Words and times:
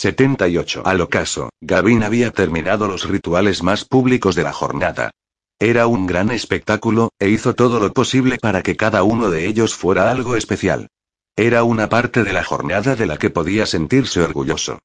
78. 0.00 0.80
Al 0.86 1.02
ocaso, 1.02 1.50
Gavin 1.60 2.02
había 2.02 2.30
terminado 2.30 2.88
los 2.88 3.06
rituales 3.06 3.62
más 3.62 3.84
públicos 3.84 4.34
de 4.34 4.42
la 4.42 4.52
jornada. 4.54 5.10
Era 5.58 5.86
un 5.86 6.06
gran 6.06 6.30
espectáculo, 6.30 7.10
e 7.18 7.28
hizo 7.28 7.54
todo 7.54 7.78
lo 7.80 7.92
posible 7.92 8.38
para 8.38 8.62
que 8.62 8.76
cada 8.76 9.02
uno 9.02 9.28
de 9.28 9.46
ellos 9.46 9.74
fuera 9.74 10.10
algo 10.10 10.36
especial. 10.36 10.88
Era 11.36 11.64
una 11.64 11.90
parte 11.90 12.24
de 12.24 12.32
la 12.32 12.42
jornada 12.42 12.96
de 12.96 13.04
la 13.04 13.18
que 13.18 13.28
podía 13.28 13.66
sentirse 13.66 14.22
orgulloso. 14.22 14.78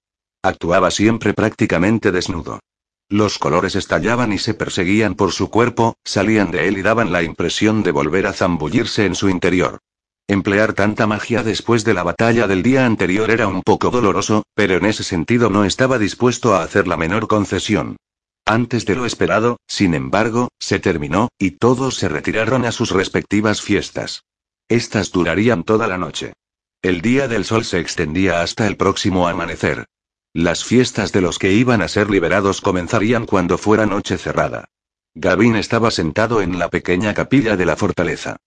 Actuaba 0.44 0.92
siempre 0.92 1.34
prácticamente 1.34 2.12
desnudo. 2.12 2.60
Los 3.08 3.40
colores 3.40 3.78
estallaban 3.78 4.34
y 4.34 4.38
se 4.38 4.54
perseguían 4.54 5.16
por 5.16 5.32
su 5.32 5.50
cuerpo, 5.50 5.96
salían 6.04 6.52
de 6.52 6.68
él 6.68 6.78
y 6.78 6.82
daban 6.82 7.14
la 7.14 7.24
impresión 7.24 7.84
de 7.84 7.92
volver 7.92 8.28
a 8.28 8.34
zambullirse 8.34 9.06
en 9.06 9.16
su 9.16 9.30
interior. 9.30 9.80
Emplear 10.28 10.74
tanta 10.74 11.06
magia 11.06 11.44
después 11.44 11.84
de 11.84 11.94
la 11.94 12.02
batalla 12.02 12.48
del 12.48 12.64
día 12.64 12.88
anterior 12.88 13.30
era 13.30 13.48
un 13.48 13.62
poco 13.62 13.92
doloroso, 13.92 14.44
pero 14.56 14.76
en 14.78 14.86
ese 14.86 15.04
sentido 15.04 15.52
no 15.52 15.66
estaba 15.66 16.00
dispuesto 16.00 16.56
a 16.56 16.64
hacer 16.64 16.88
la 16.88 16.98
menor 16.98 17.28
concesión. 17.28 17.98
Antes 18.44 18.86
de 18.86 18.96
lo 18.96 19.06
esperado, 19.06 19.58
sin 19.68 19.94
embargo, 19.94 20.50
se 20.58 20.80
terminó, 20.80 21.30
y 21.38 21.52
todos 21.52 21.96
se 21.98 22.10
retiraron 22.10 22.66
a 22.66 22.72
sus 22.72 22.90
respectivas 22.90 23.62
fiestas. 23.62 24.24
Estas 24.68 25.12
durarían 25.12 25.64
toda 25.64 25.88
la 25.88 26.00
noche. 26.00 26.34
El 26.82 27.02
día 27.02 27.28
del 27.28 27.46
sol 27.46 27.64
se 27.64 27.80
extendía 27.80 28.42
hasta 28.42 28.66
el 28.66 28.78
próximo 28.78 29.28
amanecer. 29.28 29.86
Las 30.34 30.64
fiestas 30.64 31.12
de 31.12 31.22
los 31.22 31.38
que 31.38 31.54
iban 31.54 31.84
a 31.84 31.88
ser 31.88 32.10
liberados 32.10 32.62
comenzarían 32.62 33.28
cuando 33.28 33.60
fuera 33.60 33.86
noche 33.86 34.18
cerrada. 34.18 34.66
Gavin 35.14 35.56
estaba 35.56 35.92
sentado 35.92 36.42
en 36.42 36.58
la 36.58 36.70
pequeña 36.70 37.14
capilla 37.14 37.56
de 37.56 37.66
la 37.66 37.76
fortaleza. 37.76 38.38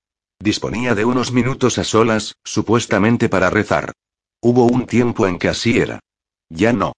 Disponía 0.41 0.95
de 0.95 1.05
unos 1.05 1.33
minutos 1.33 1.79
a 1.79 1.85
solas, 1.85 2.37
supuestamente 2.45 3.29
para 3.29 3.51
rezar. 3.51 3.93
Hubo 4.41 4.67
un 4.67 4.87
tiempo 4.87 5.27
en 5.27 5.39
que 5.39 5.49
así 5.49 5.79
era. 5.79 6.01
Ya 6.49 6.73
no. 6.73 6.93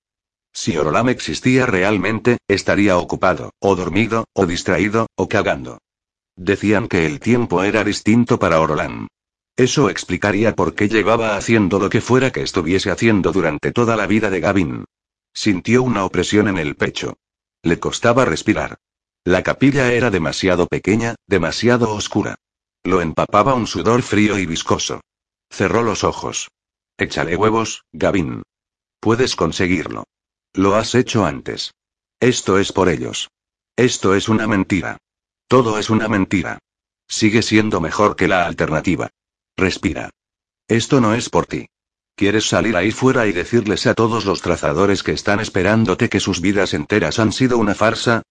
Si 0.52 0.76
Orolam 0.76 1.08
existía 1.08 1.64
realmente, 1.64 2.38
estaría 2.48 2.98
ocupado, 2.98 3.52
o 3.60 3.76
dormido, 3.76 4.26
o 4.34 4.46
distraído, 4.46 5.06
o 5.14 5.28
cagando. 5.28 5.78
Decían 6.36 6.88
que 6.88 7.06
el 7.06 7.20
tiempo 7.20 7.62
era 7.62 7.82
distinto 7.82 8.38
para 8.38 8.60
Orolam. 8.60 9.06
Eso 9.56 9.90
explicaría 9.90 10.54
por 10.54 10.74
qué 10.74 10.88
llevaba 10.88 11.36
haciendo 11.36 11.78
lo 11.78 11.88
que 11.88 12.00
fuera 12.00 12.30
que 12.30 12.42
estuviese 12.42 12.90
haciendo 12.90 13.32
durante 13.32 13.72
toda 13.72 13.96
la 13.96 14.06
vida 14.06 14.30
de 14.30 14.40
Gavin. 14.40 14.84
Sintió 15.32 15.82
una 15.82 16.04
opresión 16.04 16.48
en 16.48 16.58
el 16.58 16.76
pecho. 16.76 17.16
Le 17.62 17.78
costaba 17.78 18.24
respirar. 18.24 18.78
La 19.24 19.42
capilla 19.42 19.92
era 19.92 20.10
demasiado 20.10 20.66
pequeña, 20.66 21.14
demasiado 21.26 21.92
oscura. 21.94 22.36
Lo 22.84 23.00
empapaba 23.02 23.54
un 23.54 23.66
sudor 23.66 24.02
frío 24.02 24.38
y 24.38 24.46
viscoso. 24.46 25.00
Cerró 25.50 25.82
los 25.82 26.04
ojos. 26.04 26.50
Échale 26.96 27.36
huevos, 27.36 27.84
Gavin. 27.92 28.42
Puedes 29.00 29.36
conseguirlo. 29.36 30.04
Lo 30.54 30.74
has 30.76 30.94
hecho 30.94 31.24
antes. 31.24 31.72
Esto 32.20 32.58
es 32.58 32.72
por 32.72 32.88
ellos. 32.88 33.30
Esto 33.76 34.14
es 34.14 34.28
una 34.28 34.46
mentira. 34.46 34.98
Todo 35.48 35.78
es 35.78 35.90
una 35.90 36.08
mentira. 36.08 36.58
Sigue 37.08 37.42
siendo 37.42 37.80
mejor 37.80 38.16
que 38.16 38.28
la 38.28 38.46
alternativa. 38.46 39.10
Respira. 39.56 40.10
Esto 40.68 41.00
no 41.00 41.14
es 41.14 41.28
por 41.28 41.46
ti. 41.46 41.66
¿Quieres 42.14 42.48
salir 42.48 42.76
ahí 42.76 42.92
fuera 42.92 43.26
y 43.26 43.32
decirles 43.32 43.86
a 43.86 43.94
todos 43.94 44.24
los 44.24 44.42
trazadores 44.42 45.02
que 45.02 45.12
están 45.12 45.40
esperándote 45.40 46.08
que 46.08 46.20
sus 46.20 46.40
vidas 46.40 46.74
enteras 46.74 47.18
han 47.18 47.32
sido 47.32 47.58
una 47.58 47.74
farsa? 47.74 48.22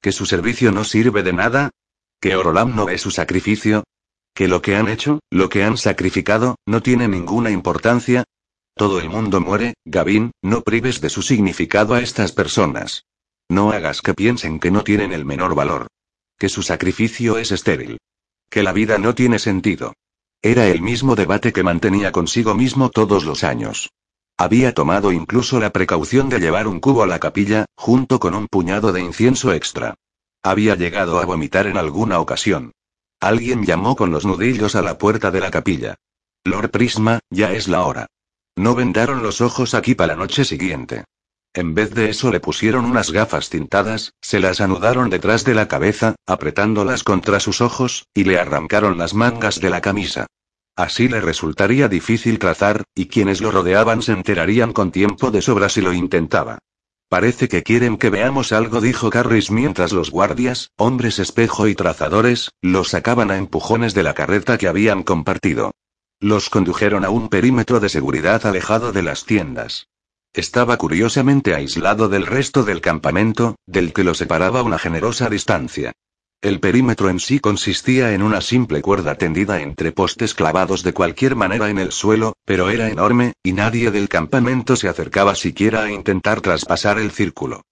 ¿Que 0.00 0.12
su 0.12 0.26
servicio 0.26 0.70
no 0.70 0.84
sirve 0.84 1.22
de 1.22 1.32
nada? 1.32 1.70
¿Que 2.20 2.36
Orolam 2.36 2.76
no 2.76 2.84
ve 2.84 2.98
su 2.98 3.10
sacrificio? 3.10 3.84
Que 4.38 4.46
lo 4.46 4.62
que 4.62 4.76
han 4.76 4.86
hecho, 4.86 5.18
lo 5.30 5.48
que 5.48 5.64
han 5.64 5.76
sacrificado, 5.76 6.54
no 6.64 6.80
tiene 6.80 7.08
ninguna 7.08 7.50
importancia. 7.50 8.22
Todo 8.76 9.00
el 9.00 9.10
mundo 9.10 9.40
muere, 9.40 9.74
Gavin, 9.84 10.30
no 10.42 10.62
prives 10.62 11.00
de 11.00 11.10
su 11.10 11.22
significado 11.22 11.94
a 11.94 12.00
estas 12.02 12.30
personas. 12.30 13.02
No 13.48 13.72
hagas 13.72 14.00
que 14.00 14.14
piensen 14.14 14.60
que 14.60 14.70
no 14.70 14.84
tienen 14.84 15.12
el 15.12 15.24
menor 15.24 15.56
valor. 15.56 15.88
Que 16.38 16.48
su 16.48 16.62
sacrificio 16.62 17.36
es 17.36 17.50
estéril. 17.50 17.98
Que 18.48 18.62
la 18.62 18.70
vida 18.70 18.96
no 18.98 19.12
tiene 19.12 19.40
sentido. 19.40 19.94
Era 20.40 20.68
el 20.68 20.82
mismo 20.82 21.16
debate 21.16 21.52
que 21.52 21.64
mantenía 21.64 22.12
consigo 22.12 22.54
mismo 22.54 22.90
todos 22.90 23.24
los 23.24 23.42
años. 23.42 23.90
Había 24.36 24.72
tomado 24.72 25.10
incluso 25.10 25.58
la 25.58 25.72
precaución 25.72 26.28
de 26.28 26.38
llevar 26.38 26.68
un 26.68 26.78
cubo 26.78 27.02
a 27.02 27.08
la 27.08 27.18
capilla, 27.18 27.64
junto 27.74 28.20
con 28.20 28.36
un 28.36 28.46
puñado 28.46 28.92
de 28.92 29.00
incienso 29.00 29.52
extra. 29.52 29.96
Había 30.44 30.76
llegado 30.76 31.18
a 31.18 31.24
vomitar 31.24 31.66
en 31.66 31.76
alguna 31.76 32.20
ocasión. 32.20 32.70
Alguien 33.20 33.64
llamó 33.64 33.96
con 33.96 34.10
los 34.12 34.24
nudillos 34.24 34.76
a 34.76 34.82
la 34.82 34.96
puerta 34.96 35.30
de 35.30 35.40
la 35.40 35.50
capilla. 35.50 35.96
Lord 36.44 36.70
Prisma, 36.70 37.18
ya 37.30 37.52
es 37.52 37.66
la 37.66 37.84
hora. 37.84 38.06
No 38.56 38.74
vendaron 38.74 39.22
los 39.22 39.40
ojos 39.40 39.74
aquí 39.74 39.94
para 39.94 40.14
la 40.14 40.20
noche 40.20 40.44
siguiente. 40.44 41.04
En 41.52 41.74
vez 41.74 41.92
de 41.94 42.10
eso 42.10 42.30
le 42.30 42.38
pusieron 42.38 42.84
unas 42.84 43.10
gafas 43.10 43.50
tintadas, 43.50 44.12
se 44.20 44.38
las 44.38 44.60
anudaron 44.60 45.10
detrás 45.10 45.44
de 45.44 45.54
la 45.54 45.66
cabeza, 45.66 46.14
apretándolas 46.26 47.02
contra 47.02 47.40
sus 47.40 47.60
ojos, 47.60 48.06
y 48.14 48.24
le 48.24 48.38
arrancaron 48.38 48.98
las 48.98 49.14
mangas 49.14 49.60
de 49.60 49.70
la 49.70 49.80
camisa. 49.80 50.26
Así 50.76 51.08
le 51.08 51.20
resultaría 51.20 51.88
difícil 51.88 52.38
trazar, 52.38 52.84
y 52.94 53.06
quienes 53.06 53.40
lo 53.40 53.50
rodeaban 53.50 54.02
se 54.02 54.12
enterarían 54.12 54.72
con 54.72 54.92
tiempo 54.92 55.32
de 55.32 55.42
sobra 55.42 55.68
si 55.68 55.80
lo 55.80 55.92
intentaba. 55.92 56.60
Parece 57.08 57.48
que 57.48 57.62
quieren 57.62 57.96
que 57.96 58.10
veamos 58.10 58.52
algo, 58.52 58.82
dijo 58.82 59.08
Carris 59.08 59.50
mientras 59.50 59.92
los 59.92 60.10
guardias, 60.10 60.72
hombres 60.76 61.18
espejo 61.18 61.66
y 61.66 61.74
trazadores, 61.74 62.50
los 62.60 62.90
sacaban 62.90 63.30
a 63.30 63.38
empujones 63.38 63.94
de 63.94 64.02
la 64.02 64.12
carreta 64.12 64.58
que 64.58 64.68
habían 64.68 65.02
compartido. 65.02 65.72
Los 66.20 66.50
condujeron 66.50 67.06
a 67.06 67.10
un 67.10 67.28
perímetro 67.28 67.80
de 67.80 67.88
seguridad 67.88 68.44
alejado 68.44 68.92
de 68.92 69.02
las 69.02 69.24
tiendas. 69.24 69.88
Estaba 70.34 70.76
curiosamente 70.76 71.54
aislado 71.54 72.10
del 72.10 72.26
resto 72.26 72.62
del 72.62 72.82
campamento, 72.82 73.56
del 73.66 73.94
que 73.94 74.04
lo 74.04 74.14
separaba 74.14 74.62
una 74.62 74.78
generosa 74.78 75.30
distancia. 75.30 75.92
El 76.40 76.60
perímetro 76.60 77.10
en 77.10 77.18
sí 77.18 77.40
consistía 77.40 78.14
en 78.14 78.22
una 78.22 78.40
simple 78.40 78.80
cuerda 78.80 79.16
tendida 79.16 79.60
entre 79.60 79.90
postes 79.90 80.34
clavados 80.34 80.84
de 80.84 80.92
cualquier 80.92 81.34
manera 81.34 81.68
en 81.68 81.78
el 81.78 81.90
suelo, 81.90 82.34
pero 82.44 82.70
era 82.70 82.88
enorme, 82.88 83.32
y 83.42 83.52
nadie 83.52 83.90
del 83.90 84.08
campamento 84.08 84.76
se 84.76 84.88
acercaba 84.88 85.34
siquiera 85.34 85.82
a 85.82 85.90
intentar 85.90 86.40
traspasar 86.40 87.00
el 87.00 87.10
círculo. 87.10 87.62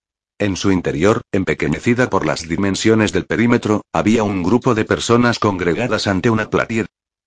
En 0.41 0.57
su 0.57 0.73
interior, 0.73 1.23
empequeñecida 1.31 2.11
por 2.11 2.27
las 2.27 2.49
dimensiones 2.49 3.13
del 3.13 3.25
perímetro, 3.25 3.83
había 3.93 4.25
un 4.25 4.43
grupo 4.43 4.75
de 4.75 4.85
personas 4.85 5.39
congregadas 5.39 6.09
ante 6.09 6.29
una 6.29 6.51
platier. 6.51 6.87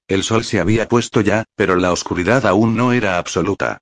El 0.10 0.24
sol 0.24 0.44
se 0.44 0.60
había 0.60 0.90
puesto 0.90 1.22
ya, 1.22 1.46
pero 1.56 1.78
la 1.78 1.94
oscuridad 1.94 2.46
aún 2.46 2.76
no 2.76 2.92
era 2.92 3.18
absoluta. 3.18 3.78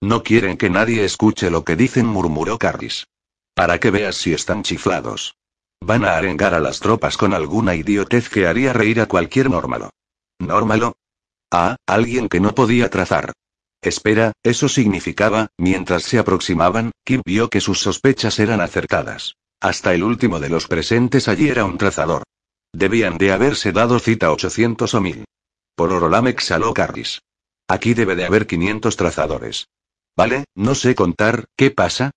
No 0.00 0.22
quieren 0.22 0.56
que 0.56 0.70
nadie 0.70 1.04
escuche 1.04 1.50
lo 1.50 1.62
que 1.62 1.76
dicen, 1.76 2.06
murmuró 2.06 2.56
Carris. 2.56 3.06
Para 3.54 3.78
que 3.78 3.90
veas 3.90 4.16
si 4.16 4.32
están 4.32 4.62
chiflados. 4.62 5.34
Van 5.84 6.04
a 6.04 6.16
arengar 6.16 6.54
a 6.54 6.60
las 6.60 6.78
tropas 6.78 7.16
con 7.16 7.34
alguna 7.34 7.74
idiotez 7.74 8.28
que 8.28 8.46
haría 8.46 8.72
reír 8.72 9.00
a 9.00 9.06
cualquier 9.06 9.50
normalo. 9.50 9.90
¿Normalo? 10.38 10.94
Ah, 11.50 11.74
alguien 11.86 12.28
que 12.28 12.38
no 12.38 12.54
podía 12.54 12.88
trazar. 12.88 13.32
Espera, 13.80 14.30
eso 14.44 14.68
significaba, 14.68 15.48
mientras 15.58 16.04
se 16.04 16.20
aproximaban, 16.20 16.92
Kim 17.04 17.20
vio 17.26 17.50
que 17.50 17.60
sus 17.60 17.80
sospechas 17.80 18.38
eran 18.38 18.60
acertadas. 18.60 19.34
Hasta 19.60 19.92
el 19.92 20.04
último 20.04 20.38
de 20.38 20.50
los 20.50 20.68
presentes 20.68 21.26
allí 21.26 21.48
era 21.48 21.64
un 21.64 21.78
trazador. 21.78 22.22
Debían 22.72 23.18
de 23.18 23.32
haberse 23.32 23.72
dado 23.72 23.98
cita 23.98 24.30
800 24.30 24.94
o 24.94 25.00
1000. 25.00 25.24
Por 25.74 25.92
Orolam 25.92 26.28
exhaló 26.28 26.72
Carris. 26.72 27.22
Aquí 27.66 27.94
debe 27.94 28.14
de 28.14 28.24
haber 28.24 28.46
500 28.46 28.96
trazadores. 28.96 29.66
Vale, 30.16 30.44
no 30.54 30.76
sé 30.76 30.94
contar, 30.94 31.46
¿qué 31.56 31.72
pasa? 31.72 32.12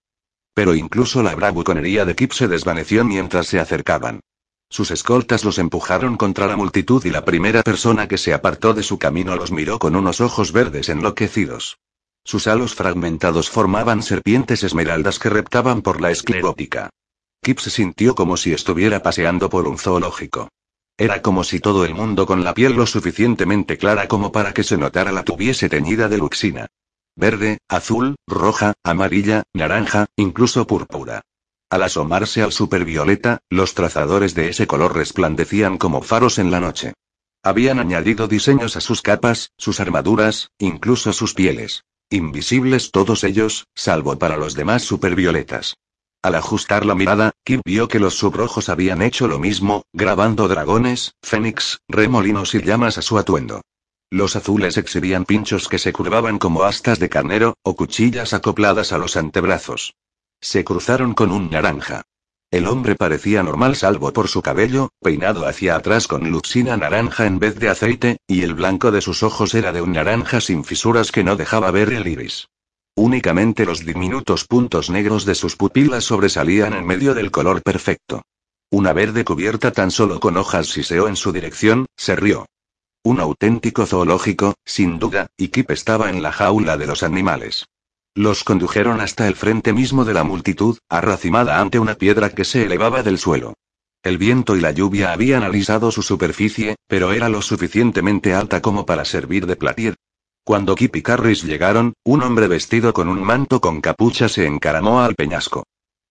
Pero 0.55 0.73
incluso 0.73 1.21
la 1.21 1.35
bravuconería 1.35 2.05
de 2.05 2.15
Kip 2.15 2.31
se 2.31 2.47
desvaneció 2.47 3.03
mientras 3.05 3.45
se 3.45 3.59
acercaban. 3.59 4.21
Sus 4.69 4.89
escoltas 4.89 5.43
los 5.43 5.59
empujaron 5.59 6.17
contra 6.17 6.47
la 6.47 6.55
multitud 6.55 7.05
y 7.05 7.11
la 7.11 7.23
primera 7.23 7.61
persona 7.61 8.07
que 8.07 8.17
se 8.17 8.33
apartó 8.33 8.73
de 8.73 8.81
su 8.81 8.97
camino 8.97 9.35
los 9.35 9.51
miró 9.51 9.77
con 9.77 9.95
unos 9.95 10.21
ojos 10.21 10.51
verdes 10.53 10.89
enloquecidos. 10.89 11.77
Sus 12.23 12.47
halos 12.47 12.73
fragmentados 12.73 13.49
formaban 13.49 14.01
serpientes 14.01 14.63
esmeraldas 14.63 15.19
que 15.19 15.29
reptaban 15.29 15.81
por 15.83 16.01
la 16.01 16.09
esclerótica. 16.09 16.89
Kip 17.43 17.59
se 17.59 17.69
sintió 17.69 18.15
como 18.15 18.37
si 18.37 18.53
estuviera 18.53 19.03
paseando 19.03 19.49
por 19.49 19.67
un 19.67 19.77
zoológico. 19.77 20.49
Era 20.97 21.21
como 21.21 21.43
si 21.43 21.59
todo 21.59 21.83
el 21.83 21.93
mundo 21.93 22.25
con 22.25 22.45
la 22.45 22.53
piel 22.53 22.73
lo 22.73 22.87
suficientemente 22.87 23.77
clara 23.77 24.07
como 24.07 24.31
para 24.31 24.53
que 24.53 24.63
se 24.63 24.77
notara 24.77 25.11
la 25.11 25.23
tuviese 25.23 25.67
teñida 25.67 26.07
de 26.07 26.17
luxina. 26.17 26.67
Verde, 27.15 27.59
azul, 27.69 28.15
roja, 28.27 28.73
amarilla, 28.83 29.43
naranja, 29.53 30.07
incluso 30.17 30.67
púrpura. 30.67 31.21
Al 31.69 31.83
asomarse 31.83 32.41
al 32.41 32.51
supervioleta, 32.51 33.39
los 33.49 33.73
trazadores 33.73 34.35
de 34.35 34.49
ese 34.49 34.67
color 34.67 34.95
resplandecían 34.95 35.77
como 35.77 36.01
faros 36.01 36.39
en 36.39 36.51
la 36.51 36.59
noche. 36.59 36.93
Habían 37.41 37.79
añadido 37.79 38.27
diseños 38.27 38.75
a 38.75 38.81
sus 38.81 39.01
capas, 39.01 39.51
sus 39.57 39.79
armaduras, 39.79 40.49
incluso 40.59 41.13
sus 41.13 41.33
pieles. 41.33 41.83
Invisibles 42.09 42.91
todos 42.91 43.23
ellos, 43.23 43.65
salvo 43.75 44.17
para 44.17 44.37
los 44.37 44.53
demás 44.53 44.83
supervioletas. 44.83 45.75
Al 46.21 46.35
ajustar 46.35 46.85
la 46.85 46.95
mirada, 46.95 47.31
Kim 47.43 47.61
vio 47.63 47.87
que 47.87 47.99
los 47.99 48.15
subrojos 48.15 48.69
habían 48.69 49.01
hecho 49.01 49.27
lo 49.27 49.39
mismo, 49.39 49.83
grabando 49.93 50.47
dragones, 50.47 51.13
fénix, 51.21 51.79
remolinos 51.87 52.55
y 52.55 52.61
llamas 52.61 52.97
a 52.97 53.01
su 53.01 53.17
atuendo. 53.17 53.61
Los 54.15 54.37
azules 54.37 54.77
exhibían 54.77 55.25
pinchos 55.25 55.67
que 55.67 55.77
se 55.77 55.91
curvaban 55.91 56.39
como 56.39 56.63
astas 56.63 56.99
de 56.99 57.09
carnero, 57.09 57.57
o 57.63 57.75
cuchillas 57.75 58.33
acopladas 58.33 58.93
a 58.93 58.97
los 58.97 59.17
antebrazos. 59.17 59.93
Se 60.39 60.63
cruzaron 60.63 61.13
con 61.13 61.33
un 61.33 61.49
naranja. 61.49 62.03
El 62.49 62.67
hombre 62.67 62.95
parecía 62.95 63.43
normal 63.43 63.75
salvo 63.75 64.13
por 64.13 64.29
su 64.29 64.41
cabello, 64.41 64.87
peinado 65.01 65.45
hacia 65.45 65.75
atrás 65.75 66.07
con 66.07 66.31
luxina 66.31 66.77
naranja 66.77 67.25
en 67.25 67.39
vez 67.39 67.59
de 67.59 67.67
aceite, 67.67 68.17
y 68.25 68.43
el 68.43 68.53
blanco 68.53 68.89
de 68.89 69.01
sus 69.01 69.21
ojos 69.21 69.53
era 69.53 69.73
de 69.73 69.81
un 69.81 69.91
naranja 69.91 70.39
sin 70.39 70.63
fisuras 70.63 71.11
que 71.11 71.25
no 71.25 71.35
dejaba 71.35 71.69
ver 71.71 71.91
el 71.91 72.07
iris. 72.07 72.47
Únicamente 72.95 73.65
los 73.65 73.85
diminutos 73.85 74.45
puntos 74.45 74.89
negros 74.89 75.25
de 75.25 75.35
sus 75.35 75.57
pupilas 75.57 76.05
sobresalían 76.05 76.71
en 76.71 76.85
medio 76.85 77.15
del 77.15 77.31
color 77.31 77.61
perfecto. 77.61 78.21
Una 78.69 78.93
verde 78.93 79.25
cubierta 79.25 79.73
tan 79.73 79.91
solo 79.91 80.21
con 80.21 80.37
hojas 80.37 80.67
siseó 80.67 81.09
en 81.09 81.17
su 81.17 81.33
dirección, 81.33 81.87
se 81.97 82.15
rió. 82.15 82.45
Un 83.05 83.19
auténtico 83.19 83.85
zoológico, 83.85 84.55
sin 84.65 84.97
duda, 84.97 85.27
y 85.37 85.49
Kip 85.49 85.69
estaba 85.69 86.09
en 86.09 86.23
la 86.23 86.31
jaula 86.31 86.75
de 86.75 86.87
los 86.87 87.03
animales. 87.03 87.67
Los 88.15 88.43
condujeron 88.43 88.99
hasta 88.99 89.27
el 89.27 89.35
frente 89.35 89.73
mismo 89.73 90.05
de 90.05 90.15
la 90.15 90.23
multitud, 90.23 90.79
arracimada 90.89 91.61
ante 91.61 91.77
una 91.77 91.93
piedra 91.93 92.31
que 92.31 92.43
se 92.43 92.63
elevaba 92.63 93.03
del 93.03 93.19
suelo. 93.19 93.53
El 94.01 94.17
viento 94.17 94.55
y 94.55 94.59
la 94.59 94.71
lluvia 94.71 95.13
habían 95.13 95.43
alisado 95.43 95.91
su 95.91 96.01
superficie, 96.01 96.77
pero 96.87 97.13
era 97.13 97.29
lo 97.29 97.43
suficientemente 97.43 98.33
alta 98.33 98.59
como 98.63 98.87
para 98.87 99.05
servir 99.05 99.45
de 99.45 99.55
platier. 99.55 99.93
Cuando 100.43 100.73
Kip 100.73 100.95
y 100.95 101.03
Carris 101.03 101.43
llegaron, 101.43 101.93
un 102.03 102.23
hombre 102.23 102.47
vestido 102.47 102.91
con 102.91 103.07
un 103.07 103.21
manto 103.21 103.61
con 103.61 103.81
capucha 103.81 104.29
se 104.29 104.47
encaramó 104.47 105.01
al 105.01 105.13
peñasco. 105.13 105.63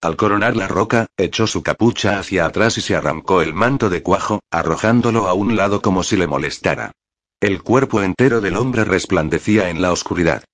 Al 0.04 0.16
coronar 0.16 0.54
la 0.54 0.68
roca, 0.68 1.06
echó 1.16 1.46
su 1.46 1.62
capucha 1.62 2.18
hacia 2.18 2.44
atrás 2.44 2.76
y 2.76 2.82
se 2.82 2.94
arrancó 2.94 3.40
el 3.40 3.54
manto 3.54 3.88
de 3.88 4.02
cuajo, 4.02 4.40
arrojándolo 4.50 5.28
a 5.28 5.32
un 5.32 5.56
lado 5.56 5.80
como 5.80 6.02
si 6.02 6.18
le 6.18 6.26
molestara. 6.26 6.92
El 7.40 7.62
cuerpo 7.62 8.02
entero 8.02 8.42
del 8.42 8.58
hombre 8.58 8.84
resplandecía 8.84 9.70
en 9.70 9.80
la 9.80 9.92
oscuridad. 9.92 10.44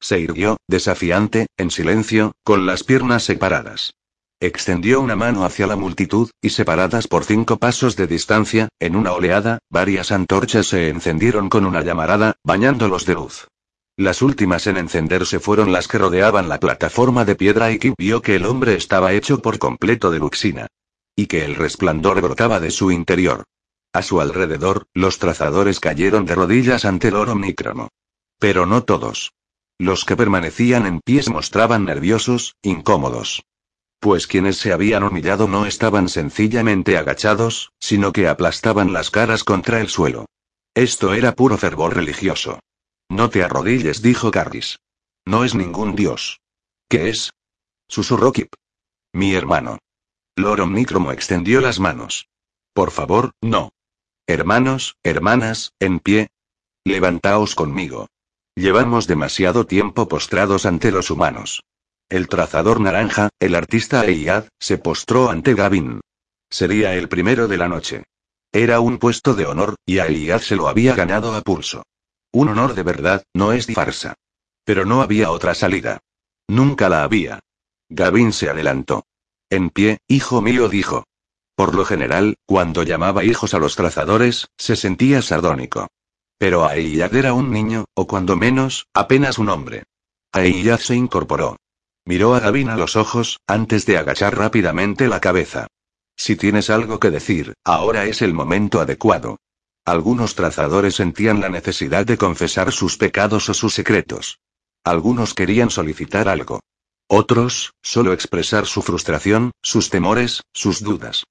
Se 0.00 0.20
irguió, 0.20 0.58
desafiante, 0.68 1.48
en 1.56 1.72
silencio, 1.72 2.30
con 2.44 2.66
las 2.66 2.84
piernas 2.84 3.24
separadas. 3.24 3.94
Extendió 4.38 5.00
una 5.00 5.16
mano 5.16 5.44
hacia 5.44 5.66
la 5.66 5.74
multitud, 5.74 6.30
y 6.40 6.50
separadas 6.50 7.08
por 7.08 7.24
cinco 7.24 7.56
pasos 7.56 7.96
de 7.96 8.06
distancia, 8.06 8.68
en 8.78 8.94
una 8.94 9.10
oleada, 9.10 9.58
varias 9.70 10.12
antorchas 10.12 10.68
se 10.68 10.88
encendieron 10.88 11.48
con 11.48 11.66
una 11.66 11.82
llamarada, 11.82 12.36
bañándolos 12.44 13.06
de 13.06 13.14
luz. 13.14 13.48
Las 14.00 14.22
últimas 14.22 14.66
en 14.66 14.78
encenderse 14.78 15.40
fueron 15.40 15.72
las 15.72 15.86
que 15.86 15.98
rodeaban 15.98 16.48
la 16.48 16.58
plataforma 16.58 17.26
de 17.26 17.36
piedra 17.36 17.70
y 17.70 17.78
Kip 17.78 17.96
vio 17.98 18.22
que 18.22 18.34
el 18.34 18.46
hombre 18.46 18.74
estaba 18.74 19.12
hecho 19.12 19.42
por 19.42 19.58
completo 19.58 20.10
de 20.10 20.18
luxina. 20.18 20.68
Y 21.14 21.26
que 21.26 21.44
el 21.44 21.54
resplandor 21.54 22.22
brotaba 22.22 22.60
de 22.60 22.70
su 22.70 22.90
interior. 22.92 23.44
A 23.92 24.00
su 24.00 24.22
alrededor, 24.22 24.86
los 24.94 25.18
trazadores 25.18 25.80
cayeron 25.80 26.24
de 26.24 26.34
rodillas 26.34 26.86
ante 26.86 27.08
el 27.08 27.16
oro 27.16 27.34
microno. 27.34 27.90
Pero 28.38 28.64
no 28.64 28.84
todos. 28.84 29.34
Los 29.78 30.06
que 30.06 30.16
permanecían 30.16 30.86
en 30.86 31.00
pies 31.00 31.28
mostraban 31.28 31.84
nerviosos, 31.84 32.54
incómodos. 32.62 33.42
Pues 33.98 34.26
quienes 34.26 34.56
se 34.56 34.72
habían 34.72 35.02
humillado 35.02 35.46
no 35.46 35.66
estaban 35.66 36.08
sencillamente 36.08 36.96
agachados, 36.96 37.72
sino 37.78 38.14
que 38.14 38.28
aplastaban 38.28 38.94
las 38.94 39.10
caras 39.10 39.44
contra 39.44 39.78
el 39.78 39.90
suelo. 39.90 40.24
Esto 40.74 41.12
era 41.12 41.34
puro 41.34 41.58
fervor 41.58 41.94
religioso. 41.96 42.60
No 43.10 43.28
te 43.28 43.42
arrodilles, 43.42 44.02
dijo 44.02 44.30
Carris. 44.30 44.78
No 45.26 45.44
es 45.44 45.56
ningún 45.56 45.96
dios. 45.96 46.40
¿Qué 46.88 47.08
es? 47.08 47.32
Susurró 47.88 48.32
Kip. 48.32 48.54
Mi 49.12 49.34
hermano. 49.34 49.78
Loro 50.36 50.68
Micromo 50.68 51.10
extendió 51.10 51.60
las 51.60 51.80
manos. 51.80 52.28
Por 52.72 52.92
favor, 52.92 53.32
no. 53.42 53.72
Hermanos, 54.28 54.96
hermanas, 55.02 55.72
en 55.80 55.98
pie. 55.98 56.28
Levantaos 56.84 57.56
conmigo. 57.56 58.06
Llevamos 58.54 59.08
demasiado 59.08 59.66
tiempo 59.66 60.06
postrados 60.06 60.64
ante 60.64 60.92
los 60.92 61.10
humanos. 61.10 61.64
El 62.08 62.28
trazador 62.28 62.80
naranja, 62.80 63.30
el 63.40 63.56
artista 63.56 64.04
Eiad, 64.04 64.46
se 64.60 64.78
postró 64.78 65.30
ante 65.30 65.54
Gavin. 65.54 66.00
Sería 66.48 66.94
el 66.94 67.08
primero 67.08 67.48
de 67.48 67.56
la 67.56 67.68
noche. 67.68 68.04
Era 68.52 68.78
un 68.78 68.98
puesto 68.98 69.34
de 69.34 69.46
honor, 69.46 69.74
y 69.84 69.98
a 69.98 70.06
Eiad 70.06 70.40
se 70.40 70.54
lo 70.54 70.68
había 70.68 70.94
ganado 70.94 71.34
a 71.34 71.40
pulso. 71.40 71.82
Un 72.32 72.48
honor 72.48 72.74
de 72.74 72.82
verdad, 72.82 73.24
no 73.34 73.52
es 73.52 73.66
farsa. 73.66 74.14
Pero 74.64 74.84
no 74.84 75.02
había 75.02 75.30
otra 75.30 75.54
salida. 75.54 76.00
Nunca 76.48 76.88
la 76.88 77.02
había. 77.02 77.40
Gavin 77.88 78.32
se 78.32 78.48
adelantó. 78.48 79.04
En 79.50 79.70
pie, 79.70 79.98
hijo 80.06 80.40
mío, 80.40 80.68
dijo. 80.68 81.04
Por 81.56 81.74
lo 81.74 81.84
general, 81.84 82.36
cuando 82.46 82.84
llamaba 82.84 83.24
hijos 83.24 83.52
a 83.54 83.58
los 83.58 83.76
trazadores, 83.76 84.48
se 84.56 84.76
sentía 84.76 85.22
sardónico. 85.22 85.88
Pero 86.38 86.64
Aiyad 86.64 87.14
era 87.14 87.34
un 87.34 87.50
niño, 87.50 87.84
o 87.94 88.06
cuando 88.06 88.36
menos, 88.36 88.86
apenas 88.94 89.38
un 89.38 89.48
hombre. 89.48 89.84
Aiyad 90.32 90.78
se 90.78 90.94
incorporó. 90.94 91.56
Miró 92.06 92.34
a 92.34 92.40
Gavin 92.40 92.70
a 92.70 92.76
los 92.76 92.96
ojos, 92.96 93.40
antes 93.46 93.84
de 93.86 93.98
agachar 93.98 94.38
rápidamente 94.38 95.08
la 95.08 95.20
cabeza. 95.20 95.66
Si 96.16 96.36
tienes 96.36 96.70
algo 96.70 97.00
que 97.00 97.10
decir, 97.10 97.54
ahora 97.64 98.04
es 98.04 98.22
el 98.22 98.32
momento 98.32 98.80
adecuado. 98.80 99.38
Algunos 99.84 100.34
trazadores 100.34 100.96
sentían 100.96 101.40
la 101.40 101.48
necesidad 101.48 102.06
de 102.06 102.18
confesar 102.18 102.72
sus 102.72 102.96
pecados 102.96 103.48
o 103.48 103.54
sus 103.54 103.74
secretos. 103.74 104.38
Algunos 104.84 105.34
querían 105.34 105.70
solicitar 105.70 106.28
algo. 106.28 106.60
Otros, 107.08 107.72
solo 107.82 108.12
expresar 108.12 108.66
su 108.66 108.82
frustración, 108.82 109.50
sus 109.62 109.90
temores, 109.90 110.42
sus 110.52 110.82
dudas. 110.82 111.24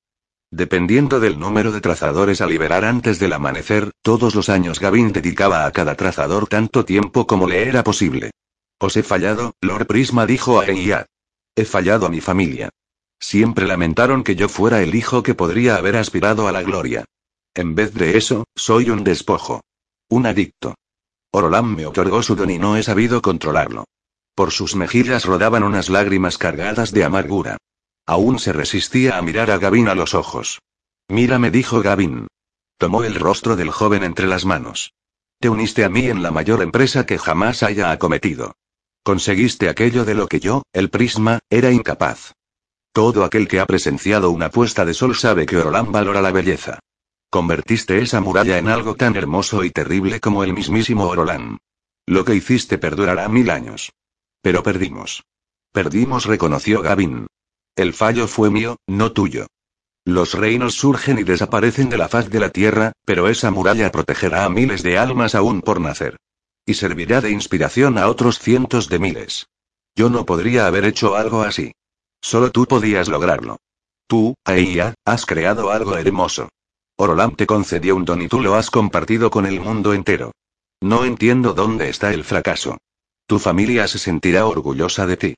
Dependiendo 0.51 1.19
del 1.19 1.39
número 1.39 1.71
de 1.71 1.79
trazadores 1.79 2.41
a 2.41 2.47
liberar 2.47 2.83
antes 2.83 3.19
del 3.19 3.33
amanecer, 3.33 3.91
todos 4.01 4.33
los 4.33 4.49
años 4.49 4.79
Gavin 4.79 5.13
dedicaba 5.13 5.65
a 5.65 5.71
cada 5.71 5.95
trazador 5.95 6.47
tanto 6.47 6.85
tiempo 6.85 7.27
como 7.27 7.47
le 7.47 7.67
era 7.67 7.83
posible. 7.83 8.31
Os 8.79 8.97
he 8.97 9.03
fallado, 9.03 9.53
Lord 9.61 9.85
Prisma 9.85 10.25
dijo 10.25 10.59
a 10.59 10.65
Eiad. 10.65 11.05
He 11.55 11.65
fallado 11.65 12.07
a 12.07 12.09
mi 12.09 12.19
familia. 12.19 12.69
Siempre 13.19 13.67
lamentaron 13.67 14.23
que 14.23 14.35
yo 14.35 14.49
fuera 14.49 14.81
el 14.81 14.95
hijo 14.95 15.21
que 15.21 15.35
podría 15.35 15.75
haber 15.75 15.97
aspirado 15.97 16.47
a 16.47 16.51
la 16.51 16.63
gloria. 16.63 17.05
En 17.53 17.75
vez 17.75 17.93
de 17.93 18.17
eso, 18.17 18.45
soy 18.55 18.89
un 18.89 19.03
despojo. 19.03 19.61
Un 20.09 20.25
adicto. 20.25 20.75
Orolam 21.31 21.75
me 21.75 21.85
otorgó 21.85 22.23
su 22.23 22.35
don 22.35 22.49
y 22.49 22.57
no 22.57 22.77
he 22.77 22.83
sabido 22.83 23.21
controlarlo. 23.21 23.85
Por 24.35 24.51
sus 24.51 24.75
mejillas 24.75 25.25
rodaban 25.25 25.63
unas 25.63 25.89
lágrimas 25.89 26.37
cargadas 26.37 26.91
de 26.91 27.03
amargura. 27.03 27.57
Aún 28.05 28.39
se 28.39 28.53
resistía 28.53 29.17
a 29.17 29.21
mirar 29.21 29.51
a 29.51 29.57
Gavin 29.57 29.89
a 29.89 29.95
los 29.95 30.13
ojos. 30.15 30.59
Mírame, 31.07 31.51
dijo 31.51 31.81
Gavin. 31.81 32.27
Tomó 32.77 33.03
el 33.03 33.15
rostro 33.15 33.55
del 33.55 33.69
joven 33.69 34.03
entre 34.03 34.25
las 34.25 34.45
manos. 34.45 34.93
Te 35.39 35.49
uniste 35.49 35.83
a 35.83 35.89
mí 35.89 36.07
en 36.07 36.23
la 36.23 36.31
mayor 36.31 36.61
empresa 36.61 37.05
que 37.05 37.17
jamás 37.17 37.63
haya 37.63 37.91
acometido. 37.91 38.53
Conseguiste 39.03 39.69
aquello 39.69 40.05
de 40.05 40.13
lo 40.13 40.27
que 40.27 40.39
yo, 40.39 40.63
el 40.73 40.89
prisma, 40.89 41.39
era 41.49 41.71
incapaz. 41.71 42.33
Todo 42.91 43.23
aquel 43.23 43.47
que 43.47 43.59
ha 43.59 43.65
presenciado 43.65 44.31
una 44.31 44.49
puesta 44.49 44.85
de 44.85 44.93
sol 44.93 45.15
sabe 45.15 45.45
que 45.45 45.57
Orolán 45.57 45.91
valora 45.91 46.21
la 46.21 46.31
belleza. 46.31 46.79
Convertiste 47.29 48.01
esa 48.01 48.21
muralla 48.21 48.57
en 48.57 48.69
algo 48.69 48.95
tan 48.95 49.15
hermoso 49.15 49.63
y 49.63 49.69
terrible 49.69 50.19
como 50.19 50.43
el 50.43 50.53
mismísimo 50.53 51.05
Orolán. 51.07 51.59
Lo 52.07 52.25
que 52.25 52.33
hiciste 52.33 52.79
perdurará 52.79 53.29
mil 53.29 53.51
años. 53.51 53.91
Pero 54.41 54.63
perdimos. 54.63 55.23
Perdimos, 55.71 56.25
reconoció 56.25 56.81
Gavin. 56.81 57.27
El 57.75 57.93
fallo 57.93 58.27
fue 58.27 58.49
mío, 58.49 58.77
no 58.87 59.11
tuyo. 59.11 59.45
Los 60.05 60.33
reinos 60.33 60.73
surgen 60.73 61.19
y 61.19 61.23
desaparecen 61.23 61.89
de 61.89 61.99
la 61.99 62.09
faz 62.09 62.31
de 62.31 62.39
la 62.39 62.49
tierra, 62.49 62.93
pero 63.05 63.27
esa 63.27 63.51
muralla 63.51 63.91
protegerá 63.91 64.45
a 64.45 64.49
miles 64.49 64.81
de 64.81 64.97
almas 64.97 65.35
aún 65.35 65.61
por 65.61 65.79
nacer. 65.79 66.17
Y 66.65 66.73
servirá 66.73 67.21
de 67.21 67.29
inspiración 67.29 67.99
a 67.99 68.07
otros 68.07 68.39
cientos 68.39 68.89
de 68.89 68.97
miles. 68.97 69.45
Yo 69.95 70.09
no 70.09 70.25
podría 70.25 70.65
haber 70.65 70.85
hecho 70.85 71.15
algo 71.15 71.43
así. 71.43 71.73
Solo 72.21 72.51
tú 72.51 72.65
podías 72.65 73.07
lograrlo. 73.07 73.57
Tú, 74.07 74.33
Aia, 74.45 74.95
has 75.05 75.27
creado 75.27 75.71
algo 75.71 75.95
hermoso. 75.95 76.49
Orolam 77.01 77.33
te 77.33 77.47
concedió 77.47 77.95
un 77.95 78.03
don 78.03 78.21
y 78.21 78.27
tú 78.27 78.41
lo 78.41 78.55
has 78.55 78.69
compartido 78.69 79.31
con 79.31 79.45
el 79.45 79.61
mundo 79.61 79.93
entero. 79.93 80.33
No 80.81 81.05
entiendo 81.05 81.53
dónde 81.53 81.87
está 81.87 82.13
el 82.13 82.25
fracaso. 82.25 82.77
Tu 83.25 83.39
familia 83.39 83.87
se 83.87 83.99
sentirá 83.99 84.45
orgullosa 84.45 85.07
de 85.07 85.15
ti. 85.15 85.35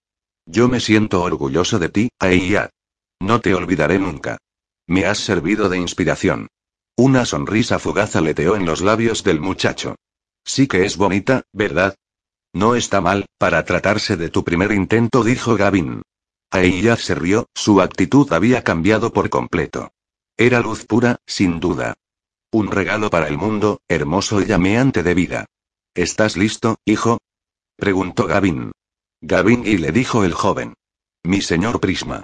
Yo 0.47 0.67
me 0.67 0.79
siento 0.79 1.21
orgulloso 1.21 1.77
de 1.77 1.89
ti, 1.89 2.09
Aiyad. 2.17 2.71
No 3.19 3.41
te 3.41 3.53
olvidaré 3.53 3.99
nunca. 3.99 4.39
Me 4.87 5.05
has 5.05 5.19
servido 5.19 5.69
de 5.69 5.77
inspiración. 5.77 6.47
Una 6.97 7.25
sonrisa 7.25 7.77
fugaz 7.77 8.15
aleteó 8.15 8.55
en 8.55 8.65
los 8.65 8.81
labios 8.81 9.23
del 9.23 9.39
muchacho. 9.39 9.97
Sí 10.43 10.67
que 10.67 10.83
es 10.83 10.97
bonita, 10.97 11.43
¿verdad? 11.53 11.95
No 12.53 12.73
está 12.73 13.01
mal, 13.01 13.27
para 13.37 13.63
tratarse 13.65 14.17
de 14.17 14.29
tu 14.29 14.43
primer 14.43 14.71
intento, 14.71 15.23
dijo 15.23 15.55
Gavin. 15.57 16.01
Aiyad 16.49 16.97
se 16.97 17.13
rió, 17.13 17.45
su 17.53 17.81
actitud 17.81 18.33
había 18.33 18.63
cambiado 18.63 19.13
por 19.13 19.29
completo. 19.29 19.91
Era 20.41 20.59
luz 20.59 20.87
pura, 20.87 21.17
sin 21.27 21.59
duda. 21.59 21.93
Un 22.51 22.71
regalo 22.71 23.11
para 23.11 23.27
el 23.27 23.37
mundo, 23.37 23.79
hermoso 23.87 24.41
y 24.41 24.47
llameante 24.47 25.03
de 25.03 25.13
vida. 25.13 25.45
¿Estás 25.93 26.35
listo, 26.35 26.77
hijo? 26.83 27.19
preguntó 27.75 28.25
Gavin. 28.25 28.71
Gavin 29.21 29.61
y 29.67 29.77
le 29.77 29.91
dijo 29.91 30.23
el 30.23 30.33
joven. 30.33 30.73
Mi 31.21 31.41
señor 31.41 31.79
Prisma. 31.79 32.23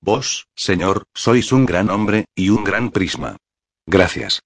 Vos, 0.00 0.46
señor, 0.56 1.04
sois 1.12 1.52
un 1.52 1.66
gran 1.66 1.90
hombre, 1.90 2.24
y 2.34 2.48
un 2.48 2.64
gran 2.64 2.90
prisma. 2.90 3.36
Gracias. 3.84 4.40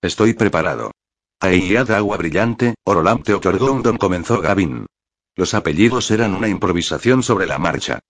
Estoy 0.00 0.32
preparado. 0.32 0.92
Aiad 1.40 1.90
Agua 1.90 2.16
Brillante, 2.16 2.76
Orolam 2.84 3.22
te 3.22 3.34
otorgó 3.34 3.70
un 3.70 3.82
don, 3.82 3.98
comenzó 3.98 4.40
Gavin. 4.40 4.86
Los 5.36 5.52
apellidos 5.52 6.10
eran 6.10 6.34
una 6.34 6.48
improvisación 6.48 7.22
sobre 7.22 7.46
la 7.46 7.58
marcha. 7.58 8.00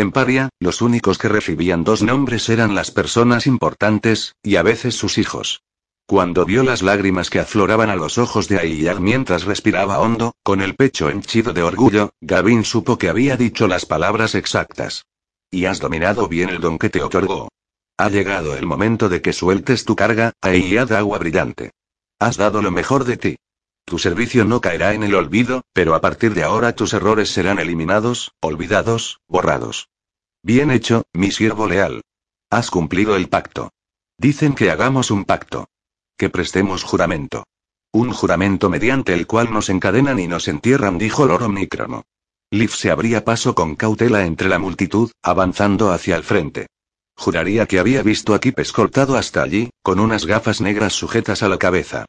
En 0.00 0.12
Paria, 0.12 0.48
los 0.60 0.80
únicos 0.80 1.18
que 1.18 1.28
recibían 1.28 1.84
dos 1.84 2.02
nombres 2.02 2.48
eran 2.48 2.74
las 2.74 2.90
personas 2.90 3.46
importantes, 3.46 4.34
y 4.42 4.56
a 4.56 4.62
veces 4.62 4.94
sus 4.94 5.18
hijos. 5.18 5.62
Cuando 6.06 6.46
vio 6.46 6.62
las 6.62 6.80
lágrimas 6.80 7.28
que 7.28 7.38
afloraban 7.38 7.90
a 7.90 7.96
los 7.96 8.16
ojos 8.16 8.48
de 8.48 8.58
Aiyag 8.58 8.98
mientras 8.98 9.44
respiraba 9.44 9.98
hondo, 9.98 10.32
con 10.42 10.62
el 10.62 10.74
pecho 10.74 11.10
henchido 11.10 11.52
de 11.52 11.62
orgullo, 11.62 12.14
Gavin 12.22 12.64
supo 12.64 12.96
que 12.96 13.10
había 13.10 13.36
dicho 13.36 13.68
las 13.68 13.84
palabras 13.84 14.34
exactas. 14.34 15.04
Y 15.50 15.66
has 15.66 15.80
dominado 15.80 16.28
bien 16.28 16.48
el 16.48 16.62
don 16.62 16.78
que 16.78 16.88
te 16.88 17.02
otorgó. 17.02 17.50
Ha 17.98 18.08
llegado 18.08 18.56
el 18.56 18.64
momento 18.64 19.10
de 19.10 19.20
que 19.20 19.34
sueltes 19.34 19.84
tu 19.84 19.96
carga, 19.96 20.32
Aiyad 20.40 20.92
agua 20.92 21.18
brillante. 21.18 21.72
Has 22.18 22.38
dado 22.38 22.62
lo 22.62 22.70
mejor 22.70 23.04
de 23.04 23.18
ti. 23.18 23.36
Tu 23.90 23.98
servicio 23.98 24.44
no 24.44 24.60
caerá 24.60 24.94
en 24.94 25.02
el 25.02 25.16
olvido, 25.16 25.64
pero 25.72 25.96
a 25.96 26.00
partir 26.00 26.32
de 26.32 26.44
ahora 26.44 26.76
tus 26.76 26.92
errores 26.92 27.28
serán 27.28 27.58
eliminados, 27.58 28.30
olvidados, 28.40 29.18
borrados. 29.26 29.88
Bien 30.44 30.70
hecho, 30.70 31.02
mi 31.12 31.32
siervo 31.32 31.66
leal. 31.66 32.02
Has 32.50 32.70
cumplido 32.70 33.16
el 33.16 33.28
pacto. 33.28 33.72
Dicen 34.16 34.54
que 34.54 34.70
hagamos 34.70 35.10
un 35.10 35.24
pacto. 35.24 35.66
Que 36.16 36.30
prestemos 36.30 36.84
juramento. 36.84 37.42
Un 37.90 38.12
juramento 38.12 38.70
mediante 38.70 39.12
el 39.12 39.26
cual 39.26 39.52
nos 39.52 39.68
encadenan 39.68 40.20
y 40.20 40.28
nos 40.28 40.46
entierran, 40.46 40.96
dijo 40.96 41.26
Loro 41.26 41.48
Microno. 41.48 42.04
Liv 42.52 42.70
se 42.70 42.92
abría 42.92 43.24
paso 43.24 43.56
con 43.56 43.74
cautela 43.74 44.24
entre 44.24 44.48
la 44.48 44.60
multitud, 44.60 45.10
avanzando 45.20 45.90
hacia 45.90 46.14
el 46.14 46.22
frente. 46.22 46.68
Juraría 47.16 47.66
que 47.66 47.80
había 47.80 48.04
visto 48.04 48.34
a 48.34 48.38
Kip 48.38 48.60
escoltado 48.60 49.16
hasta 49.16 49.42
allí, 49.42 49.70
con 49.82 49.98
unas 49.98 50.26
gafas 50.26 50.60
negras 50.60 50.92
sujetas 50.92 51.42
a 51.42 51.48
la 51.48 51.58
cabeza. 51.58 52.06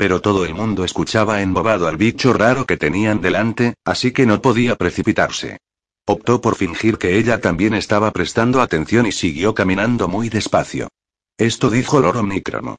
Pero 0.00 0.22
todo 0.22 0.46
el 0.46 0.54
mundo 0.54 0.82
escuchaba 0.82 1.42
embobado 1.42 1.86
al 1.86 1.98
bicho 1.98 2.32
raro 2.32 2.64
que 2.64 2.78
tenían 2.78 3.20
delante, 3.20 3.74
así 3.84 4.12
que 4.12 4.24
no 4.24 4.40
podía 4.40 4.76
precipitarse. 4.76 5.58
Optó 6.06 6.40
por 6.40 6.56
fingir 6.56 6.96
que 6.96 7.18
ella 7.18 7.42
también 7.42 7.74
estaba 7.74 8.10
prestando 8.10 8.62
atención 8.62 9.04
y 9.04 9.12
siguió 9.12 9.54
caminando 9.54 10.08
muy 10.08 10.30
despacio. 10.30 10.88
Esto 11.36 11.68
dijo 11.68 12.00
Loro 12.00 12.22
Microno. 12.22 12.76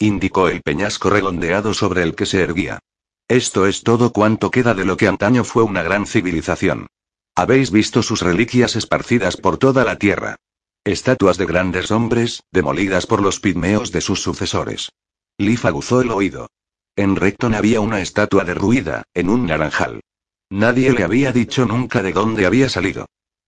Indicó 0.00 0.48
el 0.48 0.62
peñasco 0.62 1.10
redondeado 1.10 1.74
sobre 1.74 2.02
el 2.02 2.16
que 2.16 2.26
se 2.26 2.42
erguía. 2.42 2.80
Esto 3.28 3.68
es 3.68 3.84
todo 3.84 4.12
cuanto 4.12 4.50
queda 4.50 4.74
de 4.74 4.84
lo 4.84 4.96
que 4.96 5.06
antaño 5.06 5.44
fue 5.44 5.62
una 5.62 5.84
gran 5.84 6.06
civilización. 6.06 6.88
Habéis 7.36 7.70
visto 7.70 8.02
sus 8.02 8.20
reliquias 8.20 8.74
esparcidas 8.74 9.36
por 9.36 9.58
toda 9.58 9.84
la 9.84 9.96
tierra. 9.96 10.34
Estatuas 10.82 11.38
de 11.38 11.46
grandes 11.46 11.92
hombres, 11.92 12.42
demolidas 12.50 13.06
por 13.06 13.22
los 13.22 13.38
pigmeos 13.38 13.92
de 13.92 14.00
sus 14.00 14.20
sucesores. 14.20 14.90
Leaf 15.38 15.66
aguzó 15.66 16.00
el 16.00 16.10
oído. 16.10 16.48
En 16.96 17.16
Recton 17.16 17.54
había 17.54 17.80
una 17.80 18.00
estatua 18.00 18.44
derruida, 18.44 19.02
en 19.14 19.28
un 19.28 19.46
naranjal. 19.46 20.00
Nadie 20.50 20.92
le 20.92 21.02
había 21.02 21.32
dicho 21.32 21.64
nunca 21.64 22.02
de 22.02 22.12
dónde 22.12 22.46
había 22.46 22.68
salido. 22.68 23.06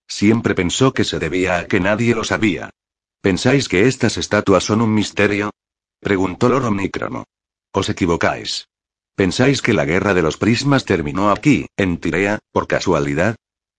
Siempre 0.09 0.55
pensó 0.55 0.93
que 0.93 1.05
se 1.05 1.19
debía 1.19 1.59
a 1.59 1.67
que 1.67 1.79
nadie 1.79 2.15
lo 2.15 2.25
sabía. 2.25 2.71
¿Pensáis 3.21 3.69
que 3.69 3.87
estas 3.87 4.17
estatuas 4.17 4.65
son 4.65 4.81
un 4.81 4.93
misterio? 4.93 5.51
Preguntó 6.01 6.49
Loro 6.49 6.71
Microno. 6.71 7.25
Os 7.73 7.89
equivocáis. 7.89 8.69
¿Pensáis 9.15 9.63
que 9.63 9.73
la 9.73 9.85
guerra 9.85 10.15
de 10.15 10.23
los 10.23 10.37
prismas 10.37 10.85
terminó 10.85 11.31
aquí, 11.31 11.67
en 11.77 11.99
Tirea, 11.99 12.39
por 12.53 12.67
casualidad? 12.67 13.37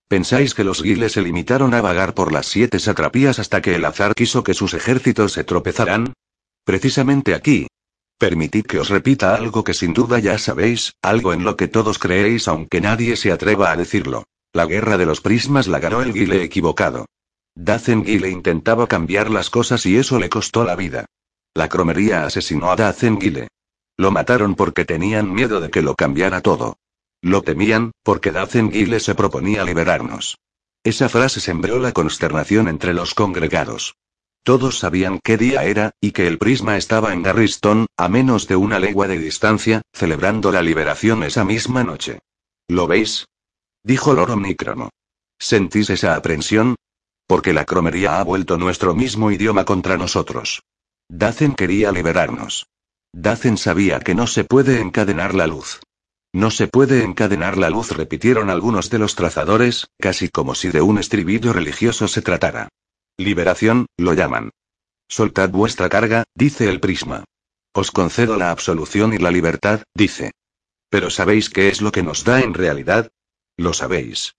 ¿Pensáis 0.08 0.54
que 0.54 0.64
los 0.64 0.82
giles 0.82 1.12
se 1.12 1.22
limitaron 1.22 1.74
a 1.74 1.82
vagar 1.82 2.14
por 2.14 2.32
las 2.32 2.46
siete 2.46 2.80
satrapías 2.80 3.40
hasta 3.40 3.62
que 3.62 3.76
el 3.76 3.86
azar 3.86 4.16
quiso 4.16 4.44
que 4.44 4.54
sus 4.54 4.74
ejércitos 4.74 5.34
se 5.34 5.44
tropezaran? 5.44 6.14
Precisamente 6.64 7.36
aquí. 7.36 7.68
Permitid 8.18 8.66
que 8.66 8.80
os 8.80 8.90
repita 8.90 9.36
algo 9.36 9.64
que 9.64 9.74
sin 9.74 9.94
duda 9.94 10.18
ya 10.20 10.38
sabéis, 10.38 10.96
algo 11.02 11.34
en 11.34 11.44
lo 11.44 11.56
que 11.56 11.68
todos 11.68 12.00
creéis 12.00 12.48
aunque 12.48 12.82
nadie 12.82 13.16
se 13.16 13.32
atreva 13.32 13.72
a 13.72 13.78
decirlo. 13.78 14.24
La 14.54 14.66
guerra 14.66 14.98
de 14.98 15.06
los 15.06 15.22
prismas 15.22 15.68
la 15.68 15.80
ganó 15.80 16.02
el 16.02 16.14
Gile 16.14 16.42
equivocado. 16.42 17.06
Dazen 17.56 18.06
Gile 18.06 18.30
intentaba 18.30 18.88
cambiar 18.88 19.30
las 19.30 19.50
cosas 19.50 19.86
y 19.86 19.98
eso 19.98 20.20
le 20.20 20.30
costó 20.30 20.64
la 20.64 20.76
vida. 20.76 21.06
La 21.54 21.70
cromería 21.70 22.26
asesinó 22.26 22.72
a 22.72 22.76
Dazengile. 22.76 23.48
Lo 23.98 24.12
mataron 24.12 24.54
porque 24.54 24.86
tenían 24.86 25.34
miedo 25.34 25.60
de 25.60 25.72
que 25.72 25.82
lo 25.82 25.96
cambiara 25.96 26.42
todo. 26.42 26.78
Lo 27.22 27.42
temían, 27.42 27.92
porque 28.04 28.32
Dazengile 28.32 29.00
se 29.00 29.16
proponía 29.16 29.64
liberarnos. 29.64 30.38
Esa 30.84 31.10
frase 31.10 31.40
sembró 31.40 31.80
la 31.80 31.94
consternación 31.94 32.68
entre 32.68 32.94
los 32.94 33.16
congregados. 33.16 33.96
Todos 34.44 34.80
sabían 34.80 35.20
qué 35.24 35.38
día 35.38 35.64
era, 35.64 35.92
y 36.00 36.12
que 36.12 36.28
el 36.28 36.38
prisma 36.38 36.78
estaba 36.78 37.14
en 37.14 37.24
Garriston, 37.24 37.88
a 37.98 38.08
menos 38.08 38.48
de 38.48 38.56
una 38.56 38.80
legua 38.80 39.08
de 39.08 39.18
distancia, 39.18 39.82
celebrando 39.94 40.52
la 40.52 40.62
liberación 40.62 41.24
esa 41.24 41.44
misma 41.44 41.84
noche. 41.84 42.20
¿Lo 42.68 42.88
veis? 42.88 43.28
Dijo 43.84 44.14
Loro 44.14 44.38
Microno. 44.38 44.90
¿Sentís 45.40 45.90
esa 45.90 46.16
aprensión? 46.16 46.76
Porque 47.28 47.54
la 47.54 47.66
cromería 47.66 48.20
ha 48.20 48.24
vuelto 48.24 48.58
nuestro 48.58 48.96
mismo 48.96 49.32
idioma 49.32 49.66
contra 49.66 49.98
nosotros. 49.98 50.64
Dacen 51.10 51.54
quería 51.54 51.92
liberarnos. 51.92 52.68
Dacen 53.14 53.58
sabía 53.58 54.00
que 54.00 54.16
no 54.16 54.28
se 54.28 54.44
puede 54.44 54.82
encadenar 54.82 55.34
la 55.34 55.48
luz. 55.48 55.80
No 56.34 56.52
se 56.52 56.68
puede 56.68 57.04
encadenar 57.04 57.58
la 57.58 57.70
luz, 57.70 57.92
repitieron 57.92 58.50
algunos 58.50 58.90
de 58.90 59.00
los 59.00 59.16
trazadores, 59.16 59.88
casi 60.00 60.30
como 60.30 60.56
si 60.56 60.70
de 60.70 60.82
un 60.82 60.98
estribillo 60.98 61.54
religioso 61.54 62.08
se 62.08 62.22
tratara. 62.22 62.70
Liberación, 63.20 63.88
lo 63.98 64.14
llaman. 64.14 64.52
Soltad 65.08 65.50
vuestra 65.50 65.90
carga, 65.90 66.24
dice 66.36 66.70
el 66.70 66.80
prisma. 66.80 67.24
Os 67.74 67.90
concedo 67.90 68.38
la 68.38 68.52
absolución 68.52 69.12
y 69.12 69.18
la 69.18 69.32
libertad, 69.32 69.82
dice. 69.96 70.34
Pero 70.90 71.10
¿sabéis 71.10 71.50
qué 71.50 71.70
es 71.70 71.82
lo 71.82 71.92
que 71.92 72.04
nos 72.04 72.24
da 72.24 72.42
en 72.42 72.54
realidad? 72.54 73.10
Lo 73.58 73.74
sabéis. 73.74 74.36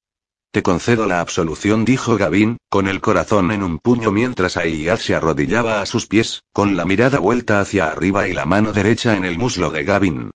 Te 0.52 0.62
concedo 0.62 1.06
la 1.06 1.20
absolución, 1.20 1.84
dijo 1.84 2.16
Gavin, 2.16 2.56
con 2.70 2.86
el 2.86 3.00
corazón 3.00 3.50
en 3.50 3.64
un 3.64 3.80
puño 3.80 4.12
mientras 4.12 4.56
Aiyad 4.56 4.98
se 4.98 5.16
arrodillaba 5.16 5.82
a 5.82 5.86
sus 5.86 6.06
pies, 6.06 6.44
con 6.52 6.76
la 6.76 6.84
mirada 6.84 7.18
vuelta 7.18 7.60
hacia 7.60 7.88
arriba 7.88 8.28
y 8.28 8.32
la 8.32 8.46
mano 8.46 8.72
derecha 8.72 9.16
en 9.16 9.24
el 9.24 9.38
muslo 9.38 9.70
de 9.70 9.82
Gavin. 9.82 10.30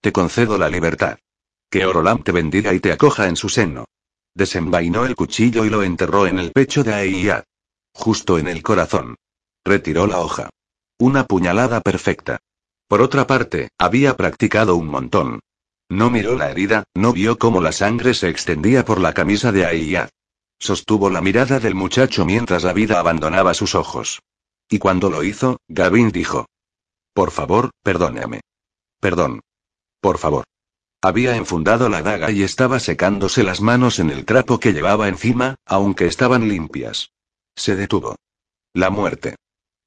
Te 0.00 0.12
concedo 0.12 0.56
la 0.56 0.68
libertad. 0.68 1.18
Que 1.68 1.84
Orolam 1.84 2.22
te 2.22 2.30
bendiga 2.30 2.72
y 2.72 2.80
te 2.80 2.92
acoja 2.92 3.26
en 3.26 3.34
su 3.34 3.48
seno. 3.48 3.86
Desenvainó 4.34 5.04
el 5.04 5.16
cuchillo 5.16 5.64
y 5.64 5.70
lo 5.70 5.82
enterró 5.82 6.28
en 6.28 6.38
el 6.38 6.52
pecho 6.52 6.84
de 6.84 6.94
Aiyad. 6.94 7.42
Justo 7.98 8.38
en 8.38 8.46
el 8.46 8.62
corazón. 8.62 9.16
Retiró 9.64 10.06
la 10.06 10.20
hoja. 10.20 10.50
Una 11.00 11.26
puñalada 11.26 11.80
perfecta. 11.80 12.38
Por 12.86 13.02
otra 13.02 13.26
parte, 13.26 13.70
había 13.76 14.16
practicado 14.16 14.76
un 14.76 14.86
montón. 14.86 15.40
No 15.88 16.08
miró 16.08 16.36
la 16.36 16.48
herida, 16.48 16.84
no 16.94 17.12
vio 17.12 17.38
cómo 17.38 17.60
la 17.60 17.72
sangre 17.72 18.14
se 18.14 18.28
extendía 18.28 18.84
por 18.84 19.00
la 19.00 19.14
camisa 19.14 19.50
de 19.50 19.66
Aiyad. 19.66 20.10
Sostuvo 20.60 21.10
la 21.10 21.20
mirada 21.20 21.58
del 21.58 21.74
muchacho 21.74 22.24
mientras 22.24 22.62
la 22.62 22.72
vida 22.72 23.00
abandonaba 23.00 23.52
sus 23.52 23.74
ojos. 23.74 24.22
Y 24.70 24.78
cuando 24.78 25.10
lo 25.10 25.24
hizo, 25.24 25.58
Gavin 25.66 26.12
dijo. 26.12 26.46
Por 27.12 27.32
favor, 27.32 27.70
perdóname. 27.82 28.42
Perdón. 29.00 29.40
Por 30.00 30.18
favor. 30.18 30.44
Había 31.02 31.34
enfundado 31.34 31.88
la 31.88 32.02
daga 32.02 32.30
y 32.30 32.44
estaba 32.44 32.78
secándose 32.78 33.42
las 33.42 33.60
manos 33.60 33.98
en 33.98 34.10
el 34.10 34.24
trapo 34.24 34.60
que 34.60 34.72
llevaba 34.72 35.08
encima, 35.08 35.56
aunque 35.66 36.06
estaban 36.06 36.48
limpias. 36.48 37.10
Se 37.58 37.74
detuvo. 37.74 38.14
La 38.72 38.88
muerte. 38.88 39.34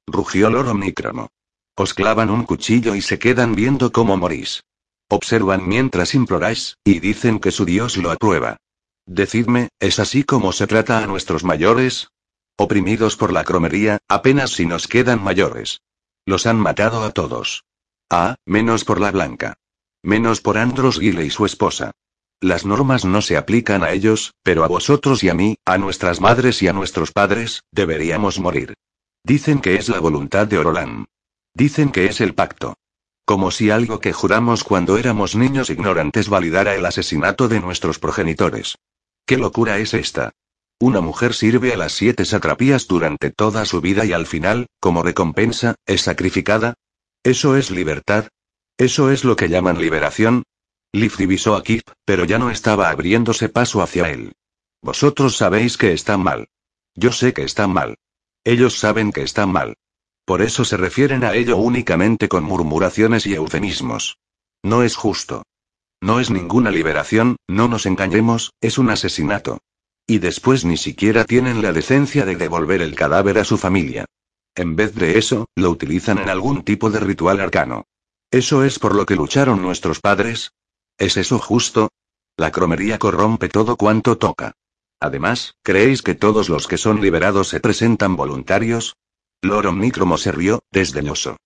Rugió 0.05 0.49
Loro 0.49 0.73
Microno. 0.73 1.29
Os 1.77 1.93
clavan 1.93 2.29
un 2.29 2.43
cuchillo 2.43 2.95
y 2.95 3.01
se 3.01 3.17
quedan 3.17 3.55
viendo 3.55 3.93
cómo 3.93 4.17
morís. 4.17 4.61
Observan 5.09 5.67
mientras 5.67 6.13
imploráis, 6.13 6.75
y 6.83 6.99
dicen 6.99 7.39
que 7.39 7.51
su 7.51 7.63
Dios 7.63 7.95
lo 7.95 8.11
aprueba. 8.11 8.57
Decidme, 9.05 9.69
¿es 9.79 9.99
así 9.99 10.25
como 10.25 10.51
se 10.51 10.67
trata 10.67 11.01
a 11.01 11.07
nuestros 11.07 11.45
mayores? 11.45 12.09
Oprimidos 12.57 13.15
por 13.15 13.31
la 13.31 13.45
cromería, 13.45 13.99
apenas 14.09 14.51
si 14.51 14.65
nos 14.65 14.89
quedan 14.89 15.23
mayores. 15.23 15.79
Los 16.25 16.47
han 16.47 16.59
matado 16.59 17.03
a 17.03 17.11
todos. 17.11 17.63
Ah, 18.09 18.35
menos 18.45 18.83
por 18.83 18.99
la 18.99 19.11
blanca. 19.11 19.53
Menos 20.03 20.41
por 20.41 20.57
Andros 20.57 20.99
Gile 20.99 21.25
y 21.25 21.29
su 21.29 21.45
esposa. 21.45 21.91
Las 22.41 22.65
normas 22.65 23.05
no 23.05 23.21
se 23.21 23.37
aplican 23.37 23.83
a 23.83 23.91
ellos, 23.91 24.33
pero 24.41 24.63
a 24.63 24.67
vosotros 24.67 25.23
y 25.23 25.29
a 25.29 25.35
mí, 25.35 25.57
a 25.63 25.77
nuestras 25.77 26.19
madres 26.19 26.63
y 26.63 26.67
a 26.67 26.73
nuestros 26.73 27.11
padres, 27.11 27.61
deberíamos 27.71 28.39
morir. 28.39 28.73
Dicen 29.23 29.61
que 29.61 29.75
es 29.75 29.89
la 29.89 29.99
voluntad 29.99 30.47
de 30.47 30.57
Orolán. 30.57 31.05
Dicen 31.53 31.91
que 31.91 32.05
es 32.05 32.19
el 32.19 32.33
pacto. 32.33 32.73
Como 33.25 33.51
si 33.51 33.69
algo 33.69 33.99
que 33.99 34.11
juramos 34.11 34.63
cuando 34.63 34.97
éramos 34.97 35.35
niños 35.35 35.69
ignorantes 35.69 36.29
validara 36.29 36.73
el 36.73 36.83
asesinato 36.83 37.47
de 37.47 37.59
nuestros 37.59 37.99
progenitores. 37.99 38.75
¿Qué 39.27 39.37
locura 39.37 39.77
es 39.77 39.93
esta? 39.93 40.31
Una 40.79 40.99
mujer 40.99 41.35
sirve 41.35 41.73
a 41.73 41.77
las 41.77 41.93
siete 41.93 42.25
satrapías 42.25 42.87
durante 42.87 43.29
toda 43.29 43.65
su 43.65 43.81
vida 43.81 44.03
y 44.03 44.13
al 44.13 44.25
final, 44.25 44.65
como 44.79 45.03
recompensa, 45.03 45.75
es 45.85 46.01
sacrificada. 46.01 46.73
¿Eso 47.21 47.55
es 47.55 47.69
libertad? 47.69 48.29
¿Eso 48.79 49.11
es 49.11 49.23
lo 49.23 49.35
que 49.35 49.47
llaman 49.47 49.79
liberación? 49.79 50.41
Liv 50.93 51.15
divisó 51.17 51.55
a 51.55 51.63
Kip, 51.63 51.83
pero 52.05 52.25
ya 52.25 52.37
no 52.37 52.49
estaba 52.49 52.89
abriéndose 52.89 53.47
paso 53.47 53.81
hacia 53.81 54.09
él. 54.09 54.33
Vosotros 54.81 55.37
sabéis 55.37 55.77
que 55.77 55.93
está 55.93 56.17
mal. 56.17 56.49
Yo 56.95 57.11
sé 57.11 57.33
que 57.33 57.43
está 57.43 57.67
mal. 57.67 57.97
Ellos 58.43 58.77
saben 58.77 59.11
que 59.11 59.21
está 59.21 59.45
mal. 59.45 59.75
Por 60.25 60.41
eso 60.41 60.65
se 60.65 60.77
refieren 60.77 61.23
a 61.23 61.33
ello 61.33 61.57
únicamente 61.57 62.27
con 62.27 62.43
murmuraciones 62.43 63.25
y 63.25 63.35
eufemismos. 63.35 64.17
No 64.63 64.83
es 64.83 64.95
justo. 64.95 65.43
No 66.01 66.19
es 66.19 66.29
ninguna 66.29 66.71
liberación, 66.71 67.37
no 67.47 67.67
nos 67.67 67.85
engañemos, 67.85 68.51
es 68.59 68.77
un 68.77 68.89
asesinato. 68.89 69.59
Y 70.07 70.17
después 70.17 70.65
ni 70.65 70.77
siquiera 70.77 71.25
tienen 71.25 71.61
la 71.61 71.73
decencia 71.73 72.25
de 72.25 72.35
devolver 72.35 72.81
el 72.81 72.95
cadáver 72.95 73.37
a 73.37 73.45
su 73.45 73.57
familia. 73.57 74.05
En 74.55 74.75
vez 74.75 74.95
de 74.95 75.17
eso, 75.17 75.47
lo 75.55 75.69
utilizan 75.69 76.17
en 76.17 76.29
algún 76.29 76.63
tipo 76.63 76.89
de 76.89 76.99
ritual 76.99 77.39
arcano. 77.39 77.85
¿Eso 78.31 78.65
es 78.65 78.79
por 78.79 78.95
lo 78.95 79.05
que 79.05 79.15
lucharon 79.15 79.61
nuestros 79.61 79.99
padres? 79.99 80.51
¿Es 81.01 81.17
eso 81.17 81.39
justo? 81.39 81.89
La 82.37 82.51
cromería 82.51 82.99
corrompe 82.99 83.49
todo 83.49 83.75
cuanto 83.75 84.19
toca. 84.19 84.51
Además, 84.99 85.55
¿creéis 85.63 86.03
que 86.03 86.13
todos 86.13 86.47
los 86.47 86.67
que 86.67 86.77
son 86.77 87.01
liberados 87.01 87.47
se 87.47 87.59
presentan 87.59 88.15
voluntarios? 88.15 88.97
Lord 89.41 89.65
Omnicromo 89.65 90.19
se 90.19 90.31
rió, 90.31 90.61
desdeñoso. 90.71 91.37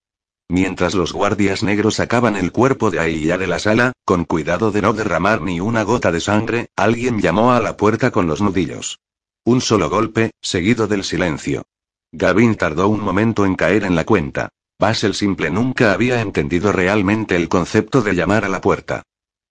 Mientras 0.49 0.93
los 0.93 1.13
guardias 1.13 1.63
negros 1.63 1.95
sacaban 1.95 2.35
el 2.35 2.51
cuerpo 2.51 2.91
de 2.91 2.99
Ailla 2.99 3.37
de 3.37 3.47
la 3.47 3.59
sala, 3.59 3.93
con 4.03 4.25
cuidado 4.25 4.73
de 4.73 4.81
no 4.81 4.91
derramar 4.91 5.41
ni 5.41 5.61
una 5.61 5.83
gota 5.83 6.11
de 6.11 6.19
sangre, 6.19 6.67
alguien 6.75 7.21
llamó 7.21 7.53
a 7.53 7.61
la 7.61 7.77
puerta 7.77 8.11
con 8.11 8.27
los 8.27 8.41
nudillos. 8.41 8.99
Un 9.45 9.61
solo 9.61 9.89
golpe, 9.89 10.31
seguido 10.41 10.85
del 10.87 11.05
silencio. 11.05 11.63
Gavin 12.11 12.55
tardó 12.55 12.89
un 12.89 12.99
momento 12.99 13.45
en 13.45 13.55
caer 13.55 13.85
en 13.85 13.95
la 13.95 14.03
cuenta. 14.03 14.49
Bas 14.77 15.05
el 15.05 15.13
simple 15.13 15.49
nunca 15.49 15.93
había 15.93 16.19
entendido 16.19 16.73
realmente 16.73 17.37
el 17.37 17.47
concepto 17.47 18.01
de 18.01 18.15
llamar 18.15 18.43
a 18.43 18.49
la 18.49 18.59
puerta. 18.59 19.03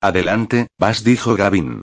Adelante, 0.05 0.67
Bas 0.79 1.03
dijo 1.03 1.35
Gavin. 1.35 1.81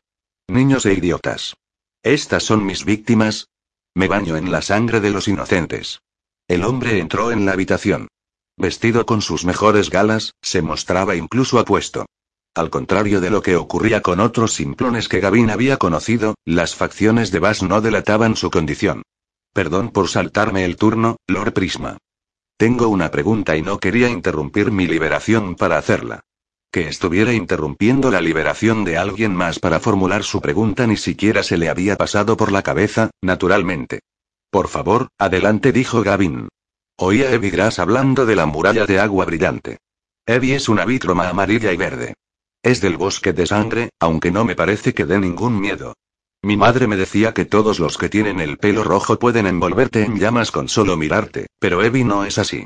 Niños 0.47 0.85
e 0.85 0.93
idiotas. 0.93 1.55
Estas 2.03 2.43
son 2.43 2.63
mis 2.63 2.85
víctimas. 2.85 3.47
Me 3.95 4.07
baño 4.07 4.37
en 4.37 4.51
la 4.51 4.61
sangre 4.61 4.99
de 4.99 5.09
los 5.09 5.27
inocentes. 5.27 6.01
El 6.47 6.63
hombre 6.63 6.99
entró 6.99 7.31
en 7.31 7.47
la 7.47 7.53
habitación. 7.53 8.09
Vestido 8.57 9.07
con 9.07 9.23
sus 9.23 9.43
mejores 9.43 9.89
galas, 9.89 10.35
se 10.39 10.61
mostraba 10.61 11.15
incluso 11.15 11.57
apuesto. 11.57 12.05
Al 12.53 12.69
contrario 12.69 13.21
de 13.21 13.31
lo 13.31 13.41
que 13.41 13.55
ocurría 13.55 14.03
con 14.03 14.19
otros 14.19 14.53
simplones 14.53 15.07
que 15.07 15.19
Gavin 15.19 15.49
había 15.49 15.77
conocido, 15.77 16.35
las 16.45 16.75
facciones 16.75 17.31
de 17.31 17.39
Bass 17.39 17.63
no 17.63 17.81
delataban 17.81 18.35
su 18.35 18.51
condición. 18.51 19.01
Perdón 19.51 19.89
por 19.89 20.09
saltarme 20.09 20.63
el 20.63 20.75
turno, 20.75 21.17
Lord 21.25 21.53
Prisma. 21.53 21.97
Tengo 22.55 22.87
una 22.87 23.09
pregunta 23.09 23.57
y 23.57 23.63
no 23.63 23.79
quería 23.79 24.09
interrumpir 24.09 24.71
mi 24.71 24.85
liberación 24.85 25.55
para 25.55 25.79
hacerla. 25.79 26.21
Que 26.71 26.87
estuviera 26.87 27.33
interrumpiendo 27.33 28.11
la 28.11 28.21
liberación 28.21 28.85
de 28.85 28.97
alguien 28.97 29.35
más 29.35 29.59
para 29.59 29.81
formular 29.81 30.23
su 30.23 30.39
pregunta 30.39 30.87
ni 30.87 30.95
siquiera 30.95 31.43
se 31.43 31.57
le 31.57 31.67
había 31.67 31.97
pasado 31.97 32.37
por 32.37 32.53
la 32.53 32.61
cabeza, 32.61 33.11
naturalmente. 33.21 33.99
Por 34.49 34.69
favor, 34.69 35.09
adelante, 35.17 35.73
dijo 35.73 36.01
Gavin. 36.01 36.47
Oía 36.97 37.27
a 37.27 37.31
Evie 37.33 37.51
Grass 37.51 37.79
hablando 37.79 38.25
de 38.25 38.37
la 38.37 38.45
muralla 38.45 38.85
de 38.85 39.01
agua 39.01 39.25
brillante. 39.25 39.79
Evie 40.25 40.55
es 40.55 40.69
una 40.69 40.85
vítroma 40.85 41.27
amarilla 41.27 41.73
y 41.73 41.77
verde. 41.77 42.13
Es 42.63 42.79
del 42.79 42.95
bosque 42.95 43.33
de 43.33 43.47
sangre, 43.47 43.89
aunque 43.99 44.31
no 44.31 44.45
me 44.45 44.55
parece 44.55 44.93
que 44.93 45.05
dé 45.05 45.19
ningún 45.19 45.59
miedo. 45.59 45.95
Mi 46.41 46.55
madre 46.55 46.87
me 46.87 46.95
decía 46.95 47.33
que 47.33 47.43
todos 47.43 47.79
los 47.79 47.97
que 47.97 48.07
tienen 48.07 48.39
el 48.39 48.57
pelo 48.57 48.85
rojo 48.85 49.19
pueden 49.19 49.45
envolverte 49.45 50.03
en 50.03 50.17
llamas 50.17 50.51
con 50.51 50.69
solo 50.69 50.95
mirarte, 50.95 51.47
pero 51.59 51.83
Evie 51.83 52.05
no 52.05 52.23
es 52.23 52.37
así. 52.37 52.65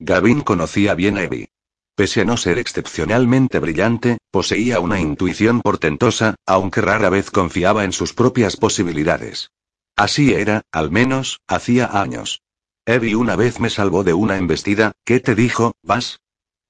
Gavin 0.00 0.40
conocía 0.40 0.94
bien 0.94 1.18
a 1.18 1.22
Evie. 1.22 1.50
Pese 1.94 2.22
a 2.22 2.24
no 2.24 2.36
ser 2.36 2.58
excepcionalmente 2.58 3.60
brillante, 3.60 4.18
poseía 4.30 4.80
una 4.80 5.00
intuición 5.00 5.60
portentosa, 5.60 6.34
aunque 6.44 6.80
rara 6.80 7.08
vez 7.08 7.30
confiaba 7.30 7.84
en 7.84 7.92
sus 7.92 8.14
propias 8.14 8.56
posibilidades. 8.56 9.50
Así 9.96 10.34
era, 10.34 10.62
al 10.72 10.90
menos, 10.90 11.40
hacía 11.46 11.86
años. 12.00 12.42
Evie 12.84 13.14
una 13.14 13.36
vez 13.36 13.60
me 13.60 13.70
salvó 13.70 14.02
de 14.02 14.12
una 14.12 14.36
embestida, 14.36 14.92
¿qué 15.04 15.20
te 15.20 15.34
dijo, 15.34 15.72
Vas? 15.82 16.20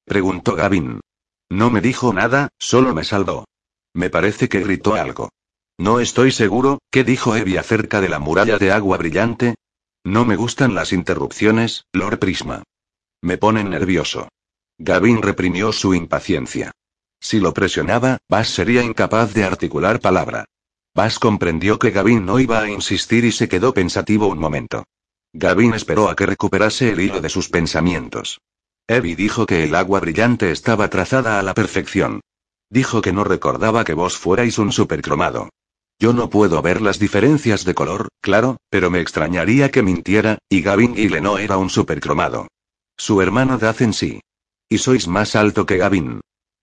preguntó 0.04 0.54
Gavin. 0.54 1.00
No 1.50 1.70
me 1.70 1.80
dijo 1.80 2.12
nada, 2.12 2.50
solo 2.58 2.94
me 2.94 3.04
salvó. 3.04 3.46
Me 3.94 4.10
parece 4.10 4.48
que 4.48 4.60
gritó 4.60 4.94
algo. 4.94 5.30
No 5.78 6.00
estoy 6.00 6.32
seguro, 6.32 6.78
¿qué 6.90 7.02
dijo 7.02 7.34
Evie 7.34 7.58
acerca 7.58 8.00
de 8.00 8.08
la 8.08 8.18
muralla 8.18 8.58
de 8.58 8.72
agua 8.72 8.98
brillante? 8.98 9.54
No 10.04 10.24
me 10.24 10.36
gustan 10.36 10.74
las 10.74 10.92
interrupciones, 10.92 11.86
Lord 11.92 12.18
Prisma. 12.18 12.62
Me 13.22 13.38
ponen 13.38 13.70
nervioso. 13.70 14.28
Gavin 14.78 15.22
reprimió 15.22 15.72
su 15.72 15.94
impaciencia. 15.94 16.72
Si 17.20 17.40
lo 17.40 17.54
presionaba, 17.54 18.18
Bass 18.28 18.48
sería 18.48 18.82
incapaz 18.82 19.32
de 19.32 19.44
articular 19.44 20.00
palabra. 20.00 20.44
Bass 20.94 21.18
comprendió 21.18 21.78
que 21.78 21.90
Gavin 21.90 22.26
no 22.26 22.38
iba 22.38 22.60
a 22.60 22.68
insistir 22.68 23.24
y 23.24 23.32
se 23.32 23.48
quedó 23.48 23.72
pensativo 23.72 24.26
un 24.26 24.38
momento. 24.38 24.84
Gavin 25.32 25.74
esperó 25.74 26.08
a 26.08 26.16
que 26.16 26.26
recuperase 26.26 26.90
el 26.90 27.00
hilo 27.00 27.20
de 27.20 27.28
sus 27.28 27.48
pensamientos. 27.48 28.40
Evie 28.86 29.16
dijo 29.16 29.46
que 29.46 29.64
el 29.64 29.74
agua 29.74 30.00
brillante 30.00 30.50
estaba 30.50 30.90
trazada 30.90 31.40
a 31.40 31.42
la 31.42 31.54
perfección. 31.54 32.20
Dijo 32.68 33.00
que 33.00 33.12
no 33.12 33.24
recordaba 33.24 33.84
que 33.84 33.94
vos 33.94 34.18
fuerais 34.18 34.58
un 34.58 34.72
supercromado. 34.72 35.48
Yo 35.98 36.12
no 36.12 36.28
puedo 36.28 36.60
ver 36.60 36.82
las 36.82 36.98
diferencias 36.98 37.64
de 37.64 37.74
color, 37.74 38.08
claro, 38.20 38.58
pero 38.68 38.90
me 38.90 39.00
extrañaría 39.00 39.70
que 39.70 39.82
mintiera, 39.82 40.38
y 40.48 40.60
Gavin 40.60 40.94
Gile 40.94 41.20
no 41.20 41.38
era 41.38 41.56
un 41.56 41.70
supercromado. 41.70 42.48
Su 42.96 43.22
hermano 43.22 43.58
Dacen 43.58 43.92
sí. 43.92 44.20
Y 44.68 44.78
sois 44.78 45.06
más 45.08 45.36
alto 45.36 45.66
que 45.66 45.76
Gavin. 45.78 46.20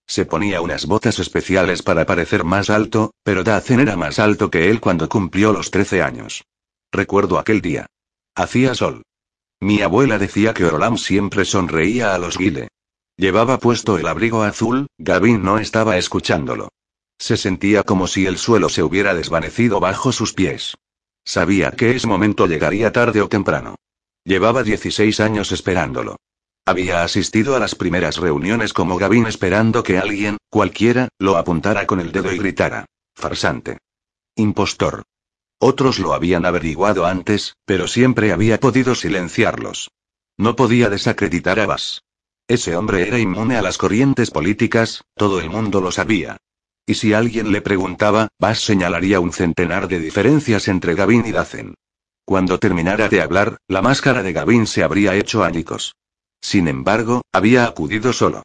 Se 0.08 0.26
ponía 0.26 0.62
unas 0.62 0.86
botas 0.86 1.20
especiales 1.20 1.84
para 1.84 2.06
parecer 2.06 2.44
más 2.44 2.70
alto, 2.70 3.14
pero 3.24 3.44
Dacen 3.44 3.80
era 3.80 3.96
más 3.96 4.20
alto 4.20 4.52
que 4.52 4.70
él 4.70 4.82
cuando 4.82 5.08
cumplió 5.08 5.54
los 5.54 5.72
13 5.72 6.02
años. 6.02 6.44
Recuerdo 6.92 7.40
aquel 7.40 7.62
día. 7.62 7.86
Hacía 8.36 8.76
sol. 8.76 9.04
Mi 9.62 9.82
abuela 9.82 10.18
decía 10.18 10.54
que 10.54 10.66
Orolam 10.66 10.98
siempre 10.98 11.46
sonreía 11.46 12.14
a 12.14 12.18
los 12.18 12.38
guile. 12.38 12.68
Llevaba 13.16 13.60
puesto 13.60 13.98
el 13.98 14.08
abrigo 14.08 14.44
azul, 14.44 14.88
Gavin 14.98 15.44
no 15.44 15.60
estaba 15.60 15.98
escuchándolo. 15.98 16.70
Se 17.20 17.38
sentía 17.38 17.84
como 17.84 18.08
si 18.08 18.26
el 18.26 18.40
suelo 18.40 18.68
se 18.68 18.82
hubiera 18.82 19.14
desvanecido 19.14 19.80
bajo 19.80 20.12
sus 20.12 20.34
pies. 20.34 20.76
Sabía 21.24 21.72
que 21.72 21.96
ese 21.96 22.08
momento 22.08 22.48
llegaría 22.48 22.92
tarde 22.92 23.22
o 23.22 23.30
temprano. 23.30 23.76
Llevaba 24.26 24.64
16 24.64 25.20
años 25.20 25.52
esperándolo. 25.52 26.18
Había 26.66 27.04
asistido 27.04 27.56
a 27.56 27.60
las 27.60 27.76
primeras 27.76 28.18
reuniones 28.18 28.74
como 28.74 28.98
Gavin 28.98 29.26
esperando 29.26 29.84
que 29.84 29.98
alguien, 29.98 30.38
cualquiera, 30.50 31.10
lo 31.18 31.38
apuntara 31.38 31.88
con 31.88 32.00
el 32.00 32.12
dedo 32.12 32.32
y 32.32 32.38
gritara. 32.38 32.86
Farsante. 33.16 33.80
Impostor. 34.36 35.04
Otros 35.60 36.00
lo 36.00 36.14
habían 36.14 36.46
averiguado 36.46 37.06
antes, 37.06 37.56
pero 37.66 37.88
siempre 37.88 38.32
había 38.32 38.60
podido 38.60 38.96
silenciarlos. 38.96 39.92
No 40.38 40.56
podía 40.56 40.90
desacreditar 40.90 41.60
a 41.60 41.66
Bass. 41.66 42.04
Ese 42.48 42.76
hombre 42.76 43.08
era 43.08 43.20
inmune 43.20 43.58
a 43.58 43.62
las 43.62 43.78
corrientes 43.78 44.32
políticas, 44.32 45.04
todo 45.16 45.40
el 45.40 45.50
mundo 45.50 45.82
lo 45.82 45.92
sabía. 45.92 46.38
Y 46.86 46.96
si 46.96 47.14
alguien 47.14 47.52
le 47.52 47.62
preguntaba, 47.62 48.28
Bass 48.40 48.62
señalaría 48.66 49.20
un 49.20 49.34
centenar 49.34 49.88
de 49.88 50.00
diferencias 50.00 50.68
entre 50.68 50.96
Gavin 50.96 51.26
y 51.26 51.32
Dacen. 51.32 51.76
Cuando 52.26 52.60
terminara 52.60 53.10
de 53.10 53.22
hablar, 53.22 53.58
la 53.68 53.82
máscara 53.82 54.24
de 54.24 54.34
Gavin 54.34 54.68
se 54.68 54.84
habría 54.84 55.16
hecho 55.16 55.44
añicos. 55.44 55.96
Sin 56.42 56.68
embargo, 56.68 57.22
había 57.32 57.66
acudido 57.66 58.14
solo. 58.14 58.44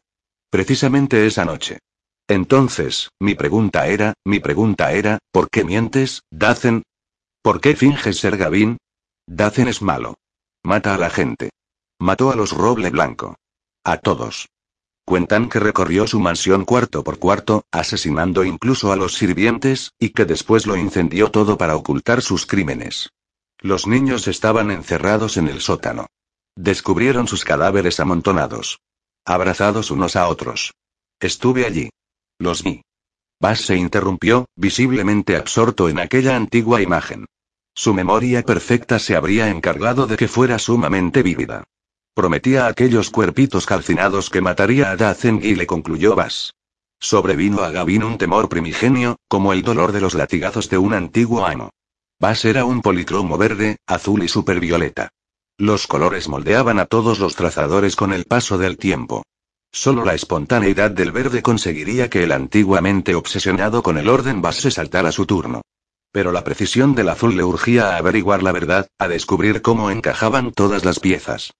Precisamente 0.49 1.25
esa 1.25 1.45
noche. 1.45 1.79
Entonces, 2.27 3.09
mi 3.19 3.35
pregunta 3.35 3.87
era, 3.87 4.13
mi 4.25 4.39
pregunta 4.39 4.91
era, 4.91 5.19
¿por 5.31 5.49
qué 5.49 5.63
mientes, 5.63 6.23
Dacen? 6.29 6.83
¿Por 7.41 7.61
qué 7.61 7.75
finges 7.75 8.19
ser 8.19 8.37
Gavin? 8.37 8.77
Dacen 9.25 9.67
es 9.67 9.81
malo. 9.81 10.15
Mata 10.63 10.95
a 10.95 10.97
la 10.97 11.09
gente. 11.09 11.49
Mató 11.99 12.31
a 12.31 12.35
los 12.35 12.51
Roble 12.51 12.89
Blanco. 12.89 13.35
A 13.83 13.97
todos. 13.97 14.49
Cuentan 15.05 15.47
que 15.47 15.59
recorrió 15.59 16.05
su 16.05 16.19
mansión 16.19 16.65
cuarto 16.65 17.03
por 17.03 17.17
cuarto, 17.17 17.63
asesinando 17.71 18.43
incluso 18.43 18.91
a 18.91 18.97
los 18.97 19.15
sirvientes, 19.15 19.93
y 19.97 20.09
que 20.09 20.25
después 20.25 20.67
lo 20.67 20.75
incendió 20.75 21.31
todo 21.31 21.57
para 21.57 21.77
ocultar 21.77 22.21
sus 22.21 22.45
crímenes. 22.45 23.09
Los 23.59 23.87
niños 23.87 24.27
estaban 24.27 24.69
encerrados 24.69 25.37
en 25.37 25.47
el 25.47 25.61
sótano. 25.61 26.07
Descubrieron 26.57 27.27
sus 27.27 27.45
cadáveres 27.45 27.99
amontonados. 27.99 28.79
Abrazados 29.23 29.91
unos 29.91 30.15
a 30.15 30.27
otros. 30.27 30.73
Estuve 31.19 31.67
allí. 31.67 31.91
Los 32.39 32.63
vi. 32.63 32.81
Bass 33.39 33.61
se 33.61 33.75
interrumpió, 33.75 34.47
visiblemente 34.55 35.35
absorto 35.35 35.87
en 35.87 35.99
aquella 35.99 36.35
antigua 36.35 36.81
imagen. 36.81 37.27
Su 37.75 37.93
memoria 37.93 38.41
perfecta 38.41 38.97
se 38.97 39.15
habría 39.15 39.49
encargado 39.49 40.07
de 40.07 40.17
que 40.17 40.27
fuera 40.27 40.57
sumamente 40.57 41.21
vívida. 41.21 41.63
Prometía 42.15 42.65
aquellos 42.65 43.11
cuerpitos 43.11 43.67
calcinados 43.67 44.31
que 44.31 44.41
mataría 44.41 44.89
a 44.89 44.97
Dazen 44.97 45.39
y 45.43 45.53
le 45.53 45.67
concluyó 45.67 46.15
Bass. 46.15 46.55
Sobrevino 46.99 47.61
a 47.61 47.69
Gavin 47.69 48.03
un 48.03 48.17
temor 48.17 48.49
primigenio, 48.49 49.17
como 49.27 49.53
el 49.53 49.61
dolor 49.61 49.91
de 49.91 50.01
los 50.01 50.15
latigazos 50.15 50.71
de 50.71 50.79
un 50.79 50.95
antiguo 50.95 51.45
amo. 51.45 51.69
Bass 52.19 52.45
era 52.45 52.65
un 52.65 52.81
policromo 52.81 53.37
verde, 53.37 53.77
azul 53.85 54.23
y 54.23 54.27
supervioleta. 54.27 55.09
Los 55.59 55.87
colores 55.87 56.29
moldeaban 56.29 56.79
a 56.79 56.85
todos 56.85 57.17
los 57.17 57.35
trazadores 57.35 57.95
con 57.95 58.13
el 58.13 58.25
paso 58.25 58.59
del 58.59 58.77
tiempo. 58.77 59.23
Solo 59.71 60.05
la 60.05 60.13
espontaneidad 60.13 60.91
del 60.91 61.11
verde 61.11 61.41
conseguiría 61.41 62.11
que 62.11 62.23
el 62.23 62.31
antiguamente 62.31 63.15
obsesionado 63.15 63.81
con 63.81 63.97
el 63.97 64.07
orden 64.07 64.39
Bass 64.39 64.57
se 64.57 64.69
saltara 64.69 65.11
su 65.11 65.25
turno. 65.25 65.63
Pero 66.11 66.31
la 66.31 66.43
precisión 66.43 66.93
del 66.93 67.09
azul 67.09 67.35
le 67.35 67.43
urgía 67.43 67.89
a 67.89 67.97
averiguar 67.97 68.43
la 68.43 68.51
verdad, 68.51 68.87
a 68.99 69.07
descubrir 69.07 69.63
cómo 69.63 69.89
encajaban 69.89 70.51
todas 70.51 70.85
las 70.85 70.99
piezas. 70.99 71.53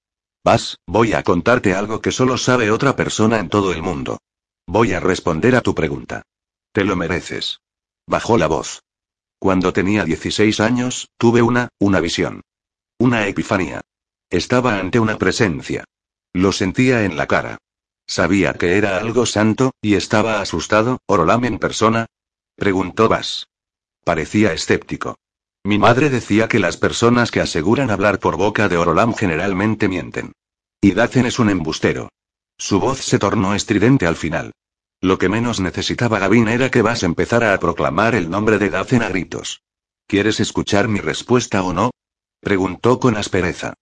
Vas, 0.43 0.77
voy 0.85 1.13
a 1.13 1.23
contarte 1.23 1.73
algo 1.73 1.99
que 1.99 2.11
solo 2.11 2.37
sabe 2.37 2.69
otra 2.69 2.95
persona 2.95 3.39
en 3.39 3.49
todo 3.49 3.73
el 3.73 3.81
mundo. 3.81 4.19
Voy 4.67 4.93
a 4.93 4.99
responder 4.99 5.55
a 5.55 5.61
tu 5.61 5.73
pregunta. 5.73 6.21
Te 6.71 6.83
lo 6.83 6.95
mereces. 6.95 7.61
Bajó 8.05 8.37
la 8.37 8.45
voz. 8.45 8.83
Cuando 9.39 9.73
tenía 9.73 10.05
16 10.05 10.59
años, 10.59 11.09
tuve 11.17 11.41
una, 11.41 11.69
una 11.79 11.99
visión. 11.99 12.41
Una 12.99 13.27
epifanía. 13.27 13.81
Estaba 14.29 14.79
ante 14.79 14.99
una 14.99 15.19
presencia. 15.19 15.83
Lo 16.33 16.51
sentía 16.51 17.03
en 17.03 17.15
la 17.15 17.27
cara. 17.27 17.59
Sabía 18.07 18.53
que 18.53 18.77
era 18.77 18.97
algo 18.97 19.27
santo, 19.27 19.71
y 19.81 19.93
estaba 19.93 20.41
asustado, 20.41 20.99
¿Orolam 21.05 21.45
en 21.45 21.59
persona? 21.59 22.07
Preguntó 22.55 23.07
Bas. 23.07 23.49
Parecía 24.03 24.51
escéptico. 24.51 25.15
Mi 25.63 25.77
madre 25.77 26.09
decía 26.09 26.47
que 26.47 26.57
las 26.57 26.77
personas 26.77 27.29
que 27.29 27.41
aseguran 27.41 27.91
hablar 27.91 28.19
por 28.19 28.35
boca 28.35 28.67
de 28.67 28.77
Orolam 28.77 29.13
generalmente 29.13 29.87
mienten. 29.87 30.31
Y 30.81 30.93
Dacen 30.93 31.27
es 31.27 31.37
un 31.37 31.49
embustero. 31.49 32.09
Su 32.57 32.79
voz 32.79 32.99
se 32.99 33.19
tornó 33.19 33.53
estridente 33.53 34.07
al 34.07 34.15
final. 34.15 34.53
Lo 35.01 35.19
que 35.19 35.29
menos 35.29 35.59
necesitaba 35.59 36.17
Gavin 36.17 36.47
era 36.47 36.71
que 36.71 36.81
Vas 36.81 37.03
empezara 37.03 37.53
a 37.53 37.59
proclamar 37.59 38.15
el 38.15 38.31
nombre 38.31 38.57
de 38.57 38.71
Dacen 38.71 39.03
a 39.03 39.09
gritos. 39.09 39.61
¿Quieres 40.07 40.39
escuchar 40.39 40.87
mi 40.87 40.99
respuesta 40.99 41.61
o 41.61 41.73
no? 41.73 41.91
Preguntó 42.39 42.99
con 42.99 43.17
aspereza. 43.17 43.73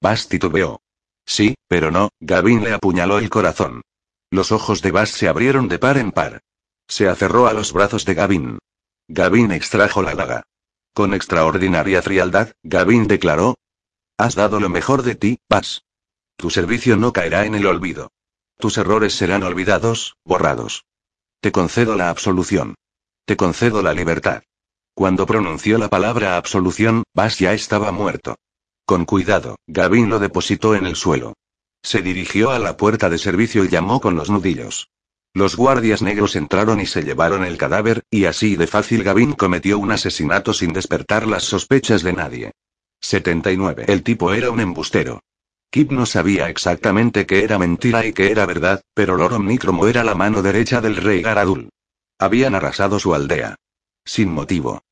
Vas 0.00 0.28
titubeó. 0.28 0.80
Sí, 1.26 1.54
pero 1.68 1.90
no, 1.90 2.10
Gavin 2.20 2.62
le 2.62 2.72
apuñaló 2.72 3.18
el 3.18 3.30
corazón. 3.30 3.82
Los 4.30 4.52
ojos 4.52 4.82
de 4.82 4.90
Vas 4.90 5.10
se 5.10 5.28
abrieron 5.28 5.68
de 5.68 5.78
par 5.78 5.98
en 5.98 6.12
par. 6.12 6.40
Se 6.88 7.08
aferró 7.08 7.46
a 7.46 7.52
los 7.52 7.72
brazos 7.72 8.04
de 8.04 8.14
Gavin. 8.14 8.58
Gavin 9.08 9.52
extrajo 9.52 10.02
la 10.02 10.14
daga. 10.14 10.42
Con 10.92 11.14
extraordinaria 11.14 12.02
frialdad, 12.02 12.52
Gavin 12.62 13.06
declaró. 13.06 13.56
Has 14.16 14.34
dado 14.34 14.60
lo 14.60 14.68
mejor 14.68 15.02
de 15.02 15.14
ti, 15.14 15.38
Vas. 15.48 15.82
Tu 16.36 16.50
servicio 16.50 16.96
no 16.96 17.12
caerá 17.12 17.46
en 17.46 17.54
el 17.54 17.66
olvido. 17.66 18.10
Tus 18.58 18.78
errores 18.78 19.14
serán 19.14 19.42
olvidados, 19.42 20.16
borrados. 20.24 20.84
Te 21.40 21.52
concedo 21.52 21.96
la 21.96 22.10
absolución. 22.10 22.74
Te 23.24 23.36
concedo 23.36 23.82
la 23.82 23.92
libertad. 23.92 24.42
Cuando 24.94 25.26
pronunció 25.26 25.76
la 25.78 25.88
palabra 25.88 26.36
absolución, 26.36 27.02
Bas 27.12 27.38
ya 27.40 27.52
estaba 27.52 27.90
muerto. 27.90 28.36
Con 28.86 29.04
cuidado, 29.04 29.56
Gavin 29.66 30.08
lo 30.08 30.20
depositó 30.20 30.76
en 30.76 30.86
el 30.86 30.94
suelo. 30.94 31.34
Se 31.82 32.00
dirigió 32.00 32.50
a 32.50 32.58
la 32.58 32.76
puerta 32.76 33.10
de 33.10 33.18
servicio 33.18 33.64
y 33.64 33.68
llamó 33.68 34.00
con 34.00 34.14
los 34.14 34.30
nudillos. 34.30 34.88
Los 35.34 35.56
guardias 35.56 36.00
negros 36.00 36.36
entraron 36.36 36.80
y 36.80 36.86
se 36.86 37.02
llevaron 37.02 37.44
el 37.44 37.58
cadáver, 37.58 38.04
y 38.08 38.26
así 38.26 38.54
de 38.54 38.68
fácil 38.68 39.02
Gavin 39.02 39.32
cometió 39.32 39.80
un 39.80 39.90
asesinato 39.90 40.54
sin 40.54 40.72
despertar 40.72 41.26
las 41.26 41.42
sospechas 41.42 42.04
de 42.04 42.12
nadie. 42.12 42.52
79. 43.00 43.86
El 43.88 44.04
tipo 44.04 44.32
era 44.32 44.50
un 44.50 44.60
embustero. 44.60 45.20
Kip 45.70 45.90
no 45.90 46.06
sabía 46.06 46.48
exactamente 46.48 47.26
qué 47.26 47.42
era 47.42 47.58
mentira 47.58 48.06
y 48.06 48.12
qué 48.12 48.30
era 48.30 48.46
verdad, 48.46 48.82
pero 48.94 49.16
Loro 49.16 49.36
Omnicromo 49.36 49.88
era 49.88 50.04
la 50.04 50.14
mano 50.14 50.40
derecha 50.40 50.80
del 50.80 50.94
rey 50.94 51.20
Garadul. 51.20 51.68
Habían 52.16 52.54
arrasado 52.54 53.00
su 53.00 53.12
aldea. 53.12 53.56
Sin 54.04 54.30
motivo. 54.30 54.83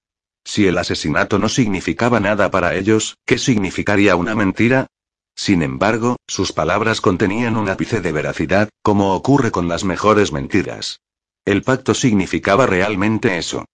Si 0.45 0.67
el 0.67 0.79
asesinato 0.79 1.39
no 1.39 1.49
significaba 1.49 2.21
nada 2.21 2.51
para 2.51 2.75
ellos, 2.75 3.17
¿qué 3.25 3.39
significaría 3.39 4.17
una 4.17 4.35
mentira? 4.35 4.87
Sin 5.35 5.63
embargo, 5.63 6.17
sus 6.27 6.53
palabras 6.53 7.01
contenían 7.01 7.57
un 7.57 7.69
ápice 7.69 8.01
de 8.01 8.13
veracidad, 8.13 8.69
como 8.83 9.15
ocurre 9.15 9.51
con 9.51 9.69
las 9.69 9.85
mejores 9.85 10.33
mentiras. 10.33 11.01
El 11.45 11.63
pacto 11.63 11.95
significaba 11.95 12.67
realmente 12.67 13.39
eso. 13.39 13.65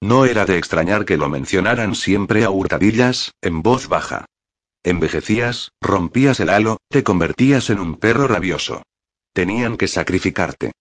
No 0.00 0.24
era 0.24 0.46
de 0.46 0.58
extrañar 0.58 1.04
que 1.04 1.16
lo 1.16 1.28
mencionaran 1.28 1.94
siempre 1.94 2.44
a 2.44 2.50
hurtadillas, 2.50 3.32
en 3.42 3.62
voz 3.62 3.88
baja. 3.88 4.26
Envejecías, 4.84 5.72
rompías 5.80 6.38
el 6.40 6.50
halo, 6.50 6.78
te 6.88 7.02
convertías 7.02 7.68
en 7.68 7.80
un 7.80 7.96
perro 7.96 8.28
rabioso. 8.28 8.82
Tenían 9.32 9.76
que 9.76 9.88
sacrificarte. 9.88 10.72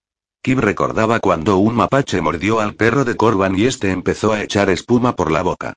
Kib 0.41 0.59
recordaba 0.59 1.19
cuando 1.19 1.57
un 1.57 1.75
mapache 1.75 2.21
mordió 2.21 2.59
al 2.59 2.75
perro 2.75 3.03
de 3.05 3.15
Corban 3.15 3.57
y 3.57 3.65
este 3.65 3.91
empezó 3.91 4.33
a 4.33 4.41
echar 4.41 4.69
espuma 4.69 5.15
por 5.15 5.31
la 5.31 5.41
boca. 5.41 5.73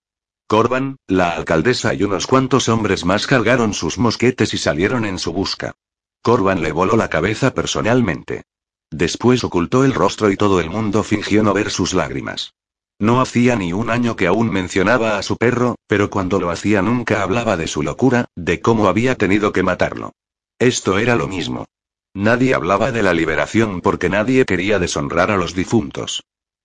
Corban, 0.47 0.97
la 1.07 1.31
alcaldesa 1.31 1.95
y 1.95 2.03
unos 2.03 2.27
cuantos 2.27 2.69
hombres 2.69 3.05
más 3.05 3.27
cargaron 3.27 3.73
sus 3.73 3.99
mosquetes 3.99 4.53
y 4.55 4.59
salieron 4.59 5.05
en 5.05 5.19
su 5.19 5.33
busca. 5.33 5.75
Corban 6.23 6.63
le 6.63 6.73
voló 6.73 6.97
la 6.97 7.09
cabeza 7.09 7.55
personalmente. 7.55 8.43
Después 8.91 9.45
ocultó 9.45 9.85
el 9.85 9.95
rostro 9.95 10.31
y 10.31 10.37
todo 10.37 10.61
el 10.61 10.69
mundo 10.69 11.03
fingió 11.03 11.43
no 11.43 11.55
ver 11.55 11.71
sus 11.71 11.95
lágrimas. 11.95 12.55
No 12.99 13.21
hacía 13.21 13.57
ni 13.57 13.73
un 13.73 13.89
año 13.89 14.17
que 14.17 14.27
aún 14.27 14.51
mencionaba 14.51 15.17
a 15.17 15.23
su 15.23 15.37
perro, 15.37 15.77
pero 15.87 16.11
cuando 16.11 16.39
lo 16.39 16.51
hacía 16.51 16.83
nunca 16.83 17.23
hablaba 17.23 17.57
de 17.57 17.67
su 17.67 17.83
locura, 17.83 18.27
de 18.37 18.61
cómo 18.61 18.89
había 18.89 19.15
tenido 19.15 19.53
que 19.53 19.63
matarlo. 19.63 20.13
Esto 20.59 20.99
era 20.99 21.17
lo 21.17 21.27
mismo. 21.27 21.67
Nadie 22.15 22.55
hablaba 22.55 22.91
de 22.91 23.05
la 23.05 23.15
liberación 23.15 23.81
porque 23.81 24.09
nadie 24.09 24.45
quería 24.45 24.81
deshonrar 24.81 25.31
a 25.31 25.37
los 25.37 25.55
difuntos. 25.55 26.25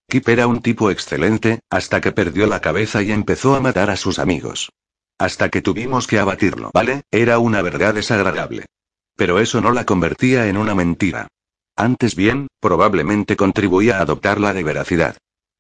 Kip 0.09 0.27
era 0.29 0.47
un 0.47 0.61
tipo 0.61 0.89
excelente, 0.89 1.59
hasta 1.69 2.01
que 2.01 2.11
perdió 2.11 2.47
la 2.47 2.61
cabeza 2.61 3.03
y 3.03 3.11
empezó 3.11 3.55
a 3.55 3.59
matar 3.59 3.91
a 3.91 3.95
sus 3.95 4.17
amigos. 4.17 4.71
Hasta 5.19 5.49
que 5.49 5.61
tuvimos 5.61 6.07
que 6.07 6.19
abatirlo, 6.19 6.71
¿vale? 6.73 7.03
Era 7.11 7.39
una 7.39 7.61
verdad 7.61 7.93
desagradable. 7.93 8.65
Pero 9.15 9.39
eso 9.39 9.61
no 9.61 9.71
la 9.71 9.85
convertía 9.85 10.47
en 10.47 10.57
una 10.57 10.75
mentira. 10.75 11.27
Antes 11.75 12.15
bien, 12.15 12.47
probablemente 12.59 13.35
contribuía 13.35 13.97
a 13.99 14.01
adoptarla 14.01 14.53
de 14.53 14.63
veracidad. 14.63 15.17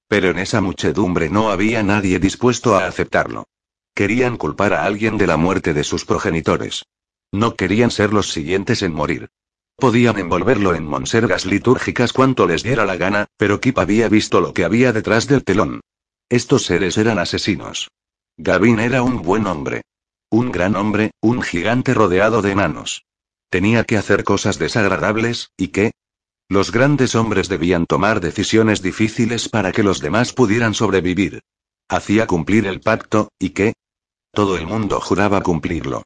Pero 0.07 0.29
en 0.29 0.39
esa 0.39 0.61
muchedumbre 0.61 1.29
no 1.29 1.51
había 1.51 1.83
nadie 1.83 2.19
dispuesto 2.19 2.75
a 2.75 2.85
aceptarlo. 2.85 3.45
Querían 3.93 4.37
culpar 4.37 4.73
a 4.73 4.83
alguien 4.83 5.17
de 5.17 5.27
la 5.27 5.37
muerte 5.37 5.73
de 5.73 5.83
sus 5.83 6.05
progenitores. 6.05 6.83
No 7.31 7.55
querían 7.55 7.91
ser 7.91 8.13
los 8.13 8.31
siguientes 8.31 8.81
en 8.81 8.93
morir. 8.93 9.29
Podían 9.77 10.17
envolverlo 10.17 10.73
en 10.73 10.85
monsergas 10.85 11.45
litúrgicas 11.45 12.13
cuanto 12.13 12.47
les 12.47 12.63
diera 12.63 12.85
la 12.85 12.95
gana, 12.95 13.27
pero 13.37 13.59
Kip 13.59 13.77
había 13.77 14.07
visto 14.07 14.39
lo 14.39 14.53
que 14.53 14.63
había 14.63 14.93
detrás 14.93 15.27
del 15.27 15.43
telón. 15.43 15.81
Estos 16.29 16.65
seres 16.65 16.97
eran 16.97 17.19
asesinos. 17.19 17.91
Gavin 18.37 18.79
era 18.79 19.03
un 19.03 19.21
buen 19.21 19.47
hombre. 19.47 19.81
Un 20.29 20.51
gran 20.51 20.75
hombre, 20.75 21.11
un 21.21 21.41
gigante 21.41 21.93
rodeado 21.93 22.41
de 22.41 22.51
enanos. 22.51 23.05
Tenía 23.49 23.83
que 23.83 23.97
hacer 23.97 24.23
cosas 24.23 24.59
desagradables, 24.59 25.51
¿y 25.57 25.69
qué? 25.69 25.91
Los 26.47 26.71
grandes 26.71 27.15
hombres 27.15 27.49
debían 27.49 27.85
tomar 27.85 28.21
decisiones 28.21 28.81
difíciles 28.81 29.49
para 29.49 29.71
que 29.71 29.83
los 29.83 29.99
demás 29.99 30.33
pudieran 30.33 30.73
sobrevivir. 30.73 31.41
Hacía 31.89 32.27
cumplir 32.27 32.65
el 32.65 32.81
pacto, 32.81 33.29
¿y 33.39 33.49
qué? 33.49 33.73
Todo 34.31 34.57
el 34.57 34.67
mundo 34.67 34.99
juraba 34.99 35.41
cumplirlo. 35.41 36.03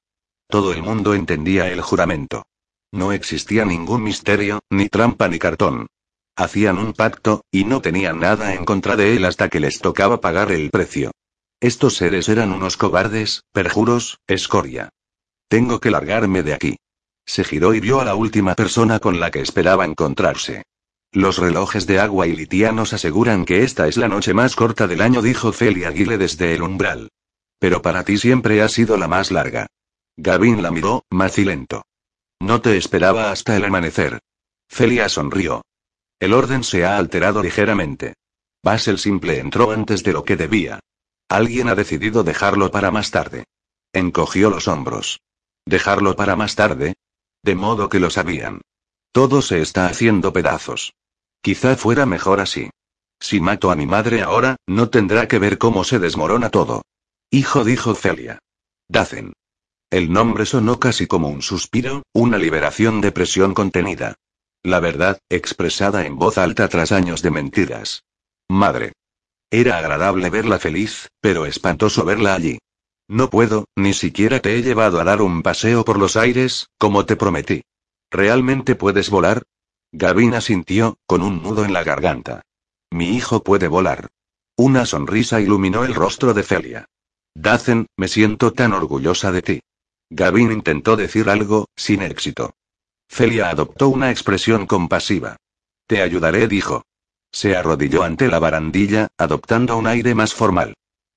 Todo 0.47 0.73
el 0.73 0.81
mundo 0.81 1.13
entendía 1.13 1.71
el 1.71 1.81
juramento. 1.81 2.43
No 2.91 3.11
existía 3.11 3.65
ningún 3.65 4.03
misterio, 4.03 4.61
ni 4.69 4.89
trampa 4.89 5.27
ni 5.27 5.39
cartón. 5.39 5.87
Hacían 6.35 6.77
un 6.77 6.93
pacto, 6.93 7.43
y 7.51 7.65
no 7.65 7.81
tenían 7.81 8.19
nada 8.19 8.53
en 8.53 8.65
contra 8.65 8.95
de 8.95 9.15
él 9.15 9.25
hasta 9.25 9.49
que 9.49 9.59
les 9.59 9.79
tocaba 9.79 10.21
pagar 10.21 10.51
el 10.51 10.69
precio. 10.69 11.11
Estos 11.59 11.97
seres 11.97 12.29
eran 12.29 12.53
unos 12.53 12.77
cobardes, 12.77 13.43
perjuros, 13.51 14.19
escoria. 14.27 14.89
Tengo 15.49 15.79
que 15.79 15.91
largarme 15.91 16.41
de 16.41 16.53
aquí. 16.53 16.77
Se 17.25 17.43
giró 17.43 17.73
y 17.73 17.79
vio 17.79 17.99
a 17.99 18.05
la 18.05 18.15
última 18.15 18.55
persona 18.55 18.99
con 18.99 19.19
la 19.19 19.29
que 19.29 19.41
esperaba 19.41 19.85
encontrarse. 19.85 20.63
Los 21.11 21.37
relojes 21.37 21.85
de 21.85 21.99
agua 21.99 22.27
y 22.27 22.35
litianos 22.35 22.93
aseguran 22.93 23.45
que 23.45 23.63
esta 23.63 23.87
es 23.87 23.97
la 23.97 24.07
noche 24.07 24.33
más 24.33 24.55
corta 24.55 24.87
del 24.87 25.01
año, 25.01 25.21
dijo 25.21 25.51
Celia 25.51 25.89
Aguile 25.89 26.17
desde 26.17 26.53
el 26.53 26.61
umbral. 26.61 27.09
Pero 27.59 27.81
para 27.81 28.03
ti 28.03 28.17
siempre 28.17 28.61
ha 28.61 28.69
sido 28.69 28.95
la 28.95 29.07
más 29.07 29.31
larga. 29.31 29.67
Gavin 30.15 30.61
la 30.61 30.71
miró, 30.71 31.03
macilento. 31.09 31.83
No 32.39 32.61
te 32.61 32.77
esperaba 32.77 33.31
hasta 33.31 33.55
el 33.55 33.65
amanecer. 33.65 34.19
Celia 34.69 35.09
sonrió. 35.09 35.61
El 36.19 36.33
orden 36.33 36.63
se 36.63 36.85
ha 36.85 36.97
alterado 36.97 37.41
ligeramente. 37.43 38.13
Basel 38.63 38.97
simple 38.97 39.39
entró 39.39 39.71
antes 39.71 40.03
de 40.03 40.13
lo 40.13 40.23
que 40.23 40.37
debía. 40.37 40.79
Alguien 41.29 41.69
ha 41.69 41.75
decidido 41.75 42.23
dejarlo 42.23 42.71
para 42.71 42.91
más 42.91 43.11
tarde. 43.11 43.45
Encogió 43.93 44.49
los 44.49 44.67
hombros. 44.67 45.19
¿Dejarlo 45.65 46.15
para 46.15 46.35
más 46.35 46.55
tarde? 46.55 46.95
De 47.43 47.55
modo 47.55 47.89
que 47.89 47.99
lo 47.99 48.09
sabían. 48.09 48.61
Todo 49.11 49.41
se 49.41 49.61
está 49.61 49.87
haciendo 49.87 50.33
pedazos. 50.33 50.93
Quizá 51.41 51.75
fuera 51.75 52.05
mejor 52.05 52.39
así. 52.39 52.69
Si 53.19 53.39
mato 53.39 53.71
a 53.71 53.75
mi 53.75 53.85
madre 53.85 54.21
ahora, 54.21 54.55
no 54.67 54.89
tendrá 54.89 55.27
que 55.27 55.39
ver 55.39 55.57
cómo 55.57 55.83
se 55.83 55.99
desmorona 55.99 56.49
todo. 56.49 56.83
Hijo, 57.31 57.63
dijo 57.63 57.95
Celia. 57.95 58.39
Dacen. 58.87 59.33
El 59.91 60.13
nombre 60.13 60.45
sonó 60.45 60.79
casi 60.79 61.07
como 61.07 61.29
un 61.29 61.41
suspiro, 61.41 62.03
una 62.13 62.37
liberación 62.37 63.01
de 63.01 63.11
presión 63.11 63.55
contenida. 63.55 64.15
La 64.61 64.79
verdad, 64.79 65.19
expresada 65.29 66.05
en 66.05 66.15
voz 66.17 66.37
alta 66.37 66.67
tras 66.67 66.91
años 66.91 67.23
de 67.23 67.31
mentiras. 67.31 68.03
Madre. 68.47 68.93
Era 69.49 69.79
agradable 69.79 70.29
verla 70.29 70.59
feliz, 70.59 71.09
pero 71.21 71.47
espantoso 71.47 72.05
verla 72.05 72.35
allí. 72.35 72.59
No 73.07 73.31
puedo, 73.31 73.65
ni 73.75 73.93
siquiera 73.93 74.39
te 74.39 74.55
he 74.55 74.61
llevado 74.61 74.99
a 74.99 75.03
dar 75.03 75.23
un 75.23 75.41
paseo 75.41 75.83
por 75.83 75.97
los 75.97 76.15
aires, 76.15 76.67
como 76.77 77.07
te 77.07 77.15
prometí. 77.15 77.63
¿Realmente 78.11 78.75
puedes 78.75 79.09
volar? 79.09 79.41
Gavin 79.91 80.39
sintió, 80.41 80.97
con 81.07 81.23
un 81.23 81.41
nudo 81.41 81.65
en 81.65 81.73
la 81.73 81.83
garganta. 81.83 82.43
Mi 82.91 83.15
hijo 83.15 83.43
puede 83.43 83.67
volar. 83.67 84.09
Una 84.55 84.85
sonrisa 84.85 85.41
iluminó 85.41 85.83
el 85.83 85.95
rostro 85.95 86.35
de 86.35 86.43
Celia. 86.43 86.85
Dacen, 87.33 87.87
me 87.97 88.07
siento 88.07 88.53
tan 88.53 88.73
orgullosa 88.73 89.31
de 89.31 89.41
ti. 89.41 89.61
Gavin 90.09 90.51
intentó 90.51 90.95
decir 90.95 91.29
algo, 91.29 91.67
sin 91.75 92.01
éxito. 92.01 92.55
Celia 93.07 93.49
adoptó 93.49 93.89
una 93.89 94.11
expresión 94.11 94.65
compasiva. 94.65 95.37
Te 95.87 96.01
ayudaré, 96.01 96.47
dijo. 96.47 96.83
Se 97.31 97.55
arrodilló 97.55 98.03
ante 98.03 98.27
la 98.27 98.39
barandilla, 98.39 99.07
adoptando 99.17 99.77
un 99.77 99.87
aire 99.87 100.15
más 100.15 100.33
formal. 100.33 100.73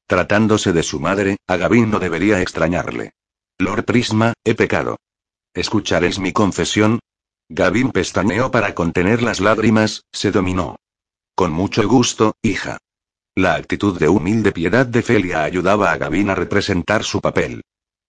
Tratándose 0.07 0.73
de 0.73 0.83
su 0.83 1.01
madre, 1.01 1.39
a 1.47 1.57
Gavin 1.57 1.91
no 1.91 1.99
debería 1.99 2.41
extrañarle. 2.43 3.13
Lord 3.59 3.85
Prisma, 3.85 4.35
he 4.45 4.55
pecado. 4.55 4.99
¿Escucharéis 5.55 6.19
mi 6.19 6.33
confesión? 6.33 7.01
Gavin 7.49 7.93
pestañeó 7.93 8.51
para 8.51 8.75
contener 8.75 9.23
las 9.23 9.41
lágrimas, 9.41 10.05
se 10.13 10.31
dominó. 10.31 10.77
Con 11.35 11.53
mucho 11.53 11.87
gusto, 11.89 12.35
hija. 12.43 12.79
La 13.35 13.55
actitud 13.55 13.99
de 13.99 14.09
humilde 14.09 14.53
piedad 14.53 14.85
de 14.85 15.03
Felia 15.03 15.45
ayudaba 15.45 15.93
a 15.93 15.97
Gavin 15.97 16.31
a 16.31 16.35
representar 16.35 17.05
su 17.05 17.21
papel. 17.21 17.63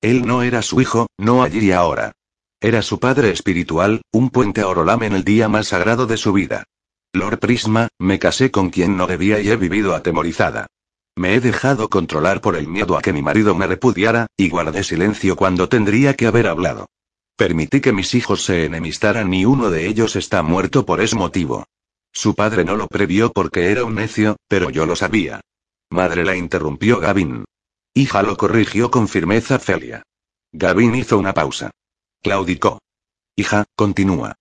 Él 0.03 0.27
no 0.27 0.43
era 0.43 0.61
su 0.61 0.81
hijo, 0.81 1.07
no 1.17 1.43
allí 1.43 1.67
y 1.67 1.71
ahora. 1.71 2.11
Era 2.59 2.81
su 2.81 2.99
padre 2.99 3.29
espiritual, 3.29 4.01
un 4.11 4.29
puente 4.29 4.59
a 4.59 4.67
Orolam 4.67 5.01
en 5.03 5.13
el 5.13 5.23
día 5.23 5.47
más 5.47 5.67
sagrado 5.69 6.07
de 6.07 6.17
su 6.17 6.33
vida. 6.33 6.65
Lord 7.13 7.39
Prisma, 7.39 7.87
me 7.99 8.19
casé 8.19 8.51
con 8.51 8.69
quien 8.69 8.97
no 8.97 9.07
debía 9.07 9.39
y 9.39 9.49
he 9.49 9.55
vivido 9.55 9.95
atemorizada. 9.95 10.67
Me 11.15 11.35
he 11.35 11.39
dejado 11.39 11.89
controlar 11.89 12.41
por 12.41 12.57
el 12.57 12.67
miedo 12.67 12.97
a 12.97 13.01
que 13.01 13.13
mi 13.13 13.21
marido 13.21 13.55
me 13.55 13.65
repudiara, 13.65 14.27
y 14.35 14.49
guardé 14.49 14.83
silencio 14.83 15.37
cuando 15.37 15.69
tendría 15.69 16.15
que 16.15 16.27
haber 16.27 16.47
hablado. 16.47 16.87
Permití 17.37 17.79
que 17.79 17.93
mis 17.93 18.13
hijos 18.13 18.43
se 18.43 18.65
enemistaran 18.65 19.33
y 19.33 19.45
uno 19.45 19.69
de 19.69 19.87
ellos 19.87 20.17
está 20.17 20.43
muerto 20.43 20.85
por 20.85 20.99
ese 20.99 21.15
motivo. 21.15 21.63
Su 22.11 22.35
padre 22.35 22.65
no 22.65 22.75
lo 22.75 22.87
previó 22.87 23.31
porque 23.31 23.71
era 23.71 23.85
un 23.85 23.95
necio, 23.95 24.35
pero 24.49 24.69
yo 24.69 24.85
lo 24.85 24.97
sabía. 24.97 25.39
Madre 25.89 26.25
la 26.25 26.35
interrumpió 26.35 26.99
Gavin. 26.99 27.45
Hija 27.95 28.23
lo 28.23 28.37
corrigió 28.37 28.89
con 28.89 29.07
firmeza 29.07 29.59
Felia. 29.59 30.01
Gavin 30.51 30.95
hizo 30.95 31.19
una 31.19 31.33
pausa. 31.33 31.69
Claudicó. 32.23 32.79
Hija, 33.35 33.65
continúa. 33.75 34.33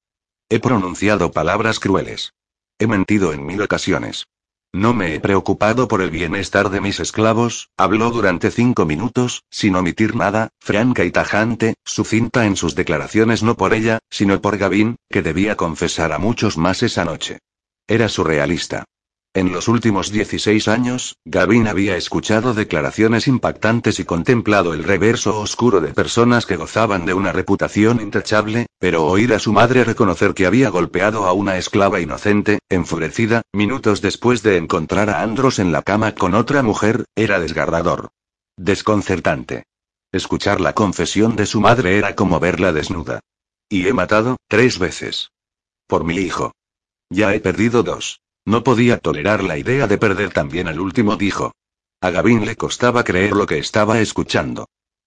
He 0.48 0.58
pronunciado 0.58 1.32
palabras 1.32 1.78
crueles. 1.78 2.32
He 2.78 2.86
mentido 2.86 3.34
en 3.34 3.44
mil 3.44 3.60
ocasiones. 3.60 4.26
No 4.72 4.94
me 4.94 5.14
he 5.14 5.20
preocupado 5.20 5.86
por 5.86 6.00
el 6.00 6.10
bienestar 6.10 6.70
de 6.70 6.80
mis 6.80 6.98
esclavos, 6.98 7.68
habló 7.76 8.10
durante 8.10 8.50
cinco 8.50 8.86
minutos, 8.86 9.44
sin 9.50 9.76
omitir 9.76 10.16
nada, 10.16 10.48
franca 10.58 11.04
y 11.04 11.10
tajante, 11.10 11.74
sucinta 11.84 12.46
en 12.46 12.56
sus 12.56 12.74
declaraciones 12.74 13.42
no 13.42 13.54
por 13.54 13.74
ella, 13.74 13.98
sino 14.08 14.40
por 14.40 14.56
Gavin, 14.56 14.96
que 15.10 15.20
debía 15.20 15.58
confesar 15.58 16.12
a 16.12 16.18
muchos 16.18 16.56
más 16.56 16.82
esa 16.82 17.04
noche. 17.04 17.40
Era 17.86 18.08
surrealista. 18.08 18.86
En 19.34 19.50
los 19.50 19.66
últimos 19.66 20.12
16 20.12 20.68
años, 20.68 21.16
Gavin 21.24 21.66
había 21.66 21.96
escuchado 21.96 22.52
declaraciones 22.52 23.26
impactantes 23.26 23.98
y 23.98 24.04
contemplado 24.04 24.74
el 24.74 24.84
reverso 24.84 25.40
oscuro 25.40 25.80
de 25.80 25.94
personas 25.94 26.44
que 26.44 26.58
gozaban 26.58 27.06
de 27.06 27.14
una 27.14 27.32
reputación 27.32 28.02
intachable, 28.02 28.66
pero 28.78 29.06
oír 29.06 29.32
a 29.32 29.38
su 29.38 29.54
madre 29.54 29.84
reconocer 29.84 30.34
que 30.34 30.44
había 30.44 30.68
golpeado 30.68 31.24
a 31.24 31.32
una 31.32 31.56
esclava 31.56 32.00
inocente, 32.00 32.58
enfurecida, 32.68 33.40
minutos 33.54 34.02
después 34.02 34.42
de 34.42 34.58
encontrar 34.58 35.08
a 35.08 35.22
Andros 35.22 35.58
en 35.58 35.72
la 35.72 35.80
cama 35.80 36.14
con 36.14 36.34
otra 36.34 36.62
mujer, 36.62 37.06
era 37.16 37.40
desgarrador. 37.40 38.10
Desconcertante. 38.58 39.64
Escuchar 40.12 40.60
la 40.60 40.74
confesión 40.74 41.36
de 41.36 41.46
su 41.46 41.62
madre 41.62 41.96
era 41.96 42.14
como 42.14 42.38
verla 42.38 42.74
desnuda. 42.74 43.20
Y 43.70 43.88
he 43.88 43.94
matado, 43.94 44.36
tres 44.46 44.78
veces. 44.78 45.30
Por 45.86 46.04
mi 46.04 46.16
hijo. 46.16 46.52
Ya 47.08 47.34
he 47.34 47.40
perdido 47.40 47.82
dos. 47.82 48.21
No 48.44 48.64
podía 48.64 48.98
tolerar 48.98 49.44
la 49.44 49.58
idea 49.58 49.86
de 49.86 49.98
perder 49.98 50.30
también 50.32 50.68
al 50.68 50.80
último, 50.80 51.16
dijo. 51.16 51.52
A 52.00 52.10
Gavin 52.10 52.44
le 52.44 52.56
costaba 52.56 53.04
creer 53.04 53.32
lo 53.32 53.46
que 53.46 53.58
estaba 53.58 54.00
escuchando. 54.00 54.66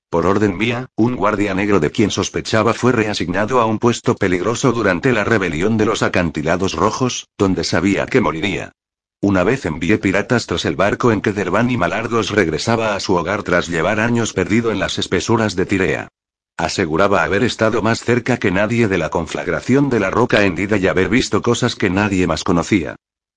Por 0.09 0.25
orden 0.25 0.57
mía, 0.57 0.87
un 0.95 1.15
guardia 1.15 1.53
negro 1.53 1.79
de 1.81 1.91
quien 1.91 2.09
sospechaba 2.11 2.73
fue 2.73 2.93
reasignado 2.93 3.59
a 3.59 3.65
un 3.65 3.79
puesto 3.79 4.15
peligroso 4.15 4.71
durante 4.71 5.11
la 5.11 5.25
rebelión 5.25 5.77
de 5.77 5.85
los 5.85 6.03
acantilados 6.03 6.73
rojos, 6.73 7.27
donde 7.37 7.65
sabía 7.65 8.05
que 8.05 8.21
moriría. 8.21 8.71
Una 9.21 9.43
vez 9.43 9.65
envié 9.65 9.97
piratas 9.97 10.45
tras 10.45 10.63
el 10.65 10.75
barco 10.75 11.11
en 11.11 11.19
que 11.19 11.33
Derban 11.33 11.69
y 11.69 11.77
Malargos 11.77 12.29
regresaba 12.29 12.95
a 12.95 12.99
su 12.99 13.15
hogar 13.15 13.43
tras 13.43 13.67
llevar 13.67 13.99
años 13.99 14.31
perdido 14.31 14.71
en 14.71 14.79
las 14.79 14.99
espesuras 14.99 15.55
de 15.55 15.65
Tirea. 15.65 16.07
Aseguraba 16.57 17.23
haber 17.23 17.43
estado 17.43 17.81
más 17.81 17.99
cerca 17.99 18.37
que 18.37 18.51
nadie 18.51 18.87
de 18.87 18.97
la 18.97 19.09
conflagración 19.09 19.89
de 19.89 19.99
la 19.99 20.11
roca 20.11 20.45
hendida 20.45 20.77
y 20.77 20.87
haber 20.87 21.09
visto 21.09 21.41
cosas 21.41 21.75
que 21.75 21.89
nadie 21.89 22.27
más 22.27 22.45
conocía. 22.45 22.95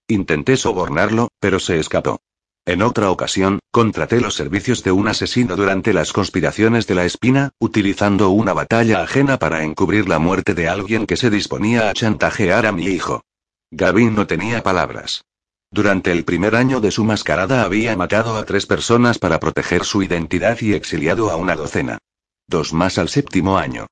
Intenté 0.09 0.57
sobornarlo, 0.57 1.29
pero 1.38 1.61
se 1.61 1.79
escapó. 1.79 2.18
En 2.64 2.83
otra 2.83 3.11
ocasión, 3.11 3.61
contraté 3.71 4.21
los 4.21 4.35
servicios 4.35 4.83
de 4.83 4.90
un 4.90 5.07
asesino 5.07 5.55
durante 5.55 5.92
las 5.92 6.12
conspiraciones 6.14 6.87
de 6.87 6.94
la 6.94 7.05
espina, 7.05 7.51
utilizando 7.59 8.31
una 8.31 8.55
batalla 8.55 9.03
ajena 9.03 9.38
para 9.38 9.64
encubrir 9.64 10.09
la 10.09 10.18
muerte 10.18 10.55
de 10.55 10.68
alguien 10.68 11.07
que 11.07 11.16
se 11.16 11.29
disponía 11.29 11.90
a 11.90 11.92
chantajear 11.92 12.66
a 12.66 12.73
mi 12.73 12.87
hijo. 12.87 13.23
Gavin 13.71 14.14
no 14.14 14.27
tenía 14.27 14.62
palabras. 14.62 15.25
Durante 15.71 16.11
el 16.11 16.25
primer 16.25 16.57
año 16.57 16.81
de 16.81 16.90
su 16.90 17.05
mascarada 17.05 17.62
había 17.62 17.94
matado 17.94 18.37
a 18.37 18.44
tres 18.44 18.64
personas 18.64 19.18
para 19.18 19.38
proteger 19.38 19.85
su 19.85 20.03
identidad 20.03 20.59
y 20.62 20.73
exiliado 20.73 21.31
a 21.31 21.37
una 21.37 21.55
docena. 21.55 21.99
Dos 22.47 22.73
más 22.73 22.97
al 22.97 23.11
séptimo 23.11 23.59
año. 23.59 23.87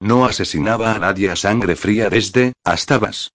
No 0.00 0.26
asesinaba 0.26 0.92
a 0.92 0.98
nadie 0.98 1.30
a 1.30 1.36
sangre 1.36 1.76
fría 1.76 2.10
desde, 2.10 2.52
Astabas. 2.62 3.30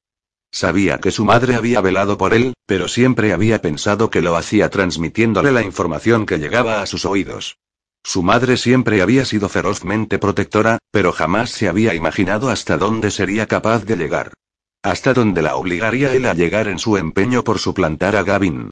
Sabía 0.51 0.99
que 0.99 1.11
su 1.11 1.25
madre 1.25 1.55
había 1.55 1.81
velado 1.81 2.17
por 2.17 2.33
él, 2.33 2.53
pero 2.65 2.87
siempre 2.87 3.33
había 3.33 3.61
pensado 3.61 4.09
que 4.09 4.21
lo 4.21 4.35
hacía 4.35 4.69
transmitiéndole 4.69 5.51
la 5.51 5.61
información 5.61 6.25
que 6.25 6.37
llegaba 6.39 6.81
a 6.81 6.85
sus 6.85 7.05
oídos. 7.05 7.57
Su 8.03 8.23
madre 8.23 8.57
siempre 8.57 9.01
había 9.01 9.25
sido 9.25 9.49
ferozmente 9.49 10.17
protectora, 10.17 10.79
pero 10.91 11.11
jamás 11.11 11.49
se 11.49 11.67
había 11.67 11.93
imaginado 11.93 12.49
hasta 12.49 12.77
dónde 12.77 13.11
sería 13.11 13.47
capaz 13.47 13.83
de 13.83 13.97
llegar. 13.97 14.33
Hasta 14.81 15.13
dónde 15.13 15.41
la 15.41 15.57
obligaría 15.57 16.13
él 16.13 16.25
a 16.25 16.33
llegar 16.33 16.69
en 16.69 16.79
su 16.79 16.97
empeño 16.97 17.43
por 17.43 17.59
suplantar 17.59 18.15
a 18.15 18.23
Gavin. 18.23 18.69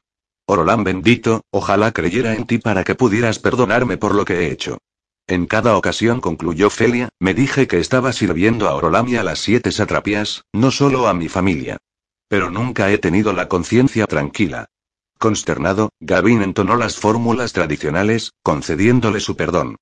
Orolán 0.47 0.83
bendito, 0.83 1.41
ojalá 1.51 1.91
creyera 1.91 2.35
en 2.35 2.45
ti 2.45 2.59
para 2.59 2.83
que 2.83 2.95
pudieras 2.95 3.39
perdonarme 3.39 3.97
por 3.97 4.15
lo 4.15 4.23
que 4.23 4.39
he 4.39 4.51
hecho. 4.51 4.77
En 5.27 5.47
cada 5.47 5.75
ocasión, 5.75 6.21
concluyó 6.21 6.69
Felia, 6.69 7.09
me 7.19 7.33
dije 7.33 7.67
que 7.67 7.79
estaba 7.79 8.13
sirviendo 8.13 8.69
a 8.69 8.75
Orolam 8.75 9.07
a 9.17 9.23
las 9.23 9.39
siete 9.39 9.71
satrapías, 9.71 10.43
no 10.53 10.69
solo 10.69 11.07
a 11.07 11.15
mi 11.15 11.29
familia. 11.29 11.77
Pero 12.27 12.51
nunca 12.51 12.91
he 12.91 12.99
tenido 12.99 13.33
la 13.33 13.47
conciencia 13.47 14.05
tranquila. 14.05 14.67
Consternado, 15.17 15.89
Gavin 15.99 16.43
entonó 16.43 16.75
las 16.75 16.97
fórmulas 16.97 17.53
tradicionales, 17.53 18.33
concediéndole 18.43 19.19
su 19.19 19.35
perdón. 19.35 19.77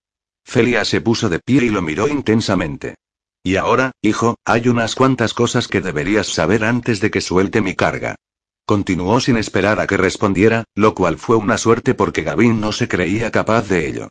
Felia 0.46 0.86
se 0.86 1.02
puso 1.02 1.28
de 1.28 1.40
pie 1.40 1.66
y 1.66 1.70
lo 1.70 1.82
miró 1.82 2.08
intensamente. 2.08 2.96
Y 3.44 3.58
ahora, 3.58 3.92
hijo, 4.02 4.38
hay 4.46 4.70
unas 4.70 4.96
cuantas 4.96 5.34
cosas 5.34 5.68
que 5.68 5.82
deberías 5.82 6.28
saber 6.28 6.64
antes 6.64 7.02
de 7.02 7.12
que 7.12 7.20
suelte 7.20 7.60
mi 7.60 7.76
carga. 7.76 8.16
Continuó 8.66 9.20
sin 9.20 9.36
esperar 9.36 9.82
a 9.82 9.88
que 9.88 9.98
respondiera, 9.98 10.64
lo 10.74 10.96
cual 10.96 11.18
fue 11.18 11.36
una 11.36 11.58
suerte 11.58 11.94
porque 11.94 12.24
Gavin 12.24 12.62
no 12.62 12.72
se 12.72 12.88
creía 12.88 13.30
capaz 13.30 13.68
de 13.68 13.90
ello. 13.90 14.10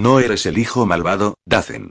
No 0.00 0.18
eres 0.18 0.46
el 0.46 0.56
hijo 0.56 0.86
malvado, 0.86 1.34
Dacen. 1.44 1.90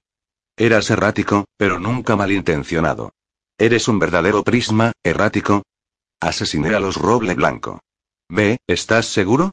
Eras 0.58 0.90
errático, 0.90 1.46
pero 1.58 1.80
nunca 1.80 2.16
malintencionado. 2.16 3.12
Eres 3.56 3.88
un 3.88 4.00
verdadero 4.00 4.44
prisma, 4.44 4.94
errático. 5.04 5.62
Asesiné 6.20 6.74
a 6.74 6.80
los 6.80 6.96
roble 6.96 7.36
blanco. 7.36 7.82
Ve, 8.28 8.58
¿estás 8.66 9.06
seguro? 9.06 9.52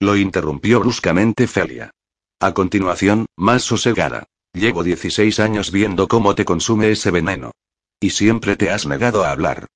Lo 0.00 0.16
interrumpió 0.16 0.80
bruscamente 0.80 1.46
Felia. 1.46 1.90
A 2.40 2.54
continuación, 2.54 3.26
más 3.36 3.64
sosegada. 3.64 4.24
Llevo 4.54 4.84
16 4.84 5.38
años 5.38 5.70
viendo 5.70 6.08
cómo 6.08 6.34
te 6.34 6.46
consume 6.46 6.90
ese 6.90 7.10
veneno. 7.10 7.50
Y 8.00 8.08
siempre 8.08 8.56
te 8.56 8.70
has 8.70 8.86
negado 8.86 9.22
a 9.22 9.32
hablar. 9.32 9.66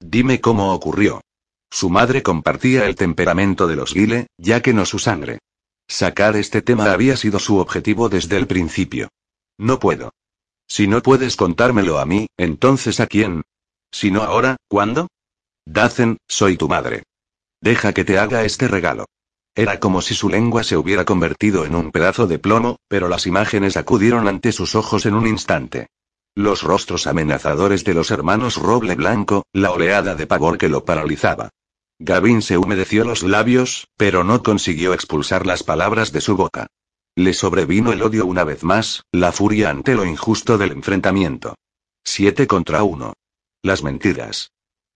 Dime 0.00 0.40
cómo 0.40 0.72
ocurrió. 0.72 1.20
Su 1.70 1.90
madre 1.90 2.22
compartía 2.22 2.86
el 2.86 2.94
temperamento 2.94 3.66
de 3.66 3.76
los 3.76 3.92
Guile, 3.92 4.28
ya 4.38 4.62
que 4.62 4.72
no 4.72 4.86
su 4.86 4.98
sangre. 4.98 5.40
Sacar 5.92 6.36
este 6.36 6.62
tema 6.62 6.90
había 6.90 7.18
sido 7.18 7.38
su 7.38 7.58
objetivo 7.58 8.08
desde 8.08 8.38
el 8.38 8.46
principio. 8.46 9.10
No 9.58 9.78
puedo. 9.78 10.14
Si 10.66 10.86
no 10.88 11.02
puedes 11.02 11.36
contármelo 11.36 11.98
a 11.98 12.06
mí, 12.06 12.28
entonces 12.38 12.98
¿a 12.98 13.06
quién? 13.06 13.42
Si 13.92 14.10
no 14.10 14.22
ahora, 14.22 14.56
¿cuándo? 14.68 15.08
Dacen, 15.66 16.16
soy 16.26 16.56
tu 16.56 16.66
madre. 16.66 17.02
Deja 17.60 17.92
que 17.92 18.06
te 18.06 18.18
haga 18.18 18.42
este 18.44 18.68
regalo. 18.68 19.04
Era 19.54 19.80
como 19.80 20.00
si 20.00 20.14
su 20.14 20.30
lengua 20.30 20.64
se 20.64 20.78
hubiera 20.78 21.04
convertido 21.04 21.66
en 21.66 21.74
un 21.74 21.92
pedazo 21.92 22.26
de 22.26 22.38
plomo, 22.38 22.78
pero 22.88 23.06
las 23.06 23.26
imágenes 23.26 23.76
acudieron 23.76 24.28
ante 24.28 24.52
sus 24.52 24.74
ojos 24.74 25.04
en 25.04 25.14
un 25.14 25.26
instante. 25.26 25.88
Los 26.34 26.62
rostros 26.62 27.06
amenazadores 27.06 27.84
de 27.84 27.92
los 27.92 28.10
hermanos 28.10 28.56
Roble 28.56 28.94
Blanco, 28.94 29.44
la 29.52 29.70
oleada 29.70 30.14
de 30.14 30.26
pavor 30.26 30.56
que 30.56 30.70
lo 30.70 30.86
paralizaba. 30.86 31.50
Gavin 32.04 32.42
se 32.42 32.58
humedeció 32.58 33.04
los 33.04 33.22
labios, 33.22 33.86
pero 33.96 34.24
no 34.24 34.42
consiguió 34.42 34.92
expulsar 34.92 35.46
las 35.46 35.62
palabras 35.62 36.10
de 36.10 36.20
su 36.20 36.36
boca. 36.36 36.66
Le 37.14 37.32
sobrevino 37.32 37.92
el 37.92 38.02
odio 38.02 38.26
una 38.26 38.42
vez 38.42 38.64
más, 38.64 39.04
la 39.12 39.30
furia 39.30 39.70
ante 39.70 39.94
lo 39.94 40.04
injusto 40.04 40.58
del 40.58 40.72
enfrentamiento. 40.72 41.54
Siete 42.02 42.48
contra 42.48 42.82
uno. 42.82 43.12
Las 43.62 43.84
mentiras. 43.84 44.50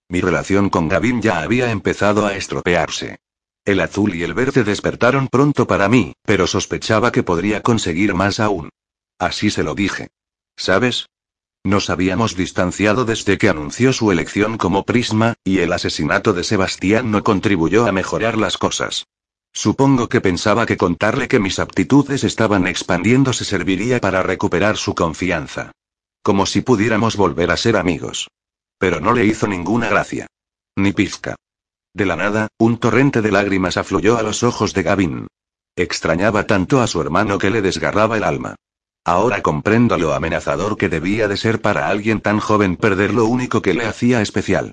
Mi 0.08 0.20
relación 0.20 0.68
con 0.68 0.88
Gavin 0.88 1.22
ya 1.22 1.42
había 1.42 1.70
empezado 1.70 2.26
a 2.26 2.34
estropearse. 2.34 3.20
El 3.64 3.80
azul 3.80 4.16
y 4.16 4.24
el 4.24 4.34
verde 4.34 4.64
despertaron 4.64 5.28
pronto 5.28 5.68
para 5.68 5.88
mí, 5.88 6.12
pero 6.22 6.48
sospechaba 6.48 7.12
que 7.12 7.22
podría 7.22 7.62
conseguir 7.62 8.14
más 8.14 8.40
aún. 8.40 8.70
Así 9.16 9.50
se 9.50 9.62
lo 9.62 9.76
dije. 9.76 10.08
¿Sabes? 10.56 11.06
Nos 11.66 11.90
habíamos 11.90 12.36
distanciado 12.36 13.04
desde 13.04 13.38
que 13.38 13.48
anunció 13.48 13.92
su 13.92 14.12
elección 14.12 14.56
como 14.56 14.84
Prisma, 14.84 15.34
y 15.42 15.58
el 15.58 15.72
asesinato 15.72 16.32
de 16.32 16.44
Sebastián 16.44 17.10
no 17.10 17.24
contribuyó 17.24 17.88
a 17.88 17.92
mejorar 17.92 18.38
las 18.38 18.56
cosas. 18.56 19.08
Supongo 19.52 20.08
que 20.08 20.20
pensaba 20.20 20.64
que 20.64 20.76
contarle 20.76 21.26
que 21.26 21.40
mis 21.40 21.58
aptitudes 21.58 22.22
estaban 22.22 22.68
expandiendo 22.68 23.32
se 23.32 23.44
serviría 23.44 23.98
para 24.00 24.22
recuperar 24.22 24.76
su 24.76 24.94
confianza. 24.94 25.72
Como 26.22 26.46
si 26.46 26.60
pudiéramos 26.60 27.16
volver 27.16 27.50
a 27.50 27.56
ser 27.56 27.76
amigos. 27.76 28.28
Pero 28.78 29.00
no 29.00 29.12
le 29.12 29.26
hizo 29.26 29.48
ninguna 29.48 29.88
gracia. 29.88 30.28
Ni 30.76 30.92
pizca. 30.92 31.34
De 31.92 32.06
la 32.06 32.14
nada, 32.14 32.46
un 32.58 32.78
torrente 32.78 33.22
de 33.22 33.32
lágrimas 33.32 33.76
afluyó 33.76 34.18
a 34.18 34.22
los 34.22 34.44
ojos 34.44 34.72
de 34.72 34.84
Gavin. 34.84 35.26
Extrañaba 35.74 36.46
tanto 36.46 36.80
a 36.80 36.86
su 36.86 37.00
hermano 37.00 37.38
que 37.38 37.50
le 37.50 37.60
desgarraba 37.60 38.18
el 38.18 38.22
alma. 38.22 38.54
Ahora 39.06 39.40
comprendo 39.40 39.98
lo 39.98 40.14
amenazador 40.14 40.76
que 40.76 40.88
debía 40.88 41.28
de 41.28 41.36
ser 41.36 41.60
para 41.60 41.86
alguien 41.86 42.20
tan 42.20 42.40
joven 42.40 42.74
perder 42.74 43.14
lo 43.14 43.26
único 43.26 43.62
que 43.62 43.72
le 43.72 43.86
hacía 43.86 44.20
especial. 44.20 44.72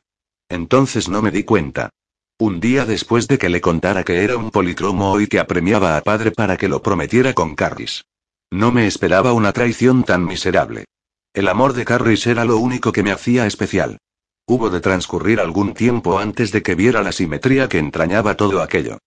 Entonces 0.50 1.08
no 1.08 1.22
me 1.22 1.30
di 1.30 1.44
cuenta. 1.44 1.92
Un 2.40 2.60
día 2.60 2.86
después 2.86 3.28
de 3.28 3.38
que 3.38 3.50
le 3.50 3.62
contara 3.62 4.04
que 4.04 4.24
era 4.24 4.36
un 4.36 4.50
policromo 4.50 5.20
y 5.20 5.28
que 5.28 5.40
apremiaba 5.40 5.98
a 5.98 6.02
padre 6.02 6.32
para 6.32 6.58
que 6.58 6.68
lo 6.68 6.82
prometiera 6.82 7.34
con 7.34 7.54
Carris. 7.54 8.06
No 8.50 8.72
me 8.72 8.88
esperaba 8.88 9.34
una 9.34 9.54
traición 9.54 10.04
tan 10.04 10.26
miserable. 10.26 10.86
El 11.36 11.48
amor 11.48 11.74
de 11.74 11.86
Carris 11.86 12.26
era 12.26 12.44
lo 12.44 12.58
único 12.58 12.92
que 12.92 13.04
me 13.04 13.12
hacía 13.12 13.46
especial. 13.46 14.00
Hubo 14.48 14.72
de 14.72 14.82
transcurrir 14.82 15.42
algún 15.42 15.76
tiempo 15.76 16.18
antes 16.18 16.52
de 16.52 16.64
que 16.64 16.74
viera 16.74 17.04
la 17.04 17.12
simetría 17.12 17.70
que 17.70 17.78
entrañaba 17.78 18.36
todo 18.36 18.64
aquello. 18.64 18.98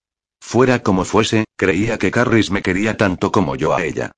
Fuera 0.41 0.85
como 0.85 1.05
fuese, 1.05 1.47
creía 1.57 1.99
que 1.99 2.13
Carris 2.13 2.53
me 2.53 2.63
quería 2.63 2.97
tanto 2.97 3.33
como 3.33 3.57
yo 3.57 3.75
a 3.75 3.83
ella. 3.83 4.13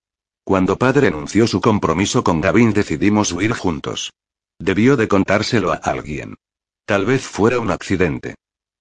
Cuando 0.49 0.79
padre 0.79 1.09
anunció 1.09 1.47
su 1.47 1.61
compromiso 1.61 2.25
con 2.25 2.41
Gavin 2.41 2.73
decidimos 2.73 3.33
huir 3.33 3.53
juntos. 3.53 4.15
Debió 4.59 4.97
de 4.97 5.07
contárselo 5.07 5.73
a 5.73 5.77
alguien. 5.77 6.37
Tal 6.87 7.05
vez 7.05 7.21
fuera 7.21 7.61
un 7.61 7.71
accidente. 7.71 8.35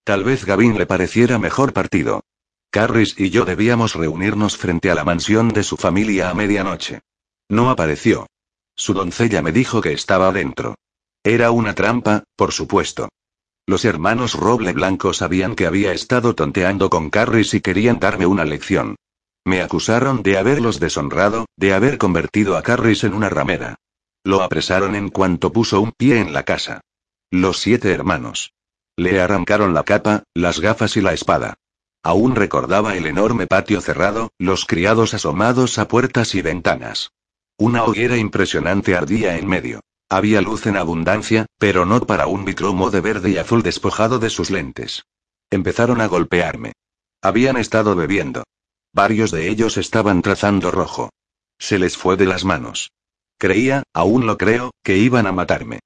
Tal 0.06 0.24
vez 0.24 0.46
Gavin 0.46 0.78
le 0.78 0.86
pareciera 0.86 1.38
mejor 1.40 1.74
partido. 1.74 2.22
Carris 2.72 3.16
y 3.18 3.32
yo 3.32 3.44
debíamos 3.44 3.96
reunirnos 3.96 4.56
frente 4.56 4.90
a 4.90 4.96
la 4.96 5.04
mansión 5.04 5.50
de 5.50 5.64
su 5.64 5.76
familia 5.76 6.30
a 6.30 6.34
medianoche. 6.34 7.02
No 7.50 7.70
apareció. 7.70 8.28
Su 8.74 8.94
doncella 8.94 9.42
me 9.42 9.52
dijo 9.52 9.82
que 9.82 9.92
estaba 9.92 10.30
adentro. 10.30 10.76
Era 11.22 11.52
una 11.52 11.76
trampa, 11.76 12.24
por 12.38 12.54
supuesto. 12.54 13.10
Los 13.66 13.84
hermanos 13.84 14.36
Roble 14.36 14.72
Blanco 14.72 15.12
sabían 15.12 15.54
que 15.54 15.68
había 15.68 15.92
estado 15.92 16.34
tonteando 16.34 16.90
con 16.90 17.10
Carris 17.10 17.54
y 17.54 17.60
querían 17.60 18.00
darme 18.00 18.26
una 18.26 18.46
lección. 18.46 18.96
Me 19.48 19.62
acusaron 19.62 20.24
de 20.24 20.38
haberlos 20.38 20.82
deshonrado, 20.82 21.46
de 21.56 21.74
haber 21.74 21.98
convertido 21.98 22.58
a 22.58 22.64
Carris 22.64 23.06
en 23.06 23.14
una 23.14 23.30
ramera. 23.30 23.78
Lo 24.26 24.42
apresaron 24.42 24.94
en 24.94 25.08
cuanto 25.08 25.54
puso 25.54 25.80
un 25.80 25.94
pie 25.94 26.20
en 26.20 26.34
la 26.34 26.44
casa. 26.44 26.82
Los 27.32 27.60
siete 27.60 27.94
hermanos. 27.94 28.52
Le 28.98 29.22
arrancaron 29.22 29.74
la 29.74 29.86
capa, 29.86 30.24
las 30.34 30.60
gafas 30.60 30.98
y 30.98 31.02
la 31.02 31.14
espada. 31.14 31.54
Aún 32.04 32.36
recordaba 32.36 32.98
el 32.98 33.06
enorme 33.06 33.48
patio 33.48 33.80
cerrado, 33.80 34.32
los 34.38 34.66
criados 34.66 35.14
asomados 35.14 35.78
a 35.78 35.88
puertas 35.88 36.36
y 36.36 36.42
ventanas. 36.42 37.14
Una 37.58 37.86
hoguera 37.86 38.18
impresionante 38.18 38.98
ardía 38.98 39.38
en 39.38 39.48
medio. 39.48 39.80
Había 40.10 40.42
luz 40.42 40.68
en 40.68 40.76
abundancia, 40.76 41.46
pero 41.58 41.86
no 41.86 42.02
para 42.02 42.28
un 42.28 42.44
bicromo 42.44 42.92
de 42.92 43.00
verde 43.00 43.30
y 43.30 43.38
azul 43.38 43.64
despojado 43.64 44.20
de 44.20 44.30
sus 44.30 44.52
lentes. 44.52 45.06
Empezaron 45.50 46.02
a 46.02 46.08
golpearme. 46.08 46.74
Habían 47.22 47.56
estado 47.56 47.96
bebiendo. 47.96 48.44
Varios 48.98 49.30
de 49.30 49.48
ellos 49.48 49.78
estaban 49.78 50.24
trazando 50.24 50.72
rojo. 50.72 51.12
Se 51.60 51.78
les 51.78 51.96
fue 51.96 52.18
de 52.18 52.26
las 52.26 52.46
manos. 52.46 52.90
Creía, 53.38 53.84
aún 53.94 54.26
lo 54.26 54.40
creo, 54.40 54.72
que 54.82 54.98
iban 54.98 55.28
a 55.28 55.32
matarme. 55.32 55.82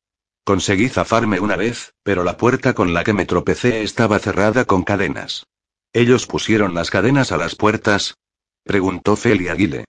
Conseguí 0.46 0.88
zafarme 0.88 1.42
una 1.42 1.58
vez, 1.58 1.92
pero 2.04 2.24
la 2.24 2.38
puerta 2.38 2.74
con 2.74 2.94
la 2.94 3.04
que 3.04 3.12
me 3.12 3.26
tropecé 3.26 3.84
estaba 3.84 4.18
cerrada 4.20 4.64
con 4.64 4.84
cadenas. 4.84 5.46
¿Ellos 5.92 6.26
pusieron 6.26 6.74
las 6.74 6.90
cadenas 6.90 7.34
a 7.34 7.38
las 7.38 7.56
puertas? 7.56 8.16
Preguntó 8.64 9.18
Feli 9.18 9.50
Aguile. 9.50 9.84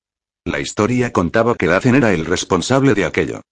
La 0.44 0.58
historia 0.58 1.12
contaba 1.12 1.54
que 1.54 1.68
Dacen 1.68 1.94
era 1.94 2.12
el 2.12 2.26
responsable 2.26 2.94
de 2.94 3.04
aquello. 3.04 3.42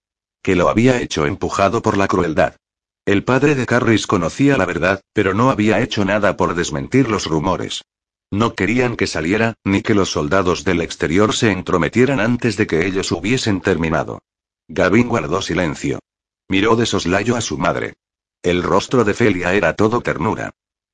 Que 0.43 0.57
lo 0.57 0.67
había 0.67 0.99
hecho 0.99 1.25
empujado 1.25 1.81
por 1.81 1.95
la 1.95 2.09
crueldad. 2.09 2.57
El 3.05 3.23
padre 3.23 3.55
de 3.55 3.65
Carris 3.65 4.05
conocía 4.05 4.57
la 4.57 4.65
verdad, 4.65 4.99
pero 5.13 5.33
no 5.33 5.49
había 5.49 5.79
hecho 5.79 6.03
nada 6.03 6.35
por 6.35 6.55
desmentir 6.55 7.07
los 7.07 7.25
rumores. 7.25 7.83
No 8.31 8.55
querían 8.55 8.95
que 8.95 9.07
saliera, 9.07 9.55
ni 9.65 9.81
que 9.81 9.93
los 9.93 10.09
soldados 10.09 10.63
del 10.63 10.81
exterior 10.81 11.35
se 11.35 11.51
entrometieran 11.51 12.21
antes 12.21 12.55
de 12.55 12.65
que 12.65 12.87
ellos 12.87 13.11
hubiesen 13.11 13.59
terminado. 13.59 14.21
Gavin 14.69 15.09
guardó 15.09 15.41
silencio. 15.41 15.99
Miró 16.47 16.77
de 16.77 16.85
soslayo 16.85 17.35
a 17.35 17.41
su 17.41 17.57
madre. 17.57 17.93
El 18.41 18.63
rostro 18.63 19.03
de 19.03 19.13
Felia 19.13 19.53
era 19.53 19.75
todo 19.75 20.01
ternura. 20.01 20.51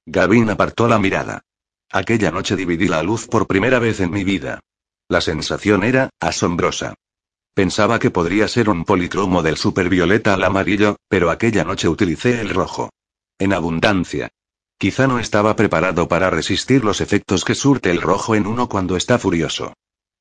Gavin 0.08 0.50
apartó 0.50 0.88
la 0.88 0.98
mirada. 0.98 1.42
Aquella 1.92 2.32
noche 2.32 2.56
dividí 2.56 2.88
la 2.88 3.04
luz 3.04 3.28
por 3.28 3.46
primera 3.46 3.78
vez 3.80 4.00
en 4.00 4.12
mi 4.12 4.24
vida. 4.24 4.60
La 5.08 5.22
sensación 5.22 5.84
era, 5.84 6.10
asombrosa. 6.20 6.96
Pensaba 7.54 8.00
que 8.00 8.12
podría 8.12 8.48
ser 8.48 8.70
un 8.70 8.84
policromo 8.84 9.42
del 9.42 9.58
supervioleta 9.58 10.34
al 10.34 10.44
amarillo, 10.44 10.98
pero 11.08 11.30
aquella 11.30 11.64
noche 11.64 11.88
utilicé 11.88 12.42
el 12.42 12.50
rojo. 12.50 12.90
En 13.40 13.54
abundancia. 13.54 14.30
Quizá 14.80 15.08
no 15.08 15.18
estaba 15.20 15.56
preparado 15.56 16.08
para 16.08 16.30
resistir 16.30 16.86
los 16.86 17.02
efectos 17.02 17.44
que 17.44 17.56
surte 17.56 17.90
el 17.90 18.02
rojo 18.02 18.36
en 18.36 18.46
uno 18.46 18.70
cuando 18.70 18.96
está 18.96 19.18
furioso. 19.18 19.74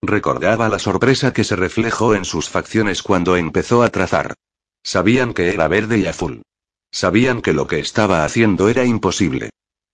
Recordaba 0.03 0.69
la 0.69 0.79
sorpresa 0.79 1.33
que 1.33 1.45
se 1.45 1.57
reflejó 1.57 2.15
en 2.15 2.25
sus 2.25 2.49
facciones 2.49 3.03
cuando 3.03 3.37
empezó 3.37 3.83
a 3.83 3.91
trazar. 3.91 4.35
Sabían 4.83 5.35
que 5.35 5.51
era 5.51 5.69
verde 5.69 5.99
y 5.99 6.07
azul. 6.07 6.43
Sabían 6.91 7.43
que 7.43 7.53
lo 7.53 7.67
que 7.67 7.81
estaba 7.81 8.25
haciendo 8.25 8.69
era 8.69 8.85
imposible. 8.85 9.51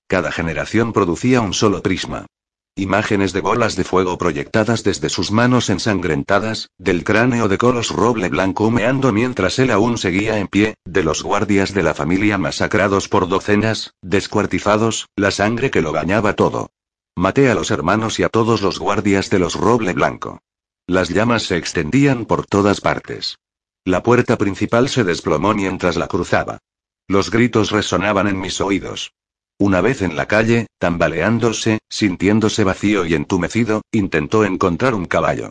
Cada 0.06 0.30
generación 0.30 0.92
producía 0.92 1.40
un 1.40 1.54
solo 1.54 1.82
prisma. 1.82 2.26
Imágenes 2.74 3.34
de 3.34 3.42
bolas 3.42 3.76
de 3.76 3.84
fuego 3.84 4.16
proyectadas 4.16 4.82
desde 4.82 5.10
sus 5.10 5.30
manos 5.30 5.68
ensangrentadas, 5.68 6.70
del 6.78 7.04
cráneo 7.04 7.46
de 7.48 7.58
Colos 7.58 7.90
Roble 7.90 8.30
Blanco 8.30 8.66
humeando 8.66 9.12
mientras 9.12 9.58
él 9.58 9.70
aún 9.70 9.98
seguía 9.98 10.38
en 10.38 10.48
pie, 10.48 10.76
de 10.86 11.02
los 11.02 11.22
guardias 11.22 11.74
de 11.74 11.82
la 11.82 11.92
familia 11.92 12.38
masacrados 12.38 13.08
por 13.08 13.28
docenas, 13.28 13.92
descuartizados, 14.00 15.08
la 15.16 15.30
sangre 15.30 15.70
que 15.70 15.82
lo 15.82 15.92
bañaba 15.92 16.32
todo. 16.32 16.70
Maté 17.14 17.50
a 17.50 17.54
los 17.54 17.70
hermanos 17.70 18.18
y 18.18 18.22
a 18.22 18.30
todos 18.30 18.62
los 18.62 18.78
guardias 18.78 19.28
de 19.28 19.38
los 19.38 19.54
Roble 19.54 19.92
Blanco. 19.92 20.40
Las 20.86 21.10
llamas 21.10 21.42
se 21.42 21.58
extendían 21.58 22.24
por 22.24 22.46
todas 22.46 22.80
partes. 22.80 23.36
La 23.84 24.02
puerta 24.02 24.38
principal 24.38 24.88
se 24.88 25.04
desplomó 25.04 25.52
mientras 25.52 25.96
la 25.96 26.06
cruzaba. 26.06 26.60
Los 27.06 27.30
gritos 27.30 27.70
resonaban 27.70 28.28
en 28.28 28.40
mis 28.40 28.62
oídos. 28.62 29.12
Una 29.58 29.80
vez 29.80 30.02
en 30.02 30.16
la 30.16 30.26
calle, 30.26 30.66
tambaleándose, 30.78 31.78
sintiéndose 31.88 32.64
vacío 32.64 33.06
y 33.06 33.14
entumecido, 33.14 33.82
intentó 33.92 34.44
encontrar 34.44 34.94
un 34.94 35.06
caballo. 35.06 35.50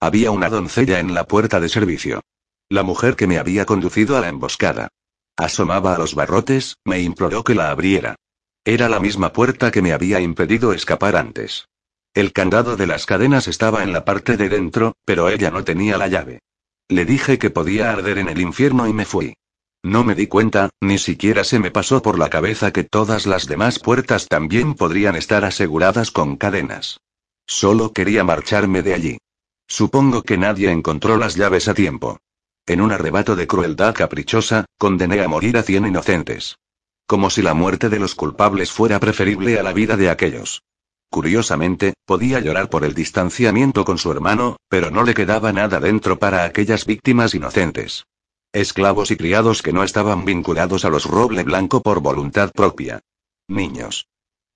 Había 0.00 0.30
una 0.30 0.48
doncella 0.48 0.98
en 0.98 1.14
la 1.14 1.28
puerta 1.28 1.60
de 1.60 1.68
servicio. 1.68 2.22
La 2.68 2.82
mujer 2.82 3.14
que 3.16 3.26
me 3.26 3.38
había 3.38 3.66
conducido 3.66 4.16
a 4.16 4.20
la 4.20 4.28
emboscada. 4.28 4.88
Asomaba 5.36 5.94
a 5.94 5.98
los 5.98 6.14
barrotes, 6.14 6.76
me 6.84 7.00
imploró 7.00 7.44
que 7.44 7.54
la 7.54 7.70
abriera. 7.70 8.16
Era 8.64 8.88
la 8.88 9.00
misma 9.00 9.32
puerta 9.32 9.70
que 9.70 9.82
me 9.82 9.92
había 9.92 10.20
impedido 10.20 10.72
escapar 10.72 11.16
antes. 11.16 11.68
El 12.14 12.32
candado 12.32 12.76
de 12.76 12.86
las 12.86 13.06
cadenas 13.06 13.48
estaba 13.48 13.82
en 13.82 13.92
la 13.92 14.04
parte 14.04 14.36
de 14.36 14.48
dentro, 14.48 14.94
pero 15.04 15.28
ella 15.28 15.50
no 15.50 15.64
tenía 15.64 15.96
la 15.96 16.08
llave. 16.08 16.40
Le 16.88 17.04
dije 17.04 17.38
que 17.38 17.50
podía 17.50 17.90
arder 17.90 18.18
en 18.18 18.28
el 18.28 18.40
infierno 18.40 18.86
y 18.86 18.92
me 18.92 19.04
fui. 19.04 19.34
No 19.84 20.04
me 20.04 20.14
di 20.14 20.28
cuenta, 20.28 20.70
ni 20.80 20.96
siquiera 20.96 21.42
se 21.42 21.58
me 21.58 21.72
pasó 21.72 22.02
por 22.02 22.16
la 22.16 22.30
cabeza 22.30 22.72
que 22.72 22.84
todas 22.84 23.26
las 23.26 23.46
demás 23.46 23.80
puertas 23.80 24.28
también 24.28 24.74
podrían 24.74 25.16
estar 25.16 25.44
aseguradas 25.44 26.12
con 26.12 26.36
cadenas. 26.36 27.00
Solo 27.46 27.92
quería 27.92 28.22
marcharme 28.22 28.82
de 28.82 28.94
allí. 28.94 29.18
Supongo 29.66 30.22
que 30.22 30.38
nadie 30.38 30.70
encontró 30.70 31.16
las 31.16 31.34
llaves 31.34 31.66
a 31.66 31.74
tiempo. 31.74 32.18
En 32.64 32.80
un 32.80 32.92
arrebato 32.92 33.34
de 33.34 33.48
crueldad 33.48 33.92
caprichosa, 33.92 34.66
condené 34.78 35.20
a 35.20 35.28
morir 35.28 35.56
a 35.56 35.64
cien 35.64 35.84
inocentes. 35.84 36.58
Como 37.06 37.28
si 37.28 37.42
la 37.42 37.54
muerte 37.54 37.88
de 37.88 37.98
los 37.98 38.14
culpables 38.14 38.70
fuera 38.70 39.00
preferible 39.00 39.58
a 39.58 39.64
la 39.64 39.72
vida 39.72 39.96
de 39.96 40.10
aquellos. 40.10 40.62
Curiosamente, 41.10 41.94
podía 42.06 42.38
llorar 42.38 42.70
por 42.70 42.84
el 42.84 42.94
distanciamiento 42.94 43.84
con 43.84 43.98
su 43.98 44.12
hermano, 44.12 44.56
pero 44.68 44.92
no 44.92 45.02
le 45.02 45.12
quedaba 45.12 45.52
nada 45.52 45.80
dentro 45.80 46.20
para 46.20 46.44
aquellas 46.44 46.86
víctimas 46.86 47.34
inocentes. 47.34 48.04
Esclavos 48.54 49.10
y 49.10 49.16
criados 49.16 49.62
que 49.62 49.72
no 49.72 49.82
estaban 49.82 50.26
vinculados 50.26 50.84
a 50.84 50.90
los 50.90 51.06
roble 51.06 51.42
blanco 51.42 51.80
por 51.80 52.00
voluntad 52.00 52.52
propia. 52.52 53.00
Niños. 53.48 54.08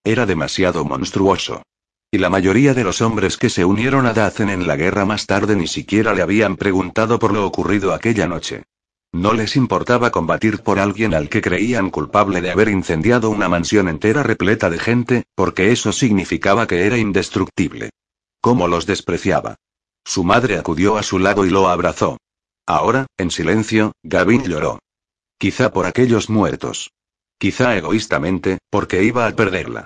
Era 0.05 0.26
demasiado 0.26 0.84
monstruoso. 0.84 1.62
Y 2.11 2.18
la 2.18 2.28
mayoría 2.28 2.74
de 2.74 2.84
los 2.84 3.01
hombres 3.01 3.38
que 3.38 3.49
se 3.49 3.64
unieron 3.64 4.05
a 4.05 4.12
Dacen 4.12 4.51
en 4.51 4.66
la 4.66 4.76
guerra 4.76 5.07
más 5.07 5.24
tarde 5.24 5.57
ni 5.57 5.66
siquiera 5.66 6.12
le 6.12 6.20
habían 6.20 6.57
preguntado 6.57 7.18
por 7.18 7.32
lo 7.32 7.47
ocurrido 7.47 7.94
aquella 7.94 8.28
noche. 8.28 8.64
No 9.12 9.32
les 9.32 9.57
importaba 9.57 10.11
combatir 10.11 10.62
por 10.62 10.78
alguien 10.78 11.14
al 11.14 11.30
que 11.30 11.40
creían 11.40 11.88
culpable 11.88 12.42
de 12.42 12.51
haber 12.51 12.68
incendiado 12.68 13.30
una 13.30 13.49
mansión 13.49 13.88
entera 13.88 14.22
repleta 14.22 14.68
de 14.68 14.78
gente, 14.78 15.24
porque 15.34 15.72
eso 15.72 15.90
significaba 15.90 16.66
que 16.66 16.84
era 16.86 16.99
indestructible. 16.99 17.88
¿Cómo 18.42 18.68
los 18.68 18.84
despreciaba? 18.84 19.57
Su 20.05 20.22
madre 20.22 20.59
acudió 20.59 20.99
a 20.99 21.03
su 21.03 21.18
lado 21.18 21.47
y 21.47 21.51
lo 21.51 21.70
abrazó. 21.70 22.18
Ahora, 22.66 23.06
en 23.16 23.30
silencio, 23.30 23.92
Gavin 24.02 24.42
lloró. 24.44 24.80
Quizá 25.38 25.72
por 25.72 25.86
aquellos 25.86 26.28
muertos. 26.28 26.90
Quizá 27.38 27.76
egoístamente, 27.76 28.58
porque 28.70 29.04
iba 29.04 29.26
a 29.26 29.36
perderla. 29.36 29.84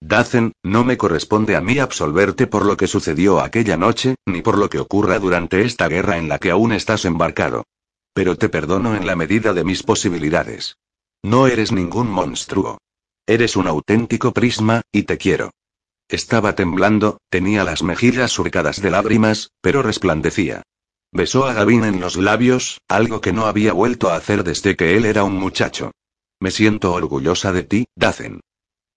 Dacen, 0.00 0.52
no 0.64 0.82
me 0.84 0.96
corresponde 0.96 1.54
a 1.54 1.60
mí 1.60 1.78
absolverte 1.78 2.46
por 2.46 2.64
lo 2.64 2.76
que 2.76 2.88
sucedió 2.88 3.40
aquella 3.40 3.76
noche, 3.76 4.16
ni 4.26 4.42
por 4.42 4.58
lo 4.58 4.68
que 4.68 4.78
ocurra 4.78 5.18
durante 5.18 5.62
esta 5.62 5.88
guerra 5.88 6.18
en 6.18 6.28
la 6.28 6.38
que 6.38 6.50
aún 6.50 6.72
estás 6.72 7.04
embarcado. 7.04 7.64
Pero 8.12 8.36
te 8.36 8.48
perdono 8.48 8.96
en 8.96 9.06
la 9.06 9.14
medida 9.14 9.52
de 9.52 9.64
mis 9.64 9.82
posibilidades. 9.82 10.76
No 11.22 11.46
eres 11.46 11.70
ningún 11.70 12.10
monstruo. 12.10 12.78
Eres 13.26 13.56
un 13.56 13.68
auténtico 13.68 14.32
prisma, 14.32 14.82
y 14.90 15.04
te 15.04 15.18
quiero. 15.18 15.50
Estaba 16.08 16.54
temblando, 16.54 17.18
tenía 17.28 17.62
las 17.62 17.82
mejillas 17.82 18.32
surcadas 18.32 18.82
de 18.82 18.90
lágrimas, 18.90 19.50
pero 19.60 19.82
resplandecía. 19.82 20.62
Besó 21.12 21.44
a 21.44 21.52
Gavin 21.52 21.84
en 21.84 22.00
los 22.00 22.16
labios, 22.16 22.80
algo 22.88 23.20
que 23.20 23.34
no 23.34 23.44
había 23.44 23.74
vuelto 23.74 24.10
a 24.10 24.16
hacer 24.16 24.44
desde 24.44 24.76
que 24.76 24.96
él 24.96 25.04
era 25.04 25.24
un 25.24 25.34
muchacho. 25.34 25.92
Me 26.40 26.50
siento 26.50 26.94
orgullosa 26.94 27.52
de 27.52 27.62
ti, 27.62 27.84
Dacen. 27.94 28.40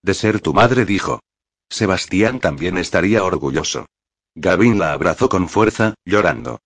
De 0.02 0.14
ser 0.14 0.40
tu 0.40 0.54
madre, 0.54 0.86
dijo. 0.86 1.20
Sebastián 1.68 2.40
también 2.40 2.78
estaría 2.78 3.22
orgulloso. 3.22 3.86
Gavin 4.34 4.78
la 4.78 4.92
abrazó 4.92 5.28
con 5.28 5.48
fuerza, 5.48 5.94
llorando. 6.06 6.58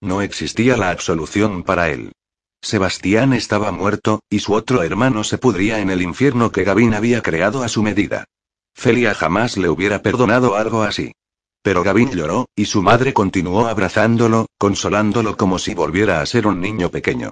No 0.00 0.22
existía 0.22 0.76
la 0.76 0.90
absolución 0.90 1.64
para 1.64 1.90
él. 1.90 2.12
Sebastián 2.60 3.32
estaba 3.32 3.72
muerto, 3.72 4.20
y 4.30 4.38
su 4.38 4.52
otro 4.54 4.84
hermano 4.84 5.24
se 5.24 5.36
pudría 5.36 5.80
en 5.80 5.90
el 5.90 6.00
infierno 6.00 6.52
que 6.52 6.62
Gavin 6.62 6.94
había 6.94 7.22
creado 7.22 7.64
a 7.64 7.68
su 7.68 7.82
medida. 7.82 8.24
Celia 8.74 9.14
jamás 9.14 9.56
le 9.56 9.68
hubiera 9.68 10.00
perdonado 10.00 10.54
algo 10.54 10.82
así. 10.82 11.12
Pero 11.62 11.84
Gavin 11.84 12.10
lloró, 12.10 12.46
y 12.56 12.64
su 12.64 12.82
madre 12.82 13.12
continuó 13.12 13.68
abrazándolo, 13.68 14.46
consolándolo 14.58 15.36
como 15.36 15.58
si 15.58 15.74
volviera 15.74 16.20
a 16.20 16.26
ser 16.26 16.46
un 16.46 16.60
niño 16.60 16.90
pequeño. 16.90 17.30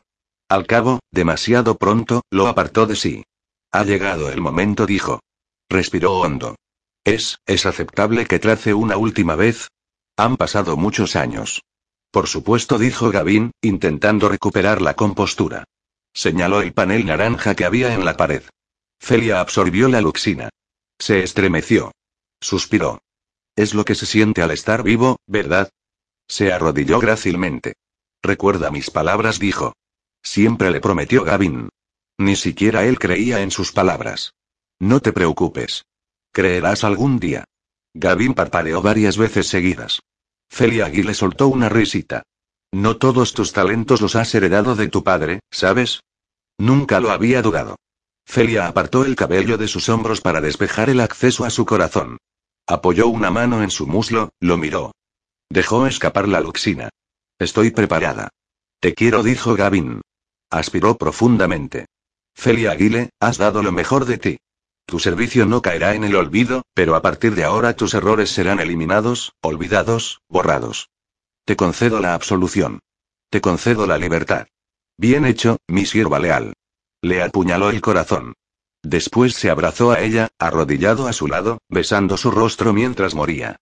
Al 0.48 0.66
cabo, 0.66 1.00
demasiado 1.10 1.76
pronto, 1.76 2.22
lo 2.30 2.46
apartó 2.46 2.86
de 2.86 2.96
sí. 2.96 3.24
Ha 3.72 3.84
llegado 3.84 4.30
el 4.30 4.40
momento, 4.40 4.86
dijo. 4.86 5.20
Respiró 5.68 6.18
hondo. 6.20 6.56
¿Es, 7.04 7.38
es 7.46 7.66
aceptable 7.66 8.26
que 8.26 8.38
trace 8.38 8.74
una 8.74 8.96
última 8.96 9.36
vez? 9.36 9.68
Han 10.16 10.36
pasado 10.36 10.76
muchos 10.76 11.16
años. 11.16 11.62
Por 12.10 12.26
supuesto, 12.26 12.78
dijo 12.78 13.10
Gavin, 13.10 13.52
intentando 13.62 14.28
recuperar 14.28 14.82
la 14.82 14.94
compostura. 14.94 15.64
Señaló 16.12 16.60
el 16.60 16.72
panel 16.72 17.06
naranja 17.06 17.54
que 17.54 17.64
había 17.64 17.94
en 17.94 18.04
la 18.04 18.16
pared. 18.16 18.42
Celia 19.00 19.40
absorbió 19.40 19.88
la 19.88 20.00
luxina. 20.00 20.50
Se 20.98 21.22
estremeció. 21.22 21.92
Suspiró. 22.40 23.00
Es 23.60 23.74
lo 23.74 23.84
que 23.84 23.94
se 23.94 24.06
siente 24.06 24.40
al 24.40 24.52
estar 24.52 24.82
vivo, 24.82 25.18
¿verdad? 25.26 25.68
Se 26.26 26.50
arrodilló 26.50 26.98
grácilmente. 26.98 27.74
Recuerda 28.22 28.70
mis 28.70 28.90
palabras, 28.90 29.38
dijo. 29.38 29.74
Siempre 30.22 30.70
le 30.70 30.80
prometió 30.80 31.24
Gavin. 31.24 31.68
Ni 32.16 32.36
siquiera 32.36 32.86
él 32.86 32.98
creía 32.98 33.42
en 33.42 33.50
sus 33.50 33.72
palabras. 33.72 34.32
No 34.78 35.00
te 35.00 35.12
preocupes. 35.12 35.84
Creerás 36.32 36.84
algún 36.84 37.18
día. 37.18 37.44
Gavin 37.92 38.32
parpadeó 38.32 38.80
varias 38.80 39.18
veces 39.18 39.48
seguidas. 39.48 40.00
Celia 40.48 40.86
Aguile 40.86 41.12
soltó 41.12 41.48
una 41.48 41.68
risita. 41.68 42.22
No 42.72 42.96
todos 42.96 43.34
tus 43.34 43.52
talentos 43.52 44.00
los 44.00 44.16
has 44.16 44.34
heredado 44.34 44.74
de 44.74 44.88
tu 44.88 45.04
padre, 45.04 45.40
¿sabes? 45.50 46.00
Nunca 46.56 46.98
lo 46.98 47.10
había 47.10 47.42
dudado. 47.42 47.76
Celia 48.24 48.68
apartó 48.68 49.04
el 49.04 49.16
cabello 49.16 49.58
de 49.58 49.68
sus 49.68 49.90
hombros 49.90 50.22
para 50.22 50.40
despejar 50.40 50.88
el 50.88 51.00
acceso 51.00 51.44
a 51.44 51.50
su 51.50 51.66
corazón. 51.66 52.16
Apoyó 52.70 53.08
una 53.08 53.32
mano 53.32 53.64
en 53.64 53.70
su 53.72 53.88
muslo, 53.88 54.30
lo 54.38 54.56
miró. 54.56 54.92
Dejó 55.50 55.88
escapar 55.88 56.28
la 56.28 56.40
luxina. 56.40 56.88
Estoy 57.36 57.72
preparada. 57.72 58.28
Te 58.78 58.94
quiero, 58.94 59.24
dijo 59.24 59.56
Gavin. 59.56 60.02
Aspiró 60.52 60.96
profundamente. 60.96 61.86
Celia 62.36 62.70
Aguile, 62.70 63.10
has 63.18 63.38
dado 63.38 63.64
lo 63.64 63.72
mejor 63.72 64.04
de 64.04 64.18
ti. 64.18 64.38
Tu 64.86 65.00
servicio 65.00 65.46
no 65.46 65.62
caerá 65.62 65.96
en 65.96 66.04
el 66.04 66.14
olvido, 66.14 66.62
pero 66.72 66.94
a 66.94 67.02
partir 67.02 67.34
de 67.34 67.42
ahora 67.42 67.74
tus 67.74 67.92
errores 67.94 68.30
serán 68.30 68.60
eliminados, 68.60 69.32
olvidados, 69.42 70.20
borrados. 70.28 70.90
Te 71.44 71.56
concedo 71.56 71.98
la 71.98 72.14
absolución. 72.14 72.78
Te 73.30 73.40
concedo 73.40 73.88
la 73.88 73.98
libertad. 73.98 74.46
Bien 74.96 75.26
hecho, 75.26 75.56
mi 75.66 75.86
sierva 75.86 76.20
leal. 76.20 76.52
Le 77.02 77.20
apuñaló 77.20 77.70
el 77.70 77.80
corazón. 77.80 78.34
Después 78.82 79.34
se 79.34 79.50
abrazó 79.50 79.90
a 79.90 80.00
ella, 80.00 80.28
arrodillado 80.38 81.06
a 81.06 81.12
su 81.12 81.26
lado, 81.26 81.58
besando 81.68 82.16
su 82.16 82.30
rostro 82.30 82.72
mientras 82.72 83.14
moría. 83.14 83.56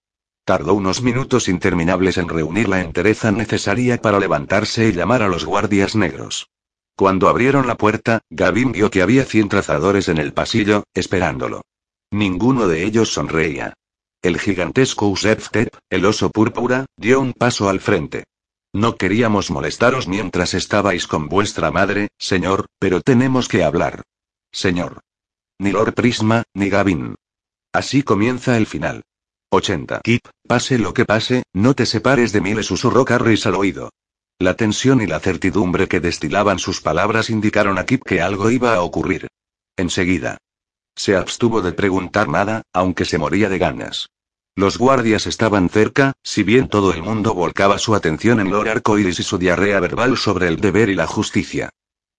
Tardó 0.45 0.75
unos 0.75 1.03
minutos 1.03 1.49
interminables 1.49 2.16
en 2.19 2.29
reunir 2.29 2.69
la 2.69 2.81
entereza 2.81 3.33
necesaria 3.33 4.01
para 4.01 4.19
levantarse 4.19 4.89
y 4.89 4.93
llamar 4.93 5.23
a 5.23 5.29
los 5.29 5.45
guardias 5.45 5.95
negros. 5.95 6.49
Cuando 6.97 7.29
abrieron 7.29 7.66
la 7.66 7.77
puerta, 7.77 8.23
Gavin 8.31 8.73
vio 8.73 8.91
que 8.91 9.03
había 9.03 9.25
cien 9.25 9.49
trazadores 9.49 10.09
en 10.09 10.19
el 10.19 10.33
pasillo, 10.33 10.85
esperándolo. 10.95 11.62
Ninguno 12.11 12.66
de 12.66 12.85
ellos 12.85 13.12
sonreía. 13.12 13.75
El 14.23 14.39
gigantesco 14.41 15.09
Useftep, 15.09 15.77
el 15.91 16.07
oso 16.07 16.31
púrpura, 16.31 16.87
dio 16.97 17.21
un 17.21 17.35
paso 17.35 17.69
al 17.69 17.81
frente. 17.81 18.25
No 18.73 18.97
queríamos 18.97 19.51
molestaros 19.51 20.09
mientras 20.09 20.55
estabais 20.55 21.07
con 21.07 21.29
vuestra 21.29 21.71
madre, 21.71 22.09
señor, 22.19 22.66
pero 22.79 23.01
tenemos 23.01 23.49
que 23.49 23.64
hablar. 23.64 24.03
Señor. 24.51 25.01
Ni 25.61 25.73
Lord 25.73 25.95
Prisma, 25.95 26.45
ni 26.55 26.71
Gavin. 26.71 27.17
Así 27.73 28.05
comienza 28.05 28.57
el 28.57 28.67
final. 28.67 29.03
80. 29.51 30.03
Kip, 30.05 30.27
pase 30.47 30.79
lo 30.79 30.95
que 30.95 31.05
pase, 31.05 31.43
no 31.53 31.75
te 31.75 31.85
separes 31.85 32.33
de 32.33 32.41
mí, 32.41 32.55
le 32.55 32.63
susurró 32.63 33.05
Carris 33.05 33.45
al 33.47 33.57
oído. 33.57 33.91
La 34.39 34.55
tensión 34.55 35.01
y 35.01 35.07
la 35.09 35.19
certidumbre 35.19 35.89
que 35.89 35.99
destilaban 35.99 36.61
sus 36.61 36.81
palabras 36.81 37.29
indicaron 37.29 37.77
a 37.77 37.87
Kip 37.87 38.03
que 38.05 38.21
algo 38.21 38.53
iba 38.53 38.75
a 38.75 38.83
ocurrir. 38.83 39.27
Enseguida. 39.77 40.39
Se 40.95 41.17
abstuvo 41.17 41.61
de 41.61 41.73
preguntar 41.73 42.29
nada, 42.29 42.63
aunque 42.73 43.05
se 43.05 43.19
moría 43.19 43.49
de 43.49 43.59
ganas. 43.59 44.11
Los 44.55 44.79
guardias 44.79 45.27
estaban 45.27 45.71
cerca, 45.71 46.13
si 46.23 46.45
bien 46.45 46.69
todo 46.69 46.93
el 46.93 47.03
mundo 47.03 47.35
volcaba 47.35 47.79
su 47.79 47.97
atención 47.97 48.39
en 48.39 48.51
Lord 48.51 48.69
Arcoiris 48.69 49.19
y 49.19 49.23
su 49.25 49.39
diarrea 49.39 49.81
verbal 49.81 50.17
sobre 50.17 50.47
el 50.47 50.61
deber 50.61 50.89
y 50.89 50.95
la 50.95 51.09
justicia. 51.09 51.71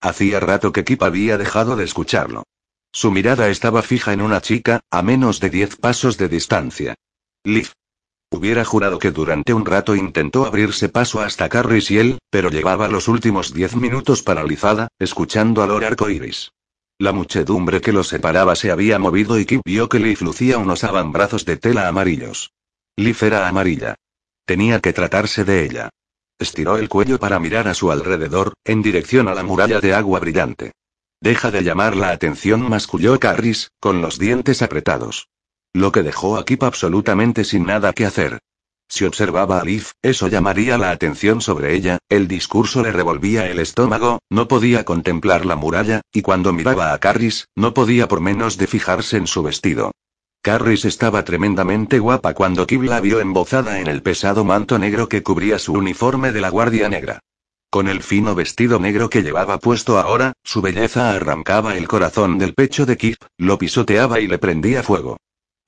Hacía 0.02 0.40
rato 0.40 0.72
que 0.72 0.84
Kip 0.84 1.02
había 1.02 1.38
dejado 1.38 1.76
de 1.76 1.84
escucharlo. 1.84 2.44
Su 2.92 3.10
mirada 3.12 3.48
estaba 3.48 3.82
fija 3.82 4.12
en 4.12 4.20
una 4.20 4.40
chica, 4.40 4.80
a 4.90 5.02
menos 5.02 5.38
de 5.38 5.50
diez 5.50 5.76
pasos 5.76 6.18
de 6.18 6.28
distancia. 6.28 6.94
Liv. 7.44 7.70
Hubiera 8.30 8.64
jurado 8.64 8.98
que 8.98 9.10
durante 9.10 9.54
un 9.54 9.64
rato 9.64 9.94
intentó 9.94 10.44
abrirse 10.44 10.88
paso 10.88 11.20
hasta 11.20 11.48
Carris 11.48 11.90
y 11.90 11.98
él, 11.98 12.18
pero 12.30 12.50
llevaba 12.50 12.88
los 12.88 13.08
últimos 13.08 13.52
diez 13.52 13.74
minutos 13.76 14.22
paralizada, 14.22 14.88
escuchando 14.98 15.62
a 15.62 15.66
Lord 15.66 15.84
Arcoiris. 15.84 16.52
La 16.98 17.12
muchedumbre 17.12 17.80
que 17.80 17.92
los 17.92 18.08
separaba 18.08 18.54
se 18.56 18.70
había 18.70 18.98
movido 18.98 19.38
y 19.38 19.46
Kip 19.46 19.62
vio 19.64 19.88
que 19.88 19.98
Liv 19.98 20.20
lucía 20.20 20.58
unos 20.58 20.84
avambrazos 20.84 21.44
de 21.44 21.56
tela 21.56 21.88
amarillos. 21.88 22.52
Liv 22.96 23.16
era 23.22 23.48
amarilla. 23.48 23.94
Tenía 24.44 24.80
que 24.80 24.92
tratarse 24.92 25.44
de 25.44 25.64
ella. 25.64 25.90
Estiró 26.38 26.76
el 26.76 26.88
cuello 26.88 27.18
para 27.18 27.38
mirar 27.38 27.68
a 27.68 27.74
su 27.74 27.90
alrededor, 27.90 28.54
en 28.64 28.82
dirección 28.82 29.28
a 29.28 29.34
la 29.34 29.42
muralla 29.42 29.80
de 29.80 29.94
agua 29.94 30.20
brillante. 30.20 30.72
Deja 31.22 31.50
de 31.50 31.62
llamar 31.62 31.96
la 31.96 32.10
atención, 32.10 32.62
masculló 32.68 33.20
Carris, 33.20 33.70
con 33.78 34.00
los 34.00 34.18
dientes 34.18 34.62
apretados. 34.62 35.28
Lo 35.74 35.92
que 35.92 36.02
dejó 36.02 36.38
a 36.38 36.46
Kip 36.46 36.62
absolutamente 36.62 37.44
sin 37.44 37.66
nada 37.66 37.92
que 37.92 38.06
hacer. 38.06 38.38
Si 38.88 39.04
observaba 39.04 39.60
a 39.60 39.64
Liv, 39.64 39.92
eso 40.02 40.28
llamaría 40.28 40.78
la 40.78 40.90
atención 40.90 41.42
sobre 41.42 41.76
ella, 41.76 41.98
el 42.08 42.26
discurso 42.26 42.82
le 42.82 42.90
revolvía 42.90 43.46
el 43.48 43.60
estómago, 43.60 44.18
no 44.30 44.48
podía 44.48 44.84
contemplar 44.84 45.44
la 45.44 45.56
muralla, 45.56 46.00
y 46.12 46.22
cuando 46.22 46.52
miraba 46.52 46.92
a 46.92 46.98
Carris, 46.98 47.46
no 47.54 47.74
podía 47.74 48.08
por 48.08 48.20
menos 48.20 48.56
de 48.56 48.66
fijarse 48.66 49.18
en 49.18 49.26
su 49.26 49.42
vestido. 49.42 49.92
Carris 50.42 50.86
estaba 50.86 51.22
tremendamente 51.22 51.98
guapa 51.98 52.32
cuando 52.32 52.66
Kip 52.66 52.82
la 52.82 52.98
vio 53.00 53.20
embozada 53.20 53.78
en 53.78 53.88
el 53.88 54.02
pesado 54.02 54.42
manto 54.42 54.78
negro 54.78 55.08
que 55.08 55.22
cubría 55.22 55.58
su 55.58 55.74
uniforme 55.74 56.32
de 56.32 56.40
la 56.40 56.48
Guardia 56.48 56.88
Negra. 56.88 57.20
Con 57.70 57.86
el 57.86 58.02
fino 58.02 58.34
vestido 58.34 58.80
negro 58.80 59.08
que 59.08 59.22
llevaba 59.22 59.58
puesto 59.58 59.98
ahora, 59.98 60.32
su 60.42 60.60
belleza 60.60 61.12
arrancaba 61.12 61.76
el 61.76 61.86
corazón 61.86 62.36
del 62.36 62.52
pecho 62.52 62.84
de 62.84 62.96
Kip, 62.96 63.16
lo 63.38 63.58
pisoteaba 63.58 64.18
y 64.18 64.26
le 64.26 64.38
prendía 64.38 64.82
fuego. 64.82 65.18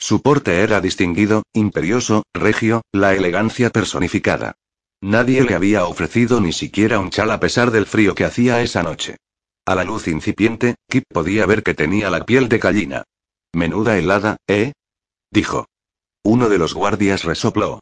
Su 0.00 0.20
porte 0.20 0.62
era 0.62 0.80
distinguido, 0.80 1.44
imperioso, 1.52 2.24
regio, 2.34 2.82
la 2.90 3.14
elegancia 3.14 3.70
personificada. 3.70 4.56
Nadie 5.00 5.44
le 5.44 5.54
había 5.54 5.84
ofrecido 5.84 6.40
ni 6.40 6.52
siquiera 6.52 6.98
un 6.98 7.10
chal 7.10 7.30
a 7.30 7.38
pesar 7.38 7.70
del 7.70 7.86
frío 7.86 8.16
que 8.16 8.24
hacía 8.24 8.62
esa 8.62 8.82
noche. 8.82 9.18
A 9.64 9.76
la 9.76 9.84
luz 9.84 10.08
incipiente, 10.08 10.74
Kip 10.90 11.04
podía 11.08 11.46
ver 11.46 11.62
que 11.62 11.74
tenía 11.74 12.10
la 12.10 12.24
piel 12.26 12.48
de 12.48 12.58
gallina. 12.58 13.04
Menuda 13.52 13.96
helada, 13.96 14.38
¿eh? 14.48 14.72
dijo. 15.30 15.66
Uno 16.24 16.48
de 16.48 16.58
los 16.58 16.74
guardias 16.74 17.22
resopló. 17.22 17.78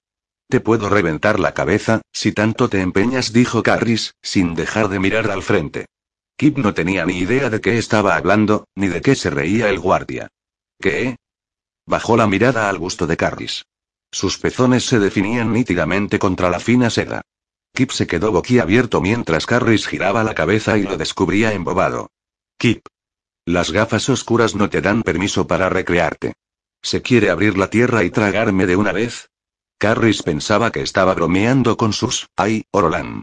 Te 0.50 0.58
puedo 0.58 0.88
reventar 0.88 1.38
la 1.38 1.54
cabeza, 1.54 2.02
si 2.12 2.32
tanto 2.32 2.68
te 2.68 2.80
empeñas, 2.80 3.32
dijo 3.32 3.62
Carris, 3.62 4.14
sin 4.20 4.56
dejar 4.56 4.88
de 4.88 4.98
mirar 4.98 5.30
al 5.30 5.44
frente. 5.44 5.86
Kip 6.36 6.58
no 6.58 6.74
tenía 6.74 7.06
ni 7.06 7.18
idea 7.18 7.50
de 7.50 7.60
qué 7.60 7.78
estaba 7.78 8.16
hablando, 8.16 8.64
ni 8.74 8.88
de 8.88 9.00
qué 9.00 9.14
se 9.14 9.30
reía 9.30 9.68
el 9.68 9.78
guardia. 9.78 10.26
¿Qué? 10.80 11.18
Bajó 11.86 12.16
la 12.16 12.26
mirada 12.26 12.68
al 12.68 12.78
gusto 12.78 13.06
de 13.06 13.16
Carris. 13.16 13.64
Sus 14.10 14.38
pezones 14.38 14.84
se 14.86 14.98
definían 14.98 15.52
nítidamente 15.52 16.18
contra 16.18 16.50
la 16.50 16.58
fina 16.58 16.90
seda. 16.90 17.22
Kip 17.72 17.92
se 17.92 18.08
quedó 18.08 18.32
boquiabierto 18.32 19.00
mientras 19.00 19.46
Carris 19.46 19.86
giraba 19.86 20.24
la 20.24 20.34
cabeza 20.34 20.78
y 20.78 20.82
lo 20.82 20.96
descubría 20.96 21.52
embobado. 21.52 22.10
Kip. 22.58 22.86
Las 23.44 23.70
gafas 23.70 24.08
oscuras 24.08 24.56
no 24.56 24.68
te 24.68 24.80
dan 24.80 25.04
permiso 25.04 25.46
para 25.46 25.68
recrearte. 25.68 26.32
¿Se 26.82 27.02
quiere 27.02 27.30
abrir 27.30 27.56
la 27.56 27.70
tierra 27.70 28.02
y 28.02 28.10
tragarme 28.10 28.66
de 28.66 28.74
una 28.74 28.90
vez? 28.90 29.29
Carris 29.80 30.22
pensaba 30.22 30.72
que 30.72 30.82
estaba 30.82 31.14
bromeando 31.14 31.78
con 31.78 31.94
sus, 31.94 32.28
ay, 32.36 32.64
Orolan. 32.70 33.22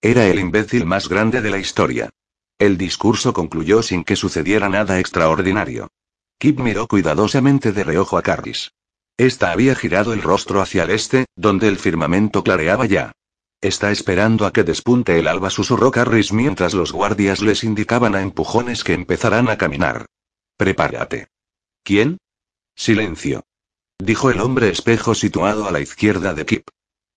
Era 0.00 0.26
el 0.26 0.40
imbécil 0.40 0.84
más 0.84 1.08
grande 1.08 1.40
de 1.40 1.48
la 1.48 1.58
historia. 1.58 2.10
El 2.58 2.76
discurso 2.76 3.32
concluyó 3.32 3.84
sin 3.84 4.02
que 4.02 4.16
sucediera 4.16 4.68
nada 4.68 4.98
extraordinario. 4.98 5.92
Kip 6.40 6.58
miró 6.58 6.88
cuidadosamente 6.88 7.70
de 7.70 7.84
reojo 7.84 8.18
a 8.18 8.22
Carris. 8.22 8.72
Esta 9.16 9.52
había 9.52 9.76
girado 9.76 10.12
el 10.12 10.22
rostro 10.22 10.60
hacia 10.60 10.82
el 10.82 10.90
este, 10.90 11.26
donde 11.36 11.68
el 11.68 11.78
firmamento 11.78 12.42
clareaba 12.42 12.86
ya. 12.86 13.12
Está 13.60 13.92
esperando 13.92 14.44
a 14.44 14.52
que 14.52 14.64
despunte 14.64 15.20
el 15.20 15.28
alba, 15.28 15.50
susurró 15.50 15.92
Carris 15.92 16.32
mientras 16.32 16.74
los 16.74 16.90
guardias 16.90 17.42
les 17.42 17.62
indicaban 17.62 18.16
a 18.16 18.22
empujones 18.22 18.82
que 18.82 18.94
empezarán 18.94 19.48
a 19.48 19.56
caminar. 19.56 20.06
Prepárate. 20.56 21.28
¿Quién? 21.84 22.18
Silencio. 22.74 23.44
Dijo 24.04 24.30
el 24.30 24.40
hombre 24.40 24.68
espejo 24.68 25.14
situado 25.14 25.68
a 25.68 25.70
la 25.70 25.78
izquierda 25.78 26.34
de 26.34 26.44
Kip. 26.44 26.66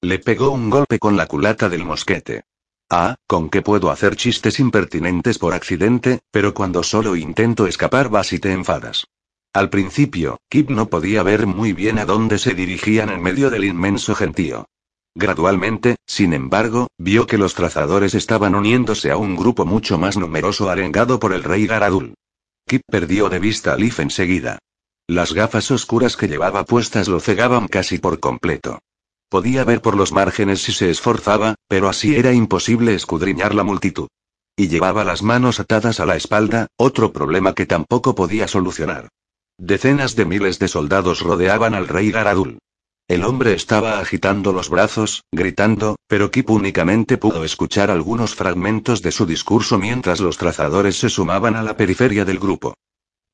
Le 0.02 0.20
pegó 0.20 0.52
un 0.52 0.70
golpe 0.70 1.00
con 1.00 1.18
la 1.18 1.26
culata 1.26 1.68
del 1.68 1.84
mosquete. 1.84 2.44
Ah, 2.92 3.16
con 3.26 3.50
que 3.50 3.64
puedo 3.64 3.90
hacer 3.90 4.16
chistes 4.16 4.60
impertinentes 4.60 5.40
por 5.40 5.56
accidente, 5.56 6.20
pero 6.30 6.54
cuando 6.54 6.84
solo 6.84 7.16
intento 7.16 7.66
escapar 7.66 8.10
vas 8.10 8.34
y 8.34 8.40
te 8.40 8.52
enfadas. 8.52 9.08
Al 9.52 9.72
principio, 9.72 10.38
Kip 10.48 10.70
no 10.70 10.88
podía 10.88 11.24
ver 11.24 11.48
muy 11.48 11.74
bien 11.74 11.98
a 11.98 12.06
dónde 12.06 12.38
se 12.38 12.54
dirigían 12.54 13.10
en 13.10 13.24
medio 13.24 13.50
del 13.50 13.66
inmenso 13.66 14.14
gentío. 14.14 14.68
Gradualmente, 15.16 15.96
sin 16.06 16.34
embargo, 16.34 16.90
vio 17.00 17.26
que 17.26 17.40
los 17.40 17.56
trazadores 17.56 18.14
estaban 18.14 18.54
uniéndose 18.54 19.10
a 19.10 19.18
un 19.18 19.36
grupo 19.36 19.66
mucho 19.66 19.98
más 19.98 20.18
numeroso 20.18 20.70
arengado 20.70 21.20
por 21.20 21.34
el 21.34 21.44
rey 21.44 21.66
Garadul. 21.66 22.14
Kip 22.68 22.84
perdió 22.86 23.28
de 23.30 23.40
vista 23.40 23.74
a 23.74 23.76
Leaf 23.76 24.02
enseguida. 24.02 24.60
Las 25.08 25.34
gafas 25.34 25.70
oscuras 25.70 26.18
que 26.18 26.28
llevaba 26.28 26.66
puestas 26.66 27.08
lo 27.08 27.20
cegaban 27.20 27.68
casi 27.68 28.00
por 28.00 28.20
completo. 28.20 28.80
Podía 29.30 29.64
ver 29.64 29.80
por 29.82 29.96
los 29.96 30.12
márgenes 30.12 30.64
si 30.64 30.72
se 30.72 30.90
esforzaba, 30.90 31.54
pero 31.68 31.90
así 31.90 32.16
era 32.16 32.34
imposible 32.34 32.96
escudriñar 32.96 33.54
la 33.54 33.64
multitud. 33.64 34.08
Y 34.58 34.68
llevaba 34.68 35.04
las 35.04 35.22
manos 35.22 35.60
atadas 35.60 36.00
a 36.00 36.08
la 36.08 36.16
espalda, 36.16 36.68
otro 36.76 37.14
problema 37.14 37.54
que 37.54 37.68
tampoco 37.68 38.16
podía 38.16 38.48
solucionar. 38.48 39.10
Decenas 39.60 40.16
de 40.16 40.26
miles 40.26 40.58
de 40.58 40.68
soldados 40.68 41.22
rodeaban 41.22 41.76
al 41.76 41.88
rey 41.88 42.10
Garadul. 42.10 42.58
El 43.08 43.24
hombre 43.26 43.54
estaba 43.54 44.00
agitando 44.00 44.54
los 44.54 44.70
brazos, 44.70 45.22
gritando, 45.32 45.98
pero 46.08 46.32
Kip 46.32 46.50
únicamente 46.50 47.20
pudo 47.20 47.44
escuchar 47.44 47.92
algunos 47.92 48.34
fragmentos 48.34 49.04
de 49.04 49.12
su 49.12 49.28
discurso 49.28 49.78
mientras 49.78 50.20
los 50.20 50.38
trazadores 50.38 50.98
se 50.98 51.10
sumaban 51.10 51.56
a 51.56 51.62
la 51.62 51.78
periferia 51.78 52.26
del 52.26 52.40
grupo. 52.40 52.74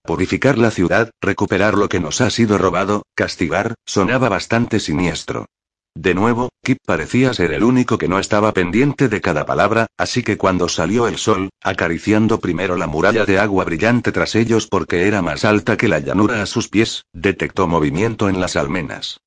Purificar 0.03 0.57
la 0.57 0.71
ciudad, 0.71 1.11
recuperar 1.21 1.75
lo 1.75 1.87
que 1.87 1.99
nos 1.99 2.21
ha 2.21 2.29
sido 2.29 2.57
robado, 2.57 3.03
castigar, 3.15 3.75
sonaba 3.85 4.29
bastante 4.29 4.79
siniestro. 4.79 5.45
De 5.93 6.13
nuevo, 6.13 6.49
Kip 6.63 6.77
parecía 6.85 7.33
ser 7.33 7.51
el 7.51 7.63
único 7.63 7.97
que 7.97 8.07
no 8.07 8.17
estaba 8.17 8.53
pendiente 8.53 9.09
de 9.09 9.19
cada 9.19 9.45
palabra, 9.45 9.87
así 9.97 10.23
que 10.23 10.37
cuando 10.37 10.69
salió 10.69 11.07
el 11.07 11.17
sol, 11.17 11.49
acariciando 11.61 12.39
primero 12.39 12.77
la 12.77 12.87
muralla 12.87 13.25
de 13.25 13.39
agua 13.39 13.65
brillante 13.65 14.11
tras 14.11 14.35
ellos 14.35 14.67
porque 14.67 15.07
era 15.07 15.21
más 15.21 15.43
alta 15.43 15.75
que 15.77 15.89
la 15.89 15.99
llanura 15.99 16.41
a 16.41 16.45
sus 16.45 16.69
pies, 16.69 17.03
detectó 17.11 17.67
movimiento 17.67 18.29
en 18.29 18.39
las 18.39 18.55
almenas. 18.55 19.19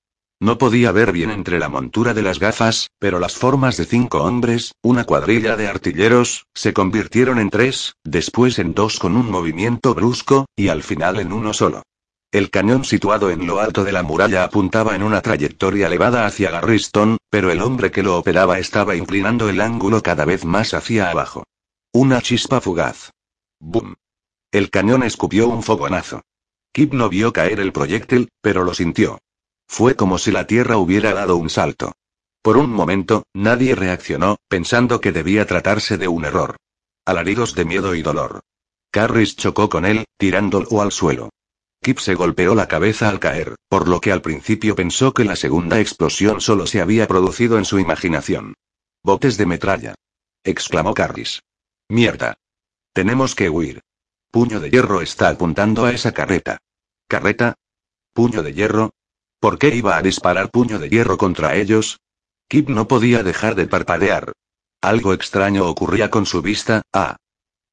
No 0.45 0.59
podía 0.59 0.93
ver 0.93 1.11
bien 1.11 1.31
entre 1.31 1.59
la 1.59 1.71
montura 1.71 2.13
de 2.13 2.21
las 2.21 2.39
gafas, 2.39 2.91
pero 2.99 3.19
las 3.19 3.35
formas 3.35 3.79
de 3.79 3.87
cinco 3.87 4.25
hombres, 4.25 4.75
una 4.83 5.05
cuadrilla 5.05 5.57
de 5.57 5.69
artilleros, 5.69 6.45
se 6.53 6.75
convirtieron 6.75 7.39
en 7.39 7.49
tres, 7.49 7.95
después 8.05 8.59
en 8.59 8.75
dos 8.75 8.99
con 8.99 9.17
un 9.17 9.31
movimiento 9.31 9.95
brusco, 9.95 10.45
y 10.55 10.69
al 10.69 10.83
final 10.83 11.19
en 11.19 11.33
uno 11.33 11.55
solo. 11.55 11.83
El 12.31 12.51
cañón 12.51 12.85
situado 12.85 13.31
en 13.31 13.47
lo 13.47 13.59
alto 13.59 13.85
de 13.85 13.93
la 13.93 14.03
muralla 14.03 14.45
apuntaba 14.45 14.95
en 14.95 15.03
una 15.03 15.23
trayectoria 15.23 15.87
elevada 15.87 16.27
hacia 16.27 16.51
Garriston, 16.51 17.17
pero 17.31 17.51
el 17.51 17.63
hombre 17.63 17.91
que 17.91 18.03
lo 18.03 18.19
operaba 18.19 18.59
estaba 18.59 18.97
inclinando 18.97 19.49
el 19.49 19.63
ángulo 19.63 20.03
cada 20.03 20.27
vez 20.27 20.45
más 20.45 20.75
hacia 20.75 21.11
abajo. 21.11 21.45
Una 21.91 22.21
chispa 22.21 22.61
fugaz. 22.61 23.13
¡Bum! 23.61 23.95
El 24.53 24.69
cañón 24.69 25.05
escupió 25.05 25.49
un 25.49 25.63
fogonazo. 25.63 26.21
Kip 26.71 26.93
no 26.93 27.09
vio 27.09 27.33
caer 27.33 27.61
el 27.61 27.73
proyectil, 27.73 28.29
pero 28.43 28.63
lo 28.63 28.75
sintió. 28.75 29.21
Fue 29.67 29.97
como 29.97 30.19
si 30.19 30.31
la 30.31 30.47
Tierra 30.47 30.77
hubiera 30.77 31.15
dado 31.15 31.37
un 31.37 31.51
salto. 31.51 31.93
Por 32.43 32.57
un 32.57 32.71
momento, 32.71 33.25
nadie 33.33 33.75
reaccionó, 33.75 34.37
pensando 34.49 35.01
que 35.01 35.13
debía 35.13 35.47
tratarse 35.47 35.97
de 35.99 36.09
un 36.09 36.25
error. 36.25 36.57
Alaridos 37.07 37.55
de 37.55 37.65
miedo 37.65 37.95
y 37.95 38.03
dolor. 38.03 38.41
Carris 38.91 39.37
chocó 39.37 39.69
con 39.69 39.85
él, 39.85 40.05
tirándolo 40.19 40.81
al 40.81 40.93
suelo. 40.93 41.31
Kip 41.83 41.99
se 41.99 42.15
golpeó 42.15 42.55
la 42.55 42.69
cabeza 42.69 43.09
al 43.09 43.21
caer, 43.21 43.57
por 43.69 43.89
lo 43.89 44.01
que 44.01 44.13
al 44.13 44.23
principio 44.23 44.75
pensó 44.75 45.13
que 45.13 45.25
la 45.25 45.37
segunda 45.37 45.81
explosión 45.81 46.41
solo 46.41 46.67
se 46.67 46.81
había 46.81 47.07
producido 47.07 47.59
en 47.59 47.65
su 47.65 47.79
imaginación. 47.79 48.55
Botes 49.03 49.37
de 49.37 49.47
metralla. 49.47 49.95
exclamó 50.45 50.95
Carris. 50.95 51.43
Mierda. 51.89 52.39
Tenemos 52.95 53.35
que 53.35 53.51
huir. 53.51 53.81
Puño 54.31 54.61
de 54.61 54.71
hierro 54.71 55.01
está 55.01 55.29
apuntando 55.29 55.85
a 55.85 55.93
esa 55.93 56.13
carreta. 56.13 56.59
¿Carreta? 57.07 57.55
Puño 58.15 58.43
de 58.43 58.55
hierro, 58.55 58.93
¿Por 59.45 59.59
qué 59.59 59.77
iba 59.77 59.99
a 59.99 60.01
disparar 60.01 60.51
puño 60.51 60.79
de 60.79 60.89
hierro 60.89 61.19
contra 61.19 61.55
ellos? 61.55 62.01
Kip 62.49 62.71
no 62.71 62.89
podía 62.89 63.23
dejar 63.23 63.57
de 63.57 63.67
parpadear. 63.67 64.33
Algo 64.81 65.13
extraño 65.13 65.69
ocurría 65.69 66.09
con 66.09 66.25
su 66.25 66.41
vista, 66.41 66.81
ah. 66.95 67.17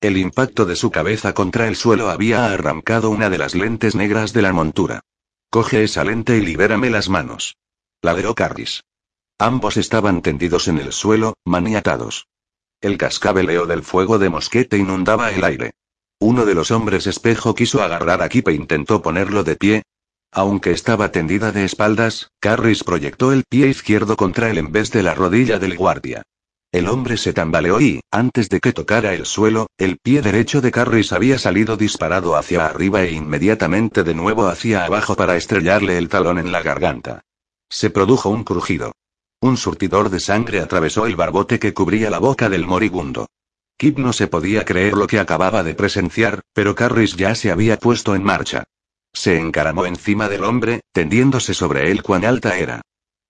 El 0.01 0.17
impacto 0.17 0.65
de 0.65 0.75
su 0.75 0.91
cabeza 0.91 1.33
contra 1.33 1.69
el 1.69 1.77
suelo 1.77 2.09
había 2.09 2.51
arrancado 2.51 3.09
una 3.09 3.29
de 3.29 3.37
las 3.37 3.55
lentes 3.55 3.95
negras 3.95 4.33
de 4.33 4.41
la 4.41 4.51
montura. 4.51 4.99
Coge 5.49 5.85
esa 5.85 6.03
lente 6.03 6.35
y 6.35 6.41
libérame 6.41 6.89
las 6.89 7.07
manos. 7.07 7.55
Ladeó 8.01 8.35
Carris. 8.35 8.83
Ambos 9.39 9.77
estaban 9.77 10.21
tendidos 10.21 10.67
en 10.67 10.77
el 10.77 10.91
suelo, 10.91 11.35
maniatados. 11.45 12.27
El 12.81 12.97
cascabeleo 12.97 13.65
del 13.65 13.83
fuego 13.83 14.19
de 14.19 14.29
mosquete 14.29 14.77
inundaba 14.77 15.31
el 15.31 15.45
aire. 15.45 15.71
Uno 16.19 16.43
de 16.43 16.53
los 16.53 16.69
hombres 16.69 17.07
espejo 17.07 17.55
quiso 17.55 17.81
agarrar 17.81 18.21
a 18.21 18.27
Kip 18.27 18.49
e 18.49 18.55
intentó 18.55 19.01
ponerlo 19.01 19.45
de 19.45 19.55
pie, 19.55 19.83
aunque 20.31 20.71
estaba 20.71 21.11
tendida 21.11 21.51
de 21.51 21.65
espaldas, 21.65 22.31
Carris 22.39 22.83
proyectó 22.83 23.31
el 23.31 23.43
pie 23.47 23.67
izquierdo 23.67 24.15
contra 24.15 24.49
él 24.49 24.57
en 24.57 24.71
vez 24.71 24.91
de 24.91 25.03
la 25.03 25.13
rodilla 25.13 25.59
del 25.59 25.75
guardia. 25.77 26.23
El 26.71 26.87
hombre 26.87 27.17
se 27.17 27.33
tambaleó 27.33 27.81
y, 27.81 27.99
antes 28.11 28.47
de 28.47 28.61
que 28.61 28.71
tocara 28.71 29.13
el 29.13 29.25
suelo, 29.25 29.67
el 29.77 29.97
pie 29.97 30.21
derecho 30.21 30.61
de 30.61 30.71
Carris 30.71 31.11
había 31.11 31.37
salido 31.37 31.75
disparado 31.75 32.37
hacia 32.37 32.65
arriba 32.65 33.03
e 33.03 33.11
inmediatamente 33.11 34.03
de 34.03 34.13
nuevo 34.13 34.47
hacia 34.47 34.85
abajo 34.85 35.15
para 35.15 35.35
estrellarle 35.35 35.97
el 35.97 36.07
talón 36.07 36.39
en 36.39 36.53
la 36.53 36.61
garganta. 36.61 37.21
Se 37.69 37.89
produjo 37.89 38.29
un 38.29 38.45
crujido. 38.45 38.93
Un 39.41 39.57
surtidor 39.57 40.09
de 40.09 40.21
sangre 40.21 40.61
atravesó 40.61 41.07
el 41.07 41.17
barbote 41.17 41.59
que 41.59 41.73
cubría 41.73 42.09
la 42.09 42.19
boca 42.19 42.47
del 42.47 42.65
moribundo. 42.65 43.27
Kip 43.77 43.97
no 43.97 44.13
se 44.13 44.27
podía 44.27 44.63
creer 44.63 44.93
lo 44.93 45.07
que 45.07 45.19
acababa 45.19 45.63
de 45.63 45.73
presenciar, 45.73 46.41
pero 46.53 46.73
Carris 46.75 47.17
ya 47.17 47.35
se 47.35 47.51
había 47.51 47.77
puesto 47.77 48.15
en 48.15 48.23
marcha. 48.23 48.63
Se 49.13 49.37
encaramó 49.37 49.85
encima 49.85 50.29
del 50.29 50.43
hombre, 50.43 50.81
tendiéndose 50.91 51.53
sobre 51.53 51.91
él 51.91 52.01
cuán 52.01 52.25
alta 52.25 52.57
era. 52.57 52.81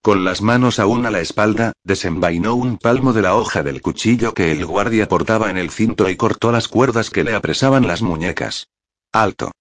Con 0.02 0.24
las 0.24 0.42
manos 0.42 0.80
aún 0.80 1.06
a 1.06 1.12
la 1.12 1.22
espalda, 1.22 1.74
desenvainó 1.84 2.56
un 2.56 2.78
palmo 2.78 3.14
de 3.14 3.22
la 3.22 3.36
hoja 3.36 3.62
del 3.62 3.82
cuchillo 3.82 4.34
que 4.34 4.52
el 4.52 4.66
guardia 4.66 5.08
portaba 5.08 5.52
en 5.52 5.58
el 5.58 5.70
cinto 5.70 6.10
y 6.10 6.16
cortó 6.16 6.52
las 6.52 6.68
cuerdas 6.68 7.12
que 7.12 7.24
le 7.24 7.36
apresaban 7.36 7.86
las 7.86 8.02
muñecas. 8.02 8.68
Alto. 9.12 9.52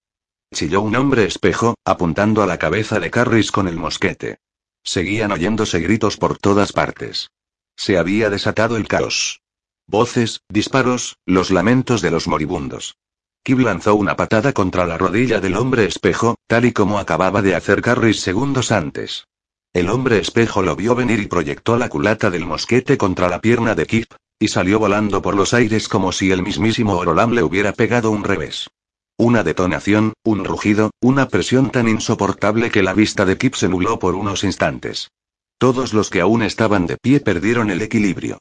Chilló 0.53 0.81
un 0.81 0.95
hombre 0.95 1.25
espejo, 1.25 1.75
apuntando 1.85 2.41
a 2.41 2.47
la 2.47 2.57
cabeza 2.57 2.99
de 2.99 3.11
Carris 3.11 3.51
con 3.51 3.67
el 3.67 3.77
mosquete. 3.77 4.39
Seguían 4.83 5.31
oyéndose 5.31 5.79
gritos 5.79 6.17
por 6.17 6.39
todas 6.39 6.73
partes. 6.73 7.29
Se 7.75 7.97
había 7.97 8.29
desatado 8.29 8.77
el 8.77 8.87
caos. 8.87 9.41
Voces, 9.85 10.41
disparos, 10.49 11.17
los 11.25 11.51
lamentos 11.51 12.01
de 12.01 12.11
los 12.11 12.27
moribundos. 12.27 12.95
Kib 13.43 13.59
lanzó 13.59 13.95
una 13.95 14.15
patada 14.15 14.53
contra 14.53 14.85
la 14.85 14.99
rodilla 14.99 15.41
del 15.41 15.55
hombre 15.55 15.85
espejo, 15.85 16.35
tal 16.47 16.65
y 16.65 16.73
como 16.73 16.99
acababa 16.99 17.41
de 17.41 17.55
hacer 17.55 17.81
Carris 17.81 18.19
segundos 18.19 18.71
antes. 18.71 19.25
El 19.73 19.89
hombre 19.89 20.19
espejo 20.19 20.61
lo 20.61 20.75
vio 20.75 20.93
venir 20.93 21.19
y 21.19 21.25
proyectó 21.25 21.75
la 21.77 21.89
culata 21.89 22.29
del 22.29 22.45
mosquete 22.45 22.99
contra 22.99 23.29
la 23.29 23.41
pierna 23.41 23.73
de 23.73 23.87
Kip, 23.87 24.13
y 24.37 24.49
salió 24.49 24.77
volando 24.77 25.23
por 25.23 25.35
los 25.35 25.55
aires 25.55 25.87
como 25.87 26.11
si 26.11 26.31
el 26.31 26.43
mismísimo 26.43 26.97
Orolam 26.97 27.31
le 27.31 27.41
hubiera 27.41 27.73
pegado 27.73 28.11
un 28.11 28.23
revés. 28.23 28.69
Una 29.17 29.43
detonación, 29.43 30.13
un 30.23 30.45
rugido, 30.45 30.91
una 31.01 31.27
presión 31.27 31.71
tan 31.71 31.87
insoportable 31.87 32.69
que 32.69 32.83
la 32.83 32.93
vista 32.93 33.25
de 33.25 33.37
Kip 33.37 33.55
se 33.55 33.69
nubló 33.69 33.97
por 33.97 34.13
unos 34.13 34.43
instantes. 34.43 35.09
Todos 35.57 35.93
los 35.93 36.11
que 36.11 36.21
aún 36.21 36.43
estaban 36.43 36.85
de 36.85 36.97
pie 36.97 37.19
perdieron 37.19 37.71
el 37.71 37.81
equilibrio. 37.81 38.37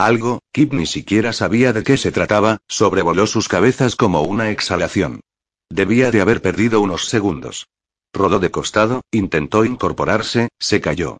Algo, 0.00 0.40
Kip 0.50 0.72
ni 0.72 0.86
siquiera 0.86 1.34
sabía 1.34 1.74
de 1.74 1.82
qué 1.82 1.98
se 1.98 2.10
trataba, 2.10 2.62
sobrevoló 2.66 3.26
sus 3.26 3.48
cabezas 3.48 3.96
como 3.96 4.22
una 4.22 4.48
exhalación. 4.48 5.20
Debía 5.68 6.10
de 6.10 6.22
haber 6.22 6.40
perdido 6.40 6.80
unos 6.80 7.04
segundos. 7.04 7.68
Rodó 8.10 8.38
de 8.38 8.50
costado, 8.50 9.02
intentó 9.10 9.66
incorporarse, 9.66 10.48
se 10.58 10.80
cayó. 10.80 11.18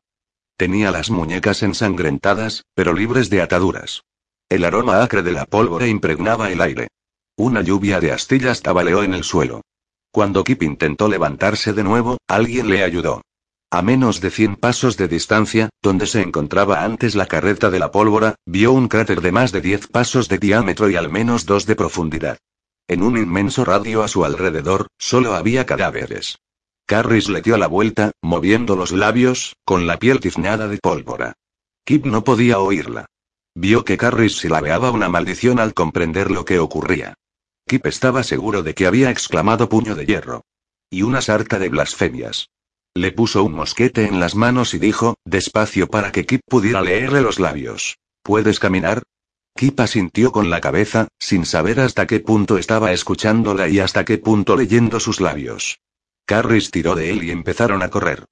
Tenía 0.56 0.90
las 0.92 1.10
muñecas 1.10 1.62
ensangrentadas, 1.62 2.64
pero 2.74 2.94
libres 2.94 3.28
de 3.28 3.42
ataduras. 3.42 4.02
El 4.48 4.64
aroma 4.64 5.02
acre 5.02 5.22
de 5.22 5.32
la 5.32 5.44
pólvora 5.44 5.86
impregnaba 5.86 6.50
el 6.50 6.62
aire. 6.62 6.88
Una 7.36 7.60
lluvia 7.60 8.00
de 8.00 8.12
astillas 8.12 8.62
tabaleó 8.62 9.02
en 9.02 9.12
el 9.12 9.24
suelo. 9.24 9.60
Cuando 10.10 10.42
Kip 10.42 10.62
intentó 10.62 11.06
levantarse 11.06 11.74
de 11.74 11.84
nuevo, 11.84 12.16
alguien 12.26 12.70
le 12.70 12.82
ayudó. 12.82 13.20
A 13.72 13.82
menos 13.82 14.20
de 14.20 14.32
100 14.32 14.56
pasos 14.56 14.96
de 14.96 15.06
distancia, 15.06 15.70
donde 15.80 16.08
se 16.08 16.22
encontraba 16.22 16.82
antes 16.82 17.14
la 17.14 17.26
carreta 17.26 17.70
de 17.70 17.78
la 17.78 17.92
pólvora, 17.92 18.34
vio 18.44 18.72
un 18.72 18.88
cráter 18.88 19.20
de 19.20 19.30
más 19.30 19.52
de 19.52 19.60
10 19.60 19.86
pasos 19.86 20.28
de 20.28 20.38
diámetro 20.38 20.90
y 20.90 20.96
al 20.96 21.08
menos 21.08 21.46
dos 21.46 21.66
de 21.66 21.76
profundidad. 21.76 22.38
En 22.88 23.04
un 23.04 23.16
inmenso 23.16 23.64
radio 23.64 24.02
a 24.02 24.08
su 24.08 24.24
alrededor, 24.24 24.88
solo 24.98 25.34
había 25.36 25.66
cadáveres. 25.66 26.38
Carris 26.84 27.28
le 27.28 27.42
dio 27.42 27.56
la 27.58 27.68
vuelta, 27.68 28.10
moviendo 28.20 28.74
los 28.74 28.90
labios, 28.90 29.54
con 29.64 29.86
la 29.86 30.00
piel 30.00 30.18
tiznada 30.18 30.66
de 30.66 30.78
pólvora. 30.78 31.34
Kip 31.84 32.06
no 32.06 32.24
podía 32.24 32.58
oírla. 32.58 33.06
Vio 33.54 33.84
que 33.84 33.96
Carris 33.96 34.38
silabeaba 34.38 34.90
una 34.90 35.08
maldición 35.08 35.60
al 35.60 35.74
comprender 35.74 36.32
lo 36.32 36.44
que 36.44 36.58
ocurría. 36.58 37.14
Kip 37.68 37.86
estaba 37.86 38.24
seguro 38.24 38.64
de 38.64 38.74
que 38.74 38.88
había 38.88 39.10
exclamado 39.10 39.68
puño 39.68 39.94
de 39.94 40.06
hierro. 40.06 40.42
Y 40.90 41.02
una 41.02 41.20
sarta 41.20 41.60
de 41.60 41.68
blasfemias. 41.68 42.48
Le 42.94 43.12
puso 43.12 43.44
un 43.44 43.52
mosquete 43.52 44.06
en 44.06 44.18
las 44.18 44.34
manos 44.34 44.74
y 44.74 44.80
dijo, 44.80 45.14
despacio 45.24 45.86
para 45.86 46.10
que 46.10 46.26
Kip 46.26 46.40
pudiera 46.48 46.82
leerle 46.82 47.20
los 47.20 47.38
labios. 47.38 47.98
¿Puedes 48.24 48.58
caminar? 48.58 49.04
Kip 49.56 49.78
asintió 49.78 50.32
con 50.32 50.50
la 50.50 50.60
cabeza, 50.60 51.06
sin 51.18 51.46
saber 51.46 51.78
hasta 51.78 52.08
qué 52.08 52.18
punto 52.18 52.58
estaba 52.58 52.92
escuchándola 52.92 53.68
y 53.68 53.78
hasta 53.78 54.04
qué 54.04 54.18
punto 54.18 54.56
leyendo 54.56 54.98
sus 54.98 55.20
labios. 55.20 55.78
Carris 56.26 56.72
tiró 56.72 56.96
de 56.96 57.10
él 57.10 57.22
y 57.22 57.30
empezaron 57.30 57.82
a 57.82 57.90
correr. 57.90 58.24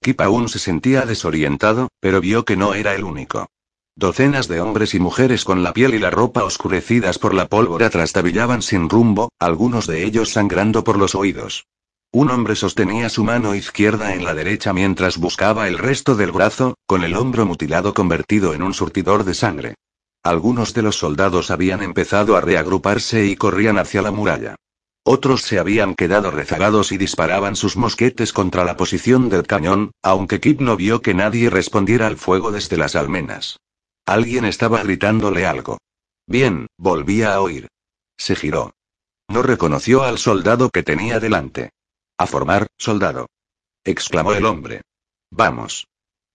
Kip 0.00 0.20
aún 0.20 0.48
se 0.48 0.60
sentía 0.60 1.02
desorientado, 1.06 1.88
pero 1.98 2.20
vio 2.20 2.44
que 2.44 2.56
no 2.56 2.74
era 2.74 2.94
el 2.94 3.02
único. 3.02 3.48
Docenas 3.96 4.46
de 4.46 4.60
hombres 4.60 4.94
y 4.94 5.00
mujeres 5.00 5.44
con 5.44 5.64
la 5.64 5.72
piel 5.72 5.94
y 5.94 5.98
la 5.98 6.10
ropa 6.10 6.44
oscurecidas 6.44 7.18
por 7.18 7.34
la 7.34 7.46
pólvora 7.46 7.90
trastabillaban 7.90 8.62
sin 8.62 8.88
rumbo, 8.88 9.30
algunos 9.40 9.88
de 9.88 10.04
ellos 10.04 10.30
sangrando 10.30 10.84
por 10.84 10.98
los 10.98 11.14
oídos. 11.16 11.66
Un 12.14 12.30
hombre 12.30 12.54
sostenía 12.54 13.08
su 13.08 13.24
mano 13.24 13.56
izquierda 13.56 14.14
en 14.14 14.24
la 14.24 14.34
derecha 14.34 14.72
mientras 14.72 15.18
buscaba 15.18 15.66
el 15.66 15.78
resto 15.78 16.14
del 16.14 16.30
brazo, 16.30 16.78
con 16.86 17.02
el 17.02 17.16
hombro 17.16 17.44
mutilado 17.44 17.92
convertido 17.92 18.54
en 18.54 18.62
un 18.62 18.72
surtidor 18.72 19.24
de 19.24 19.34
sangre. 19.34 19.74
Algunos 20.22 20.74
de 20.74 20.82
los 20.82 20.94
soldados 20.94 21.50
habían 21.50 21.82
empezado 21.82 22.36
a 22.36 22.40
reagruparse 22.40 23.26
y 23.26 23.34
corrían 23.34 23.78
hacia 23.78 24.00
la 24.00 24.12
muralla. 24.12 24.54
Otros 25.02 25.42
se 25.42 25.58
habían 25.58 25.96
quedado 25.96 26.30
rezagados 26.30 26.92
y 26.92 26.98
disparaban 26.98 27.56
sus 27.56 27.76
mosquetes 27.76 28.32
contra 28.32 28.64
la 28.64 28.76
posición 28.76 29.28
del 29.28 29.44
cañón, 29.44 29.90
aunque 30.00 30.38
Kip 30.38 30.60
no 30.60 30.76
vio 30.76 31.02
que 31.02 31.14
nadie 31.14 31.50
respondiera 31.50 32.06
al 32.06 32.16
fuego 32.16 32.52
desde 32.52 32.76
las 32.76 32.94
almenas. 32.94 33.58
Alguien 34.06 34.44
estaba 34.44 34.84
gritándole 34.84 35.46
algo. 35.46 35.78
Bien, 36.28 36.68
volvía 36.78 37.34
a 37.34 37.40
oír. 37.40 37.66
Se 38.16 38.36
giró. 38.36 38.70
No 39.26 39.42
reconoció 39.42 40.04
al 40.04 40.18
soldado 40.18 40.70
que 40.70 40.84
tenía 40.84 41.18
delante. 41.18 41.70
A 42.16 42.26
formar, 42.26 42.68
soldado. 42.78 43.26
exclamó 43.82 44.34
el 44.34 44.44
hombre. 44.46 44.82
Vamos. 45.30 45.88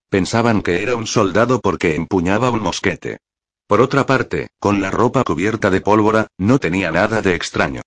Pensaban 0.09 0.61
que 0.61 0.83
era 0.83 0.95
un 0.95 1.07
soldado 1.07 1.61
porque 1.61 1.95
empuñaba 1.95 2.49
un 2.49 2.61
mosquete. 2.61 3.19
Por 3.65 3.79
otra 3.79 4.05
parte, 4.05 4.49
con 4.59 4.81
la 4.81 4.91
ropa 4.91 5.23
cubierta 5.23 5.69
de 5.69 5.79
pólvora, 5.79 6.27
no 6.37 6.59
tenía 6.59 6.91
nada 6.91 7.21
de 7.21 7.33
extraño. 7.33 7.81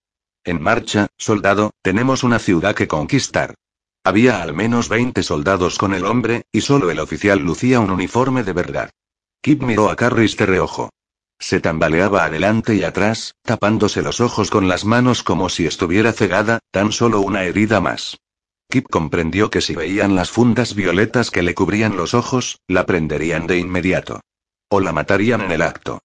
En 0.45 0.63
marcha, 0.63 1.09
soldado, 1.19 1.73
tenemos 1.83 2.23
una 2.25 2.39
ciudad 2.39 2.75
que 2.75 2.89
conquistar. 2.89 3.57
Había 4.05 4.43
al 4.43 4.55
menos 4.55 4.89
20 4.89 5.23
soldados 5.23 5.79
con 5.79 5.93
el 5.93 6.07
hombre, 6.07 6.45
y 6.51 6.63
solo 6.63 6.91
el 6.91 6.99
oficial 6.99 7.41
lucía 7.41 7.81
un 7.81 7.91
uniforme 7.91 8.43
de 8.43 8.53
verdad. 8.53 8.91
Kip 9.43 9.63
miró 9.63 9.91
a 9.91 9.97
Carris 9.97 10.37
de 10.37 10.47
reojo. 10.47 10.91
Se 11.43 11.59
tambaleaba 11.59 12.25
adelante 12.25 12.77
y 12.77 12.85
atrás, 12.85 13.35
tapándose 13.43 14.01
los 14.01 14.21
ojos 14.21 14.49
con 14.49 14.69
las 14.69 14.85
manos 14.85 15.25
como 15.25 15.49
si 15.49 15.67
estuviera 15.67 16.13
cegada, 16.13 16.61
tan 16.71 16.93
solo 16.93 17.21
una 17.21 17.43
herida 17.43 17.81
más. 17.81 18.21
Kip 18.71 18.87
comprendió 18.89 19.51
que 19.51 19.61
si 19.61 19.75
veían 19.75 20.15
las 20.15 20.31
fundas 20.31 20.77
violetas 20.77 21.33
que 21.33 21.43
le 21.43 21.57
cubrían 21.57 21.97
los 21.97 22.15
ojos, 22.15 22.61
la 22.69 22.87
prenderían 22.87 23.49
de 23.49 23.59
inmediato. 23.59 24.21
O 24.69 24.79
la 24.79 24.93
matarían 24.93 25.41
en 25.41 25.51
el 25.51 25.63
acto. 25.63 25.99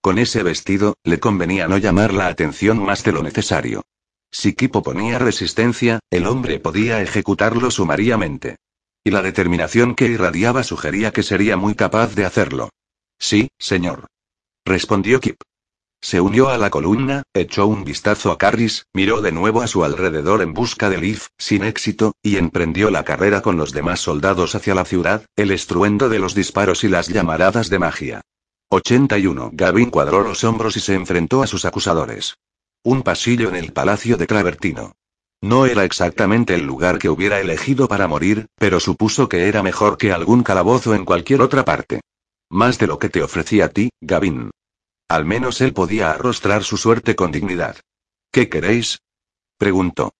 Con 0.00 0.16
ese 0.16 0.44
vestido, 0.44 0.94
le 1.02 1.18
convenía 1.18 1.66
no 1.66 1.78
llamar 1.78 2.14
la 2.14 2.28
atención 2.28 2.78
más 2.78 3.02
de 3.02 3.10
lo 3.10 3.24
necesario. 3.24 3.82
Si 4.30 4.54
Kip 4.54 4.76
oponía 4.76 5.18
resistencia, 5.18 5.98
el 6.08 6.24
hombre 6.24 6.60
podía 6.60 7.02
ejecutarlo 7.02 7.72
sumariamente. 7.72 8.58
Y 9.02 9.10
la 9.10 9.22
determinación 9.22 9.96
que 9.96 10.06
irradiaba 10.06 10.62
sugería 10.62 11.10
que 11.10 11.24
sería 11.24 11.56
muy 11.56 11.74
capaz 11.74 12.14
de 12.14 12.26
hacerlo. 12.26 12.70
Sí, 13.18 13.48
señor 13.58 14.06
respondió 14.64 15.20
Kip. 15.20 15.40
Se 16.00 16.20
unió 16.20 16.50
a 16.50 16.58
la 16.58 16.68
columna, 16.68 17.22
echó 17.32 17.66
un 17.66 17.84
vistazo 17.84 18.30
a 18.30 18.36
Carris, 18.36 18.86
miró 18.92 19.22
de 19.22 19.32
nuevo 19.32 19.62
a 19.62 19.66
su 19.66 19.84
alrededor 19.84 20.42
en 20.42 20.52
busca 20.52 20.90
de 20.90 20.98
Leaf, 20.98 21.28
sin 21.38 21.64
éxito, 21.64 22.12
y 22.22 22.36
emprendió 22.36 22.90
la 22.90 23.04
carrera 23.04 23.40
con 23.40 23.56
los 23.56 23.72
demás 23.72 24.00
soldados 24.00 24.54
hacia 24.54 24.74
la 24.74 24.84
ciudad, 24.84 25.24
el 25.34 25.50
estruendo 25.50 26.10
de 26.10 26.18
los 26.18 26.34
disparos 26.34 26.84
y 26.84 26.88
las 26.88 27.08
llamaradas 27.08 27.70
de 27.70 27.78
magia. 27.78 28.20
81. 28.68 29.50
Gavin 29.54 29.90
cuadró 29.90 30.22
los 30.22 30.44
hombros 30.44 30.76
y 30.76 30.80
se 30.80 30.94
enfrentó 30.94 31.42
a 31.42 31.46
sus 31.46 31.64
acusadores. 31.64 32.36
Un 32.82 33.02
pasillo 33.02 33.48
en 33.48 33.56
el 33.56 33.72
palacio 33.72 34.18
de 34.18 34.26
Clavertino. 34.26 34.92
No 35.40 35.64
era 35.64 35.84
exactamente 35.84 36.54
el 36.54 36.66
lugar 36.66 36.98
que 36.98 37.08
hubiera 37.08 37.40
elegido 37.40 37.88
para 37.88 38.08
morir, 38.08 38.46
pero 38.58 38.80
supuso 38.80 39.28
que 39.28 39.48
era 39.48 39.62
mejor 39.62 39.96
que 39.96 40.12
algún 40.12 40.42
calabozo 40.42 40.94
en 40.94 41.04
cualquier 41.04 41.40
otra 41.40 41.64
parte. 41.64 42.00
Más 42.54 42.78
de 42.78 42.86
lo 42.86 43.00
que 43.00 43.08
te 43.08 43.20
ofrecí 43.20 43.60
a 43.62 43.68
ti, 43.68 43.90
Gavin. 44.00 44.52
Al 45.08 45.24
menos 45.24 45.60
él 45.60 45.72
podía 45.72 46.12
arrostrar 46.12 46.62
su 46.62 46.76
suerte 46.76 47.16
con 47.16 47.32
dignidad. 47.32 47.80
¿Qué 48.30 48.48
queréis? 48.48 49.00
preguntó. 49.58 50.12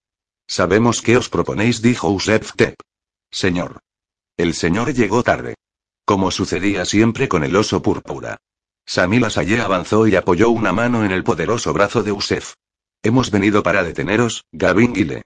Sabemos 0.49 1.01
qué 1.01 1.17
os 1.17 1.29
proponéis, 1.29 1.81
dijo 1.81 2.11
Usef 2.11 2.51
Tep. 2.57 2.75
Señor. 3.31 3.79
El 4.37 4.55
señor 4.55 4.93
llegó 4.93 5.23
tarde. 5.23 5.55
Como 6.05 6.33
sucedía 6.33 6.85
siempre 6.85 7.29
con 7.29 7.45
el 7.45 7.55
oso 7.55 7.83
púrpura. 7.83 8.39
Samila 8.85 9.31
Saye 9.31 9.61
avanzó 9.61 10.09
y 10.09 10.17
apoyó 10.17 10.51
una 10.51 10.73
mano 10.73 11.05
en 11.05 11.13
el 11.13 11.23
poderoso 11.23 11.73
brazo 11.73 12.03
de 12.03 12.11
Usef. 12.11 12.55
Hemos 13.05 13.31
venido 13.31 13.63
para 13.63 13.85
deteneros, 13.85 14.43
Gavin 14.51 14.93
Gile. 14.93 15.23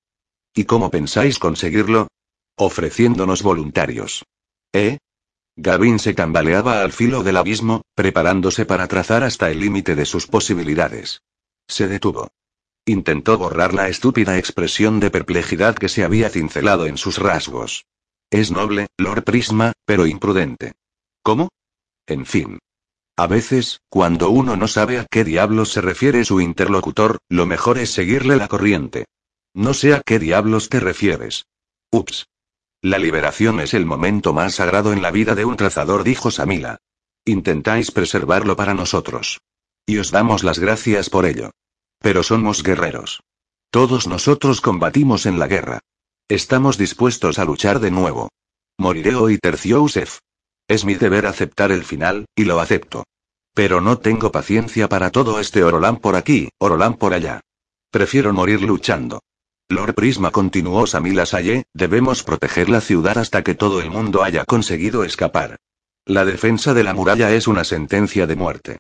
¿Y 0.55 0.65
cómo 0.65 0.91
pensáis 0.91 1.39
conseguirlo? 1.39 2.09
Ofreciéndonos 2.55 3.43
voluntarios. 3.43 4.27
¿Eh? 4.75 4.99
Gavin 5.61 5.99
se 5.99 6.15
tambaleaba 6.15 6.83
al 6.83 6.93
filo 6.93 7.25
del 7.25 7.37
abismo, 7.37 7.83
preparándose 7.97 8.65
para 8.65 8.87
trazar 8.87 9.25
hasta 9.25 9.51
el 9.51 9.59
límite 9.59 9.97
de 9.97 10.07
sus 10.07 10.29
posibilidades. 10.29 11.23
Se 11.67 11.89
detuvo. 11.89 12.29
Intentó 12.87 13.37
borrar 13.37 13.75
la 13.75 13.89
estúpida 13.89 14.39
expresión 14.39 15.01
de 15.01 15.11
perplejidad 15.11 15.75
que 15.75 15.89
se 15.89 16.05
había 16.05 16.31
cincelado 16.31 16.87
en 16.87 16.97
sus 16.97 17.19
rasgos. 17.19 17.87
Es 18.31 18.53
noble, 18.53 18.87
Lord 18.99 19.25
Prisma, 19.25 19.73
pero 19.85 20.07
imprudente. 20.07 20.75
¿Cómo? 21.25 21.49
En 22.07 22.25
fin. 22.25 22.61
A 23.17 23.27
veces, 23.27 23.81
cuando 23.89 24.31
uno 24.31 24.55
no 24.55 24.69
sabe 24.69 25.01
a 25.01 25.07
qué 25.11 25.25
diablos 25.25 25.73
se 25.73 25.81
refiere 25.81 26.25
su 26.25 26.41
interlocutor, 26.41 27.19
lo 27.29 27.47
mejor 27.47 27.79
es 27.79 27.91
seguirle 27.91 28.37
la 28.37 28.47
corriente. 28.47 29.07
No 29.55 29.75
sé 29.75 29.93
a 29.93 30.03
qué 30.07 30.21
diablos 30.21 30.69
te 30.69 30.79
refieres. 30.79 31.47
Ups. 31.91 32.29
La 32.83 32.99
liberación 32.99 33.59
es 33.59 33.75
el 33.75 33.87
momento 33.87 34.33
más 34.33 34.55
sagrado 34.55 34.93
en 34.93 35.03
la 35.03 35.11
vida 35.11 35.35
de 35.35 35.45
un 35.45 35.57
trazador, 35.57 36.05
dijo 36.05 36.31
Samila. 36.31 36.79
Intentáis 37.25 37.91
preservarlo 37.91 38.57
para 38.57 38.73
nosotros. 38.73 39.41
Y 39.85 39.99
os 39.99 40.13
damos 40.13 40.45
las 40.45 40.61
gracias 40.61 41.11
por 41.11 41.27
ello. 41.27 41.51
Pero 41.99 42.23
somos 42.23 42.63
guerreros. 42.63 43.21
Todos 43.71 44.07
nosotros 44.07 44.61
combatimos 44.61 45.27
en 45.27 45.39
la 45.39 45.49
guerra. 45.49 45.81
Estamos 46.29 46.79
dispuestos 46.79 47.39
a 47.39 47.45
luchar 47.45 47.81
de 47.81 47.91
nuevo. 47.91 48.29
Moriré 48.79 49.17
hoy, 49.17 49.39
terció 49.39 49.83
Usef. 49.83 50.21
Es 50.69 50.85
mi 50.85 50.95
deber 50.95 51.27
aceptar 51.27 51.73
el 51.73 51.83
final, 51.85 52.27
y 52.37 52.45
lo 52.45 52.61
acepto. 52.61 53.05
Pero 53.55 53.81
no 53.81 53.99
tengo 53.99 54.31
paciencia 54.31 54.89
para 54.89 55.11
todo 55.11 55.41
este 55.41 55.65
Orolán 55.65 55.97
por 55.97 56.15
aquí, 56.15 56.51
Orolán 56.59 56.95
por 56.95 57.13
allá. 57.13 57.41
Prefiero 57.91 58.33
morir 58.33 58.63
luchando. 58.63 59.21
Lord 59.71 59.95
Prisma 59.95 60.31
continuó 60.31 60.87
Samila 60.87 61.27
Saye, 61.27 61.67
debemos 61.75 62.23
proteger 62.23 62.71
la 62.71 62.81
ciudad 62.81 63.19
hasta 63.19 63.43
que 63.43 63.55
todo 63.55 63.83
el 63.83 63.91
mundo 63.91 64.23
haya 64.23 64.47
conseguido 64.47 65.05
escapar. 65.05 65.59
La 66.07 66.25
defensa 66.25 66.73
de 66.73 66.85
la 66.85 66.95
muralla 66.95 67.35
es 67.35 67.47
una 67.47 67.65
sentencia 67.65 68.27
de 68.27 68.35
muerte. 68.35 68.79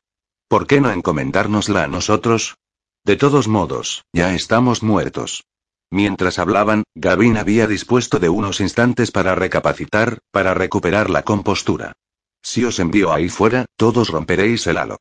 ¿Por 0.48 0.66
qué 0.66 0.80
no 0.80 0.90
encomendárnosla 0.90 1.84
a 1.84 1.88
nosotros? 1.88 2.56
De 3.04 3.16
todos 3.16 3.48
modos, 3.48 4.06
ya 4.14 4.34
estamos 4.34 4.82
muertos. 4.82 5.44
Mientras 5.90 6.38
hablaban, 6.38 6.84
Gavin 6.94 7.36
había 7.36 7.66
dispuesto 7.66 8.18
de 8.18 8.30
unos 8.30 8.62
instantes 8.62 9.10
para 9.10 9.34
recapacitar, 9.34 10.20
para 10.30 10.54
recuperar 10.54 11.10
la 11.10 11.22
compostura. 11.22 11.92
Si 12.42 12.64
os 12.64 12.78
envío 12.78 13.12
ahí 13.12 13.28
fuera, 13.28 13.66
todos 13.76 14.08
romperéis 14.08 14.66
el 14.66 14.78
halo. 14.78 14.96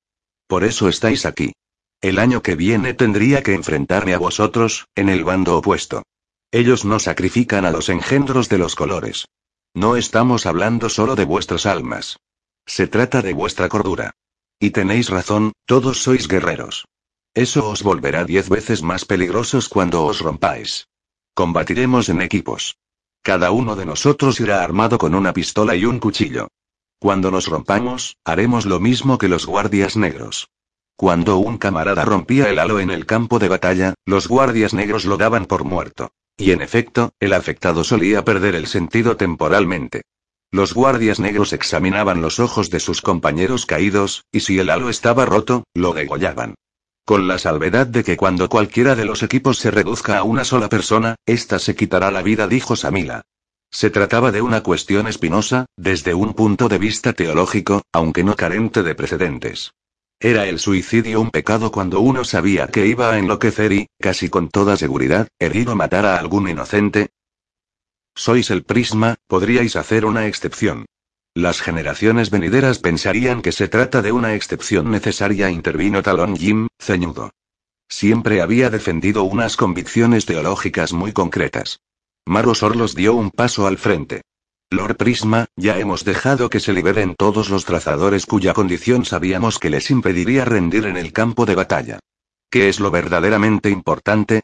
Por 0.47 0.65
eso 0.65 0.89
estáis 0.89 1.25
aquí. 1.25 1.53
El 2.01 2.19
año 2.19 2.43
que 2.43 2.55
viene 2.55 2.93
tendría 2.93 3.41
que 3.41 3.53
enfrentarme 3.53 4.13
a 4.13 4.19
vosotros, 4.19 4.87
en 4.95 5.09
el 5.09 5.23
bando 5.23 5.57
opuesto. 5.57 6.03
Ellos 6.51 6.85
no 6.85 6.99
sacrifican 6.99 7.65
a 7.65 7.71
los 7.71 7.89
engendros 7.89 8.49
de 8.49 8.59
los 8.59 8.75
colores. 8.75 9.25
No 9.73 9.95
estamos 9.95 10.45
hablando 10.45 10.89
solo 10.89 11.15
de 11.15 11.25
vuestras 11.25 11.65
almas. 11.65 12.19
Se 12.65 12.87
trata 12.87 13.21
de 13.21 13.33
vuestra 13.33 13.67
cordura. 13.67 14.11
Y 14.59 14.71
tenéis 14.71 15.09
razón, 15.09 15.53
todos 15.65 16.03
sois 16.03 16.27
guerreros. 16.27 16.85
Eso 17.33 17.67
os 17.69 17.83
volverá 17.83 18.25
diez 18.25 18.49
veces 18.49 18.81
más 18.81 19.05
peligrosos 19.05 19.69
cuando 19.69 20.03
os 20.05 20.19
rompáis. 20.19 20.87
Combatiremos 21.33 22.09
en 22.09 22.21
equipos. 22.21 22.77
Cada 23.21 23.51
uno 23.51 23.75
de 23.75 23.85
nosotros 23.85 24.39
irá 24.39 24.63
armado 24.63 24.97
con 24.97 25.13
una 25.13 25.33
pistola 25.33 25.75
y 25.75 25.85
un 25.85 25.99
cuchillo. 25.99 26.47
Cuando 26.99 27.29
nos 27.29 27.47
rompamos, 27.47 28.17
haremos 28.23 28.65
lo 28.65 28.79
mismo 28.79 29.17
que 29.17 29.27
los 29.27 29.45
guardias 29.45 29.97
negros. 29.97 30.49
Cuando 30.97 31.37
un 31.37 31.59
camarada 31.59 32.05
rompía 32.05 32.49
el 32.49 32.57
halo 32.57 32.79
en 32.79 32.89
el 32.89 33.05
campo 33.05 33.37
de 33.37 33.47
batalla, 33.47 33.93
los 34.03 34.27
guardias 34.27 34.73
negros 34.73 35.05
lo 35.05 35.17
daban 35.17 35.45
por 35.45 35.63
muerto. 35.63 36.09
Y 36.35 36.49
en 36.53 36.61
efecto, 36.63 37.11
el 37.19 37.33
afectado 37.33 37.83
solía 37.83 38.25
perder 38.25 38.55
el 38.55 38.65
sentido 38.65 39.15
temporalmente. 39.15 40.01
Los 40.49 40.73
guardias 40.73 41.19
negros 41.19 41.53
examinaban 41.53 42.23
los 42.23 42.39
ojos 42.39 42.71
de 42.71 42.79
sus 42.79 43.03
compañeros 43.03 43.67
caídos, 43.67 44.25
y 44.31 44.39
si 44.39 44.57
el 44.57 44.71
halo 44.71 44.89
estaba 44.89 45.27
roto, 45.27 45.65
lo 45.75 45.93
degollaban. 45.93 46.55
Con 47.05 47.27
la 47.27 47.37
salvedad 47.37 47.85
de 47.85 48.03
que 48.03 48.17
cuando 48.17 48.49
cualquiera 48.49 48.95
de 48.95 49.05
los 49.05 49.21
equipos 49.21 49.59
se 49.59 49.69
reduzca 49.69 50.17
a 50.17 50.23
una 50.23 50.43
sola 50.45 50.67
persona, 50.67 51.15
ésta 51.27 51.59
se 51.59 51.75
quitará 51.75 52.09
la 52.09 52.23
vida, 52.23 52.47
dijo 52.47 52.75
Samila. 52.75 53.21
Se 53.69 53.91
trataba 53.91 54.31
de 54.31 54.41
una 54.41 54.63
cuestión 54.63 55.07
espinosa, 55.07 55.67
desde 55.77 56.15
un 56.15 56.33
punto 56.33 56.69
de 56.69 56.79
vista 56.79 57.13
teológico, 57.13 57.83
aunque 57.93 58.23
no 58.23 58.35
carente 58.35 58.81
de 58.81 58.95
precedentes. 58.95 59.73
Era 60.19 60.47
el 60.47 60.57
suicidio 60.57 61.21
un 61.21 61.29
pecado 61.29 61.71
cuando 61.71 61.99
uno 61.99 62.23
sabía 62.23 62.67
que 62.67 62.87
iba 62.87 63.11
a 63.11 63.19
enloquecer 63.19 63.71
y, 63.71 63.87
casi 63.99 64.29
con 64.29 64.49
toda 64.49 64.75
seguridad, 64.75 65.27
herir 65.37 65.69
o 65.69 65.75
matar 65.75 66.05
a 66.07 66.17
algún 66.17 66.49
inocente? 66.49 67.09
Sois 68.15 68.49
el 68.49 68.63
prisma, 68.63 69.15
podríais 69.27 69.75
hacer 69.75 70.05
una 70.05 70.25
excepción. 70.25 70.87
Las 71.35 71.61
generaciones 71.61 72.31
venideras 72.31 72.79
pensarían 72.79 73.43
que 73.43 73.51
se 73.51 73.67
trata 73.67 74.01
de 74.01 74.11
una 74.11 74.33
excepción 74.33 74.89
necesaria, 74.89 75.51
intervino 75.51 76.01
Talón 76.01 76.35
Jim, 76.35 76.67
ceñudo. 76.79 77.29
Siempre 77.87 78.41
había 78.41 78.71
defendido 78.71 79.23
unas 79.23 79.55
convicciones 79.55 80.25
teológicas 80.25 80.93
muy 80.93 81.13
concretas. 81.13 81.79
Maros 82.25 82.63
Orlos 82.63 82.95
dio 82.95 83.13
un 83.13 83.29
paso 83.29 83.67
al 83.67 83.77
frente. 83.77 84.23
Lord 84.69 84.97
Prisma, 84.97 85.45
ya 85.55 85.79
hemos 85.79 86.03
dejado 86.03 86.49
que 86.49 86.59
se 86.59 86.73
liberen 86.73 87.15
todos 87.15 87.49
los 87.49 87.63
trazadores 87.63 88.25
cuya 88.25 88.53
condición 88.53 89.05
sabíamos 89.05 89.59
que 89.59 89.69
les 89.69 89.89
impediría 89.89 90.43
rendir 90.43 90.85
en 90.87 90.97
el 90.97 91.13
campo 91.13 91.45
de 91.45 91.55
batalla. 91.55 91.99
¿Qué 92.49 92.67
es 92.67 92.81
lo 92.81 92.91
verdaderamente 92.91 93.69
importante? 93.69 94.41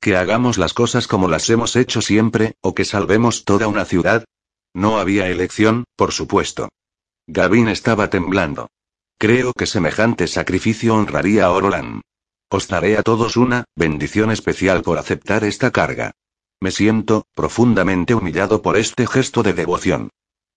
¿Que 0.00 0.16
hagamos 0.16 0.56
las 0.56 0.72
cosas 0.72 1.06
como 1.06 1.28
las 1.28 1.50
hemos 1.50 1.76
hecho 1.76 2.00
siempre, 2.00 2.54
o 2.62 2.74
que 2.74 2.86
salvemos 2.86 3.44
toda 3.44 3.68
una 3.68 3.84
ciudad? 3.84 4.24
No 4.72 4.98
había 4.98 5.28
elección, 5.28 5.84
por 5.94 6.12
supuesto. 6.12 6.70
Gavin 7.26 7.68
estaba 7.68 8.08
temblando. 8.08 8.70
Creo 9.18 9.52
que 9.52 9.66
semejante 9.66 10.26
sacrificio 10.26 10.94
honraría 10.94 11.46
a 11.46 11.50
Orolan. 11.50 12.00
Os 12.48 12.68
daré 12.68 12.96
a 12.96 13.02
todos 13.02 13.36
una 13.36 13.64
bendición 13.74 14.30
especial 14.30 14.82
por 14.82 14.98
aceptar 14.98 15.44
esta 15.44 15.70
carga. 15.70 16.12
Me 16.60 16.70
siento, 16.70 17.26
profundamente 17.34 18.14
humillado 18.14 18.62
por 18.62 18.76
este 18.76 19.06
gesto 19.06 19.42
de 19.42 19.52
devoción. 19.52 20.10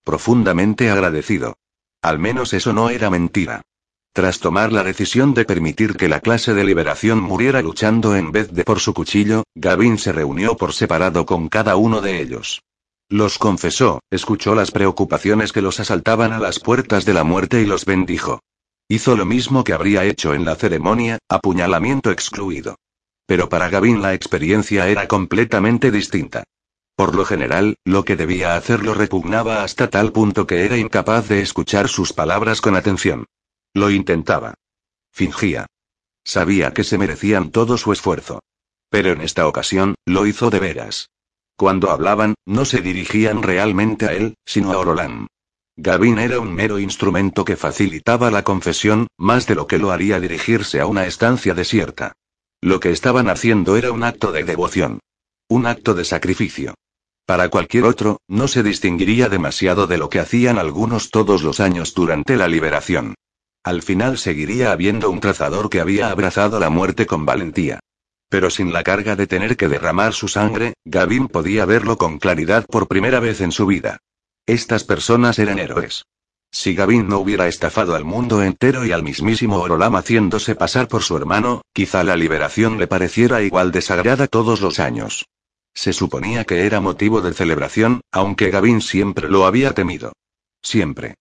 Profundamente 0.03 0.89
agradecido. 0.89 1.57
Al 2.01 2.19
menos 2.19 2.53
eso 2.53 2.71
no 2.71 2.89
era 2.89 3.09
mentira. 3.09 3.61
Tras 4.13 4.39
tomar 4.39 4.71
la 4.71 4.83
decisión 4.83 5.33
de 5.33 5.45
permitir 5.45 5.95
que 5.95 6.09
la 6.09 6.19
clase 6.19 6.53
de 6.53 6.63
liberación 6.63 7.21
muriera 7.21 7.61
luchando 7.61 8.15
en 8.15 8.31
vez 8.31 8.51
de 8.51 8.63
por 8.63 8.79
su 8.79 8.93
cuchillo, 8.93 9.43
Gavin 9.55 9.97
se 9.97 10.11
reunió 10.11 10.55
por 10.57 10.73
separado 10.73 11.25
con 11.25 11.49
cada 11.49 11.75
uno 11.75 12.01
de 12.01 12.21
ellos. 12.21 12.61
Los 13.09 13.37
confesó, 13.37 14.01
escuchó 14.09 14.55
las 14.55 14.71
preocupaciones 14.71 15.51
que 15.51 15.61
los 15.61 15.79
asaltaban 15.79 16.31
a 16.31 16.39
las 16.39 16.59
puertas 16.59 17.05
de 17.05 17.13
la 17.13 17.23
muerte 17.23 17.61
y 17.61 17.65
los 17.65 17.85
bendijo. 17.85 18.41
Hizo 18.87 19.15
lo 19.15 19.25
mismo 19.25 19.63
que 19.63 19.73
habría 19.73 20.05
hecho 20.05 20.33
en 20.33 20.45
la 20.45 20.55
ceremonia, 20.55 21.19
apuñalamiento 21.27 22.11
excluido. 22.11 22.77
Pero 23.29 23.47
para 23.47 23.69
Gavin 23.69 24.01
la 24.01 24.15
experiencia 24.15 24.87
era 24.87 25.07
completamente 25.07 25.91
distinta. 25.91 26.45
Por 26.95 27.13
lo 27.13 27.25
general, 27.25 27.75
lo 27.85 28.03
que 28.03 28.15
debía 28.15 28.55
hacer 28.55 28.83
lo 28.83 28.95
repugnaba 28.95 29.63
hasta 29.63 29.87
tal 29.87 30.11
punto 30.11 30.47
que 30.47 30.65
era 30.65 30.77
incapaz 30.77 31.29
de 31.29 31.39
escuchar 31.39 31.89
sus 31.89 32.11
palabras 32.11 32.59
con 32.59 32.75
atención. 32.75 33.27
Lo 33.75 33.91
intentaba. 33.91 34.55
Fingía. 35.11 35.67
Sabía 36.23 36.73
que 36.73 36.83
se 36.83 36.97
merecían 36.97 37.51
todo 37.51 37.77
su 37.77 37.93
esfuerzo. 37.93 38.39
Pero 38.89 39.11
en 39.11 39.21
esta 39.21 39.47
ocasión, 39.47 39.93
lo 40.07 40.25
hizo 40.25 40.49
de 40.49 40.59
veras. 40.59 41.11
Cuando 41.55 41.91
hablaban, 41.91 42.33
no 42.47 42.65
se 42.65 42.81
dirigían 42.81 43.43
realmente 43.43 44.07
a 44.07 44.13
él, 44.13 44.37
sino 44.43 44.71
a 44.73 44.79
Orolan. 44.79 45.27
Gavin 45.77 46.17
era 46.17 46.39
un 46.39 46.51
mero 46.51 46.79
instrumento 46.79 47.45
que 47.45 47.57
facilitaba 47.57 48.31
la 48.31 48.43
confesión, 48.43 49.05
más 49.19 49.45
de 49.45 49.53
lo 49.53 49.67
que 49.67 49.77
lo 49.77 49.91
haría 49.91 50.19
dirigirse 50.19 50.79
a 50.79 50.87
una 50.87 51.05
estancia 51.05 51.53
desierta. 51.53 52.13
Lo 52.61 52.79
que 52.79 52.91
estaban 52.91 53.29
haciendo 53.29 53.77
era 53.77 53.91
un 53.91 54.03
acto 54.03 54.31
de 54.31 54.43
devoción. 54.43 54.99
Un 55.47 55.65
acto 55.65 55.93
de 55.93 56.03
sacrificio. 56.03 56.75
Para 57.25 57.49
cualquier 57.49 57.85
otro, 57.85 58.19
no 58.27 58.47
se 58.47 58.63
distinguiría 58.63 59.29
demasiado 59.29 59.87
de 59.87 59.97
lo 59.97 60.09
que 60.09 60.19
hacían 60.19 60.57
algunos 60.57 61.09
todos 61.09 61.43
los 61.43 61.59
años 61.59 61.93
durante 61.93 62.35
la 62.35 62.47
liberación. 62.47 63.15
Al 63.63 63.81
final 63.81 64.17
seguiría 64.17 64.71
habiendo 64.71 65.09
un 65.09 65.19
trazador 65.19 65.69
que 65.69 65.79
había 65.79 66.09
abrazado 66.09 66.59
la 66.59 66.69
muerte 66.69 67.05
con 67.05 67.25
valentía. 67.25 67.79
Pero 68.29 68.49
sin 68.49 68.73
la 68.73 68.83
carga 68.83 69.15
de 69.15 69.27
tener 69.27 69.57
que 69.57 69.69
derramar 69.69 70.13
su 70.13 70.27
sangre, 70.27 70.73
Gavin 70.85 71.27
podía 71.27 71.65
verlo 71.65 71.97
con 71.97 72.19
claridad 72.19 72.65
por 72.65 72.87
primera 72.87 73.19
vez 73.19 73.41
en 73.41 73.51
su 73.51 73.65
vida. 73.65 73.99
Estas 74.45 74.83
personas 74.83 75.39
eran 75.39 75.59
héroes. 75.59 76.05
Si 76.51 76.73
Gavin 76.73 77.07
no 77.07 77.19
hubiera 77.19 77.47
estafado 77.47 77.95
al 77.95 78.05
mundo 78.05 78.41
entero 78.41 78.85
y 78.85 78.91
al 78.91 79.03
mismísimo 79.03 79.59
Orolam 79.59 79.95
haciéndose 79.95 80.55
pasar 80.55 80.87
por 80.87 81.03
su 81.03 81.15
hermano, 81.15 81.61
quizá 81.73 82.03
la 82.03 82.15
liberación 82.15 82.79
le 82.79 82.87
pareciera 82.87 83.41
igual 83.43 83.71
de 83.71 83.81
sagrada 83.81 84.27
todos 84.27 84.59
los 84.61 84.79
años. 84.79 85.25
Se 85.75 85.93
suponía 85.93 86.45
que 86.45 86.65
era 86.65 86.81
motivo 86.81 87.21
de 87.21 87.33
celebración, 87.33 88.01
aunque 88.11 88.49
Gavin 88.49 88.81
siempre 88.81 89.29
lo 89.29 89.45
había 89.45 89.73
temido. 89.73 90.13
Siempre. 90.61 91.15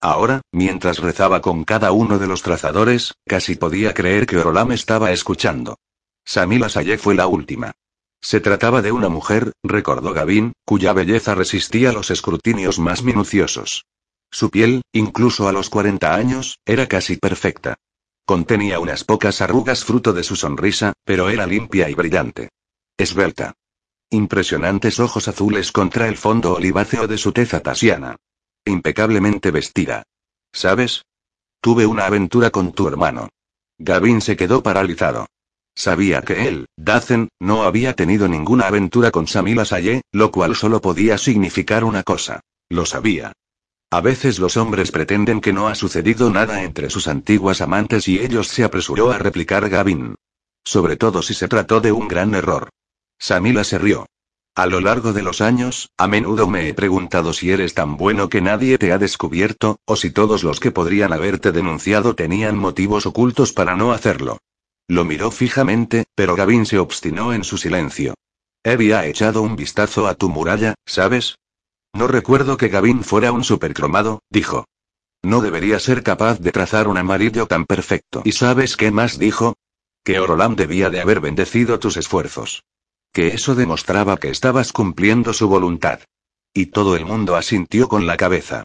Ahora, 0.00 0.42
mientras 0.52 0.98
rezaba 0.98 1.40
con 1.42 1.64
cada 1.64 1.90
uno 1.90 2.18
de 2.18 2.28
los 2.28 2.42
trazadores, 2.42 3.14
casi 3.26 3.56
podía 3.56 3.94
creer 3.94 4.26
que 4.26 4.38
Orolam 4.38 4.70
estaba 4.70 5.10
escuchando. 5.10 5.76
Samila 6.24 6.68
Saye 6.68 6.98
fue 6.98 7.16
la 7.16 7.26
última. 7.26 7.72
Se 8.20 8.40
trataba 8.40 8.80
de 8.80 8.92
una 8.92 9.08
mujer, 9.08 9.52
recordó 9.64 10.12
Gavin, 10.12 10.52
cuya 10.64 10.92
belleza 10.92 11.34
resistía 11.34 11.92
los 11.92 12.10
escrutinios 12.10 12.78
más 12.78 13.02
minuciosos. 13.02 13.84
Su 14.30 14.50
piel, 14.50 14.82
incluso 14.92 15.48
a 15.48 15.52
los 15.52 15.70
40 15.70 16.14
años, 16.14 16.58
era 16.64 16.86
casi 16.86 17.16
perfecta. 17.16 17.76
Contenía 18.24 18.78
unas 18.78 19.04
pocas 19.04 19.40
arrugas 19.40 19.84
fruto 19.84 20.12
de 20.12 20.22
su 20.22 20.36
sonrisa, 20.36 20.92
pero 21.04 21.30
era 21.30 21.46
limpia 21.46 21.88
y 21.88 21.94
brillante. 21.94 22.50
Esbelta. 22.96 23.54
Impresionantes 24.10 25.00
ojos 25.00 25.28
azules 25.28 25.72
contra 25.72 26.08
el 26.08 26.16
fondo 26.16 26.54
oliváceo 26.54 27.06
de 27.06 27.16
su 27.16 27.32
tez 27.32 27.54
atasiana. 27.54 28.16
Impecablemente 28.64 29.50
vestida. 29.50 30.02
¿Sabes? 30.52 31.04
Tuve 31.60 31.86
una 31.86 32.06
aventura 32.06 32.50
con 32.50 32.72
tu 32.72 32.86
hermano. 32.86 33.28
Gavin 33.78 34.20
se 34.20 34.36
quedó 34.36 34.62
paralizado. 34.62 35.26
Sabía 35.74 36.22
que 36.22 36.48
él, 36.48 36.66
Dacen, 36.76 37.28
no 37.38 37.62
había 37.62 37.94
tenido 37.94 38.28
ninguna 38.28 38.66
aventura 38.66 39.10
con 39.10 39.26
Samila 39.26 39.64
Saye, 39.64 40.02
lo 40.12 40.32
cual 40.32 40.56
solo 40.56 40.80
podía 40.80 41.16
significar 41.18 41.84
una 41.84 42.02
cosa. 42.02 42.40
Lo 42.68 42.84
sabía. 42.84 43.32
A 43.90 44.02
veces 44.02 44.38
los 44.38 44.58
hombres 44.58 44.92
pretenden 44.92 45.40
que 45.40 45.54
no 45.54 45.68
ha 45.68 45.74
sucedido 45.74 46.30
nada 46.30 46.62
entre 46.62 46.90
sus 46.90 47.08
antiguas 47.08 47.62
amantes 47.62 48.06
y 48.06 48.18
ellos 48.18 48.48
se 48.48 48.62
apresuró 48.62 49.10
a 49.10 49.18
replicar 49.18 49.70
Gavin. 49.70 50.14
Sobre 50.62 50.96
todo 50.96 51.22
si 51.22 51.32
se 51.32 51.48
trató 51.48 51.80
de 51.80 51.92
un 51.92 52.06
gran 52.06 52.34
error. 52.34 52.68
Samila 53.18 53.64
se 53.64 53.78
rió. 53.78 54.06
A 54.54 54.66
lo 54.66 54.80
largo 54.80 55.14
de 55.14 55.22
los 55.22 55.40
años, 55.40 55.90
a 55.96 56.06
menudo 56.06 56.48
me 56.48 56.68
he 56.68 56.74
preguntado 56.74 57.32
si 57.32 57.50
eres 57.50 57.72
tan 57.72 57.96
bueno 57.96 58.28
que 58.28 58.42
nadie 58.42 58.76
te 58.76 58.92
ha 58.92 58.98
descubierto, 58.98 59.78
o 59.86 59.96
si 59.96 60.10
todos 60.10 60.42
los 60.42 60.60
que 60.60 60.70
podrían 60.70 61.12
haberte 61.14 61.52
denunciado 61.52 62.14
tenían 62.14 62.58
motivos 62.58 63.06
ocultos 63.06 63.52
para 63.54 63.74
no 63.74 63.92
hacerlo. 63.92 64.38
Lo 64.86 65.04
miró 65.04 65.30
fijamente, 65.30 66.04
pero 66.14 66.34
Gavin 66.34 66.66
se 66.66 66.78
obstinó 66.78 67.32
en 67.32 67.44
su 67.44 67.56
silencio. 67.56 68.14
Evie 68.64 68.94
ha 68.94 69.06
echado 69.06 69.40
un 69.40 69.56
vistazo 69.56 70.08
a 70.08 70.14
tu 70.14 70.28
muralla, 70.28 70.74
¿sabes? 70.84 71.38
No 71.98 72.06
recuerdo 72.06 72.56
que 72.56 72.68
Gavin 72.68 73.02
fuera 73.02 73.32
un 73.32 73.42
supercromado, 73.42 74.22
dijo. 74.30 74.66
No 75.20 75.40
debería 75.40 75.80
ser 75.80 76.04
capaz 76.04 76.38
de 76.38 76.52
trazar 76.52 76.86
un 76.86 76.96
amarillo 76.96 77.46
tan 77.46 77.64
perfecto. 77.64 78.22
¿Y 78.24 78.30
sabes 78.30 78.76
qué 78.76 78.92
más 78.92 79.18
dijo? 79.18 79.56
Que 80.04 80.20
Orolam 80.20 80.54
debía 80.54 80.90
de 80.90 81.00
haber 81.00 81.18
bendecido 81.18 81.80
tus 81.80 81.96
esfuerzos. 81.96 82.62
Que 83.12 83.34
eso 83.34 83.56
demostraba 83.56 84.16
que 84.16 84.28
estabas 84.28 84.72
cumpliendo 84.72 85.32
su 85.32 85.48
voluntad. 85.48 85.98
Y 86.54 86.66
todo 86.66 86.94
el 86.94 87.04
mundo 87.04 87.34
asintió 87.34 87.88
con 87.88 88.06
la 88.06 88.16
cabeza. 88.16 88.62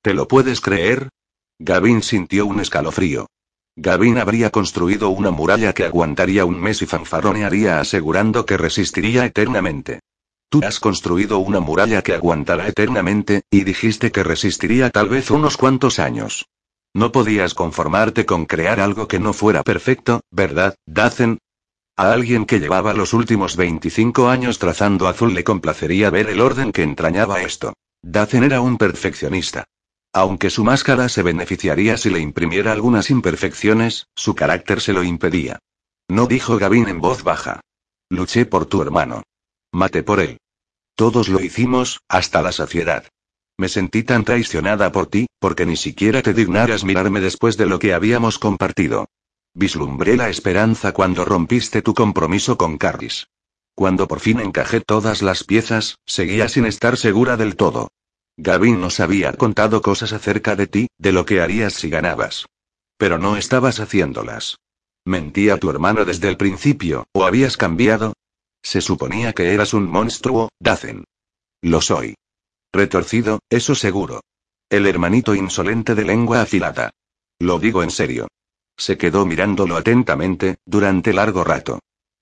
¿Te 0.00 0.14
lo 0.14 0.28
puedes 0.28 0.60
creer? 0.60 1.08
Gavin 1.58 2.04
sintió 2.04 2.46
un 2.46 2.60
escalofrío. 2.60 3.26
Gavin 3.74 4.16
habría 4.18 4.50
construido 4.50 5.08
una 5.08 5.32
muralla 5.32 5.72
que 5.72 5.86
aguantaría 5.86 6.44
un 6.44 6.60
mes 6.60 6.82
y 6.82 6.86
fanfarronearía 6.86 7.80
asegurando 7.80 8.46
que 8.46 8.56
resistiría 8.56 9.24
eternamente. 9.24 9.98
Tú 10.48 10.60
has 10.64 10.80
construido 10.80 11.38
una 11.38 11.60
muralla 11.60 12.02
que 12.02 12.14
aguantará 12.14 12.68
eternamente, 12.68 13.42
y 13.50 13.64
dijiste 13.64 14.12
que 14.12 14.22
resistiría 14.22 14.90
tal 14.90 15.08
vez 15.08 15.30
unos 15.30 15.56
cuantos 15.56 15.98
años. 15.98 16.46
No 16.94 17.12
podías 17.12 17.54
conformarte 17.54 18.24
con 18.24 18.46
crear 18.46 18.80
algo 18.80 19.08
que 19.08 19.18
no 19.18 19.32
fuera 19.32 19.62
perfecto, 19.62 20.20
¿verdad, 20.30 20.76
Dacen? 20.86 21.38
A 21.96 22.12
alguien 22.12 22.46
que 22.46 22.60
llevaba 22.60 22.92
los 22.92 23.12
últimos 23.12 23.56
25 23.56 24.28
años 24.28 24.58
trazando 24.58 25.08
azul 25.08 25.34
le 25.34 25.44
complacería 25.44 26.10
ver 26.10 26.28
el 26.28 26.40
orden 26.40 26.70
que 26.70 26.82
entrañaba 26.82 27.40
esto. 27.42 27.72
Dacen 28.02 28.44
era 28.44 28.60
un 28.60 28.76
perfeccionista. 28.76 29.64
Aunque 30.12 30.50
su 30.50 30.62
máscara 30.62 31.08
se 31.08 31.22
beneficiaría 31.22 31.96
si 31.96 32.08
le 32.10 32.20
imprimiera 32.20 32.72
algunas 32.72 33.10
imperfecciones, 33.10 34.06
su 34.14 34.34
carácter 34.34 34.80
se 34.80 34.92
lo 34.92 35.02
impedía. 35.02 35.58
No 36.08 36.26
dijo 36.26 36.56
Gavin 36.56 36.88
en 36.88 37.00
voz 37.00 37.22
baja. 37.22 37.60
Luché 38.08 38.46
por 38.46 38.66
tu 38.66 38.80
hermano. 38.80 39.22
Maté 39.76 40.02
por 40.02 40.20
él. 40.20 40.38
Todos 40.94 41.28
lo 41.28 41.38
hicimos, 41.38 42.00
hasta 42.08 42.40
la 42.40 42.50
saciedad. 42.50 43.04
Me 43.58 43.68
sentí 43.68 44.04
tan 44.04 44.24
traicionada 44.24 44.90
por 44.90 45.06
ti, 45.06 45.26
porque 45.38 45.66
ni 45.66 45.76
siquiera 45.76 46.22
te 46.22 46.32
dignaras 46.32 46.82
mirarme 46.82 47.20
después 47.20 47.58
de 47.58 47.66
lo 47.66 47.78
que 47.78 47.92
habíamos 47.92 48.38
compartido. 48.38 49.10
Vislumbré 49.52 50.16
la 50.16 50.30
esperanza 50.30 50.92
cuando 50.92 51.26
rompiste 51.26 51.82
tu 51.82 51.92
compromiso 51.92 52.56
con 52.56 52.78
Carris. 52.78 53.28
Cuando 53.74 54.08
por 54.08 54.20
fin 54.20 54.40
encajé 54.40 54.80
todas 54.80 55.20
las 55.20 55.44
piezas, 55.44 55.98
seguía 56.06 56.48
sin 56.48 56.64
estar 56.64 56.96
segura 56.96 57.36
del 57.36 57.54
todo. 57.54 57.88
Gavin 58.38 58.80
nos 58.80 58.98
había 58.98 59.34
contado 59.34 59.82
cosas 59.82 60.14
acerca 60.14 60.56
de 60.56 60.68
ti, 60.68 60.88
de 60.96 61.12
lo 61.12 61.26
que 61.26 61.42
harías 61.42 61.74
si 61.74 61.90
ganabas. 61.90 62.46
Pero 62.96 63.18
no 63.18 63.36
estabas 63.36 63.78
haciéndolas. 63.78 64.56
¿Mentía 65.04 65.58
tu 65.58 65.68
hermano 65.68 66.06
desde 66.06 66.30
el 66.30 66.38
principio, 66.38 67.04
o 67.12 67.26
habías 67.26 67.58
cambiado? 67.58 68.14
Se 68.66 68.80
suponía 68.80 69.32
que 69.32 69.54
eras 69.54 69.74
un 69.74 69.88
monstruo, 69.88 70.48
Dacen. 70.58 71.04
Lo 71.62 71.80
soy. 71.80 72.16
Retorcido, 72.72 73.38
eso 73.48 73.76
seguro. 73.76 74.22
El 74.68 74.88
hermanito 74.88 75.36
insolente 75.36 75.94
de 75.94 76.04
lengua 76.04 76.42
afilada. 76.42 76.90
Lo 77.38 77.60
digo 77.60 77.84
en 77.84 77.92
serio. 77.92 78.26
Se 78.76 78.98
quedó 78.98 79.24
mirándolo 79.24 79.76
atentamente, 79.76 80.56
durante 80.66 81.12
largo 81.12 81.44
rato. 81.44 81.78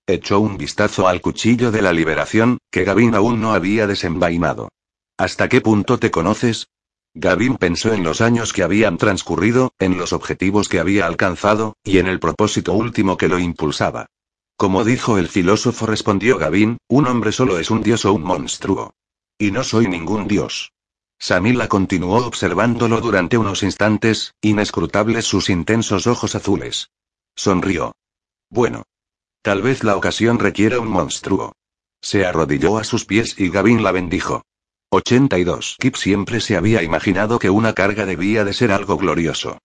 Echó 0.07 0.38
un 0.38 0.59
vistazo 0.59 1.09
al 1.09 1.22
cuchillo 1.22 1.70
de 1.70 1.80
la 1.80 1.95
liberación, 1.95 2.59
que 2.70 2.84
Gavin 2.84 3.14
aún 3.14 3.40
no 3.40 3.55
había 3.55 3.86
desenvainado. 3.86 4.68
¿Hasta 5.16 5.49
qué 5.49 5.62
punto 5.62 5.99
te 5.99 6.11
conoces? 6.11 6.68
Gavin 7.14 7.57
pensó 7.57 7.95
en 7.95 8.05
los 8.05 8.20
años 8.20 8.53
que 8.53 8.64
habían 8.64 8.99
transcurrido, 8.99 9.72
en 9.78 9.97
los 9.97 10.12
objetivos 10.12 10.68
que 10.68 10.78
había 10.78 11.07
alcanzado, 11.07 11.78
y 11.82 11.97
en 11.97 12.07
el 12.07 12.20
propósito 12.20 12.74
último 12.74 13.16
que 13.16 13.28
lo 13.28 13.38
impulsaba. 13.38 14.09
Como 14.57 14.84
dijo 14.84 15.18
el 15.18 15.28
filósofo, 15.28 15.86
respondió 15.86 16.38
Gavin, 16.38 16.78
un 16.88 17.07
hombre 17.07 17.32
solo 17.32 17.59
es 17.59 17.70
un 17.70 17.82
dios 17.82 18.05
o 18.05 18.12
un 18.12 18.22
monstruo. 18.22 18.94
Y 19.36 19.50
no 19.50 19.64
soy 19.64 19.88
ningún 19.88 20.28
dios. 20.28 20.72
Samila 21.18 21.68
continuó 21.68 22.24
observándolo 22.26 23.00
durante 23.00 23.36
unos 23.36 23.62
instantes, 23.62 24.34
inescrutables 24.40 25.24
sus 25.24 25.50
intensos 25.50 26.07
ojos 26.07 26.34
azules. 26.34 26.90
Sonrió. 27.34 27.96
Bueno. 28.48 28.84
Tal 29.42 29.61
vez 29.61 29.84
la 29.84 29.96
ocasión 29.96 30.38
requiera 30.38 30.80
un 30.80 30.88
monstruo. 30.88 31.52
Se 32.00 32.24
arrodilló 32.24 32.78
a 32.78 32.84
sus 32.84 33.05
pies 33.05 33.34
y 33.38 33.50
Gavin 33.50 33.82
la 33.82 33.92
bendijo. 33.92 34.42
82. 34.90 35.76
Kip 35.80 35.96
siempre 35.96 36.40
se 36.40 36.57
había 36.57 36.82
imaginado 36.82 37.38
que 37.38 37.50
una 37.50 37.72
carga 37.72 38.07
debía 38.07 38.44
de 38.44 38.52
ser 38.52 38.70
algo 38.70 38.96
glorioso. 38.96 39.59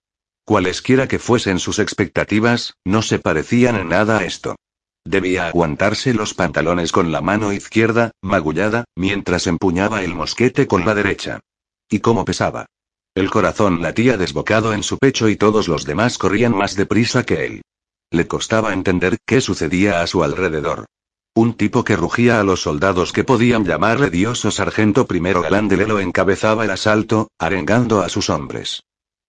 Cualesquiera 0.44 1.06
que 1.06 1.20
fuesen 1.20 1.60
sus 1.60 1.78
expectativas, 1.78 2.74
no 2.84 3.02
se 3.02 3.20
parecían 3.20 3.76
en 3.76 3.88
nada 3.88 4.18
a 4.18 4.24
esto. 4.24 4.56
Debía 5.04 5.48
aguantarse 5.48 6.12
los 6.12 6.34
pantalones 6.34 6.92
con 6.92 7.10
la 7.10 7.20
mano 7.20 7.52
izquierda, 7.52 8.12
magullada, 8.22 8.84
mientras 8.94 9.46
empuñaba 9.46 10.02
el 10.02 10.14
mosquete 10.14 10.66
con 10.66 10.84
la 10.84 10.94
derecha. 10.94 11.40
¿Y 11.88 12.00
cómo 12.00 12.24
pesaba? 12.24 12.66
El 13.14 13.30
corazón 13.30 13.82
latía 13.82 14.16
desbocado 14.16 14.72
en 14.72 14.82
su 14.82 14.98
pecho 14.98 15.28
y 15.28 15.36
todos 15.36 15.68
los 15.68 15.84
demás 15.84 16.18
corrían 16.18 16.56
más 16.56 16.76
deprisa 16.76 17.24
que 17.24 17.46
él. 17.46 17.62
Le 18.10 18.26
costaba 18.26 18.72
entender 18.72 19.18
qué 19.26 19.40
sucedía 19.40 20.02
a 20.02 20.06
su 20.06 20.22
alrededor. 20.22 20.86
Un 21.34 21.54
tipo 21.54 21.84
que 21.84 21.96
rugía 21.96 22.40
a 22.40 22.44
los 22.44 22.62
soldados 22.62 23.12
que 23.12 23.24
podían 23.24 23.64
llamarle 23.64 24.10
Dios 24.10 24.44
o 24.44 24.50
sargento 24.50 25.06
primero 25.06 25.42
galán 25.42 25.68
de 25.68 25.76
Lelo 25.76 26.00
encabezaba 26.00 26.64
el 26.64 26.70
asalto, 26.70 27.28
arengando 27.38 28.00
a 28.00 28.08
sus 28.08 28.30
hombres. 28.30 28.82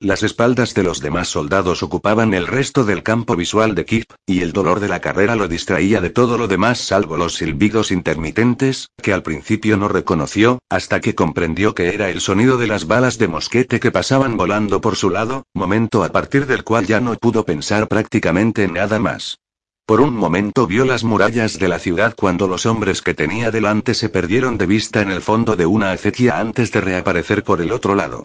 Las 0.04 0.24
espaldas 0.24 0.74
de 0.74 0.82
los 0.82 1.00
demás 1.00 1.28
soldados 1.28 1.84
ocupaban 1.84 2.34
el 2.34 2.48
resto 2.48 2.86
del 2.86 3.04
campo 3.04 3.36
visual 3.36 3.76
de 3.76 3.86
Kip, 3.86 4.12
y 4.26 4.42
el 4.42 4.52
dolor 4.52 4.80
de 4.80 4.88
la 4.88 5.00
carrera 5.00 5.36
lo 5.36 5.48
distraía 5.48 6.02
de 6.02 6.10
todo 6.10 6.40
lo 6.40 6.48
demás 6.48 6.80
salvo 6.80 7.18
los 7.18 7.36
silbidos 7.36 7.92
intermitentes, 7.92 8.88
que 9.00 9.14
al 9.14 9.22
principio 9.22 9.78
no 9.78 9.90
reconoció, 9.90 10.58
hasta 10.72 11.02
que 11.02 11.14
comprendió 11.14 11.76
que 11.76 11.94
era 11.94 12.10
el 12.10 12.20
sonido 12.20 12.58
de 12.58 12.66
las 12.66 12.88
balas 12.88 13.20
de 13.20 13.28
mosquete 13.28 13.80
que 13.80 13.92
pasaban 13.92 14.38
volando 14.38 14.82
por 14.82 14.96
su 14.96 15.12
lado, 15.12 15.44
momento 15.54 16.04
a 16.04 16.10
partir 16.10 16.48
del 16.48 16.64
cual 16.64 16.88
ya 16.88 17.00
no 17.00 17.14
pudo 17.14 17.46
pensar 17.46 17.88
prácticamente 17.88 18.64
en 18.64 18.74
nada 18.74 18.98
más. 18.98 19.38
Por 19.86 20.02
un 20.02 20.16
momento 20.16 20.66
vio 20.66 20.84
las 20.84 21.04
murallas 21.04 21.60
de 21.60 21.68
la 21.68 21.78
ciudad 21.78 22.16
cuando 22.18 22.48
los 22.48 22.66
hombres 22.66 23.04
que 23.04 23.14
tenía 23.14 23.52
delante 23.52 23.94
se 23.94 24.10
perdieron 24.10 24.58
de 24.58 24.66
vista 24.66 25.04
en 25.04 25.12
el 25.12 25.22
fondo 25.22 25.56
de 25.56 25.68
una 25.68 25.92
acequia 25.92 26.40
antes 26.40 26.72
de 26.72 26.82
reaparecer 26.82 27.44
por 27.44 27.62
el 27.62 27.72
otro 27.72 27.94
lado. 27.94 28.24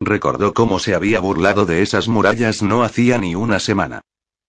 Recordó 0.00 0.54
cómo 0.54 0.78
se 0.78 0.94
había 0.94 1.20
burlado 1.20 1.66
de 1.66 1.82
esas 1.82 2.08
murallas 2.08 2.62
no 2.62 2.82
hacía 2.82 3.18
ni 3.18 3.34
una 3.34 3.58
semana. 3.58 4.00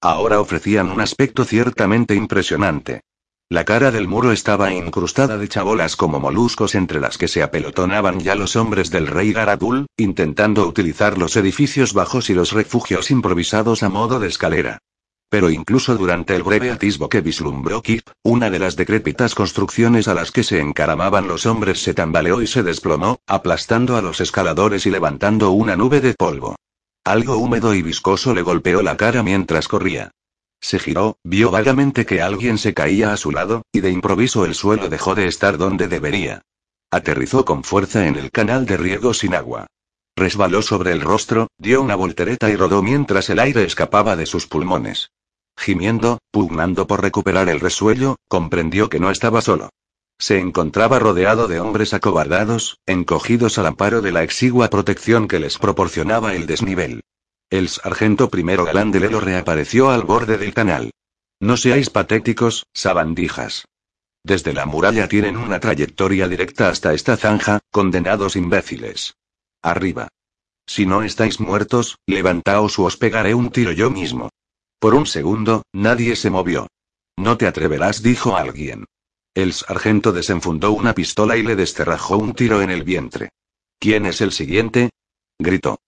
Ahora 0.01 0.39
ofrecían 0.39 0.89
un 0.91 1.01
aspecto 1.01 1.43
ciertamente 1.43 2.15
impresionante. 2.15 3.01
La 3.51 3.65
cara 3.65 3.89
del 3.89 4.07
muro 4.07 4.31
estaba 4.31 4.71
incrustada 4.71 5.39
de 5.39 5.47
chabolas 5.47 5.95
como 5.95 6.19
moluscos 6.19 6.75
entre 6.75 6.99
las 6.99 7.17
que 7.17 7.27
se 7.27 7.41
apelotonaban 7.41 8.19
ya 8.19 8.35
los 8.35 8.55
hombres 8.55 8.91
del 8.91 9.07
rey 9.07 9.33
Garadul, 9.33 9.87
intentando 9.97 10.67
utilizar 10.67 11.17
los 11.17 11.35
edificios 11.35 11.93
bajos 11.93 12.29
y 12.29 12.35
los 12.35 12.51
refugios 12.51 13.09
improvisados 13.09 13.81
a 13.81 13.89
modo 13.89 14.19
de 14.19 14.27
escalera. 14.27 14.77
Pero 15.30 15.51
incluso 15.51 15.95
durante 15.95 16.36
el 16.36 16.41
breve 16.41 16.71
atisbo 16.71 17.07
que 17.07 17.21
vislumbró 17.21 17.84
Kip, 17.84 18.09
una 18.23 18.49
de 18.49 18.57
las 18.57 18.75
decrépitas 18.75 19.36
construcciones 19.36 20.07
a 20.07 20.15
las 20.15 20.32
que 20.32 20.43
se 20.43 20.59
encaramaban 20.59 21.27
los 21.27 21.45
hombres 21.45 21.84
se 21.84 21.93
tambaleó 21.93 22.41
y 22.41 22.47
se 22.47 22.63
desplomó, 22.63 23.19
aplastando 23.27 23.95
a 23.95 24.01
los 24.01 24.21
escaladores 24.21 24.88
y 24.88 24.89
levantando 24.89 25.51
una 25.51 25.75
nube 25.75 26.01
de 26.01 26.15
polvo. 26.15 26.55
Algo 27.03 27.38
húmedo 27.38 27.75
y 27.75 27.84
viscoso 27.84 28.34
le 28.34 28.41
golpeó 28.41 28.82
la 28.82 28.97
cara 28.97 29.21
mientras 29.21 29.67
corría. 29.67 30.11
Se 30.61 30.80
giró, 30.80 31.17
vio 31.23 31.51
vagamente 31.51 32.05
que 32.05 32.21
alguien 32.21 32.57
se 32.57 32.73
caía 32.73 33.13
a 33.13 33.17
su 33.17 33.32
lado, 33.32 33.61
y 33.71 33.82
de 33.82 33.91
improviso 33.91 34.45
el 34.45 34.55
suelo 34.55 34.89
dejó 34.89 35.13
de 35.13 35.27
estar 35.27 35.57
donde 35.57 35.88
debería. 35.88 36.41
Aterrizó 36.91 37.45
con 37.45 37.63
fuerza 37.63 38.07
en 38.07 38.15
el 38.15 38.32
canal 38.32 38.65
de 38.65 38.77
riego 38.77 39.13
sin 39.13 39.36
agua. 39.36 39.67
Resbaló 40.15 40.63
sobre 40.63 40.91
el 40.91 41.01
rostro, 41.01 41.47
dio 41.57 41.82
una 41.82 41.95
voltereta 41.95 42.49
y 42.49 42.55
rodó 42.55 42.82
mientras 42.82 43.30
el 43.30 43.39
aire 43.39 43.63
escapaba 43.63 44.15
de 44.15 44.25
sus 44.25 44.47
pulmones. 44.47 45.11
Gimiendo, 45.60 46.20
pugnando 46.32 46.88
por 46.88 47.01
recuperar 47.01 47.49
el 47.49 47.60
resuello, 47.60 48.16
comprendió 48.30 48.89
que 48.89 49.01
no 49.01 49.12
estaba 49.12 49.41
solo. 49.41 49.70
Se 50.18 50.39
encontraba 50.39 50.99
rodeado 50.99 51.49
de 51.49 51.60
hombres 51.60 51.93
acobardados, 51.93 52.80
encogidos 52.86 53.57
al 53.57 53.66
amparo 53.66 54.01
de 54.01 54.14
la 54.14 54.24
exigua 54.24 54.70
protección 54.70 55.28
que 55.28 55.39
les 55.39 55.57
proporcionaba 55.57 56.34
el 56.34 56.47
desnivel. 56.47 57.01
El 57.49 57.68
sargento 57.68 58.30
primero 58.30 58.64
galán 58.64 58.91
de 58.91 59.01
Lelo 59.01 59.20
reapareció 59.20 59.89
al 59.89 60.03
borde 60.03 60.38
del 60.38 60.53
canal. 60.53 60.91
No 61.41 61.57
seáis 61.57 61.89
patéticos, 61.89 62.66
sabandijas. 62.74 63.66
Desde 64.24 64.53
la 64.53 64.66
muralla 64.66 65.10
tienen 65.10 65.36
una 65.36 65.60
trayectoria 65.60 66.30
directa 66.30 66.70
hasta 66.70 66.93
esta 66.93 67.18
zanja, 67.18 67.60
condenados 67.70 68.38
imbéciles. 68.38 69.16
Arriba. 69.62 70.07
Si 70.66 70.86
no 70.86 71.03
estáis 71.03 71.41
muertos, 71.41 71.97
levantaos 72.05 72.80
o 72.80 72.84
os 72.84 72.95
pegaré 72.95 73.34
un 73.34 73.49
tiro 73.49 73.74
yo 73.74 73.89
mismo. 73.89 74.30
Por 74.80 74.95
un 74.95 75.05
segundo, 75.05 75.63
nadie 75.73 76.15
se 76.15 76.30
movió. 76.30 76.67
No 77.17 77.38
te 77.38 77.47
atreverás, 77.47 78.01
dijo 78.01 78.38
alguien. 78.38 78.86
El 79.36 79.53
sargento 79.53 80.11
desenfundó 80.11 80.71
una 80.71 80.95
pistola 80.95 81.36
y 81.38 81.43
le 81.43 81.55
desterrajó 81.55 82.17
un 82.17 82.34
tiro 82.34 82.61
en 82.61 82.69
el 82.69 82.84
vientre. 82.84 83.30
¿Quién 83.77 84.05
es 84.05 84.21
el 84.21 84.32
siguiente? 84.32 84.89
gritó. 85.38 85.80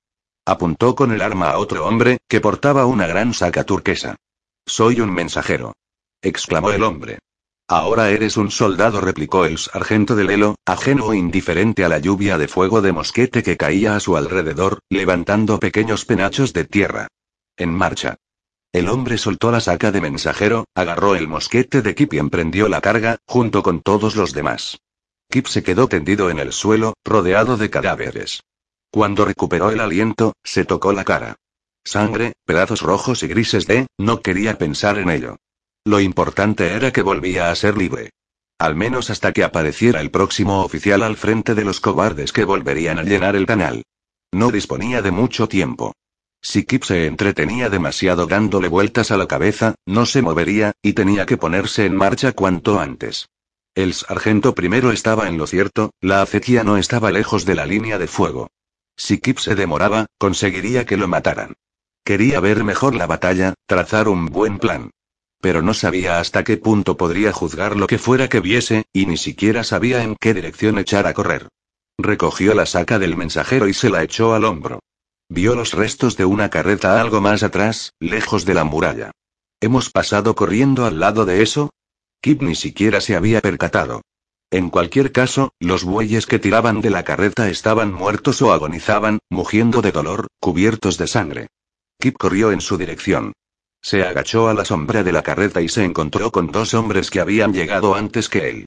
Apuntó 0.46 0.96
con 0.96 1.12
el 1.12 1.22
arma 1.22 1.52
a 1.52 1.58
otro 1.58 1.86
hombre, 1.86 2.18
que 2.28 2.42
portaba 2.42 2.86
una 2.86 3.08
gran 3.08 3.34
saca 3.34 3.64
turquesa. 3.64 4.18
Soy 4.66 5.00
un 5.00 5.14
mensajero. 5.14 5.74
exclamó 6.22 6.72
el 6.72 6.84
hombre. 6.84 7.20
Ahora 7.68 8.10
eres 8.10 8.36
un 8.36 8.52
soldado, 8.52 9.00
replicó 9.00 9.46
el 9.46 9.58
sargento 9.58 10.16
de 10.16 10.26
Lelo, 10.26 10.56
ajeno 10.66 11.14
e 11.14 11.18
indiferente 11.18 11.86
a 11.86 11.90
la 11.90 12.00
lluvia 12.00 12.38
de 12.38 12.50
fuego 12.50 12.82
de 12.82 12.92
mosquete 12.92 13.44
que 13.44 13.56
caía 13.56 13.96
a 13.96 14.02
su 14.02 14.18
alrededor, 14.18 14.80
levantando 14.90 15.60
pequeños 15.60 16.04
penachos 16.04 16.52
de 16.52 16.66
tierra. 16.66 17.08
En 17.56 17.74
marcha. 17.74 18.18
El 18.74 18.88
hombre 18.88 19.18
soltó 19.18 19.52
la 19.52 19.60
saca 19.60 19.92
de 19.92 20.00
mensajero, 20.00 20.66
agarró 20.76 21.16
el 21.16 21.28
mosquete 21.28 21.82
de 21.82 21.94
Kip 21.94 22.14
y 22.14 22.20
emprendió 22.20 22.70
la 22.70 22.80
carga, 22.80 23.18
junto 23.26 23.64
con 23.64 23.82
todos 23.82 24.16
los 24.16 24.34
demás. 24.34 24.80
Kip 25.30 25.48
se 25.48 25.62
quedó 25.62 25.88
tendido 25.88 26.30
en 26.30 26.40
el 26.40 26.54
suelo, 26.54 26.94
rodeado 27.04 27.58
de 27.58 27.70
cadáveres. 27.70 28.44
Cuando 28.90 29.26
recuperó 29.26 29.72
el 29.72 29.80
aliento, 29.82 30.34
se 30.44 30.64
tocó 30.64 30.94
la 30.94 31.04
cara. 31.04 31.36
Sangre, 31.84 32.34
pedazos 32.46 32.82
rojos 32.82 33.24
y 33.24 33.28
grises 33.28 33.68
de, 33.68 33.88
no 33.98 34.22
quería 34.22 34.58
pensar 34.58 35.00
en 35.00 35.10
ello. 35.10 35.38
Lo 35.84 36.00
importante 36.00 36.74
era 36.74 36.92
que 36.92 37.02
volvía 37.02 37.50
a 37.50 37.56
ser 37.56 37.76
libre. 37.76 38.12
Al 38.60 38.76
menos 38.76 39.10
hasta 39.10 39.34
que 39.34 39.44
apareciera 39.44 40.00
el 40.00 40.12
próximo 40.12 40.64
oficial 40.64 41.02
al 41.02 41.18
frente 41.18 41.56
de 41.56 41.66
los 41.66 41.80
cobardes 41.80 42.32
que 42.32 42.46
volverían 42.46 43.00
a 43.00 43.04
llenar 43.04 43.36
el 43.36 43.48
canal. 43.48 43.84
No 44.32 44.52
disponía 44.52 45.02
de 45.02 45.12
mucho 45.12 45.48
tiempo. 45.48 45.94
Si 46.42 46.64
Kip 46.64 46.84
se 46.84 47.06
entretenía 47.06 47.70
demasiado 47.70 48.26
dándole 48.26 48.68
vueltas 48.68 49.12
a 49.12 49.18
la 49.18 49.28
cabeza, 49.28 49.76
no 49.86 50.08
se 50.08 50.24
movería, 50.24 50.74
y 50.82 50.94
tenía 50.94 51.26
que 51.28 51.38
ponerse 51.38 51.86
en 51.86 51.96
marcha 51.96 52.32
cuanto 52.32 52.80
antes. 52.80 53.30
El 53.76 53.94
sargento 53.94 54.56
primero 54.56 54.92
estaba 54.92 55.28
en 55.28 55.38
lo 55.38 55.46
cierto, 55.46 55.92
la 56.02 56.22
acequia 56.24 56.64
no 56.64 56.78
estaba 56.78 57.12
lejos 57.12 57.46
de 57.46 57.56
la 57.56 57.66
línea 57.66 58.00
de 58.00 58.08
fuego. 58.08 58.50
Si 58.98 59.20
Kip 59.20 59.38
se 59.38 59.56
demoraba, 59.56 60.08
conseguiría 60.18 60.86
que 60.86 60.98
lo 60.98 61.08
mataran. 61.08 61.54
Quería 62.04 62.40
ver 62.40 62.64
mejor 62.64 62.96
la 62.96 63.06
batalla, 63.06 63.54
trazar 63.68 64.08
un 64.08 64.26
buen 64.26 64.58
plan. 64.58 64.90
Pero 65.40 65.62
no 65.62 65.74
sabía 65.74 66.20
hasta 66.20 66.44
qué 66.44 66.58
punto 66.58 66.98
podría 66.98 67.32
juzgar 67.32 67.76
lo 67.76 67.88
que 67.88 68.00
fuera 68.00 68.30
que 68.30 68.40
viese, 68.40 68.86
y 68.92 69.06
ni 69.06 69.18
siquiera 69.18 69.64
sabía 69.64 70.04
en 70.04 70.16
qué 70.16 70.34
dirección 70.34 70.80
echar 70.80 71.06
a 71.06 71.14
correr. 71.14 71.48
Recogió 71.98 72.56
la 72.56 72.66
saca 72.66 72.98
del 72.98 73.16
mensajero 73.16 73.68
y 73.68 73.74
se 73.74 73.90
la 73.90 74.04
echó 74.04 74.34
al 74.34 74.46
hombro. 74.46 74.80
Vio 75.34 75.56
los 75.56 75.72
restos 75.72 76.18
de 76.18 76.26
una 76.26 76.50
carreta 76.50 77.00
algo 77.00 77.22
más 77.22 77.42
atrás, 77.42 77.94
lejos 78.02 78.44
de 78.44 78.54
la 78.54 78.66
muralla. 78.66 79.12
¿Hemos 79.62 79.90
pasado 79.90 80.36
corriendo 80.36 80.86
al 80.86 81.00
lado 81.00 81.24
de 81.24 81.42
eso? 81.42 81.70
Kip 82.22 82.42
ni 82.42 82.54
siquiera 82.54 83.00
se 83.00 83.16
había 83.16 83.40
percatado. 83.40 84.02
En 84.50 84.70
cualquier 84.70 85.14
caso, 85.14 85.54
los 85.58 85.86
bueyes 85.86 86.26
que 86.26 86.38
tiraban 86.38 86.82
de 86.82 86.90
la 86.90 87.06
carreta 87.06 87.50
estaban 87.50 87.94
muertos 87.94 88.42
o 88.42 88.52
agonizaban, 88.52 89.20
mugiendo 89.30 89.82
de 89.82 89.94
dolor, 89.94 90.28
cubiertos 90.42 90.98
de 90.98 91.08
sangre. 91.08 91.48
Kip 91.98 92.18
corrió 92.18 92.52
en 92.52 92.60
su 92.60 92.78
dirección. 92.78 93.32
Se 93.82 94.04
agachó 94.04 94.50
a 94.50 94.54
la 94.54 94.66
sombra 94.66 95.02
de 95.02 95.14
la 95.14 95.24
carreta 95.24 95.62
y 95.62 95.70
se 95.70 95.86
encontró 95.86 96.34
con 96.34 96.48
dos 96.48 96.74
hombres 96.74 97.10
que 97.10 97.22
habían 97.22 97.54
llegado 97.54 97.96
antes 97.96 98.28
que 98.28 98.50
él. 98.50 98.66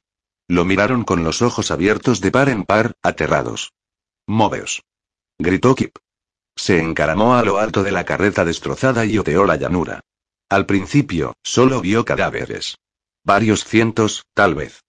Lo 0.48 0.64
miraron 0.64 1.04
con 1.04 1.24
los 1.24 1.42
ojos 1.42 1.70
abiertos 1.70 2.22
de 2.22 2.30
par 2.30 2.48
en 2.48 2.64
par, 2.64 2.94
aterrados. 3.02 3.74
Moveos. 4.26 4.82
Gritó 5.38 5.74
Kip. 5.74 5.98
Se 6.56 6.80
encaramó 6.80 7.34
a 7.34 7.42
lo 7.42 7.58
alto 7.58 7.82
de 7.82 7.92
la 7.92 8.04
carreta 8.04 8.44
destrozada 8.44 9.04
y 9.04 9.18
oteó 9.18 9.44
la 9.44 9.56
llanura. 9.56 10.00
Al 10.48 10.66
principio, 10.66 11.34
solo 11.42 11.80
vio 11.80 12.04
cadáveres. 12.04 12.76
Varios 13.24 13.64
cientos, 13.64 14.24
tal 14.34 14.54
vez. 14.54 14.82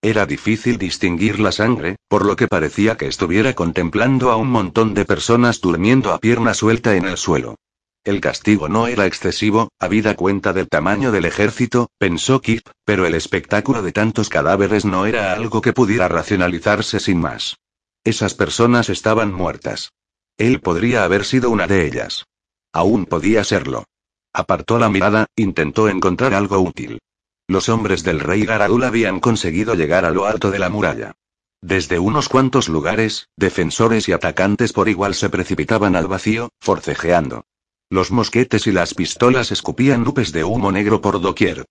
Era 0.00 0.26
difícil 0.26 0.78
distinguir 0.78 1.40
la 1.40 1.50
sangre, 1.50 1.96
por 2.06 2.24
lo 2.24 2.36
que 2.36 2.46
parecía 2.46 2.96
que 2.96 3.06
estuviera 3.06 3.54
contemplando 3.54 4.30
a 4.30 4.36
un 4.36 4.48
montón 4.48 4.94
de 4.94 5.04
personas 5.04 5.60
durmiendo 5.60 6.12
a 6.12 6.18
pierna 6.18 6.54
suelta 6.54 6.94
en 6.94 7.06
el 7.06 7.16
suelo. 7.16 7.56
El 8.04 8.20
castigo 8.20 8.68
no 8.68 8.86
era 8.86 9.06
excesivo, 9.06 9.70
habida 9.80 10.14
cuenta 10.14 10.52
del 10.52 10.68
tamaño 10.68 11.10
del 11.10 11.24
ejército, 11.24 11.90
pensó 11.98 12.40
Kip, 12.40 12.68
pero 12.84 13.06
el 13.06 13.14
espectáculo 13.14 13.82
de 13.82 13.92
tantos 13.92 14.28
cadáveres 14.28 14.84
no 14.84 15.04
era 15.04 15.32
algo 15.32 15.60
que 15.60 15.72
pudiera 15.72 16.06
racionalizarse 16.06 17.00
sin 17.00 17.18
más. 17.18 17.56
Esas 18.04 18.34
personas 18.34 18.88
estaban 18.88 19.32
muertas. 19.32 19.90
Él 20.38 20.60
podría 20.60 21.02
haber 21.04 21.24
sido 21.24 21.50
una 21.50 21.66
de 21.66 21.84
ellas. 21.84 22.24
Aún 22.72 23.06
podía 23.06 23.42
serlo. 23.42 23.84
Apartó 24.32 24.78
la 24.78 24.88
mirada, 24.88 25.26
intentó 25.36 25.88
encontrar 25.88 26.32
algo 26.32 26.60
útil. 26.60 27.00
Los 27.48 27.68
hombres 27.68 28.04
del 28.04 28.20
rey 28.20 28.44
Garadul 28.44 28.84
habían 28.84 29.18
conseguido 29.20 29.74
llegar 29.74 30.04
a 30.04 30.10
lo 30.10 30.26
alto 30.26 30.50
de 30.50 30.60
la 30.60 30.68
muralla. 30.68 31.14
Desde 31.60 31.98
unos 31.98 32.28
cuantos 32.28 32.68
lugares, 32.68 33.28
defensores 33.36 34.08
y 34.08 34.12
atacantes 34.12 34.72
por 34.72 34.88
igual 34.88 35.16
se 35.16 35.28
precipitaban 35.28 35.96
al 35.96 36.06
vacío, 36.06 36.50
forcejeando. 36.60 37.44
Los 37.90 38.12
mosquetes 38.12 38.68
y 38.68 38.72
las 38.72 38.94
pistolas 38.94 39.50
escupían 39.50 40.04
nubes 40.04 40.30
de 40.30 40.44
humo 40.44 40.70
negro 40.70 41.00
por 41.00 41.20
doquier. 41.20 41.64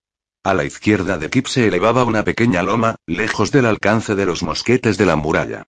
A 0.43 0.53
la 0.53 0.65
izquierda 0.65 1.18
de 1.18 1.30
Kip 1.30 1.47
se 1.47 1.68
elevaba 1.68 2.03
una 2.03 2.24
pequeña 2.24 2.63
loma, 2.63 2.95
lejos 3.05 3.51
del 3.51 3.65
alcance 3.65 4.15
de 4.15 4.26
los 4.26 4.43
mosquetes 4.43 4.97
de 4.97 5.05
la 5.05 5.15
muralla. 5.15 5.63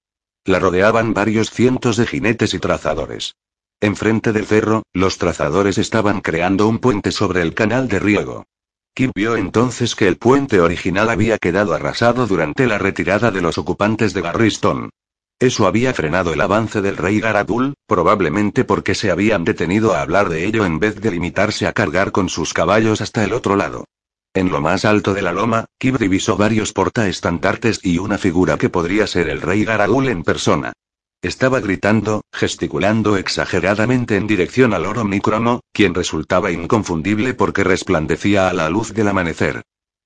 La 0.45 0.59
rodeaban 0.59 1.13
varios 1.13 1.51
cientos 1.51 1.97
de 1.97 2.07
jinetes 2.07 2.53
y 2.53 2.59
trazadores. 2.59 3.35
Enfrente 3.81 4.33
del 4.33 4.45
cerro, 4.45 4.83
los 4.93 5.17
trazadores 5.17 5.77
estaban 5.77 6.21
creando 6.21 6.67
un 6.67 6.79
puente 6.79 7.11
sobre 7.11 7.41
el 7.41 7.53
canal 7.53 7.87
de 7.87 7.99
riego. 7.99 8.45
Kip 8.93 9.11
vio 9.15 9.37
entonces 9.37 9.95
que 9.95 10.07
el 10.07 10.17
puente 10.17 10.59
original 10.59 11.09
había 11.09 11.37
quedado 11.37 11.73
arrasado 11.73 12.27
durante 12.27 12.67
la 12.67 12.77
retirada 12.77 13.31
de 13.31 13.41
los 13.41 13.57
ocupantes 13.57 14.13
de 14.13 14.21
Garriston. 14.21 14.89
Eso 15.39 15.67
había 15.67 15.93
frenado 15.93 16.33
el 16.33 16.41
avance 16.41 16.81
del 16.81 16.97
rey 16.97 17.21
Garadul, 17.21 17.75
probablemente 17.87 18.65
porque 18.65 18.95
se 18.95 19.09
habían 19.11 19.45
detenido 19.45 19.93
a 19.93 20.01
hablar 20.01 20.27
de 20.27 20.45
ello 20.45 20.65
en 20.65 20.79
vez 20.79 20.99
de 20.99 21.11
limitarse 21.11 21.65
a 21.65 21.71
cargar 21.71 22.11
con 22.11 22.27
sus 22.27 22.53
caballos 22.53 22.99
hasta 22.99 23.23
el 23.23 23.31
otro 23.31 23.55
lado. 23.55 23.85
En 24.33 24.51
lo 24.51 24.61
más 24.61 24.85
alto 24.85 25.15
de 25.15 25.23
la 25.23 25.33
loma, 25.33 25.65
Kib 25.79 25.97
divisó 25.97 26.37
varios 26.37 26.71
portaestandartes 26.71 27.79
y 27.83 27.97
una 27.97 28.19
figura 28.19 28.57
que 28.57 28.69
podría 28.69 29.07
ser 29.07 29.27
el 29.27 29.41
rey 29.41 29.65
Garagul 29.65 30.07
en 30.07 30.23
persona. 30.23 30.73
Estaba 31.21 31.59
gritando, 31.59 32.21
gesticulando 32.31 33.17
exageradamente 33.17 34.15
en 34.15 34.27
dirección 34.27 34.73
al 34.73 34.85
oro 34.85 35.03
Microno, 35.03 35.61
quien 35.73 35.95
resultaba 35.95 36.51
inconfundible 36.51 37.33
porque 37.33 37.63
resplandecía 37.63 38.47
a 38.47 38.53
la 38.53 38.69
luz 38.69 38.93
del 38.93 39.07
amanecer. 39.07 39.63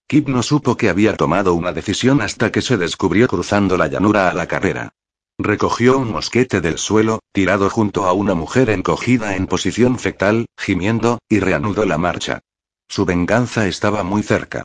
Kip 0.08 0.30
no 0.30 0.42
supo 0.42 0.78
que 0.78 0.90
había 0.90 1.18
tomado 1.18 1.54
una 1.54 1.74
decisión 1.74 2.22
hasta 2.22 2.52
que 2.52 2.62
se 2.62 2.78
descubrió 2.78 3.28
cruzando 3.28 3.78
la 3.78 3.88
llanura 3.88 4.30
a 4.30 4.34
la 4.34 4.48
carrera. 4.48 4.94
Recogió 5.38 5.98
un 5.98 6.12
mosquete 6.12 6.62
del 6.62 6.78
suelo, 6.78 7.20
tirado 7.34 7.70
junto 7.70 8.06
a 8.06 8.14
una 8.14 8.36
mujer 8.36 8.70
encogida 8.70 9.36
en 9.36 9.48
posición 9.48 10.00
fetal, 10.00 10.46
gimiendo, 10.58 11.20
y 11.28 11.40
reanudó 11.40 11.86
la 11.86 11.98
marcha. 11.98 12.40
Su 12.88 13.06
venganza 13.06 13.68
estaba 13.68 14.04
muy 14.04 14.24
cerca. 14.24 14.64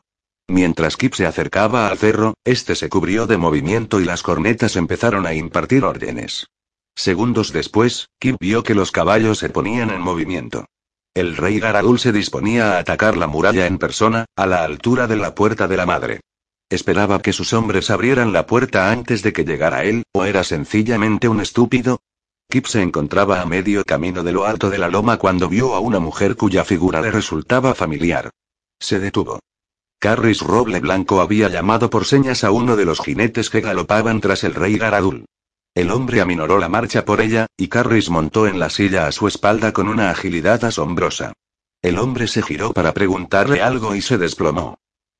Mientras 0.48 0.96
Kip 0.96 1.14
se 1.14 1.26
acercaba 1.26 1.88
al 1.88 1.98
cerro, 1.98 2.34
este 2.44 2.74
se 2.74 2.88
cubrió 2.88 3.26
de 3.26 3.36
movimiento 3.36 4.00
y 4.00 4.04
las 4.04 4.22
cornetas 4.22 4.76
empezaron 4.76 5.26
a 5.26 5.34
impartir 5.34 5.84
órdenes. 5.84 6.46
Segundos 6.96 7.52
después, 7.52 8.08
Kip 8.18 8.36
vio 8.40 8.62
que 8.62 8.74
los 8.74 8.90
caballos 8.90 9.38
se 9.38 9.50
ponían 9.50 9.90
en 9.90 10.00
movimiento. 10.00 10.64
El 11.14 11.36
rey 11.36 11.60
Garadul 11.60 11.98
se 11.98 12.12
disponía 12.12 12.72
a 12.72 12.78
atacar 12.78 13.16
la 13.16 13.26
muralla 13.26 13.66
en 13.66 13.78
persona, 13.78 14.24
a 14.36 14.46
la 14.46 14.64
altura 14.64 15.06
de 15.06 15.16
la 15.16 15.34
puerta 15.34 15.68
de 15.68 15.76
la 15.76 15.86
madre. 15.86 16.20
Esperaba 16.70 17.20
que 17.20 17.32
sus 17.32 17.52
hombres 17.52 17.90
abrieran 17.90 18.32
la 18.32 18.46
puerta 18.46 18.90
antes 18.90 19.22
de 19.22 19.32
que 19.32 19.44
llegara 19.44 19.84
él, 19.84 20.04
o 20.12 20.24
era 20.24 20.44
sencillamente 20.44 21.28
un 21.28 21.40
estúpido, 21.40 22.00
Kip 22.50 22.64
se 22.64 22.80
encontraba 22.80 23.42
a 23.42 23.44
medio 23.44 23.84
camino 23.84 24.22
de 24.22 24.32
lo 24.32 24.46
alto 24.46 24.70
de 24.70 24.78
la 24.78 24.88
loma 24.88 25.18
cuando 25.18 25.50
vio 25.50 25.74
a 25.74 25.80
una 25.80 25.98
mujer 25.98 26.34
cuya 26.34 26.64
figura 26.64 27.02
le 27.02 27.10
resultaba 27.10 27.74
familiar. 27.74 28.30
Se 28.80 28.98
detuvo. 28.98 29.40
Carris 29.98 30.40
Roble 30.40 30.80
Blanco 30.80 31.20
había 31.20 31.50
llamado 31.50 31.90
por 31.90 32.06
señas 32.06 32.44
a 32.44 32.50
uno 32.50 32.74
de 32.76 32.86
los 32.86 33.00
jinetes 33.00 33.50
que 33.50 33.60
galopaban 33.60 34.22
tras 34.22 34.44
el 34.44 34.54
rey 34.54 34.78
Garadul. 34.78 35.26
El 35.74 35.90
hombre 35.90 36.22
aminoró 36.22 36.56
la 36.56 36.70
marcha 36.70 37.04
por 37.04 37.20
ella, 37.20 37.48
y 37.54 37.68
Carris 37.68 38.08
montó 38.08 38.46
en 38.46 38.58
la 38.58 38.70
silla 38.70 39.06
a 39.06 39.12
su 39.12 39.28
espalda 39.28 39.72
con 39.72 39.86
una 39.86 40.10
agilidad 40.10 40.64
asombrosa. 40.64 41.34
El 41.82 41.98
hombre 41.98 42.28
se 42.28 42.40
giró 42.40 42.72
para 42.72 42.94
preguntarle 42.94 43.60
algo 43.60 43.94
y 43.94 44.00
se 44.00 44.16
desplomó. 44.16 44.78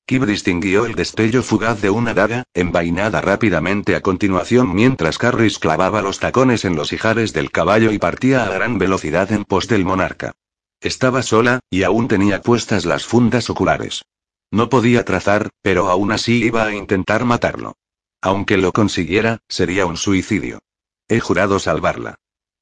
Kib 0.09 0.25
distinguió 0.25 0.87
el 0.87 0.95
destello 0.95 1.43
fugaz 1.43 1.83
de 1.83 1.91
una 1.91 2.15
daga, 2.15 2.45
envainada 2.55 3.21
rápidamente 3.21 3.95
a 3.95 4.01
continuación 4.01 4.75
mientras 4.75 5.19
Carris 5.19 5.59
clavaba 5.59 6.01
los 6.01 6.19
tacones 6.19 6.65
en 6.65 6.77
los 6.77 6.95
ijares 6.95 7.35
del 7.35 7.51
caballo 7.51 7.93
y 7.93 7.99
partía 7.99 8.45
a 8.45 8.49
gran 8.49 8.79
velocidad 8.79 9.31
en 9.33 9.45
pos 9.45 9.69
del 9.69 9.85
monarca. 9.85 10.33
Estaba 10.81 11.23
sola, 11.23 11.61
y 11.69 11.83
aún 11.83 12.09
tenía 12.09 12.41
puestas 12.41 12.87
las 12.87 13.05
fundas 13.05 13.51
oculares. 13.51 14.07
No 14.51 14.71
podía 14.71 15.05
trazar, 15.05 15.51
pero 15.61 15.91
aún 15.91 16.11
así 16.11 16.43
iba 16.43 16.65
a 16.65 16.75
intentar 16.75 17.27
matarlo. 17.27 17.77
Aunque 18.23 18.57
lo 18.57 18.73
consiguiera, 18.73 19.41
sería 19.47 19.85
un 19.85 19.99
suicidio. 19.99 20.61
He 21.07 21.21
jurado 21.21 21.59
salvarla. 21.59 22.15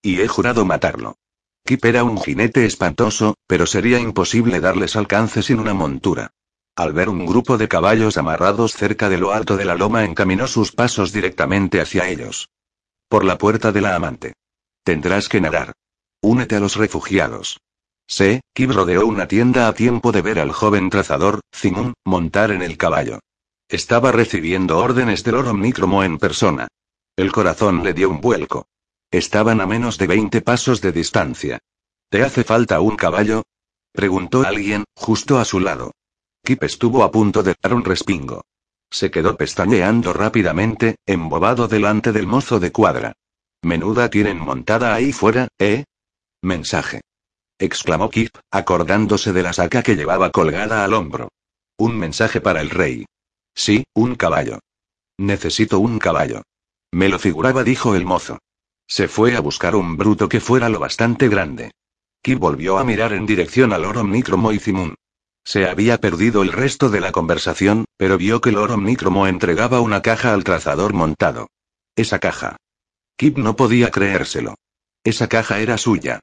Y 0.02 0.20
he 0.20 0.26
jurado 0.26 0.64
matarlo. 0.64 1.14
Kip 1.64 1.84
era 1.84 2.02
un 2.02 2.20
jinete 2.20 2.66
espantoso, 2.66 3.36
pero 3.46 3.66
sería 3.66 4.00
imposible 4.00 4.58
darles 4.58 4.96
alcance 4.96 5.44
sin 5.44 5.60
una 5.60 5.74
montura. 5.74 6.32
Al 6.76 6.92
ver 6.92 7.08
un 7.08 7.24
grupo 7.24 7.56
de 7.56 7.68
caballos 7.68 8.18
amarrados 8.18 8.74
cerca 8.74 9.08
de 9.08 9.16
lo 9.16 9.32
alto 9.32 9.56
de 9.56 9.64
la 9.64 9.76
loma 9.76 10.04
encaminó 10.04 10.46
sus 10.46 10.72
pasos 10.72 11.10
directamente 11.10 11.80
hacia 11.80 12.06
ellos. 12.06 12.50
Por 13.08 13.24
la 13.24 13.38
puerta 13.38 13.72
de 13.72 13.80
la 13.80 13.96
amante. 13.96 14.34
Tendrás 14.84 15.30
que 15.30 15.40
nadar. 15.40 15.72
Únete 16.20 16.56
a 16.56 16.60
los 16.60 16.76
refugiados. 16.76 17.58
Se, 18.06 18.42
Kib 18.52 18.72
rodeó 18.72 19.06
una 19.06 19.26
tienda 19.26 19.68
a 19.68 19.72
tiempo 19.72 20.12
de 20.12 20.20
ver 20.20 20.38
al 20.38 20.52
joven 20.52 20.90
trazador, 20.90 21.40
Zimun, 21.54 21.94
montar 22.04 22.50
en 22.50 22.60
el 22.60 22.76
caballo. 22.76 23.20
Estaba 23.68 24.12
recibiendo 24.12 24.78
órdenes 24.78 25.24
del 25.24 25.36
oro 25.36 25.54
Micromo 25.54 26.04
en 26.04 26.18
persona. 26.18 26.68
El 27.16 27.32
corazón 27.32 27.84
le 27.84 27.94
dio 27.94 28.10
un 28.10 28.20
vuelco. 28.20 28.66
Estaban 29.10 29.62
a 29.62 29.66
menos 29.66 29.96
de 29.96 30.08
20 30.08 30.42
pasos 30.42 30.82
de 30.82 30.92
distancia. 30.92 31.58
¿Te 32.10 32.22
hace 32.22 32.44
falta 32.44 32.80
un 32.80 32.96
caballo? 32.96 33.44
preguntó 33.92 34.42
alguien, 34.46 34.84
justo 34.94 35.38
a 35.38 35.46
su 35.46 35.58
lado. 35.58 35.92
Kip 36.46 36.62
estuvo 36.62 37.02
a 37.02 37.10
punto 37.10 37.42
de 37.42 37.56
dar 37.60 37.74
un 37.74 37.84
respingo. 37.84 38.44
Se 38.88 39.10
quedó 39.10 39.36
pestañeando 39.36 40.12
rápidamente, 40.12 40.94
embobado 41.04 41.66
delante 41.66 42.12
del 42.12 42.28
mozo 42.28 42.60
de 42.60 42.70
cuadra. 42.70 43.14
Menuda 43.62 44.10
tienen 44.10 44.38
montada 44.38 44.94
ahí 44.94 45.12
fuera, 45.12 45.48
¿eh? 45.58 45.86
Mensaje. 46.42 47.00
exclamó 47.58 48.10
Kip, 48.10 48.36
acordándose 48.52 49.32
de 49.32 49.42
la 49.42 49.52
saca 49.52 49.82
que 49.82 49.96
llevaba 49.96 50.30
colgada 50.30 50.84
al 50.84 50.94
hombro. 50.94 51.30
Un 51.78 51.98
mensaje 51.98 52.40
para 52.40 52.60
el 52.60 52.70
rey. 52.70 53.06
Sí, 53.52 53.82
un 53.92 54.14
caballo. 54.14 54.60
Necesito 55.18 55.80
un 55.80 55.98
caballo. 55.98 56.42
Me 56.92 57.08
lo 57.08 57.18
figuraba, 57.18 57.64
dijo 57.64 57.96
el 57.96 58.06
mozo. 58.06 58.38
Se 58.86 59.08
fue 59.08 59.34
a 59.34 59.40
buscar 59.40 59.74
un 59.74 59.96
bruto 59.96 60.28
que 60.28 60.38
fuera 60.38 60.68
lo 60.68 60.78
bastante 60.78 61.28
grande. 61.28 61.72
Kip 62.22 62.38
volvió 62.38 62.78
a 62.78 62.84
mirar 62.84 63.14
en 63.14 63.26
dirección 63.26 63.72
al 63.72 63.84
oro 63.84 64.02
Omnicromo 64.02 64.52
y 64.52 64.60
Zimun. 64.60 64.94
Se 65.46 65.68
había 65.68 65.98
perdido 65.98 66.42
el 66.42 66.50
resto 66.50 66.90
de 66.90 67.00
la 67.00 67.12
conversación, 67.12 67.84
pero 67.96 68.18
vio 68.18 68.40
que 68.40 68.50
el 68.50 68.58
oro 68.58 68.74
Omnicromo 68.74 69.28
entregaba 69.28 69.80
una 69.80 70.02
caja 70.02 70.34
al 70.34 70.42
trazador 70.42 70.92
montado. 70.92 71.46
Esa 71.94 72.18
caja. 72.18 72.56
Kip 73.16 73.38
no 73.38 73.54
podía 73.54 73.92
creérselo. 73.92 74.56
Esa 75.04 75.28
caja 75.28 75.60
era 75.60 75.78
suya. 75.78 76.18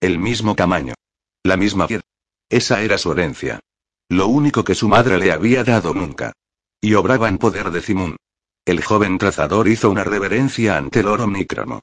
El 0.00 0.20
mismo 0.20 0.54
tamaño. 0.54 0.94
La 1.42 1.56
misma 1.56 1.88
piedra. 1.88 2.06
Esa 2.48 2.80
era 2.82 2.98
su 2.98 3.10
herencia. 3.10 3.58
Lo 4.08 4.28
único 4.28 4.62
que 4.62 4.76
su 4.76 4.88
madre 4.88 5.18
le 5.18 5.32
había 5.32 5.64
dado 5.64 5.92
nunca. 5.92 6.32
Y 6.80 6.94
obraba 6.94 7.28
en 7.28 7.38
poder 7.38 7.72
de 7.72 7.82
Zimun. 7.82 8.16
El 8.64 8.84
joven 8.84 9.18
trazador 9.18 9.66
hizo 9.66 9.90
una 9.90 10.04
reverencia 10.04 10.76
ante 10.76 11.00
el 11.00 11.08
oro 11.08 11.24
omnícromo. 11.24 11.80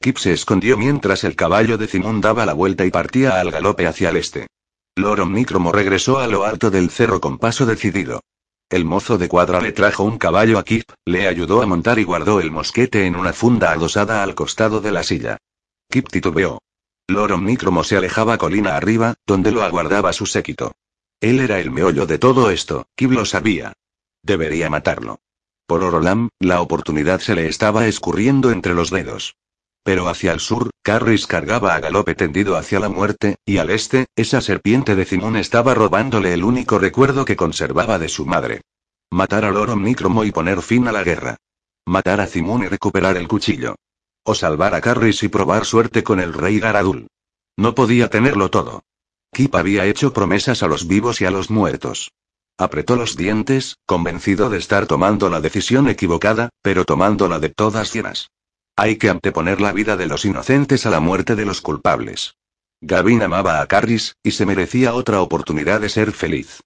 Kip 0.00 0.18
se 0.18 0.32
escondió 0.32 0.78
mientras 0.78 1.24
el 1.24 1.34
caballo 1.34 1.76
de 1.76 1.88
Zimun 1.88 2.20
daba 2.20 2.46
la 2.46 2.52
vuelta 2.52 2.86
y 2.86 2.92
partía 2.92 3.40
al 3.40 3.50
galope 3.50 3.88
hacia 3.88 4.10
el 4.10 4.18
este. 4.18 4.46
Lord 4.98 5.20
Omnicromo 5.20 5.72
regresó 5.72 6.18
a 6.18 6.26
lo 6.26 6.44
alto 6.44 6.70
del 6.70 6.88
cerro 6.88 7.20
con 7.20 7.36
paso 7.36 7.66
decidido. 7.66 8.22
El 8.70 8.86
mozo 8.86 9.18
de 9.18 9.28
cuadra 9.28 9.60
le 9.60 9.72
trajo 9.72 10.02
un 10.04 10.16
caballo 10.16 10.58
a 10.58 10.64
Kip, 10.64 10.90
le 11.04 11.28
ayudó 11.28 11.60
a 11.60 11.66
montar 11.66 11.98
y 11.98 12.04
guardó 12.04 12.40
el 12.40 12.50
mosquete 12.50 13.04
en 13.04 13.14
una 13.14 13.34
funda 13.34 13.72
adosada 13.72 14.22
al 14.22 14.34
costado 14.34 14.80
de 14.80 14.92
la 14.92 15.02
silla. 15.02 15.36
Kip 15.90 16.08
titubeó. 16.08 16.62
Lord 17.08 17.32
Omnicromo 17.32 17.84
se 17.84 17.98
alejaba 17.98 18.38
colina 18.38 18.74
arriba, 18.74 19.14
donde 19.26 19.52
lo 19.52 19.62
aguardaba 19.62 20.14
su 20.14 20.24
séquito. 20.24 20.72
Él 21.20 21.40
era 21.40 21.60
el 21.60 21.70
meollo 21.70 22.06
de 22.06 22.18
todo 22.18 22.50
esto, 22.50 22.86
Kip 22.96 23.12
lo 23.12 23.26
sabía. 23.26 23.74
Debería 24.22 24.70
matarlo. 24.70 25.20
Por 25.66 25.84
Orolam, 25.84 26.30
la 26.40 26.62
oportunidad 26.62 27.20
se 27.20 27.34
le 27.34 27.48
estaba 27.48 27.86
escurriendo 27.86 28.50
entre 28.50 28.74
los 28.74 28.90
dedos. 28.90 29.36
Pero 29.86 30.08
hacia 30.08 30.32
el 30.32 30.40
sur, 30.40 30.70
Carris 30.82 31.28
cargaba 31.28 31.76
a 31.76 31.78
galope 31.78 32.16
tendido 32.16 32.56
hacia 32.56 32.80
la 32.80 32.88
muerte, 32.88 33.36
y 33.46 33.58
al 33.58 33.70
este, 33.70 34.06
esa 34.16 34.40
serpiente 34.40 34.96
de 34.96 35.04
Simón 35.04 35.36
estaba 35.36 35.74
robándole 35.74 36.34
el 36.34 36.42
único 36.42 36.80
recuerdo 36.80 37.24
que 37.24 37.36
conservaba 37.36 37.96
de 38.00 38.08
su 38.08 38.26
madre. 38.26 38.62
Matar 39.12 39.44
al 39.44 39.56
oro 39.56 39.74
Omnicromo 39.74 40.24
y 40.24 40.32
poner 40.32 40.60
fin 40.60 40.88
a 40.88 40.92
la 40.92 41.04
guerra. 41.04 41.36
Matar 41.84 42.20
a 42.20 42.26
Simón 42.26 42.64
y 42.64 42.66
recuperar 42.66 43.16
el 43.16 43.28
cuchillo. 43.28 43.76
O 44.24 44.34
salvar 44.34 44.74
a 44.74 44.80
Carris 44.80 45.22
y 45.22 45.28
probar 45.28 45.64
suerte 45.64 46.02
con 46.02 46.18
el 46.18 46.32
rey 46.32 46.58
Garadul. 46.58 47.06
No 47.56 47.76
podía 47.76 48.10
tenerlo 48.10 48.50
todo. 48.50 48.82
Kip 49.32 49.54
había 49.54 49.86
hecho 49.86 50.12
promesas 50.12 50.64
a 50.64 50.66
los 50.66 50.88
vivos 50.88 51.20
y 51.20 51.26
a 51.26 51.30
los 51.30 51.48
muertos. 51.48 52.10
Apretó 52.58 52.96
los 52.96 53.16
dientes, 53.16 53.76
convencido 53.86 54.50
de 54.50 54.58
estar 54.58 54.86
tomando 54.86 55.30
la 55.30 55.40
decisión 55.40 55.88
equivocada, 55.88 56.48
pero 56.60 56.84
tomándola 56.84 57.38
de 57.38 57.50
todas 57.50 57.94
llenas. 57.94 58.30
Hay 58.78 58.96
que 58.96 59.08
anteponer 59.08 59.62
la 59.62 59.72
vida 59.72 59.96
de 59.96 60.06
los 60.06 60.26
inocentes 60.26 60.84
a 60.84 60.90
la 60.90 61.00
muerte 61.00 61.34
de 61.34 61.46
los 61.46 61.62
culpables. 61.62 62.36
Gavin 62.82 63.22
amaba 63.22 63.62
a 63.62 63.66
Carris, 63.66 64.16
y 64.22 64.32
se 64.32 64.44
merecía 64.44 64.92
otra 64.92 65.22
oportunidad 65.22 65.80
de 65.80 65.88
ser 65.88 66.12
feliz. 66.12 66.60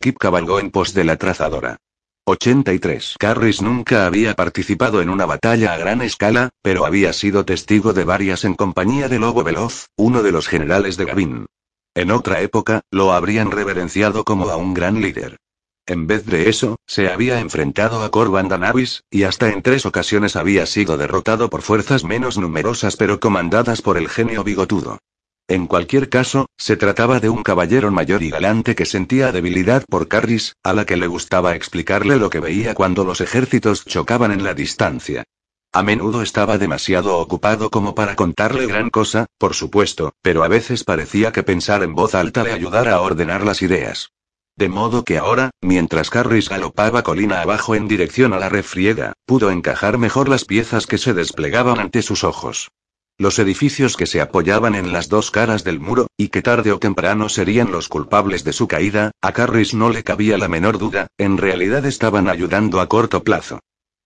Kip 0.00 0.18
cabalgó 0.18 0.58
en 0.58 0.72
pos 0.72 0.92
de 0.92 1.04
la 1.04 1.16
trazadora. 1.16 1.76
83. 2.24 3.14
Carris 3.16 3.62
nunca 3.62 4.06
había 4.06 4.34
participado 4.34 5.02
en 5.02 5.08
una 5.08 5.24
batalla 5.24 5.72
a 5.72 5.76
gran 5.76 6.02
escala, 6.02 6.50
pero 6.62 6.84
había 6.84 7.12
sido 7.12 7.44
testigo 7.44 7.92
de 7.92 8.02
varias 8.02 8.44
en 8.44 8.54
compañía 8.54 9.08
de 9.08 9.20
Lobo 9.20 9.44
Veloz, 9.44 9.86
uno 9.96 10.24
de 10.24 10.32
los 10.32 10.48
generales 10.48 10.96
de 10.96 11.04
Gavin. 11.04 11.46
En 11.94 12.10
otra 12.10 12.40
época, 12.40 12.80
lo 12.90 13.12
habrían 13.12 13.52
reverenciado 13.52 14.24
como 14.24 14.48
a 14.50 14.56
un 14.56 14.74
gran 14.74 15.00
líder. 15.00 15.38
En 15.86 16.06
vez 16.06 16.24
de 16.26 16.48
eso, 16.48 16.76
se 16.86 17.08
había 17.08 17.40
enfrentado 17.40 18.04
a 18.04 18.10
Corban 18.10 18.48
Danavis, 18.48 19.02
y 19.10 19.24
hasta 19.24 19.50
en 19.50 19.62
tres 19.62 19.84
ocasiones 19.84 20.36
había 20.36 20.64
sido 20.66 20.96
derrotado 20.96 21.50
por 21.50 21.62
fuerzas 21.62 22.04
menos 22.04 22.38
numerosas 22.38 22.96
pero 22.96 23.18
comandadas 23.18 23.82
por 23.82 23.98
el 23.98 24.08
genio 24.08 24.44
bigotudo. 24.44 24.98
En 25.48 25.66
cualquier 25.66 26.08
caso, 26.08 26.46
se 26.56 26.76
trataba 26.76 27.18
de 27.18 27.28
un 27.28 27.42
caballero 27.42 27.90
mayor 27.90 28.22
y 28.22 28.30
galante 28.30 28.76
que 28.76 28.86
sentía 28.86 29.32
debilidad 29.32 29.84
por 29.88 30.06
Carris, 30.06 30.54
a 30.62 30.72
la 30.72 30.84
que 30.84 30.96
le 30.96 31.08
gustaba 31.08 31.56
explicarle 31.56 32.16
lo 32.16 32.30
que 32.30 32.38
veía 32.38 32.74
cuando 32.74 33.04
los 33.04 33.20
ejércitos 33.20 33.84
chocaban 33.84 34.30
en 34.30 34.44
la 34.44 34.54
distancia. 34.54 35.24
A 35.72 35.82
menudo 35.82 36.22
estaba 36.22 36.58
demasiado 36.58 37.18
ocupado 37.18 37.70
como 37.70 37.94
para 37.94 38.14
contarle 38.14 38.66
gran 38.66 38.88
cosa, 38.88 39.26
por 39.36 39.54
supuesto, 39.54 40.12
pero 40.22 40.44
a 40.44 40.48
veces 40.48 40.84
parecía 40.84 41.32
que 41.32 41.42
pensar 41.42 41.82
en 41.82 41.94
voz 41.94 42.14
alta 42.14 42.44
le 42.44 42.52
ayudara 42.52 42.94
a 42.94 43.00
ordenar 43.00 43.44
las 43.44 43.62
ideas. 43.62 44.12
De 44.56 44.68
modo 44.68 45.02
que 45.04 45.18
ahora, 45.18 45.50
mientras 45.60 46.10
Carris 46.10 46.48
galopaba 46.48 47.02
colina 47.02 47.40
abajo 47.40 47.74
en 47.74 47.88
dirección 47.88 48.32
a 48.32 48.38
la 48.38 48.48
refriega, 48.48 49.14
pudo 49.24 49.50
encajar 49.50 49.98
mejor 49.98 50.28
las 50.28 50.44
piezas 50.44 50.86
que 50.86 50.98
se 50.98 51.14
desplegaban 51.14 51.80
ante 51.80 52.02
sus 52.02 52.22
ojos. 52.22 52.70
Los 53.18 53.38
edificios 53.38 53.96
que 53.96 54.06
se 54.06 54.20
apoyaban 54.20 54.74
en 54.74 54.92
las 54.92 55.08
dos 55.08 55.30
caras 55.30 55.64
del 55.64 55.80
muro, 55.80 56.08
y 56.16 56.28
que 56.28 56.42
tarde 56.42 56.72
o 56.72 56.78
temprano 56.78 57.28
serían 57.28 57.70
los 57.70 57.88
culpables 57.88 58.44
de 58.44 58.52
su 58.52 58.68
caída, 58.68 59.12
a 59.22 59.32
Carris 59.32 59.74
no 59.74 59.90
le 59.90 60.02
cabía 60.02 60.38
la 60.38 60.48
menor 60.48 60.78
duda, 60.78 61.06
en 61.18 61.38
realidad 61.38 61.84
estaban 61.86 62.28
ayudando 62.28 62.80
a 62.80 62.88
corto 62.88 63.22
plazo. 63.22 63.60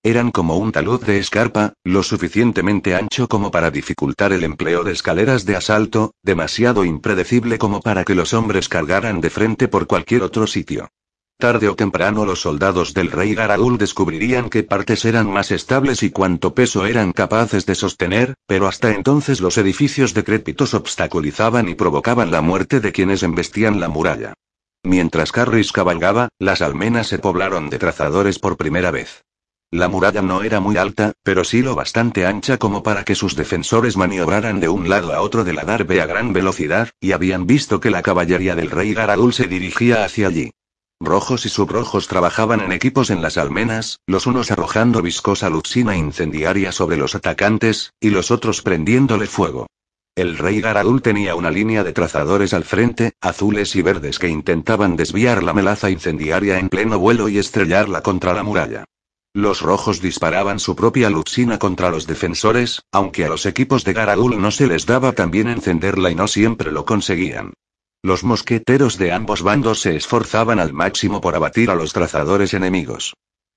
Eran 0.07 0.31
como 0.31 0.57
un 0.57 0.71
talud 0.71 1.05
de 1.05 1.19
escarpa, 1.19 1.73
lo 1.83 2.05
suficientemente 2.05 2.95
ancho 2.95 3.27
como 3.27 3.51
para 3.51 3.73
dificultar 3.73 4.33
el 4.33 4.45
empleo 4.45 4.85
de 4.85 4.93
escaleras 4.93 5.45
de 5.47 5.57
asalto, 5.57 6.13
demasiado 6.23 6.85
impredecible 6.85 7.59
como 7.59 7.81
para 7.81 8.05
que 8.05 8.15
los 8.15 8.33
hombres 8.33 8.69
cargaran 8.69 9.21
de 9.21 9.31
frente 9.31 9.67
por 9.67 9.89
cualquier 9.89 10.23
otro 10.23 10.47
sitio. 10.47 10.91
Tarde 11.41 11.69
o 11.69 11.75
temprano 11.75 12.25
los 12.25 12.43
soldados 12.43 12.95
del 12.95 13.11
rey 13.11 13.35
Garadul 13.35 13.79
descubrirían 13.79 14.49
qué 14.49 14.63
partes 14.63 15.05
eran 15.05 15.29
más 15.29 15.51
estables 15.51 16.05
y 16.05 16.11
cuánto 16.11 16.55
peso 16.55 16.87
eran 16.87 17.11
capaces 17.11 17.67
de 17.67 17.75
sostener, 17.75 18.35
pero 18.47 18.69
hasta 18.69 18.93
entonces 18.93 19.41
los 19.41 19.59
edificios 19.59 20.15
decrépitos 20.15 20.73
obstaculizaban 20.75 21.69
y 21.69 21.75
provocaban 21.75 22.31
la 22.31 22.43
muerte 22.43 22.79
de 22.79 22.93
quienes 22.93 23.25
embestían 23.25 23.81
la 23.81 23.89
muralla. 23.89 24.35
Mientras 24.85 25.33
Carris 25.33 25.73
cabalgaba, 25.73 26.29
las 26.39 26.63
almenas 26.63 27.09
se 27.09 27.19
poblaron 27.19 27.71
de 27.71 27.81
trazadores 27.81 28.39
por 28.39 28.57
primera 28.57 28.93
vez. 28.93 29.26
La 29.73 29.89
muralla 29.89 30.23
no 30.23 30.43
era 30.43 30.61
muy 30.61 30.77
alta, 30.77 31.13
pero 31.25 31.43
sí 31.43 31.61
lo 31.61 31.75
bastante 31.75 32.25
ancha 32.25 32.57
como 32.57 32.85
para 32.85 33.03
que 33.05 33.17
sus 33.17 33.35
defensores 33.35 33.97
maniobraran 33.97 34.61
de 34.61 34.69
un 34.69 34.89
lado 34.89 35.13
a 35.13 35.21
otro 35.21 35.43
de 35.43 35.53
la 35.53 35.65
darbe 35.65 36.01
a 36.01 36.07
gran 36.07 36.33
velocidad, 36.33 36.91
y 37.01 37.13
habían 37.13 37.47
visto 37.47 37.81
que 37.81 37.91
la 37.91 38.03
caballería 38.03 38.55
del 38.55 38.71
rey 38.71 38.95
Garadul 38.95 39.33
se 39.33 39.49
dirigía 39.49 40.05
hacia 40.05 40.29
allí. 40.29 40.53
Rojos 41.01 41.45
y 41.45 41.49
subrojos 41.49 42.07
trabajaban 42.07 42.61
en 42.61 42.73
equipos 42.73 43.11
en 43.11 43.21
las 43.21 43.37
almenas, 43.37 43.99
los 44.07 44.27
unos 44.27 44.51
arrojando 44.51 45.03
viscosa 45.03 45.51
luxina 45.51 45.97
incendiaria 45.97 46.73
sobre 46.73 46.97
los 46.97 47.15
atacantes, 47.15 47.93
y 48.01 48.11
los 48.11 48.31
otros 48.31 48.63
prendiéndole 48.63 49.27
fuego. 49.27 49.67
El 50.15 50.39
rey 50.39 50.63
Garadul 50.63 51.03
tenía 51.03 51.35
una 51.35 51.51
línea 51.51 51.85
de 51.85 51.93
trazadores 51.93 52.55
al 52.55 52.65
frente, 52.65 53.13
azules 53.21 53.77
y 53.77 53.83
verdes 53.83 54.19
que 54.19 54.29
intentaban 54.29 54.97
desviar 54.97 55.43
la 55.43 55.53
melaza 55.53 55.91
incendiaria 55.91 56.59
en 56.59 56.71
pleno 56.71 56.99
vuelo 56.99 57.29
y 57.29 57.37
estrellarla 57.37 58.01
contra 58.01 58.33
la 58.33 58.43
muralla. 58.43 58.85
Los 59.37 59.61
rojos 59.61 60.01
disparaban 60.01 60.59
su 60.59 60.75
propia 60.75 61.11
luxina 61.11 61.59
contra 61.59 61.91
los 61.91 62.07
defensores, 62.07 62.81
aunque 62.91 63.27
a 63.27 63.29
los 63.29 63.45
equipos 63.45 63.85
de 63.85 63.93
Garadul 63.93 64.41
no 64.41 64.51
se 64.51 64.67
les 64.67 64.87
daba 64.87 65.13
tan 65.13 65.31
bien 65.31 65.49
encenderla 65.49 66.11
y 66.11 66.15
no 66.15 66.27
siempre 66.27 66.73
lo 66.73 66.87
conseguían. 66.87 67.53
Los 68.03 68.25
mosqueteros 68.25 68.97
de 68.97 69.13
ambos 69.13 69.43
bandos 69.43 69.83
se 69.83 69.95
esforzaban 69.95 70.59
al 70.59 70.73
máximo 70.73 71.21
por 71.21 71.37
abatir 71.37 71.69
a 71.69 71.75
los 71.75 71.93
trazadores 71.93 72.55
enemigos. 72.55 73.13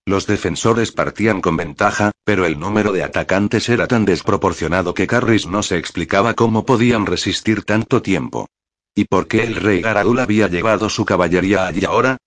Los 0.05 0.27
defensores 0.27 0.91
partían 0.91 1.39
con 1.39 1.55
ventaja, 1.55 2.11
pero 2.25 2.45
el 2.45 2.59
número 2.59 2.91
de 2.91 3.03
atacantes 3.03 3.69
era 3.69 3.87
tan 3.87 4.03
desproporcionado 4.03 4.93
que 4.93 5.07
Carris 5.07 5.47
no 5.47 5.63
se 5.63 5.77
explicaba 5.77 6.33
cómo 6.33 6.65
podían 6.65 7.05
resistir 7.05 7.63
tanto 7.63 8.01
tiempo. 8.01 8.49
¿Y 8.95 9.05
por 9.05 9.29
qué 9.29 9.43
el 9.43 9.55
rey 9.55 9.81
Garadul 9.81 10.19
había 10.19 10.49
llevado 10.49 10.89
su 10.89 11.05
caballería 11.05 11.67
allí 11.67 11.85
ahora? 11.85 12.17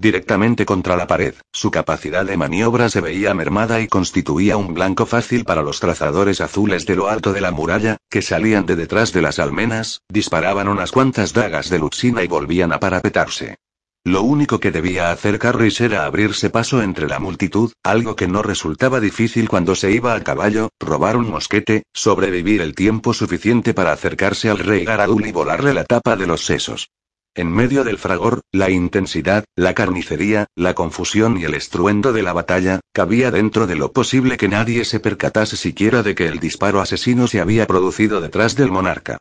Directamente 0.00 0.64
contra 0.64 0.96
la 0.96 1.06
pared. 1.06 1.34
Su 1.52 1.70
capacidad 1.70 2.24
de 2.24 2.36
maniobra 2.36 2.88
se 2.88 3.02
veía 3.02 3.34
mermada 3.34 3.80
y 3.80 3.86
constituía 3.86 4.56
un 4.56 4.72
blanco 4.72 5.04
fácil 5.04 5.44
para 5.44 5.62
los 5.62 5.78
trazadores 5.78 6.40
azules 6.40 6.86
de 6.86 6.96
lo 6.96 7.08
alto 7.08 7.32
de 7.32 7.42
la 7.42 7.50
muralla, 7.50 7.98
que 8.08 8.22
salían 8.22 8.64
de 8.64 8.76
detrás 8.76 9.12
de 9.12 9.22
las 9.22 9.38
almenas, 9.38 10.00
disparaban 10.08 10.68
unas 10.68 10.90
cuantas 10.90 11.34
dagas 11.34 11.68
de 11.68 11.78
luxina 11.78 12.24
y 12.24 12.28
volvían 12.28 12.72
a 12.72 12.80
parapetarse. 12.80 13.58
Lo 14.02 14.22
único 14.22 14.60
que 14.60 14.70
debía 14.70 15.10
hacer 15.10 15.38
Carris 15.38 15.78
era 15.82 16.06
abrirse 16.06 16.48
paso 16.48 16.80
entre 16.80 17.06
la 17.06 17.18
multitud, 17.18 17.72
algo 17.82 18.16
que 18.16 18.28
no 18.28 18.42
resultaba 18.42 18.98
difícil 18.98 19.46
cuando 19.46 19.74
se 19.74 19.92
iba 19.92 20.14
a 20.14 20.24
caballo, 20.24 20.70
robar 20.80 21.18
un 21.18 21.28
mosquete, 21.28 21.82
sobrevivir 21.92 22.62
el 22.62 22.74
tiempo 22.74 23.12
suficiente 23.12 23.74
para 23.74 23.92
acercarse 23.92 24.48
al 24.48 24.58
rey 24.58 24.86
Garadul 24.86 25.26
y 25.26 25.32
volarle 25.32 25.74
la 25.74 25.84
tapa 25.84 26.16
de 26.16 26.26
los 26.26 26.46
sesos. 26.46 26.88
En 27.34 27.52
medio 27.52 27.84
del 27.84 27.96
fragor, 27.96 28.40
la 28.50 28.70
intensidad, 28.70 29.44
la 29.54 29.72
carnicería, 29.72 30.46
la 30.56 30.74
confusión 30.74 31.38
y 31.38 31.44
el 31.44 31.54
estruendo 31.54 32.12
de 32.12 32.22
la 32.22 32.32
batalla, 32.32 32.80
cabía 32.92 33.30
dentro 33.30 33.68
de 33.68 33.76
lo 33.76 33.92
posible 33.92 34.36
que 34.36 34.48
nadie 34.48 34.84
se 34.84 34.98
percatase 34.98 35.56
siquiera 35.56 36.02
de 36.02 36.16
que 36.16 36.26
el 36.26 36.40
disparo 36.40 36.80
asesino 36.80 37.28
se 37.28 37.40
había 37.40 37.68
producido 37.68 38.20
detrás 38.20 38.56
del 38.56 38.72
monarca. 38.72 39.18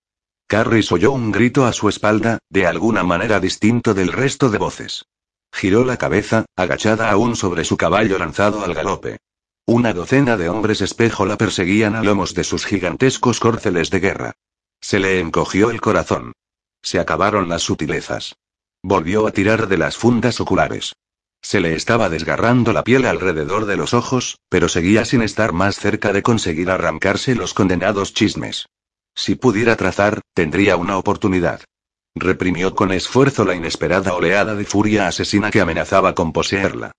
Carris 0.47 0.91
oyó 0.91 1.11
un 1.11 1.31
grito 1.31 1.67
a 1.67 1.73
su 1.73 1.87
espalda, 1.87 2.39
de 2.49 2.65
alguna 2.65 3.03
manera 3.03 3.39
distinto 3.39 3.93
del 3.93 4.11
resto 4.11 4.49
de 4.49 4.57
voces. 4.57 5.05
Giró 5.53 5.85
la 5.85 5.97
cabeza, 5.97 6.45
agachada 6.55 7.11
aún 7.11 7.35
sobre 7.35 7.63
su 7.63 7.77
caballo 7.77 8.17
lanzado 8.17 8.63
al 8.63 8.73
galope. 8.73 9.19
Una 9.67 9.93
docena 9.93 10.35
de 10.35 10.49
hombres 10.49 10.81
espejo 10.81 11.27
la 11.27 11.37
perseguían 11.37 11.93
a 11.95 12.01
lomos 12.01 12.33
de 12.33 12.43
sus 12.43 12.65
gigantescos 12.65 13.39
córceles 13.39 13.91
de 13.91 13.99
guerra. 13.99 14.31
Se 14.81 14.97
le 14.97 15.19
encogió 15.19 15.69
el 15.69 15.79
corazón. 15.79 16.33
Se 16.81 16.99
acabaron 16.99 17.49
las 17.49 17.63
sutilezas. 17.63 18.35
Volvió 18.81 19.27
a 19.27 19.31
tirar 19.31 19.67
de 19.67 19.77
las 19.77 19.97
fundas 19.97 20.39
oculares. 20.39 20.93
Se 21.41 21.59
le 21.59 21.73
estaba 21.73 22.09
desgarrando 22.09 22.73
la 22.73 22.83
piel 22.83 23.05
alrededor 23.05 23.65
de 23.65 23.77
los 23.77 23.93
ojos, 23.93 24.39
pero 24.49 24.67
seguía 24.67 25.05
sin 25.05 25.21
estar 25.21 25.53
más 25.53 25.77
cerca 25.77 26.11
de 26.11 26.21
conseguir 26.21 26.69
arrancarse 26.69 27.35
los 27.35 27.53
condenados 27.53 28.13
chismes. 28.13 28.67
Si 29.15 29.35
pudiera 29.35 29.75
trazar, 29.75 30.21
tendría 30.33 30.75
una 30.77 30.97
oportunidad. 30.97 31.61
Reprimió 32.15 32.75
con 32.75 32.91
esfuerzo 32.91 33.45
la 33.45 33.55
inesperada 33.55 34.13
oleada 34.13 34.55
de 34.55 34.65
furia 34.65 35.07
asesina 35.07 35.51
que 35.51 35.61
amenazaba 35.61 36.15
con 36.15 36.33
poseerla. 36.33 36.91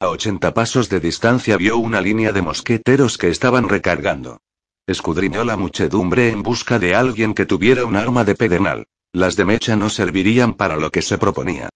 A 0.00 0.08
ochenta 0.08 0.54
pasos 0.54 0.88
de 0.88 1.00
distancia 1.00 1.56
vio 1.56 1.76
una 1.76 2.00
línea 2.00 2.32
de 2.32 2.42
mosqueteros 2.42 3.18
que 3.18 3.28
estaban 3.28 3.68
recargando. 3.68 4.40
Escudriñó 4.86 5.44
la 5.44 5.56
muchedumbre 5.56 6.30
en 6.30 6.42
busca 6.42 6.78
de 6.78 6.94
alguien 6.94 7.34
que 7.34 7.46
tuviera 7.46 7.84
un 7.84 7.96
arma 7.96 8.24
de 8.24 8.34
pedernal. 8.34 8.86
Las 9.12 9.36
de 9.36 9.44
mecha 9.46 9.74
no 9.74 9.88
servirían 9.88 10.54
para 10.54 10.76
lo 10.76 10.90
que 10.90 11.00
se 11.00 11.16
proponía. 11.16 11.70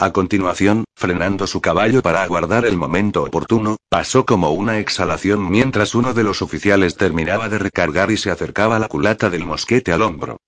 A 0.00 0.12
continuación, 0.12 0.84
frenando 0.96 1.46
su 1.46 1.60
caballo 1.60 2.02
para 2.02 2.22
aguardar 2.22 2.64
el 2.64 2.76
momento 2.76 3.24
oportuno, 3.24 3.76
pasó 3.90 4.24
como 4.24 4.52
una 4.52 4.78
exhalación 4.78 5.50
mientras 5.50 5.94
uno 5.94 6.14
de 6.14 6.22
los 6.22 6.40
oficiales 6.40 6.96
terminaba 6.96 7.48
de 7.48 7.58
recargar 7.58 8.10
y 8.10 8.16
se 8.16 8.30
acercaba 8.30 8.78
la 8.78 8.88
culata 8.88 9.28
del 9.28 9.44
mosquete 9.44 9.92
al 9.92 10.02
hombro. 10.02 10.38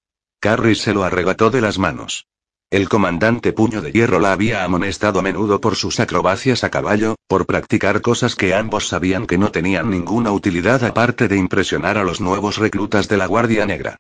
Carrie 0.40 0.76
se 0.76 0.94
lo 0.94 1.04
arrebató 1.04 1.50
de 1.50 1.60
las 1.60 1.78
manos. 1.78 2.26
El 2.70 2.88
comandante 2.88 3.52
Puño 3.52 3.82
de 3.82 3.90
Hierro 3.90 4.20
la 4.20 4.32
había 4.32 4.64
amonestado 4.64 5.18
a 5.18 5.22
menudo 5.22 5.60
por 5.60 5.74
sus 5.74 5.98
acrobacias 5.98 6.62
a 6.62 6.70
caballo, 6.70 7.16
por 7.26 7.44
practicar 7.44 8.00
cosas 8.00 8.36
que 8.36 8.54
ambos 8.54 8.86
sabían 8.86 9.26
que 9.26 9.36
no 9.36 9.50
tenían 9.50 9.90
ninguna 9.90 10.30
utilidad 10.30 10.84
aparte 10.84 11.26
de 11.26 11.36
impresionar 11.36 11.98
a 11.98 12.04
los 12.04 12.20
nuevos 12.20 12.58
reclutas 12.58 13.08
de 13.08 13.16
la 13.16 13.26
Guardia 13.26 13.66
Negra. 13.66 13.96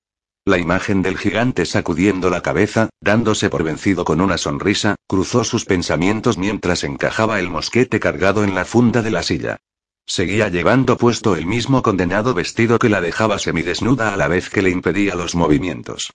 La 0.46 0.56
imagen 0.56 1.02
del 1.02 1.18
gigante 1.18 1.66
sacudiendo 1.66 2.30
la 2.30 2.40
cabeza, 2.40 2.88
dándose 3.00 3.50
por 3.50 3.62
vencido 3.62 4.04
con 4.04 4.22
una 4.22 4.38
sonrisa, 4.38 4.96
cruzó 5.06 5.44
sus 5.44 5.66
pensamientos 5.66 6.38
mientras 6.38 6.82
encajaba 6.82 7.40
el 7.40 7.50
mosquete 7.50 8.00
cargado 8.00 8.42
en 8.42 8.54
la 8.54 8.64
funda 8.64 9.02
de 9.02 9.10
la 9.10 9.22
silla. 9.22 9.58
Seguía 10.06 10.48
llevando 10.48 10.96
puesto 10.96 11.36
el 11.36 11.46
mismo 11.46 11.82
condenado 11.82 12.32
vestido 12.32 12.78
que 12.78 12.88
la 12.88 13.02
dejaba 13.02 13.38
semidesnuda 13.38 14.14
a 14.14 14.16
la 14.16 14.28
vez 14.28 14.48
que 14.48 14.62
le 14.62 14.70
impedía 14.70 15.14
los 15.14 15.34
movimientos. 15.34 16.10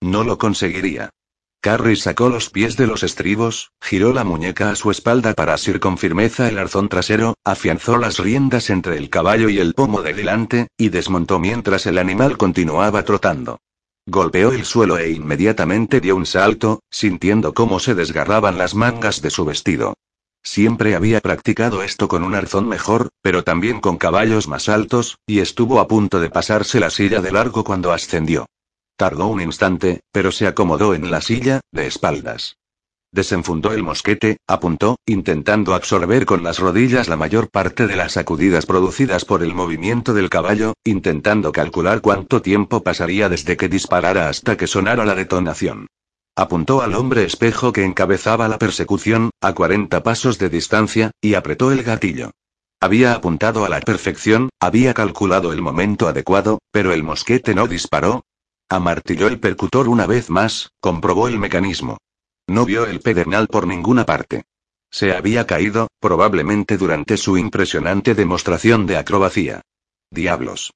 No 0.00 0.24
lo 0.24 0.36
conseguiría. 0.36 1.10
Carrie 1.62 1.96
sacó 1.96 2.28
los 2.28 2.48
pies 2.50 2.76
de 2.76 2.86
los 2.86 3.02
estribos, 3.02 3.72
giró 3.80 4.12
la 4.12 4.24
muñeca 4.24 4.70
a 4.70 4.76
su 4.76 4.90
espalda 4.90 5.34
para 5.34 5.54
asir 5.54 5.80
con 5.80 5.98
firmeza 5.98 6.48
el 6.48 6.58
arzón 6.58 6.88
trasero, 6.88 7.34
afianzó 7.44 7.96
las 7.96 8.18
riendas 8.18 8.70
entre 8.70 8.98
el 8.98 9.10
caballo 9.10 9.48
y 9.48 9.58
el 9.58 9.74
pomo 9.74 10.02
de 10.02 10.14
delante, 10.14 10.68
y 10.78 10.90
desmontó 10.90 11.38
mientras 11.38 11.86
el 11.86 11.98
animal 11.98 12.36
continuaba 12.38 13.02
trotando. 13.04 13.58
Golpeó 14.06 14.52
el 14.52 14.64
suelo 14.64 14.98
e 14.98 15.10
inmediatamente 15.10 16.00
dio 16.00 16.16
un 16.16 16.26
salto, 16.26 16.80
sintiendo 16.90 17.54
cómo 17.54 17.80
se 17.80 17.94
desgarraban 17.94 18.58
las 18.58 18.74
mangas 18.74 19.22
de 19.22 19.30
su 19.30 19.44
vestido. 19.44 19.94
Siempre 20.42 20.94
había 20.94 21.20
practicado 21.20 21.82
esto 21.82 22.08
con 22.08 22.24
un 22.24 22.34
arzón 22.34 22.66
mejor, 22.66 23.10
pero 23.22 23.44
también 23.44 23.80
con 23.80 23.98
caballos 23.98 24.48
más 24.48 24.68
altos, 24.68 25.18
y 25.26 25.40
estuvo 25.40 25.80
a 25.80 25.86
punto 25.86 26.18
de 26.18 26.30
pasarse 26.30 26.80
la 26.80 26.90
silla 26.90 27.20
de 27.20 27.32
largo 27.32 27.62
cuando 27.62 27.92
ascendió. 27.92 28.46
Tardó 28.96 29.28
un 29.28 29.40
instante, 29.40 30.00
pero 30.12 30.32
se 30.32 30.46
acomodó 30.46 30.94
en 30.94 31.10
la 31.10 31.20
silla, 31.20 31.60
de 31.72 31.86
espaldas. 31.86 32.56
Desenfundó 33.12 33.72
el 33.72 33.82
mosquete, 33.82 34.36
apuntó, 34.46 34.96
intentando 35.04 35.74
absorber 35.74 36.26
con 36.26 36.44
las 36.44 36.60
rodillas 36.60 37.08
la 37.08 37.16
mayor 37.16 37.50
parte 37.50 37.86
de 37.88 37.96
las 37.96 38.12
sacudidas 38.12 38.66
producidas 38.66 39.24
por 39.24 39.42
el 39.42 39.52
movimiento 39.54 40.14
del 40.14 40.30
caballo, 40.30 40.74
intentando 40.84 41.50
calcular 41.50 42.00
cuánto 42.00 42.40
tiempo 42.40 42.84
pasaría 42.84 43.28
desde 43.28 43.56
que 43.56 43.68
disparara 43.68 44.28
hasta 44.28 44.56
que 44.56 44.68
sonara 44.68 45.04
la 45.04 45.16
detonación. 45.16 45.88
Apuntó 46.36 46.82
al 46.82 46.94
hombre 46.94 47.24
espejo 47.24 47.72
que 47.72 47.84
encabezaba 47.84 48.46
la 48.48 48.58
persecución, 48.58 49.30
a 49.40 49.54
40 49.54 50.02
pasos 50.02 50.38
de 50.38 50.48
distancia, 50.48 51.10
y 51.20 51.34
apretó 51.34 51.72
el 51.72 51.82
gatillo. 51.82 52.30
Había 52.80 53.14
apuntado 53.14 53.64
a 53.64 53.68
la 53.68 53.80
perfección, 53.80 54.50
había 54.60 54.94
calculado 54.94 55.52
el 55.52 55.60
momento 55.60 56.06
adecuado, 56.06 56.60
pero 56.70 56.92
el 56.92 57.02
mosquete 57.02 57.54
no 57.54 57.66
disparó, 57.66 58.22
Amartilló 58.72 59.26
el 59.26 59.40
percutor 59.40 59.88
una 59.88 60.06
vez 60.06 60.30
más, 60.30 60.70
comprobó 60.78 61.26
el 61.26 61.40
mecanismo. 61.40 61.98
No 62.50 62.64
vio 62.64 62.84
el 62.84 62.98
pedernal 62.98 63.46
por 63.46 63.68
ninguna 63.68 64.04
parte. 64.04 64.42
Se 64.90 65.12
había 65.12 65.46
caído, 65.46 65.86
probablemente 66.00 66.78
durante 66.78 67.16
su 67.16 67.38
impresionante 67.38 68.16
demostración 68.16 68.86
de 68.86 68.96
acrobacia. 68.96 69.60
Diablos. 70.10 70.72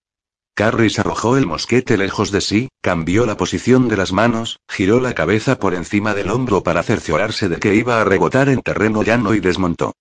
Carris 0.54 1.00
arrojó 1.00 1.36
el 1.36 1.46
mosquete 1.46 1.96
lejos 1.96 2.30
de 2.30 2.42
sí, 2.42 2.68
cambió 2.80 3.26
la 3.26 3.36
posición 3.36 3.88
de 3.88 3.96
las 3.96 4.12
manos, 4.12 4.60
giró 4.68 5.00
la 5.00 5.16
cabeza 5.16 5.58
por 5.58 5.74
encima 5.74 6.14
del 6.14 6.30
hombro 6.30 6.62
para 6.62 6.84
cerciorarse 6.84 7.48
de 7.48 7.56
que 7.56 7.74
iba 7.74 8.00
a 8.00 8.04
rebotar 8.04 8.48
en 8.50 8.62
terreno 8.62 9.02
llano 9.02 9.34
y 9.34 9.40
desmontó. 9.40 9.94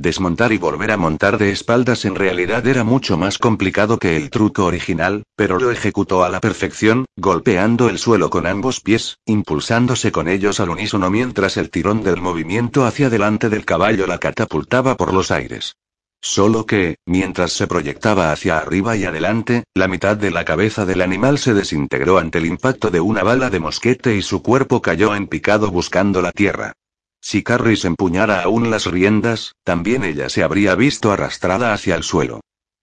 Desmontar 0.00 0.52
y 0.52 0.58
volver 0.58 0.92
a 0.92 0.96
montar 0.96 1.38
de 1.38 1.50
espaldas 1.50 2.04
en 2.04 2.14
realidad 2.14 2.64
era 2.68 2.84
mucho 2.84 3.18
más 3.18 3.36
complicado 3.36 3.98
que 3.98 4.16
el 4.16 4.30
truco 4.30 4.64
original, 4.64 5.24
pero 5.34 5.58
lo 5.58 5.72
ejecutó 5.72 6.22
a 6.22 6.28
la 6.28 6.38
perfección, 6.38 7.06
golpeando 7.16 7.88
el 7.88 7.98
suelo 7.98 8.30
con 8.30 8.46
ambos 8.46 8.80
pies, 8.80 9.18
impulsándose 9.26 10.12
con 10.12 10.28
ellos 10.28 10.60
al 10.60 10.70
unísono 10.70 11.10
mientras 11.10 11.56
el 11.56 11.70
tirón 11.70 12.04
del 12.04 12.20
movimiento 12.20 12.84
hacia 12.84 13.10
delante 13.10 13.48
del 13.48 13.64
caballo 13.64 14.06
la 14.06 14.18
catapultaba 14.18 14.96
por 14.96 15.12
los 15.12 15.32
aires. 15.32 15.74
Solo 16.20 16.64
que, 16.64 16.98
mientras 17.04 17.50
se 17.50 17.66
proyectaba 17.66 18.30
hacia 18.30 18.56
arriba 18.56 18.94
y 18.94 19.04
adelante, 19.04 19.64
la 19.74 19.88
mitad 19.88 20.16
de 20.16 20.30
la 20.30 20.44
cabeza 20.44 20.86
del 20.86 21.02
animal 21.02 21.38
se 21.38 21.54
desintegró 21.54 22.18
ante 22.18 22.38
el 22.38 22.46
impacto 22.46 22.90
de 22.90 23.00
una 23.00 23.24
bala 23.24 23.50
de 23.50 23.58
mosquete 23.58 24.14
y 24.14 24.22
su 24.22 24.44
cuerpo 24.44 24.80
cayó 24.80 25.16
en 25.16 25.26
picado 25.26 25.72
buscando 25.72 26.22
la 26.22 26.30
tierra. 26.30 26.74
Si 27.20 27.42
Carris 27.42 27.84
empuñara 27.84 28.42
aún 28.42 28.70
las 28.70 28.86
riendas, 28.86 29.54
también 29.64 30.04
ella 30.04 30.28
se 30.28 30.42
habría 30.42 30.74
visto 30.74 31.12
arrastrada 31.12 31.72
hacia 31.72 31.94
el 31.94 32.02
suelo. 32.02 32.40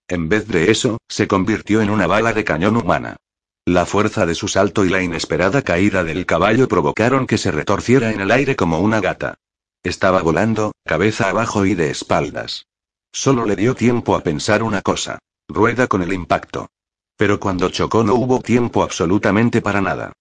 En 0.08 0.28
vez 0.28 0.46
de 0.46 0.70
eso, 0.70 0.98
se 1.08 1.26
convirtió 1.26 1.80
en 1.80 1.90
una 1.90 2.06
bala 2.06 2.32
de 2.32 2.44
cañón 2.44 2.76
humana. 2.76 3.16
La 3.64 3.84
fuerza 3.84 4.26
de 4.26 4.36
su 4.36 4.46
salto 4.46 4.84
y 4.84 4.88
la 4.88 5.02
inesperada 5.02 5.62
caída 5.62 6.04
del 6.04 6.24
caballo 6.24 6.68
provocaron 6.68 7.26
que 7.26 7.38
se 7.38 7.50
retorciera 7.50 8.12
en 8.12 8.20
el 8.20 8.30
aire 8.30 8.54
como 8.54 8.78
una 8.78 9.00
gata. 9.00 9.34
Estaba 9.82 10.22
volando, 10.22 10.72
cabeza 10.84 11.28
abajo 11.30 11.66
y 11.66 11.74
de 11.74 11.90
espaldas. 11.90 12.66
Solo 13.12 13.44
le 13.44 13.56
dio 13.56 13.74
tiempo 13.74 14.14
a 14.14 14.20
pensar 14.20 14.62
una 14.62 14.82
cosa. 14.82 15.18
Rueda 15.48 15.88
con 15.88 16.02
el 16.02 16.12
impacto. 16.12 16.68
Pero 17.16 17.40
cuando 17.40 17.70
chocó 17.70 18.04
no 18.04 18.14
hubo 18.14 18.40
tiempo 18.40 18.82
absolutamente 18.82 19.62
para 19.62 19.80
nada. 19.80 20.12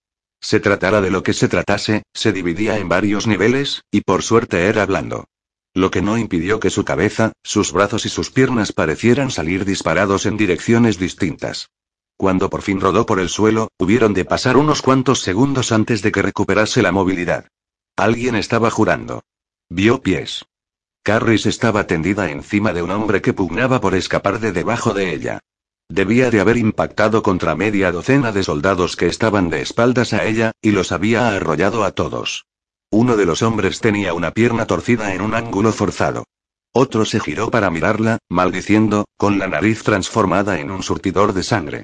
Se 0.45 0.59
tratara 0.59 1.01
de 1.01 1.09
lo 1.09 1.23
que 1.23 1.33
se 1.33 1.47
tratase, 1.47 2.03
se 2.13 2.31
dividía 2.31 2.77
en 2.77 2.87
varios 2.87 3.25
niveles, 3.25 3.81
y 3.89 4.01
por 4.01 4.21
suerte 4.21 4.67
era 4.67 4.85
blando. 4.85 5.25
Lo 5.73 5.89
que 5.89 6.03
no 6.03 6.19
impidió 6.19 6.59
que 6.59 6.69
su 6.69 6.85
cabeza, 6.85 7.33
sus 7.41 7.71
brazos 7.71 8.05
y 8.05 8.09
sus 8.09 8.29
piernas 8.29 8.71
parecieran 8.71 9.31
salir 9.31 9.65
disparados 9.65 10.27
en 10.27 10.37
direcciones 10.37 10.99
distintas. 10.99 11.71
Cuando 12.15 12.51
por 12.51 12.61
fin 12.61 12.79
rodó 12.79 13.07
por 13.07 13.19
el 13.19 13.29
suelo, 13.29 13.69
hubieron 13.79 14.13
de 14.13 14.23
pasar 14.23 14.55
unos 14.55 14.83
cuantos 14.83 15.21
segundos 15.21 15.71
antes 15.71 16.03
de 16.03 16.11
que 16.11 16.21
recuperase 16.21 16.83
la 16.83 16.91
movilidad. 16.91 17.47
Alguien 17.95 18.35
estaba 18.35 18.69
jurando. 18.69 19.23
Vio 19.67 20.03
pies. 20.03 20.45
Carris 21.01 21.47
estaba 21.47 21.87
tendida 21.87 22.29
encima 22.29 22.71
de 22.71 22.83
un 22.83 22.91
hombre 22.91 23.23
que 23.23 23.33
pugnaba 23.33 23.81
por 23.81 23.95
escapar 23.95 24.39
de 24.39 24.51
debajo 24.51 24.93
de 24.93 25.11
ella. 25.11 25.39
Debía 25.89 26.31
de 26.31 26.39
haber 26.39 26.57
impactado 26.57 27.21
contra 27.21 27.55
media 27.55 27.91
docena 27.91 28.31
de 28.31 28.43
soldados 28.43 28.95
que 28.95 29.05
estaban 29.05 29.49
de 29.49 29.61
espaldas 29.61 30.13
a 30.13 30.25
ella, 30.25 30.51
y 30.61 30.71
los 30.71 30.91
había 30.91 31.29
arrollado 31.29 31.83
a 31.83 31.91
todos. 31.91 32.45
Uno 32.89 33.15
de 33.17 33.25
los 33.25 33.41
hombres 33.43 33.79
tenía 33.81 34.13
una 34.13 34.31
pierna 34.31 34.65
torcida 34.65 35.13
en 35.13 35.21
un 35.21 35.35
ángulo 35.35 35.71
forzado. 35.71 36.25
Otro 36.73 37.05
se 37.05 37.19
giró 37.19 37.51
para 37.51 37.69
mirarla, 37.69 38.17
maldiciendo, 38.29 39.05
con 39.15 39.37
la 39.39 39.47
nariz 39.47 39.83
transformada 39.83 40.59
en 40.59 40.71
un 40.71 40.83
surtidor 40.83 41.33
de 41.33 41.43
sangre. 41.43 41.83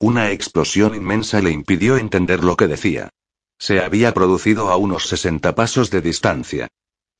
Una 0.00 0.30
explosión 0.30 0.94
inmensa 0.94 1.40
le 1.40 1.50
impidió 1.50 1.96
entender 1.96 2.42
lo 2.42 2.56
que 2.56 2.66
decía. 2.66 3.10
Se 3.58 3.80
había 3.80 4.12
producido 4.14 4.70
a 4.70 4.76
unos 4.76 5.06
60 5.06 5.54
pasos 5.54 5.90
de 5.90 6.00
distancia. 6.00 6.68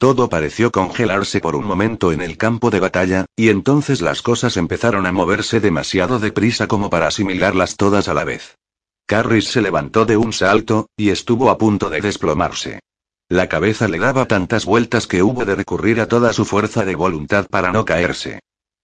Todo 0.03 0.29
pareció 0.29 0.73
congelarse 0.73 1.39
por 1.39 1.55
un 1.55 1.65
momento 1.65 2.11
en 2.11 2.23
el 2.23 2.37
campo 2.37 2.71
de 2.71 2.81
batalla, 2.81 3.27
y 3.37 3.51
entonces 3.51 4.01
las 4.01 4.21
cosas 4.21 4.57
empezaron 4.57 5.07
a 5.07 5.13
moverse 5.13 5.61
demasiado 5.61 6.19
deprisa 6.19 6.67
como 6.67 6.91
para 6.91 7.07
asimilarlas 7.07 7.77
todas 7.77 8.09
a 8.09 8.15
la 8.15 8.25
vez. 8.25 8.59
Carris 9.07 9.45
se 9.45 9.63
levantó 9.63 10.05
de 10.05 10.17
un 10.17 10.33
salto, 10.33 10.89
y 10.97 11.11
estuvo 11.11 11.51
a 11.51 11.57
punto 11.57 11.89
de 11.89 12.01
desplomarse. 12.01 12.81
La 13.29 13.49
cabeza 13.49 13.87
le 13.87 14.01
daba 14.01 14.27
tantas 14.27 14.65
vueltas 14.65 15.07
que 15.07 15.23
hubo 15.23 15.45
de 15.45 15.55
recurrir 15.55 16.01
a 16.01 16.09
toda 16.09 16.33
su 16.33 16.45
fuerza 16.45 16.85
de 16.85 16.97
voluntad 16.97 17.47
para 17.49 17.71
no 17.71 17.85
caerse. 17.85 18.41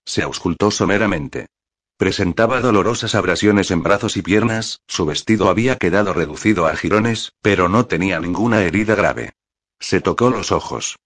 Se 0.06 0.22
auscultó 0.22 0.70
someramente. 0.70 1.48
Presentaba 1.96 2.60
dolorosas 2.60 3.16
abrasiones 3.16 3.72
en 3.72 3.82
brazos 3.82 4.16
y 4.16 4.22
piernas, 4.22 4.82
su 4.86 5.04
vestido 5.04 5.48
había 5.48 5.78
quedado 5.78 6.12
reducido 6.12 6.68
a 6.68 6.76
jirones, 6.76 7.32
pero 7.42 7.68
no 7.68 7.86
tenía 7.86 8.20
ninguna 8.20 8.62
herida 8.62 8.94
grave. 8.94 9.32
Se 9.80 10.00
tocó 10.00 10.30
los 10.30 10.52
ojos. 10.52 10.96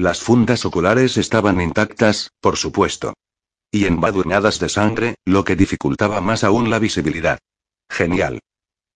Las 0.00 0.20
fundas 0.20 0.64
oculares 0.64 1.18
estaban 1.18 1.60
intactas, 1.60 2.30
por 2.40 2.56
supuesto. 2.56 3.12
Y 3.70 3.84
embadurnadas 3.84 4.58
de 4.58 4.70
sangre, 4.70 5.16
lo 5.26 5.44
que 5.44 5.56
dificultaba 5.56 6.22
más 6.22 6.42
aún 6.42 6.70
la 6.70 6.78
visibilidad. 6.78 7.38
Genial. 7.90 8.40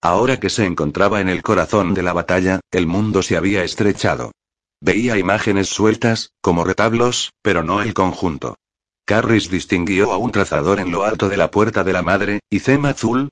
Ahora 0.01 0.41
que 0.41 0.49
se 0.49 0.65
encontraba 0.65 1.21
en 1.21 1.29
el 1.29 1.43
corazón 1.43 1.93
de 1.93 2.03
la 2.03 2.15
batalla, 2.15 2.61
el 2.71 2.87
mundo 2.87 3.23
se 3.23 3.37
había 3.37 3.65
estrechado. 3.65 4.33
Veía 4.81 5.19
imágenes 5.19 5.69
sueltas, 5.69 6.31
como 6.41 6.65
retablos, 6.65 7.35
pero 7.43 7.63
no 7.63 7.83
el 7.83 7.93
conjunto. 7.93 8.57
Carris 9.05 9.51
distinguió 9.51 10.11
a 10.11 10.17
un 10.17 10.33
trazador 10.33 10.81
en 10.81 10.91
lo 10.91 11.05
alto 11.05 11.29
de 11.29 11.37
la 11.37 11.51
puerta 11.51 11.85
de 11.85 11.93
la 11.93 12.01
madre, 12.01 12.41
y 12.49 12.61
Zema 12.61 12.89
Azul. 12.89 13.29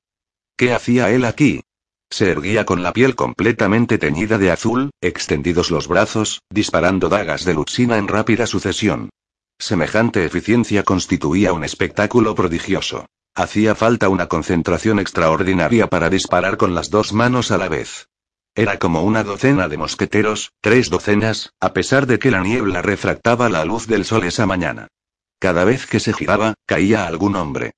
¿Qué 0.59 0.75
hacía 0.75 1.09
él 1.09 1.25
aquí? 1.25 1.63
Se 2.13 2.31
erguía 2.31 2.67
con 2.67 2.83
la 2.83 2.93
piel 2.93 3.15
completamente 3.15 3.97
teñida 3.97 4.37
de 4.37 4.51
azul, 4.51 4.91
extendidos 5.01 5.71
los 5.71 5.89
brazos, 5.89 6.43
disparando 6.51 7.09
dagas 7.09 7.47
de 7.47 7.55
luxina 7.55 7.97
en 7.97 8.07
rápida 8.07 8.47
sucesión. 8.47 9.09
Semejante 9.59 10.27
eficiencia 10.27 10.83
constituía 10.83 11.55
un 11.55 11.65
espectáculo 11.65 12.35
prodigioso. 12.35 13.07
Hacía 13.35 13.75
falta 13.75 14.11
una 14.11 14.27
concentración 14.27 14.99
extraordinaria 14.99 15.87
para 15.87 16.11
disparar 16.11 16.59
con 16.59 16.75
las 16.75 16.91
dos 16.91 17.15
manos 17.15 17.51
a 17.51 17.57
la 17.57 17.71
vez. 17.71 18.09
Era 18.55 18.79
como 18.79 19.05
una 19.05 19.25
docena 19.25 19.69
de 19.69 19.79
mosqueteros, 19.79 20.53
tres 20.61 20.91
docenas, 20.91 21.55
a 21.61 21.73
pesar 21.73 22.07
de 22.07 22.19
que 22.19 22.31
la 22.31 22.43
niebla 22.43 22.83
refractaba 22.83 23.49
la 23.49 23.65
luz 23.65 23.87
del 23.87 24.05
sol 24.05 24.25
esa 24.25 24.45
mañana. 24.45 24.89
Cada 25.39 25.65
vez 25.65 25.87
que 25.87 25.99
se 25.99 26.13
giraba, 26.13 26.53
caía 26.67 27.07
algún 27.07 27.37
hombre. 27.37 27.73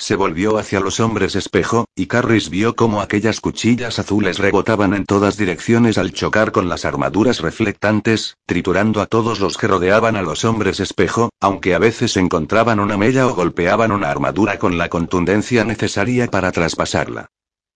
Se 0.00 0.16
volvió 0.16 0.56
hacia 0.56 0.80
los 0.80 0.98
hombres 0.98 1.36
espejo, 1.36 1.84
y 1.94 2.06
Carris 2.06 2.48
vio 2.48 2.74
cómo 2.74 3.02
aquellas 3.02 3.38
cuchillas 3.42 3.98
azules 3.98 4.38
rebotaban 4.38 4.94
en 4.94 5.04
todas 5.04 5.36
direcciones 5.36 5.98
al 5.98 6.14
chocar 6.14 6.52
con 6.52 6.70
las 6.70 6.86
armaduras 6.86 7.40
reflectantes, 7.40 8.38
triturando 8.46 9.02
a 9.02 9.06
todos 9.06 9.40
los 9.40 9.58
que 9.58 9.66
rodeaban 9.68 10.16
a 10.16 10.22
los 10.22 10.46
hombres 10.46 10.80
espejo, 10.80 11.28
aunque 11.38 11.74
a 11.74 11.78
veces 11.78 12.16
encontraban 12.16 12.80
una 12.80 12.96
mella 12.96 13.26
o 13.26 13.34
golpeaban 13.34 13.92
una 13.92 14.10
armadura 14.10 14.58
con 14.58 14.78
la 14.78 14.88
contundencia 14.88 15.64
necesaria 15.66 16.28
para 16.28 16.50
traspasarla. 16.50 17.26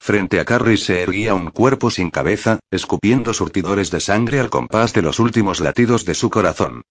Frente 0.00 0.40
a 0.40 0.46
Carris 0.46 0.82
se 0.84 1.02
erguía 1.02 1.34
un 1.34 1.50
cuerpo 1.50 1.90
sin 1.90 2.08
cabeza, 2.08 2.58
escupiendo 2.70 3.34
surtidores 3.34 3.90
de 3.90 4.00
sangre 4.00 4.40
al 4.40 4.48
compás 4.48 4.94
de 4.94 5.02
los 5.02 5.20
últimos 5.20 5.60
latidos 5.60 6.06
de 6.06 6.14
su 6.14 6.30
corazón. 6.30 6.84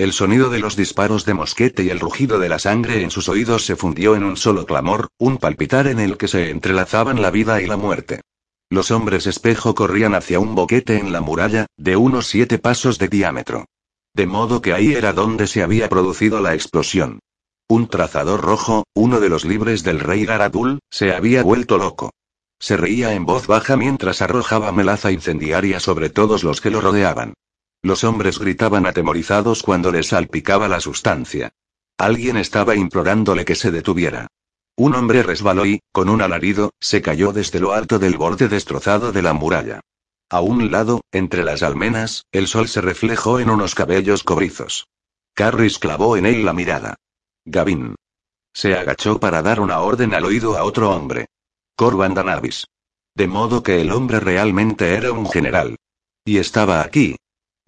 El 0.00 0.14
sonido 0.14 0.48
de 0.48 0.60
los 0.60 0.76
disparos 0.76 1.26
de 1.26 1.34
mosquete 1.34 1.82
y 1.82 1.90
el 1.90 2.00
rugido 2.00 2.38
de 2.38 2.48
la 2.48 2.58
sangre 2.58 3.02
en 3.02 3.10
sus 3.10 3.28
oídos 3.28 3.66
se 3.66 3.76
fundió 3.76 4.16
en 4.16 4.24
un 4.24 4.38
solo 4.38 4.64
clamor, 4.64 5.08
un 5.18 5.36
palpitar 5.36 5.86
en 5.88 6.00
el 6.00 6.16
que 6.16 6.26
se 6.26 6.48
entrelazaban 6.48 7.20
la 7.20 7.30
vida 7.30 7.60
y 7.60 7.66
la 7.66 7.76
muerte. 7.76 8.22
Los 8.70 8.90
hombres 8.92 9.26
espejo 9.26 9.74
corrían 9.74 10.14
hacia 10.14 10.40
un 10.40 10.54
boquete 10.54 10.96
en 10.96 11.12
la 11.12 11.20
muralla, 11.20 11.66
de 11.76 11.96
unos 11.96 12.28
siete 12.28 12.56
pasos 12.56 12.98
de 12.98 13.08
diámetro. 13.08 13.66
De 14.14 14.24
modo 14.26 14.62
que 14.62 14.72
ahí 14.72 14.94
era 14.94 15.12
donde 15.12 15.46
se 15.46 15.62
había 15.62 15.90
producido 15.90 16.40
la 16.40 16.54
explosión. 16.54 17.18
Un 17.68 17.86
trazador 17.86 18.40
rojo, 18.40 18.84
uno 18.94 19.20
de 19.20 19.28
los 19.28 19.44
libres 19.44 19.82
del 19.82 20.00
rey 20.00 20.24
Garadul, 20.24 20.78
se 20.90 21.12
había 21.12 21.42
vuelto 21.42 21.76
loco. 21.76 22.10
Se 22.58 22.78
reía 22.78 23.12
en 23.12 23.26
voz 23.26 23.46
baja 23.46 23.76
mientras 23.76 24.22
arrojaba 24.22 24.72
melaza 24.72 25.12
incendiaria 25.12 25.78
sobre 25.78 26.08
todos 26.08 26.42
los 26.42 26.62
que 26.62 26.70
lo 26.70 26.80
rodeaban. 26.80 27.34
Los 27.82 28.04
hombres 28.04 28.38
gritaban 28.38 28.86
atemorizados 28.86 29.62
cuando 29.62 29.90
les 29.90 30.08
salpicaba 30.08 30.68
la 30.68 30.80
sustancia. 30.80 31.52
Alguien 31.96 32.36
estaba 32.36 32.76
implorándole 32.76 33.44
que 33.44 33.54
se 33.54 33.70
detuviera. 33.70 34.26
Un 34.76 34.94
hombre 34.94 35.22
resbaló 35.22 35.66
y, 35.66 35.80
con 35.92 36.08
un 36.08 36.22
alarido, 36.22 36.72
se 36.80 37.02
cayó 37.02 37.32
desde 37.32 37.60
lo 37.60 37.72
alto 37.72 37.98
del 37.98 38.16
borde 38.16 38.48
destrozado 38.48 39.12
de 39.12 39.22
la 39.22 39.32
muralla. 39.32 39.80
A 40.30 40.40
un 40.40 40.70
lado, 40.70 41.02
entre 41.10 41.42
las 41.42 41.62
almenas, 41.62 42.24
el 42.32 42.46
sol 42.46 42.68
se 42.68 42.80
reflejó 42.80 43.40
en 43.40 43.50
unos 43.50 43.74
cabellos 43.74 44.24
cobrizos. 44.24 44.88
Carris 45.34 45.78
clavó 45.78 46.16
en 46.16 46.26
él 46.26 46.44
la 46.44 46.52
mirada. 46.52 46.96
Gavin. 47.44 47.94
Se 48.52 48.74
agachó 48.74 49.20
para 49.20 49.42
dar 49.42 49.60
una 49.60 49.80
orden 49.80 50.14
al 50.14 50.24
oído 50.24 50.56
a 50.56 50.64
otro 50.64 50.90
hombre. 50.90 51.26
Corban 51.76 52.14
Danavis. 52.14 52.66
De 53.14 53.26
modo 53.26 53.62
que 53.62 53.80
el 53.80 53.90
hombre 53.90 54.20
realmente 54.20 54.94
era 54.94 55.12
un 55.12 55.28
general. 55.28 55.76
Y 56.24 56.38
estaba 56.38 56.82
aquí, 56.82 57.16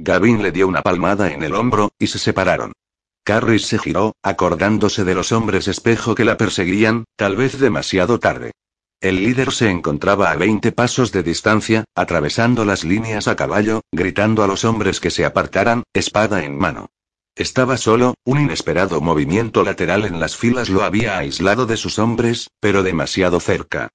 Gavin 0.05 0.43
le 0.43 0.51
dio 0.51 0.67
una 0.67 0.83
palmada 0.83 1.31
en 1.33 1.45
el 1.45 1.55
hombro, 1.55 1.93
y 1.97 2.09
se 2.09 2.19
separaron. 2.19 2.73
Carris 3.23 3.67
se 3.67 3.79
giró, 3.79 4.17
acordándose 4.21 5.05
de 5.05 5.15
los 5.15 5.31
hombres 5.31 5.69
espejo 5.69 6.17
que 6.17 6.25
la 6.25 6.37
perseguían, 6.37 7.05
tal 7.15 7.37
vez 7.37 7.61
demasiado 7.61 8.19
tarde. 8.19 8.51
El 9.01 9.23
líder 9.23 9.53
se 9.53 9.71
encontraba 9.71 10.33
a 10.33 10.37
20 10.37 10.73
pasos 10.73 11.13
de 11.13 11.23
distancia, 11.23 11.85
atravesando 11.95 12.65
las 12.65 12.83
líneas 12.83 13.29
a 13.29 13.37
caballo, 13.37 13.83
gritando 13.93 14.43
a 14.43 14.49
los 14.49 14.65
hombres 14.65 14.99
que 14.99 15.13
se 15.13 15.25
apartaran, 15.25 15.85
espada 15.93 16.45
en 16.45 16.59
mano. 16.59 16.89
Estaba 17.37 17.77
solo, 17.77 18.15
un 18.25 18.41
inesperado 18.41 19.01
movimiento 19.01 19.63
lateral 19.63 20.05
en 20.05 20.19
las 20.19 20.37
filas 20.37 20.69
lo 20.69 20.83
había 20.83 21.17
aislado 21.17 21.65
de 21.65 21.77
sus 21.77 22.01
hombres, 22.01 22.51
pero 22.59 22.83
demasiado 22.83 23.39
cerca. 23.39 23.91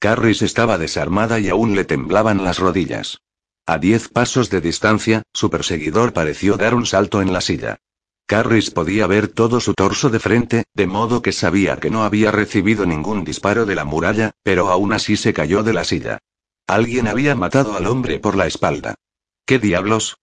Carris 0.00 0.42
estaba 0.42 0.76
desarmada 0.76 1.38
y 1.38 1.50
aún 1.50 1.76
le 1.76 1.84
temblaban 1.84 2.42
las 2.42 2.58
rodillas. 2.58 3.20
A 3.66 3.78
diez 3.78 4.08
pasos 4.08 4.50
de 4.50 4.60
distancia, 4.60 5.22
su 5.32 5.48
perseguidor 5.48 6.12
pareció 6.12 6.56
dar 6.56 6.74
un 6.74 6.84
salto 6.84 7.22
en 7.22 7.32
la 7.32 7.40
silla. 7.40 7.78
Carris 8.26 8.70
podía 8.70 9.06
ver 9.06 9.28
todo 9.28 9.60
su 9.60 9.74
torso 9.74 10.10
de 10.10 10.18
frente, 10.18 10.64
de 10.74 10.86
modo 10.86 11.22
que 11.22 11.32
sabía 11.32 11.76
que 11.76 11.90
no 11.90 12.02
había 12.02 12.32
recibido 12.32 12.86
ningún 12.86 13.24
disparo 13.24 13.66
de 13.66 13.74
la 13.74 13.84
muralla, 13.84 14.32
pero 14.42 14.70
aún 14.70 14.92
así 14.92 15.16
se 15.16 15.32
cayó 15.32 15.62
de 15.62 15.74
la 15.74 15.84
silla. 15.84 16.18
Alguien 16.66 17.06
había 17.06 17.34
matado 17.34 17.76
al 17.76 17.86
hombre 17.86 18.18
por 18.18 18.36
la 18.36 18.46
espalda. 18.46 18.94
¿Qué 19.44 19.58
diablos? 19.58 20.16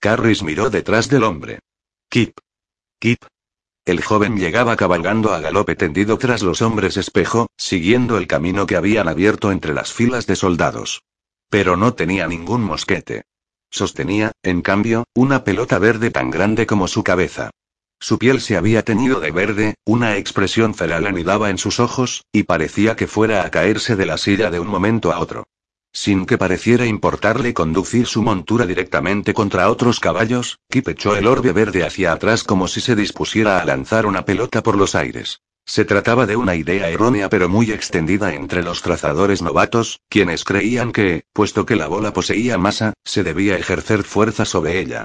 Carris 0.00 0.42
miró 0.42 0.70
detrás 0.70 1.08
del 1.08 1.24
hombre. 1.24 1.58
Kip. 2.08 2.38
Kip. 3.00 3.22
El 3.84 4.02
joven 4.02 4.36
llegaba 4.36 4.76
cabalgando 4.76 5.34
a 5.34 5.40
galope 5.40 5.74
tendido 5.74 6.18
tras 6.18 6.42
los 6.42 6.62
hombres 6.62 6.96
espejo, 6.96 7.48
siguiendo 7.56 8.18
el 8.18 8.26
camino 8.26 8.66
que 8.66 8.76
habían 8.76 9.08
abierto 9.08 9.50
entre 9.50 9.74
las 9.74 9.92
filas 9.92 10.26
de 10.26 10.36
soldados. 10.36 11.02
Pero 11.50 11.76
no 11.76 11.94
tenía 11.94 12.26
ningún 12.26 12.62
mosquete. 12.62 13.24
Sostenía, 13.70 14.32
en 14.42 14.62
cambio, 14.62 15.04
una 15.14 15.44
pelota 15.44 15.78
verde 15.78 16.10
tan 16.10 16.30
grande 16.30 16.66
como 16.66 16.88
su 16.88 17.02
cabeza. 17.04 17.50
Su 18.00 18.18
piel 18.18 18.40
se 18.40 18.56
había 18.56 18.84
teñido 18.84 19.18
de 19.20 19.30
verde, 19.30 19.74
una 19.84 20.16
expresión 20.16 20.74
feral 20.74 21.06
anidaba 21.06 21.50
en 21.50 21.58
sus 21.58 21.80
ojos, 21.80 22.24
y 22.32 22.44
parecía 22.44 22.96
que 22.96 23.08
fuera 23.08 23.44
a 23.44 23.50
caerse 23.50 23.96
de 23.96 24.06
la 24.06 24.18
silla 24.18 24.50
de 24.50 24.60
un 24.60 24.68
momento 24.68 25.12
a 25.12 25.18
otro. 25.18 25.46
Sin 25.92 26.26
que 26.26 26.38
pareciera 26.38 26.86
importarle 26.86 27.54
conducir 27.54 28.06
su 28.06 28.22
montura 28.22 28.66
directamente 28.66 29.34
contra 29.34 29.70
otros 29.70 30.00
caballos, 30.00 30.60
Kip 30.70 30.88
echó 30.88 31.16
el 31.16 31.26
orbe 31.26 31.52
verde 31.52 31.82
hacia 31.82 32.12
atrás 32.12 32.44
como 32.44 32.68
si 32.68 32.80
se 32.80 32.94
dispusiera 32.94 33.60
a 33.60 33.64
lanzar 33.64 34.06
una 34.06 34.24
pelota 34.24 34.62
por 34.62 34.76
los 34.76 34.94
aires. 34.94 35.40
Se 35.68 35.84
trataba 35.84 36.24
de 36.24 36.34
una 36.34 36.54
idea 36.54 36.88
errónea 36.88 37.28
pero 37.28 37.50
muy 37.50 37.72
extendida 37.72 38.32
entre 38.32 38.62
los 38.62 38.80
trazadores 38.80 39.42
novatos, 39.42 40.00
quienes 40.08 40.42
creían 40.42 40.92
que, 40.92 41.24
puesto 41.34 41.66
que 41.66 41.76
la 41.76 41.88
bola 41.88 42.14
poseía 42.14 42.56
masa, 42.56 42.94
se 43.04 43.22
debía 43.22 43.58
ejercer 43.58 44.02
fuerza 44.02 44.46
sobre 44.46 44.80
ella. 44.80 45.04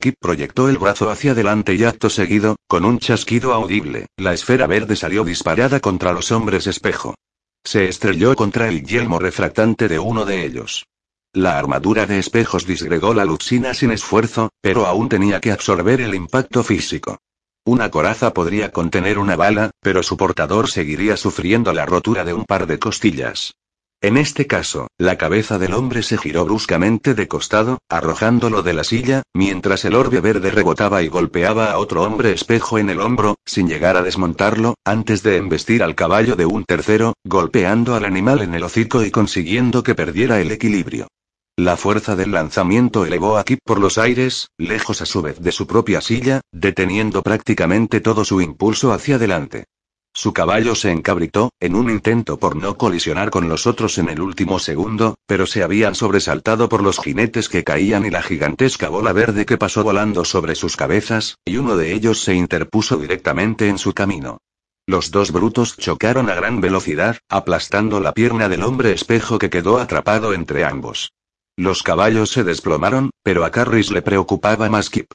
Kip 0.00 0.16
proyectó 0.20 0.68
el 0.68 0.78
brazo 0.78 1.10
hacia 1.10 1.30
adelante 1.30 1.76
y 1.76 1.84
acto 1.84 2.10
seguido, 2.10 2.56
con 2.66 2.84
un 2.84 2.98
chasquido 2.98 3.54
audible, 3.54 4.08
la 4.16 4.34
esfera 4.34 4.66
verde 4.66 4.96
salió 4.96 5.22
disparada 5.22 5.78
contra 5.78 6.12
los 6.12 6.32
hombres 6.32 6.66
espejo. 6.66 7.14
Se 7.62 7.88
estrelló 7.88 8.34
contra 8.34 8.66
el 8.66 8.82
yelmo 8.82 9.20
refractante 9.20 9.86
de 9.86 10.00
uno 10.00 10.24
de 10.24 10.44
ellos. 10.44 10.86
La 11.32 11.56
armadura 11.56 12.06
de 12.06 12.18
espejos 12.18 12.66
disgregó 12.66 13.14
la 13.14 13.24
luxina 13.24 13.74
sin 13.74 13.92
esfuerzo, 13.92 14.50
pero 14.60 14.86
aún 14.86 15.08
tenía 15.08 15.40
que 15.40 15.52
absorber 15.52 16.00
el 16.00 16.16
impacto 16.16 16.64
físico. 16.64 17.18
Una 17.64 17.90
coraza 17.90 18.32
podría 18.32 18.72
contener 18.72 19.18
una 19.18 19.36
bala, 19.36 19.70
pero 19.80 20.02
su 20.02 20.16
portador 20.16 20.70
seguiría 20.70 21.16
sufriendo 21.16 21.72
la 21.72 21.84
rotura 21.84 22.24
de 22.24 22.32
un 22.32 22.44
par 22.44 22.66
de 22.66 22.78
costillas. 22.78 23.54
En 24.02 24.16
este 24.16 24.46
caso, 24.46 24.88
la 24.96 25.18
cabeza 25.18 25.58
del 25.58 25.74
hombre 25.74 26.02
se 26.02 26.16
giró 26.16 26.46
bruscamente 26.46 27.12
de 27.12 27.28
costado, 27.28 27.80
arrojándolo 27.90 28.62
de 28.62 28.72
la 28.72 28.82
silla, 28.82 29.24
mientras 29.34 29.84
el 29.84 29.94
orbe 29.94 30.22
verde 30.22 30.50
rebotaba 30.50 31.02
y 31.02 31.08
golpeaba 31.08 31.70
a 31.70 31.76
otro 31.76 32.02
hombre 32.02 32.32
espejo 32.32 32.78
en 32.78 32.88
el 32.88 32.98
hombro, 32.98 33.36
sin 33.44 33.68
llegar 33.68 33.98
a 33.98 34.02
desmontarlo, 34.02 34.76
antes 34.86 35.22
de 35.22 35.36
embestir 35.36 35.82
al 35.82 35.96
caballo 35.96 36.34
de 36.34 36.46
un 36.46 36.64
tercero, 36.64 37.12
golpeando 37.24 37.94
al 37.94 38.06
animal 38.06 38.40
en 38.40 38.54
el 38.54 38.62
hocico 38.62 39.04
y 39.04 39.10
consiguiendo 39.10 39.82
que 39.82 39.94
perdiera 39.94 40.40
el 40.40 40.50
equilibrio. 40.50 41.08
La 41.56 41.76
fuerza 41.76 42.16
del 42.16 42.32
lanzamiento 42.32 43.04
elevó 43.04 43.36
a 43.36 43.44
Kip 43.44 43.58
por 43.64 43.80
los 43.80 43.98
aires, 43.98 44.48
lejos 44.56 45.02
a 45.02 45.06
su 45.06 45.20
vez 45.20 45.40
de 45.40 45.52
su 45.52 45.66
propia 45.66 46.00
silla, 46.00 46.40
deteniendo 46.52 47.22
prácticamente 47.22 48.00
todo 48.00 48.24
su 48.24 48.40
impulso 48.40 48.92
hacia 48.92 49.16
adelante. 49.16 49.64
Su 50.12 50.32
caballo 50.32 50.74
se 50.74 50.90
encabritó, 50.90 51.50
en 51.60 51.76
un 51.76 51.88
intento 51.88 52.38
por 52.38 52.56
no 52.56 52.76
colisionar 52.76 53.30
con 53.30 53.48
los 53.48 53.66
otros 53.66 53.96
en 53.98 54.08
el 54.08 54.20
último 54.20 54.58
segundo, 54.58 55.14
pero 55.26 55.46
se 55.46 55.62
habían 55.62 55.94
sobresaltado 55.94 56.68
por 56.68 56.82
los 56.82 56.98
jinetes 56.98 57.48
que 57.48 57.62
caían 57.62 58.04
y 58.04 58.10
la 58.10 58.22
gigantesca 58.22 58.88
bola 58.88 59.12
verde 59.12 59.46
que 59.46 59.56
pasó 59.56 59.84
volando 59.84 60.24
sobre 60.24 60.56
sus 60.56 60.76
cabezas, 60.76 61.36
y 61.44 61.58
uno 61.58 61.76
de 61.76 61.92
ellos 61.92 62.20
se 62.22 62.34
interpuso 62.34 62.96
directamente 62.96 63.68
en 63.68 63.78
su 63.78 63.92
camino. 63.92 64.38
Los 64.86 65.12
dos 65.12 65.30
brutos 65.30 65.76
chocaron 65.76 66.28
a 66.28 66.34
gran 66.34 66.60
velocidad, 66.60 67.18
aplastando 67.28 68.00
la 68.00 68.12
pierna 68.12 68.48
del 68.48 68.64
hombre 68.64 68.92
espejo 68.92 69.38
que 69.38 69.50
quedó 69.50 69.78
atrapado 69.78 70.34
entre 70.34 70.64
ambos. 70.64 71.12
Los 71.60 71.82
caballos 71.82 72.30
se 72.30 72.42
desplomaron, 72.42 73.10
pero 73.22 73.44
a 73.44 73.50
Carris 73.50 73.90
le 73.90 74.00
preocupaba 74.00 74.70
más 74.70 74.88
Kip. 74.88 75.12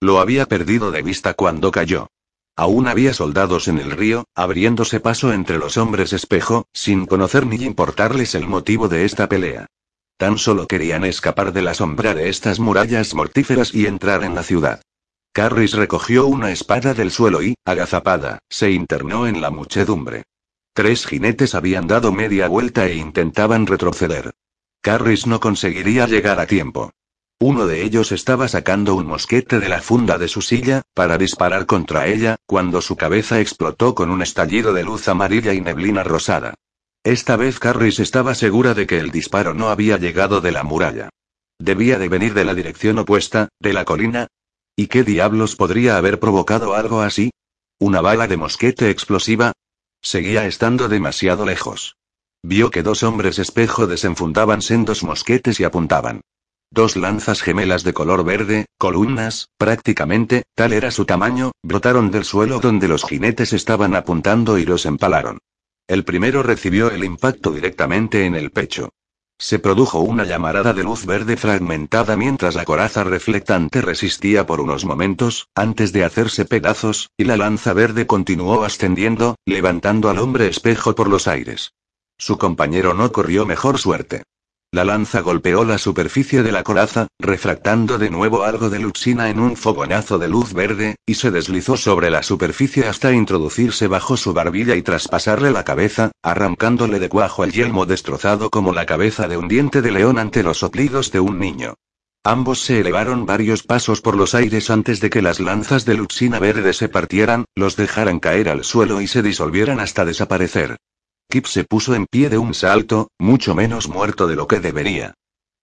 Lo 0.00 0.20
había 0.20 0.46
perdido 0.46 0.92
de 0.92 1.02
vista 1.02 1.34
cuando 1.34 1.72
cayó. 1.72 2.06
Aún 2.54 2.86
había 2.86 3.12
soldados 3.12 3.66
en 3.66 3.80
el 3.80 3.90
río, 3.90 4.22
abriéndose 4.36 5.00
paso 5.00 5.32
entre 5.32 5.58
los 5.58 5.76
hombres 5.76 6.12
espejo, 6.12 6.66
sin 6.72 7.04
conocer 7.06 7.46
ni 7.46 7.56
importarles 7.64 8.36
el 8.36 8.46
motivo 8.46 8.86
de 8.86 9.04
esta 9.04 9.28
pelea. 9.28 9.66
Tan 10.16 10.38
solo 10.38 10.68
querían 10.68 11.02
escapar 11.02 11.52
de 11.52 11.62
la 11.62 11.74
sombra 11.74 12.14
de 12.14 12.28
estas 12.28 12.60
murallas 12.60 13.12
mortíferas 13.14 13.74
y 13.74 13.86
entrar 13.86 14.22
en 14.22 14.36
la 14.36 14.44
ciudad. 14.44 14.80
Carris 15.32 15.72
recogió 15.72 16.28
una 16.28 16.52
espada 16.52 16.94
del 16.94 17.10
suelo 17.10 17.42
y, 17.42 17.56
agazapada, 17.64 18.38
se 18.48 18.70
internó 18.70 19.26
en 19.26 19.40
la 19.40 19.50
muchedumbre. 19.50 20.22
Tres 20.74 21.06
jinetes 21.06 21.56
habían 21.56 21.88
dado 21.88 22.12
media 22.12 22.46
vuelta 22.46 22.86
e 22.86 22.94
intentaban 22.94 23.66
retroceder. 23.66 24.30
Carris 24.88 25.26
no 25.26 25.38
conseguiría 25.38 26.06
llegar 26.06 26.40
a 26.40 26.46
tiempo. 26.46 26.92
Uno 27.38 27.66
de 27.66 27.82
ellos 27.82 28.10
estaba 28.10 28.48
sacando 28.48 28.94
un 28.94 29.06
mosquete 29.06 29.60
de 29.60 29.68
la 29.68 29.82
funda 29.82 30.16
de 30.16 30.28
su 30.28 30.40
silla, 30.40 30.80
para 30.94 31.18
disparar 31.18 31.66
contra 31.66 32.06
ella, 32.06 32.36
cuando 32.46 32.80
su 32.80 32.96
cabeza 32.96 33.38
explotó 33.38 33.94
con 33.94 34.10
un 34.10 34.22
estallido 34.22 34.72
de 34.72 34.84
luz 34.84 35.06
amarilla 35.08 35.52
y 35.52 35.60
neblina 35.60 36.04
rosada. 36.04 36.54
Esta 37.04 37.36
vez 37.36 37.58
Carris 37.58 37.98
estaba 38.00 38.34
segura 38.34 38.72
de 38.72 38.86
que 38.86 38.98
el 38.98 39.10
disparo 39.10 39.52
no 39.52 39.68
había 39.68 39.98
llegado 39.98 40.40
de 40.40 40.52
la 40.52 40.62
muralla. 40.62 41.10
Debía 41.58 41.98
de 41.98 42.08
venir 42.08 42.32
de 42.32 42.46
la 42.46 42.54
dirección 42.54 42.98
opuesta, 42.98 43.50
de 43.60 43.74
la 43.74 43.84
colina. 43.84 44.28
¿Y 44.74 44.86
qué 44.86 45.04
diablos 45.04 45.54
podría 45.54 45.98
haber 45.98 46.18
provocado 46.18 46.72
algo 46.72 47.02
así? 47.02 47.30
¿Una 47.78 48.00
bala 48.00 48.26
de 48.26 48.38
mosquete 48.38 48.88
explosiva? 48.88 49.52
Seguía 50.00 50.46
estando 50.46 50.88
demasiado 50.88 51.44
lejos. 51.44 51.98
Vio 52.42 52.70
que 52.70 52.82
dos 52.82 53.02
hombres 53.02 53.38
espejo 53.38 53.86
desenfundaban 53.86 54.62
sendos 54.62 55.02
mosquetes 55.02 55.58
y 55.58 55.64
apuntaban. 55.64 56.20
Dos 56.70 56.96
lanzas 56.96 57.42
gemelas 57.42 57.82
de 57.82 57.92
color 57.92 58.24
verde, 58.24 58.66
columnas, 58.78 59.48
prácticamente, 59.56 60.44
tal 60.54 60.72
era 60.72 60.90
su 60.90 61.04
tamaño, 61.04 61.52
brotaron 61.62 62.10
del 62.10 62.24
suelo 62.24 62.60
donde 62.60 62.86
los 62.86 63.04
jinetes 63.04 63.52
estaban 63.52 63.96
apuntando 63.96 64.58
y 64.58 64.66
los 64.66 64.86
empalaron. 64.86 65.38
El 65.88 66.04
primero 66.04 66.42
recibió 66.42 66.90
el 66.90 67.04
impacto 67.04 67.50
directamente 67.50 68.26
en 68.26 68.34
el 68.34 68.50
pecho. 68.50 68.90
Se 69.40 69.58
produjo 69.58 70.00
una 70.00 70.24
llamarada 70.24 70.72
de 70.72 70.82
luz 70.82 71.06
verde 71.06 71.36
fragmentada 71.36 72.16
mientras 72.16 72.54
la 72.54 72.64
coraza 72.64 73.02
reflectante 73.04 73.80
resistía 73.80 74.46
por 74.46 74.60
unos 74.60 74.84
momentos, 74.84 75.48
antes 75.54 75.92
de 75.92 76.04
hacerse 76.04 76.44
pedazos, 76.44 77.10
y 77.16 77.24
la 77.24 77.36
lanza 77.36 77.72
verde 77.72 78.06
continuó 78.06 78.64
ascendiendo, 78.64 79.36
levantando 79.46 80.10
al 80.10 80.18
hombre 80.18 80.48
espejo 80.48 80.94
por 80.94 81.08
los 81.08 81.28
aires. 81.28 81.72
Su 82.18 82.36
compañero 82.36 82.94
no 82.94 83.12
corrió 83.12 83.46
mejor 83.46 83.78
suerte. 83.78 84.24
La 84.70 84.84
lanza 84.84 85.20
golpeó 85.20 85.64
la 85.64 85.78
superficie 85.78 86.42
de 86.42 86.52
la 86.52 86.62
coraza, 86.62 87.06
refractando 87.18 87.96
de 87.96 88.10
nuevo 88.10 88.42
algo 88.42 88.68
de 88.68 88.80
luxina 88.80 89.30
en 89.30 89.40
un 89.40 89.56
fogonazo 89.56 90.18
de 90.18 90.28
luz 90.28 90.52
verde, 90.52 90.96
y 91.06 91.14
se 91.14 91.30
deslizó 91.30 91.78
sobre 91.78 92.10
la 92.10 92.22
superficie 92.22 92.86
hasta 92.86 93.12
introducirse 93.12 93.86
bajo 93.86 94.18
su 94.18 94.34
barbilla 94.34 94.76
y 94.76 94.82
traspasarle 94.82 95.52
la 95.52 95.64
cabeza, 95.64 96.10
arrancándole 96.22 96.98
de 96.98 97.08
cuajo 97.08 97.44
el 97.44 97.52
yelmo 97.52 97.86
destrozado 97.86 98.50
como 98.50 98.74
la 98.74 98.84
cabeza 98.84 99.26
de 99.26 99.38
un 99.38 99.48
diente 99.48 99.80
de 99.80 99.92
león 99.92 100.18
ante 100.18 100.42
los 100.42 100.58
soplidos 100.58 101.10
de 101.12 101.20
un 101.20 101.38
niño. 101.38 101.76
Ambos 102.24 102.60
se 102.60 102.80
elevaron 102.80 103.24
varios 103.24 103.62
pasos 103.62 104.02
por 104.02 104.16
los 104.16 104.34
aires 104.34 104.68
antes 104.68 105.00
de 105.00 105.08
que 105.08 105.22
las 105.22 105.40
lanzas 105.40 105.86
de 105.86 105.94
luxina 105.94 106.38
verde 106.40 106.74
se 106.74 106.90
partieran, 106.90 107.46
los 107.54 107.76
dejaran 107.76 108.18
caer 108.18 108.50
al 108.50 108.64
suelo 108.64 109.00
y 109.00 109.06
se 109.06 109.22
disolvieran 109.22 109.80
hasta 109.80 110.04
desaparecer. 110.04 110.76
Kip 111.30 111.44
se 111.44 111.64
puso 111.64 111.94
en 111.94 112.06
pie 112.06 112.30
de 112.30 112.38
un 112.38 112.54
salto, 112.54 113.10
mucho 113.18 113.54
menos 113.54 113.86
muerto 113.86 114.26
de 114.26 114.34
lo 114.34 114.48
que 114.48 114.60
debería. 114.60 115.12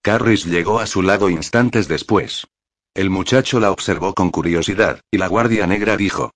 Carris 0.03 0.45
llegó 0.45 0.79
a 0.79 0.85
su 0.85 1.01
lado 1.01 1.27
instantes 1.27 1.87
después. 1.87 2.45
El 2.93 3.09
muchacho 3.09 3.59
la 3.59 3.71
observó 3.71 4.13
con 4.13 4.29
curiosidad, 4.29 5.01
y 5.09 5.17
la 5.17 5.27
guardia 5.27 5.65
negra 5.65 5.97
dijo. 5.97 6.31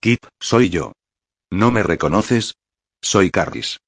Kip, 0.00 0.24
soy 0.38 0.70
yo. 0.70 0.92
¿No 1.50 1.72
me 1.72 1.82
reconoces? 1.82 2.54
Soy 3.02 3.30
Carris. 3.30 3.80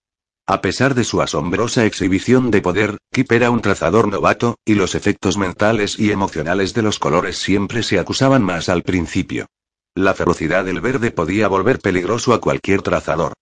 A 0.49 0.61
pesar 0.61 0.97
de 0.97 1.05
su 1.05 1.23
asombrosa 1.23 1.87
exhibición 1.87 2.51
de 2.51 2.61
poder, 2.61 2.99
Kip 3.13 3.31
era 3.31 3.53
un 3.53 3.61
trazador 3.61 4.09
novato, 4.09 4.57
y 4.65 4.75
los 4.75 4.97
efectos 4.97 5.39
mentales 5.39 5.97
y 5.97 6.11
emocionales 6.11 6.75
de 6.75 6.83
los 6.83 6.99
colores 6.99 7.39
siempre 7.39 7.85
se 7.85 8.01
acusaban 8.01 8.43
más 8.43 8.69
al 8.69 8.83
principio. 8.83 9.47
La 9.95 10.15
ferocidad 10.15 10.65
del 10.65 10.81
verde 10.81 11.13
podía 11.13 11.47
volver 11.47 11.79
peligroso 11.79 12.35
a 12.35 12.41
cualquier 12.41 12.83
trazador. 12.83 13.35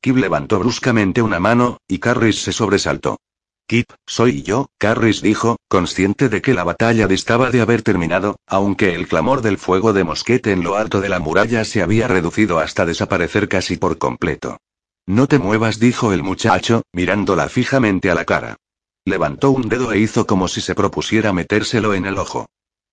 Kip 0.00 0.16
levantó 0.16 0.58
bruscamente 0.60 1.22
una 1.22 1.40
mano, 1.40 1.78
y 1.88 1.98
Carris 1.98 2.42
se 2.42 2.52
sobresaltó. 2.52 3.18
Kip, 3.66 3.90
soy 4.06 4.42
yo, 4.42 4.70
Carris 4.78 5.20
dijo, 5.20 5.58
consciente 5.68 6.28
de 6.28 6.40
que 6.40 6.54
la 6.54 6.64
batalla 6.64 7.06
distaba 7.06 7.50
de 7.50 7.60
haber 7.60 7.82
terminado, 7.82 8.36
aunque 8.46 8.94
el 8.94 9.08
clamor 9.08 9.42
del 9.42 9.58
fuego 9.58 9.92
de 9.92 10.04
mosquete 10.04 10.52
en 10.52 10.62
lo 10.62 10.76
alto 10.76 11.00
de 11.00 11.08
la 11.08 11.18
muralla 11.18 11.64
se 11.64 11.82
había 11.82 12.08
reducido 12.08 12.60
hasta 12.60 12.86
desaparecer 12.86 13.48
casi 13.48 13.76
por 13.76 13.98
completo. 13.98 14.58
No 15.06 15.26
te 15.26 15.38
muevas, 15.38 15.78
dijo 15.80 16.12
el 16.12 16.22
muchacho, 16.22 16.82
mirándola 16.92 17.48
fijamente 17.48 18.10
a 18.10 18.14
la 18.14 18.24
cara. 18.24 18.56
Levantó 19.04 19.50
un 19.50 19.68
dedo 19.68 19.92
e 19.92 19.98
hizo 19.98 20.26
como 20.26 20.48
si 20.48 20.60
se 20.60 20.74
propusiera 20.74 21.32
metérselo 21.32 21.92
en 21.92 22.06
el 22.06 22.18
ojo. 22.18 22.46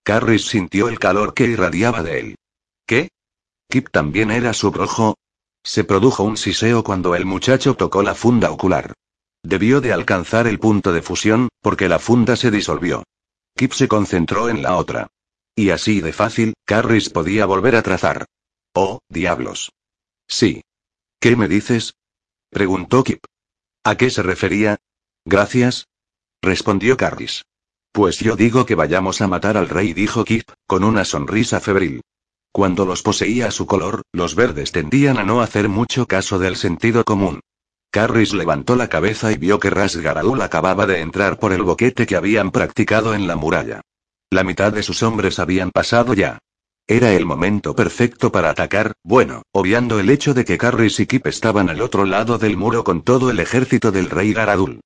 Carris 0.03 0.45
sintió 0.45 0.89
el 0.89 0.99
calor 0.99 1.33
que 1.33 1.45
irradiaba 1.45 2.03
de 2.03 2.19
él. 2.19 2.35
¿Qué? 2.85 3.09
Kip 3.69 3.89
también 3.91 4.31
era 4.31 4.53
subrojo, 4.53 5.15
se 5.65 5.83
produjo 5.83 6.23
un 6.23 6.37
siseo 6.37 6.83
cuando 6.83 7.15
el 7.15 7.25
muchacho 7.25 7.75
tocó 7.75 8.03
la 8.03 8.13
funda 8.13 8.51
ocular. 8.51 8.93
Debió 9.43 9.81
de 9.81 9.91
alcanzar 9.91 10.45
el 10.47 10.59
punto 10.59 10.93
de 10.93 11.01
fusión, 11.01 11.49
porque 11.61 11.89
la 11.89 11.97
funda 11.97 12.35
se 12.35 12.51
disolvió. 12.51 13.03
Kip 13.57 13.73
se 13.73 13.87
concentró 13.87 14.47
en 14.47 14.61
la 14.61 14.77
otra. 14.77 15.07
Y 15.55 15.71
así 15.71 16.01
de 16.01 16.13
fácil, 16.13 16.53
Carris 16.65 17.09
podía 17.09 17.47
volver 17.47 17.75
a 17.75 17.81
trazar. 17.81 18.25
Oh, 18.73 18.99
diablos. 19.09 19.71
Sí. 20.27 20.61
¿Qué 21.19 21.35
me 21.35 21.47
dices? 21.47 21.95
preguntó 22.51 23.03
Kip. 23.03 23.23
¿A 23.83 23.95
qué 23.95 24.11
se 24.11 24.21
refería? 24.21 24.77
Gracias. 25.25 25.87
respondió 26.43 26.95
Carris. 26.95 27.43
Pues 27.91 28.19
yo 28.19 28.35
digo 28.35 28.65
que 28.67 28.75
vayamos 28.75 29.21
a 29.21 29.27
matar 29.27 29.57
al 29.57 29.69
rey, 29.69 29.93
dijo 29.93 30.25
Kip, 30.25 30.47
con 30.67 30.83
una 30.83 31.05
sonrisa 31.05 31.59
febril. 31.59 32.01
Cuando 32.55 32.85
los 32.85 33.01
poseía 33.01 33.51
su 33.51 33.65
color, 33.65 34.03
los 34.13 34.33
verdes 34.33 34.71
tendían 34.71 35.17
a 35.17 35.25
no 35.25 35.41
hacer 35.41 35.67
mucho 35.67 36.05
caso 36.05 36.39
del 36.39 36.55
sentido 36.55 37.03
común. 37.03 37.41
Carris 37.91 38.33
levantó 38.33 38.77
la 38.77 38.87
cabeza 38.87 39.33
y 39.33 39.35
vio 39.35 39.59
que 39.59 39.69
Rasgaradul 39.69 40.41
acababa 40.41 40.85
de 40.85 41.01
entrar 41.01 41.37
por 41.37 41.51
el 41.51 41.63
boquete 41.63 42.05
que 42.05 42.15
habían 42.15 42.51
practicado 42.51 43.13
en 43.13 43.27
la 43.27 43.35
muralla. 43.35 43.81
La 44.29 44.45
mitad 44.45 44.71
de 44.71 44.83
sus 44.83 45.03
hombres 45.03 45.37
habían 45.37 45.69
pasado 45.69 46.13
ya. 46.13 46.39
Era 46.87 47.11
el 47.11 47.25
momento 47.25 47.75
perfecto 47.75 48.31
para 48.31 48.51
atacar, 48.51 48.93
bueno, 49.03 49.41
obviando 49.51 49.99
el 49.99 50.09
hecho 50.09 50.33
de 50.33 50.45
que 50.45 50.57
Carris 50.57 51.01
y 51.01 51.07
Kip 51.07 51.27
estaban 51.27 51.69
al 51.69 51.81
otro 51.81 52.05
lado 52.05 52.37
del 52.37 52.55
muro 52.55 52.85
con 52.85 53.01
todo 53.01 53.31
el 53.31 53.41
ejército 53.41 53.91
del 53.91 54.09
rey 54.09 54.31
Garadul. 54.31 54.79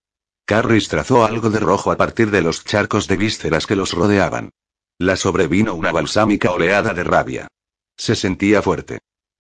Carris 0.48 0.88
trazó 0.88 1.24
algo 1.24 1.52
de 1.52 1.60
rojo 1.60 1.92
a 1.92 1.98
partir 1.98 2.32
de 2.32 2.42
los 2.42 2.66
charcos 2.66 3.08
de 3.08 3.18
vísceras 3.18 3.68
que 3.68 3.76
los 3.76 3.94
rodeaban. 3.94 4.50
La 4.98 5.16
sobrevino 5.16 5.76
una 5.76 5.92
balsámica 5.92 6.50
oleada 6.50 6.96
de 6.96 7.04
rabia. 7.04 7.48
Se 8.00 8.16
sentía 8.16 8.62
fuerte. 8.62 9.00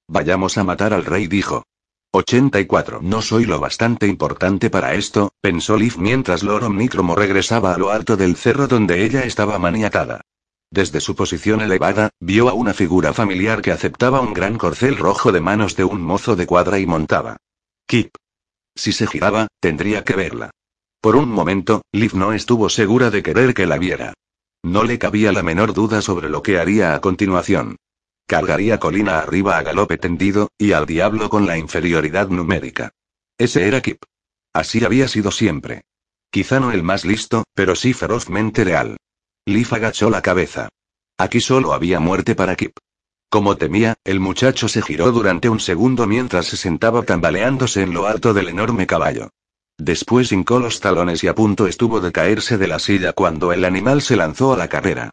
Vayamos 0.09 0.57
a 0.57 0.65
matar 0.65 0.93
al 0.93 1.05
rey, 1.05 1.27
dijo. 1.27 1.63
84. 2.11 2.99
No 3.01 3.21
soy 3.21 3.45
lo 3.45 3.57
bastante 3.61 4.05
importante 4.05 4.69
para 4.69 4.95
esto, 4.95 5.31
pensó 5.39 5.77
Liv 5.77 5.95
mientras 5.97 6.43
Lord 6.43 6.65
Omnicromo 6.65 7.15
regresaba 7.15 7.73
a 7.73 7.77
lo 7.77 7.89
alto 7.89 8.17
del 8.17 8.35
cerro 8.35 8.67
donde 8.67 9.05
ella 9.05 9.21
estaba 9.21 9.57
maniatada. 9.59 10.21
Desde 10.69 10.99
su 10.99 11.15
posición 11.15 11.61
elevada, 11.61 12.09
vio 12.19 12.49
a 12.49 12.53
una 12.53 12.73
figura 12.73 13.13
familiar 13.13 13.61
que 13.61 13.71
aceptaba 13.71 14.19
un 14.19 14.33
gran 14.33 14.57
corcel 14.57 14.97
rojo 14.97 15.31
de 15.31 15.39
manos 15.39 15.77
de 15.77 15.85
un 15.85 16.01
mozo 16.01 16.35
de 16.35 16.45
cuadra 16.45 16.79
y 16.79 16.85
montaba. 16.85 17.37
Kip. 17.87 18.13
Si 18.75 18.91
se 18.91 19.07
giraba, 19.07 19.47
tendría 19.61 20.03
que 20.03 20.17
verla. 20.17 20.51
Por 20.99 21.15
un 21.15 21.29
momento, 21.29 21.83
Liv 21.93 22.13
no 22.13 22.33
estuvo 22.33 22.67
segura 22.67 23.09
de 23.09 23.23
querer 23.23 23.53
que 23.53 23.65
la 23.65 23.77
viera. 23.77 24.13
No 24.63 24.83
le 24.83 24.99
cabía 24.99 25.31
la 25.31 25.43
menor 25.43 25.73
duda 25.73 26.01
sobre 26.01 26.27
lo 26.27 26.43
que 26.43 26.59
haría 26.59 26.93
a 26.93 26.99
continuación. 26.99 27.77
Cargaría 28.29 28.77
colina 28.77 29.17
arriba 29.17 29.57
a 29.57 29.63
galope 29.63 29.97
tendido, 29.97 30.51
y 30.55 30.73
al 30.73 30.85
diablo 30.85 31.31
con 31.31 31.47
la 31.47 31.57
inferioridad 31.57 32.27
numérica. 32.27 32.91
Ese 33.39 33.67
era 33.67 33.81
Kip. 33.81 34.03
Así 34.53 34.85
había 34.85 35.07
sido 35.07 35.31
siempre. 35.31 35.81
Quizá 36.29 36.59
no 36.59 36.71
el 36.71 36.83
más 36.83 37.05
listo, 37.05 37.43
pero 37.55 37.75
sí 37.75 37.93
ferozmente 37.93 38.65
leal. 38.65 38.97
Leaf 39.47 39.73
agachó 39.73 40.11
la 40.11 40.21
cabeza. 40.21 40.69
Aquí 41.17 41.41
solo 41.41 41.73
había 41.73 41.99
muerte 41.99 42.35
para 42.35 42.55
Kip. 42.55 42.77
Como 43.31 43.57
temía, 43.57 43.95
el 44.03 44.19
muchacho 44.19 44.67
se 44.67 44.83
giró 44.83 45.11
durante 45.11 45.49
un 45.49 45.59
segundo 45.59 46.05
mientras 46.05 46.45
se 46.45 46.57
sentaba 46.57 47.01
tambaleándose 47.01 47.81
en 47.81 47.95
lo 47.95 48.05
alto 48.05 48.35
del 48.35 48.49
enorme 48.49 48.85
caballo. 48.85 49.31
Después 49.79 50.31
hincó 50.31 50.59
los 50.59 50.79
talones 50.81 51.23
y 51.23 51.29
a 51.29 51.33
punto 51.33 51.65
estuvo 51.65 51.99
de 51.99 52.11
caerse 52.11 52.59
de 52.59 52.67
la 52.67 52.77
silla 52.77 53.13
cuando 53.13 53.53
el 53.53 53.65
animal 53.65 54.03
se 54.03 54.15
lanzó 54.15 54.53
a 54.53 54.57
la 54.57 54.67
carrera. 54.67 55.09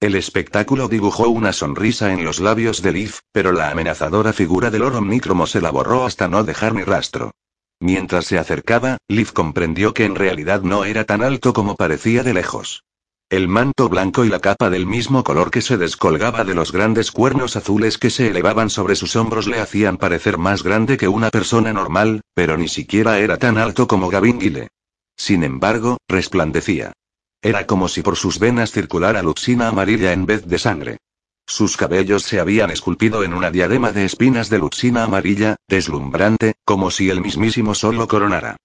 El 0.00 0.14
espectáculo 0.14 0.88
dibujó 0.88 1.28
una 1.28 1.52
sonrisa 1.52 2.10
en 2.14 2.24
los 2.24 2.40
labios 2.40 2.80
de 2.80 2.90
Liv, 2.90 3.16
pero 3.32 3.52
la 3.52 3.70
amenazadora 3.70 4.32
figura 4.32 4.70
del 4.70 4.80
oro 4.80 4.96
omnícromo 4.96 5.46
se 5.46 5.60
la 5.60 5.70
borró 5.70 6.06
hasta 6.06 6.26
no 6.26 6.42
dejar 6.42 6.72
ni 6.74 6.84
rastro. 6.84 7.32
Mientras 7.80 8.24
se 8.24 8.38
acercaba, 8.38 8.96
Liv 9.08 9.34
comprendió 9.34 9.92
que 9.92 10.06
en 10.06 10.14
realidad 10.14 10.62
no 10.62 10.86
era 10.86 11.04
tan 11.04 11.22
alto 11.22 11.52
como 11.52 11.76
parecía 11.76 12.22
de 12.22 12.32
lejos. 12.32 12.82
El 13.28 13.46
manto 13.46 13.90
blanco 13.90 14.24
y 14.24 14.30
la 14.30 14.40
capa 14.40 14.70
del 14.70 14.86
mismo 14.86 15.22
color 15.22 15.50
que 15.50 15.60
se 15.60 15.76
descolgaba 15.76 16.44
de 16.44 16.54
los 16.54 16.72
grandes 16.72 17.12
cuernos 17.12 17.56
azules 17.56 17.98
que 17.98 18.08
se 18.08 18.28
elevaban 18.28 18.70
sobre 18.70 18.96
sus 18.96 19.16
hombros 19.16 19.46
le 19.46 19.60
hacían 19.60 19.98
parecer 19.98 20.38
más 20.38 20.62
grande 20.62 20.96
que 20.96 21.08
una 21.08 21.28
persona 21.28 21.74
normal, 21.74 22.22
pero 22.32 22.56
ni 22.56 22.68
siquiera 22.68 23.18
era 23.18 23.36
tan 23.36 23.58
alto 23.58 23.86
como 23.86 24.08
Gavin 24.08 24.40
Gile. 24.40 24.68
Sin 25.14 25.44
embargo, 25.44 25.98
resplandecía. 26.08 26.94
Era 27.42 27.66
como 27.66 27.88
si 27.88 28.02
por 28.02 28.16
sus 28.16 28.38
venas 28.38 28.70
circulara 28.70 29.22
luxina 29.22 29.68
amarilla 29.68 30.12
en 30.12 30.26
vez 30.26 30.46
de 30.46 30.58
sangre. 30.58 30.98
Sus 31.46 31.76
cabellos 31.76 32.22
se 32.22 32.38
habían 32.38 32.70
esculpido 32.70 33.24
en 33.24 33.34
una 33.34 33.50
diadema 33.50 33.92
de 33.92 34.04
espinas 34.04 34.50
de 34.50 34.58
luxina 34.58 35.04
amarilla, 35.04 35.56
deslumbrante, 35.68 36.54
como 36.64 36.90
si 36.90 37.10
el 37.10 37.20
mismísimo 37.20 37.74
sol 37.74 37.96
lo 37.96 38.06
coronara. 38.06 38.56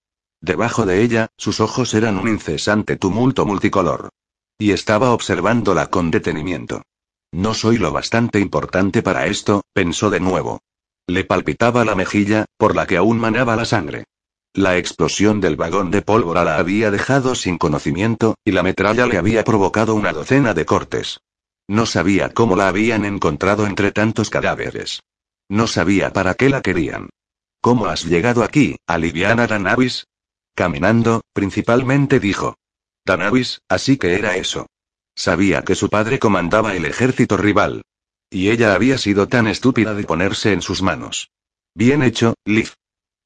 Debajo 0.42 0.86
de 0.86 1.02
ella, 1.02 1.28
sus 1.38 1.60
ojos 1.60 1.94
eran 1.94 2.18
un 2.18 2.28
incesante 2.28 2.98
tumulto 2.98 3.46
multicolor. 3.46 4.10
Y 4.60 4.72
estaba 4.72 5.12
observándola 5.12 5.88
con 5.88 6.12
detenimiento. 6.12 6.84
No 7.32 7.54
soy 7.54 7.78
lo 7.78 7.92
bastante 7.92 8.40
importante 8.40 9.02
para 9.02 9.26
esto, 9.26 9.64
pensó 9.74 10.10
de 10.10 10.20
nuevo. 10.20 10.62
Le 11.08 11.24
palpitaba 11.24 11.86
la 11.86 11.96
mejilla, 11.96 12.46
por 12.58 12.76
la 12.76 12.86
que 12.86 12.98
aún 12.98 13.20
manaba 13.20 13.56
la 13.56 13.66
sangre. 13.66 14.06
La 14.56 14.78
explosión 14.78 15.42
del 15.42 15.58
vagón 15.58 15.92
de 15.92 16.02
pólvora 16.02 16.46
la 16.46 16.56
había 16.56 16.90
dejado 16.90 17.36
sin 17.36 17.58
conocimiento, 17.58 18.36
y 18.46 18.54
la 18.54 18.64
metralla 18.64 19.06
le 19.06 19.18
había 19.18 19.44
provocado 19.44 19.96
una 19.96 20.14
docena 20.14 20.54
de 20.54 20.66
cortes. 20.66 21.20
No 21.68 21.86
sabía 21.86 22.30
cómo 22.30 22.56
la 22.56 22.70
habían 22.70 23.04
encontrado 23.04 23.68
entre 23.68 23.92
tantos 23.92 24.30
cadáveres. 24.30 25.02
No 25.50 25.68
sabía 25.68 26.14
para 26.14 26.36
qué 26.36 26.48
la 26.48 26.62
querían. 26.62 27.10
¿Cómo 27.60 27.88
has 27.88 28.06
llegado 28.06 28.46
aquí, 28.46 28.78
Aliviana 28.88 29.46
Danavis? 29.46 30.08
Caminando, 30.56 31.20
principalmente 31.34 32.22
dijo. 32.22 32.56
Danavis, 33.04 33.60
así 33.68 33.98
que 33.98 34.14
era 34.14 34.38
eso. 34.38 34.68
Sabía 35.16 35.64
que 35.64 35.76
su 35.76 35.90
padre 35.90 36.18
comandaba 36.18 36.76
el 36.76 36.86
ejército 36.86 37.36
rival. 37.36 37.82
Y 38.30 38.52
ella 38.52 38.74
había 38.74 38.98
sido 38.98 39.28
tan 39.28 39.48
estúpida 39.48 39.94
de 39.94 40.06
ponerse 40.06 40.54
en 40.54 40.62
sus 40.62 40.82
manos. 40.82 41.30
Bien 41.74 42.04
hecho, 42.04 42.36
Liv. 42.46 42.72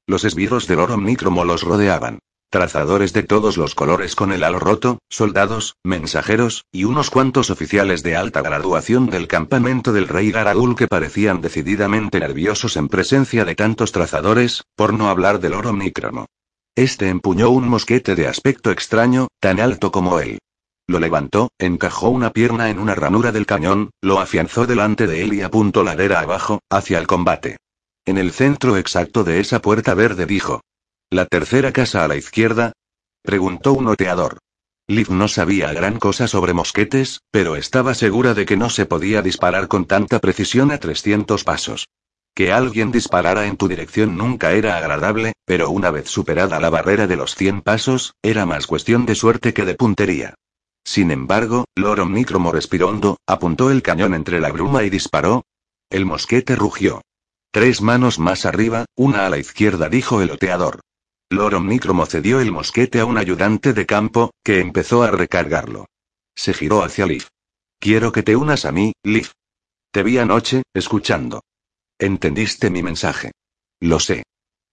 Los 0.06 0.24
esbirros 0.24 0.66
del 0.66 0.80
oro 0.80 0.94
omnícromo 0.94 1.44
los 1.44 1.62
rodeaban. 1.62 2.18
Trazadores 2.50 3.12
de 3.12 3.22
todos 3.22 3.56
los 3.56 3.76
colores 3.76 4.16
con 4.16 4.32
el 4.32 4.42
halo 4.42 4.58
roto, 4.58 4.98
soldados, 5.08 5.76
mensajeros, 5.84 6.64
y 6.72 6.82
unos 6.82 7.08
cuantos 7.08 7.48
oficiales 7.48 8.02
de 8.02 8.16
alta 8.16 8.42
graduación 8.42 9.06
del 9.06 9.28
campamento 9.28 9.92
del 9.92 10.08
rey 10.08 10.32
Garadul 10.32 10.74
que 10.74 10.88
parecían 10.88 11.40
decididamente 11.42 12.18
nerviosos 12.18 12.76
en 12.76 12.88
presencia 12.88 13.44
de 13.44 13.54
tantos 13.54 13.92
trazadores, 13.92 14.64
por 14.74 14.94
no 14.94 15.08
hablar 15.08 15.38
del 15.38 15.54
oro 15.54 15.70
omnícromo. 15.70 16.26
Este 16.74 17.08
empuñó 17.08 17.50
un 17.50 17.68
mosquete 17.68 18.16
de 18.16 18.26
aspecto 18.26 18.72
extraño, 18.72 19.28
tan 19.38 19.60
alto 19.60 19.92
como 19.92 20.18
él. 20.18 20.40
Lo 20.88 20.98
levantó, 20.98 21.50
encajó 21.56 22.08
una 22.08 22.30
pierna 22.30 22.68
en 22.68 22.80
una 22.80 22.96
ranura 22.96 23.30
del 23.30 23.46
cañón, 23.46 23.90
lo 24.02 24.18
afianzó 24.18 24.66
delante 24.66 25.06
de 25.06 25.22
él 25.22 25.34
y 25.34 25.42
apuntó 25.42 25.84
ladera 25.84 26.18
abajo, 26.18 26.58
hacia 26.68 26.98
el 26.98 27.06
combate. 27.06 27.58
En 28.06 28.18
el 28.18 28.32
centro 28.32 28.76
exacto 28.76 29.24
de 29.24 29.40
esa 29.40 29.60
puerta 29.60 29.94
verde 29.94 30.26
dijo. 30.26 30.62
¿La 31.10 31.26
tercera 31.26 31.72
casa 31.72 32.04
a 32.04 32.08
la 32.08 32.16
izquierda? 32.16 32.72
preguntó 33.22 33.72
un 33.72 33.88
oteador. 33.88 34.38
Liv 34.88 35.10
no 35.10 35.28
sabía 35.28 35.72
gran 35.72 35.98
cosa 35.98 36.26
sobre 36.26 36.52
mosquetes, 36.52 37.20
pero 37.30 37.54
estaba 37.56 37.94
segura 37.94 38.34
de 38.34 38.46
que 38.46 38.56
no 38.56 38.70
se 38.70 38.86
podía 38.86 39.22
disparar 39.22 39.68
con 39.68 39.84
tanta 39.84 40.18
precisión 40.18 40.72
a 40.72 40.78
300 40.78 41.44
pasos. 41.44 41.88
Que 42.34 42.52
alguien 42.52 42.90
disparara 42.90 43.46
en 43.46 43.56
tu 43.56 43.68
dirección 43.68 44.16
nunca 44.16 44.52
era 44.52 44.76
agradable, 44.76 45.34
pero 45.44 45.70
una 45.70 45.90
vez 45.90 46.08
superada 46.08 46.58
la 46.58 46.70
barrera 46.70 47.06
de 47.06 47.16
los 47.16 47.34
100 47.34 47.62
pasos, 47.62 48.14
era 48.22 48.46
más 48.46 48.66
cuestión 48.66 49.04
de 49.06 49.14
suerte 49.14 49.52
que 49.52 49.64
de 49.64 49.74
puntería. 49.74 50.34
Sin 50.84 51.10
embargo, 51.10 51.66
Loro 51.76 52.06
Micromo 52.06 52.50
respiró 52.50 52.88
hondo, 52.88 53.18
apuntó 53.26 53.70
el 53.70 53.82
cañón 53.82 54.14
entre 54.14 54.40
la 54.40 54.50
bruma 54.50 54.82
y 54.84 54.90
disparó. 54.90 55.44
El 55.90 56.06
mosquete 56.06 56.56
rugió. 56.56 57.02
Tres 57.52 57.82
manos 57.82 58.20
más 58.20 58.46
arriba, 58.46 58.84
una 58.94 59.26
a 59.26 59.28
la 59.28 59.38
izquierda, 59.38 59.88
dijo 59.88 60.22
el 60.22 60.30
oteador. 60.30 60.80
Loro 61.30 61.60
Micromo 61.60 62.06
cedió 62.06 62.40
el 62.40 62.52
mosquete 62.52 63.00
a 63.00 63.04
un 63.04 63.18
ayudante 63.18 63.72
de 63.72 63.86
campo, 63.86 64.32
que 64.44 64.60
empezó 64.60 65.02
a 65.02 65.10
recargarlo. 65.10 65.86
Se 66.36 66.54
giró 66.54 66.84
hacia 66.84 67.06
Liv. 67.06 67.26
Quiero 67.80 68.12
que 68.12 68.22
te 68.22 68.36
unas 68.36 68.64
a 68.64 68.72
mí, 68.72 68.92
Liv. 69.02 69.30
Te 69.90 70.04
vi 70.04 70.18
anoche, 70.18 70.62
escuchando. 70.74 71.42
Entendiste 71.98 72.70
mi 72.70 72.84
mensaje. 72.84 73.32
Lo 73.80 73.98
sé. 73.98 74.22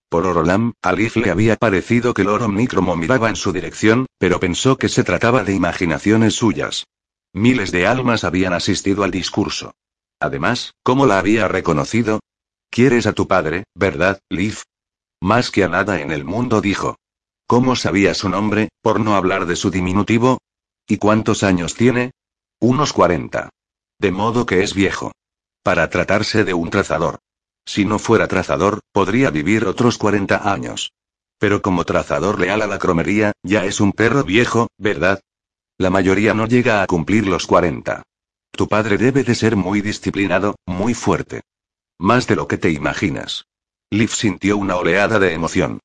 Por 0.09 0.27
Orolam, 0.27 0.73
a 0.83 0.93
Liv 0.93 1.13
le 1.15 1.31
había 1.31 1.55
parecido 1.55 2.13
que 2.13 2.23
Loro 2.23 2.47
Micromo 2.47 2.95
miraba 2.95 3.29
en 3.29 3.35
su 3.35 3.51
dirección, 3.51 4.05
pero 4.19 4.39
pensó 4.39 4.77
que 4.77 4.87
se 4.87 5.03
trataba 5.03 5.43
de 5.43 5.53
imaginaciones 5.53 6.35
suyas. 6.35 6.85
Miles 7.33 7.71
de 7.71 7.87
almas 7.87 8.23
habían 8.23 8.53
asistido 8.53 9.03
al 9.03 9.11
discurso. 9.11 9.73
Además, 10.19 10.73
¿cómo 10.83 11.05
la 11.05 11.19
había 11.19 11.47
reconocido? 11.47 12.19
Quieres 12.69 13.07
a 13.07 13.13
tu 13.13 13.27
padre, 13.27 13.63
¿verdad, 13.75 14.19
Liv? 14.29 14.59
Más 15.21 15.51
que 15.51 15.63
a 15.63 15.69
nada 15.69 15.99
en 16.01 16.11
el 16.11 16.25
mundo 16.25 16.61
dijo. 16.61 16.97
¿Cómo 17.47 17.75
sabía 17.75 18.13
su 18.13 18.29
nombre, 18.29 18.69
por 18.81 18.99
no 18.99 19.15
hablar 19.15 19.45
de 19.45 19.55
su 19.55 19.71
diminutivo? 19.71 20.39
¿Y 20.87 20.97
cuántos 20.97 21.43
años 21.43 21.75
tiene? 21.75 22.11
Unos 22.59 22.93
cuarenta. 22.93 23.49
De 23.99 24.11
modo 24.11 24.45
que 24.45 24.63
es 24.63 24.73
viejo. 24.73 25.11
Para 25.63 25.89
tratarse 25.89 26.43
de 26.43 26.53
un 26.53 26.69
trazador. 26.69 27.19
Si 27.65 27.83
no 27.83 27.99
fuera 27.99 28.27
trazador, 28.27 28.79
podría 28.91 29.29
vivir 29.29 29.65
otros 29.65 29.97
cuarenta 29.97 30.51
años. 30.51 30.91
Pero 31.39 31.61
como 31.61 31.83
trazador 31.83 32.39
leal 32.39 32.61
a 32.61 32.67
la 32.67 32.79
cromería, 32.79 33.33
ya 33.43 33.65
es 33.65 33.79
un 33.79 33.91
perro 33.91 34.23
viejo, 34.23 34.67
¿verdad? 34.77 35.19
La 35.77 35.89
mayoría 35.89 36.33
no 36.33 36.47
llega 36.47 36.81
a 36.81 36.87
cumplir 36.87 37.27
los 37.27 37.45
cuarenta. 37.45 38.03
Tu 38.51 38.67
padre 38.67 38.97
debe 38.97 39.23
de 39.23 39.35
ser 39.35 39.55
muy 39.55 39.81
disciplinado, 39.81 40.55
muy 40.65 40.93
fuerte. 40.93 41.41
Más 41.99 42.27
de 42.27 42.35
lo 42.35 42.47
que 42.47 42.57
te 42.57 42.69
imaginas. 42.69 43.47
Liv 43.89 44.09
sintió 44.09 44.57
una 44.57 44.75
oleada 44.75 45.17
de 45.17 45.33
emoción. 45.33 45.79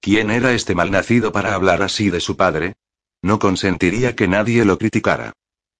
¿Quién 0.00 0.30
era 0.30 0.52
este 0.52 0.74
malnacido 0.74 1.32
para 1.32 1.54
hablar 1.54 1.82
así 1.82 2.08
de 2.08 2.20
su 2.20 2.36
padre? 2.36 2.76
No 3.20 3.38
consentiría 3.38 4.16
que 4.16 4.28
nadie 4.28 4.64
lo 4.64 4.78
criticara. 4.78 5.32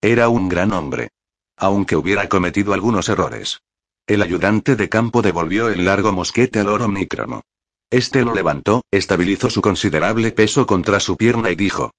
Era 0.03 0.29
un 0.29 0.49
gran 0.49 0.73
hombre. 0.73 1.09
Aunque 1.57 1.97
hubiera 1.97 2.29
cometido 2.29 2.75
algunos 2.75 3.09
errores. 3.09 3.61
El 4.07 4.23
ayudante 4.23 4.77
de 4.77 4.89
campo 4.89 5.23
devolvió 5.23 5.69
el 5.69 5.85
largo 5.85 6.13
mosquete 6.13 6.61
al 6.61 6.69
oro 6.69 6.87
omnícrono. 6.87 7.43
Este 7.91 8.23
lo 8.23 8.35
levantó, 8.35 8.83
estabilizó 8.91 9.49
su 9.49 9.63
considerable 9.63 10.33
peso 10.33 10.67
contra 10.67 11.01
su 11.01 11.17
pierna 11.17 11.51
y 11.51 11.57
dijo. 11.57 11.93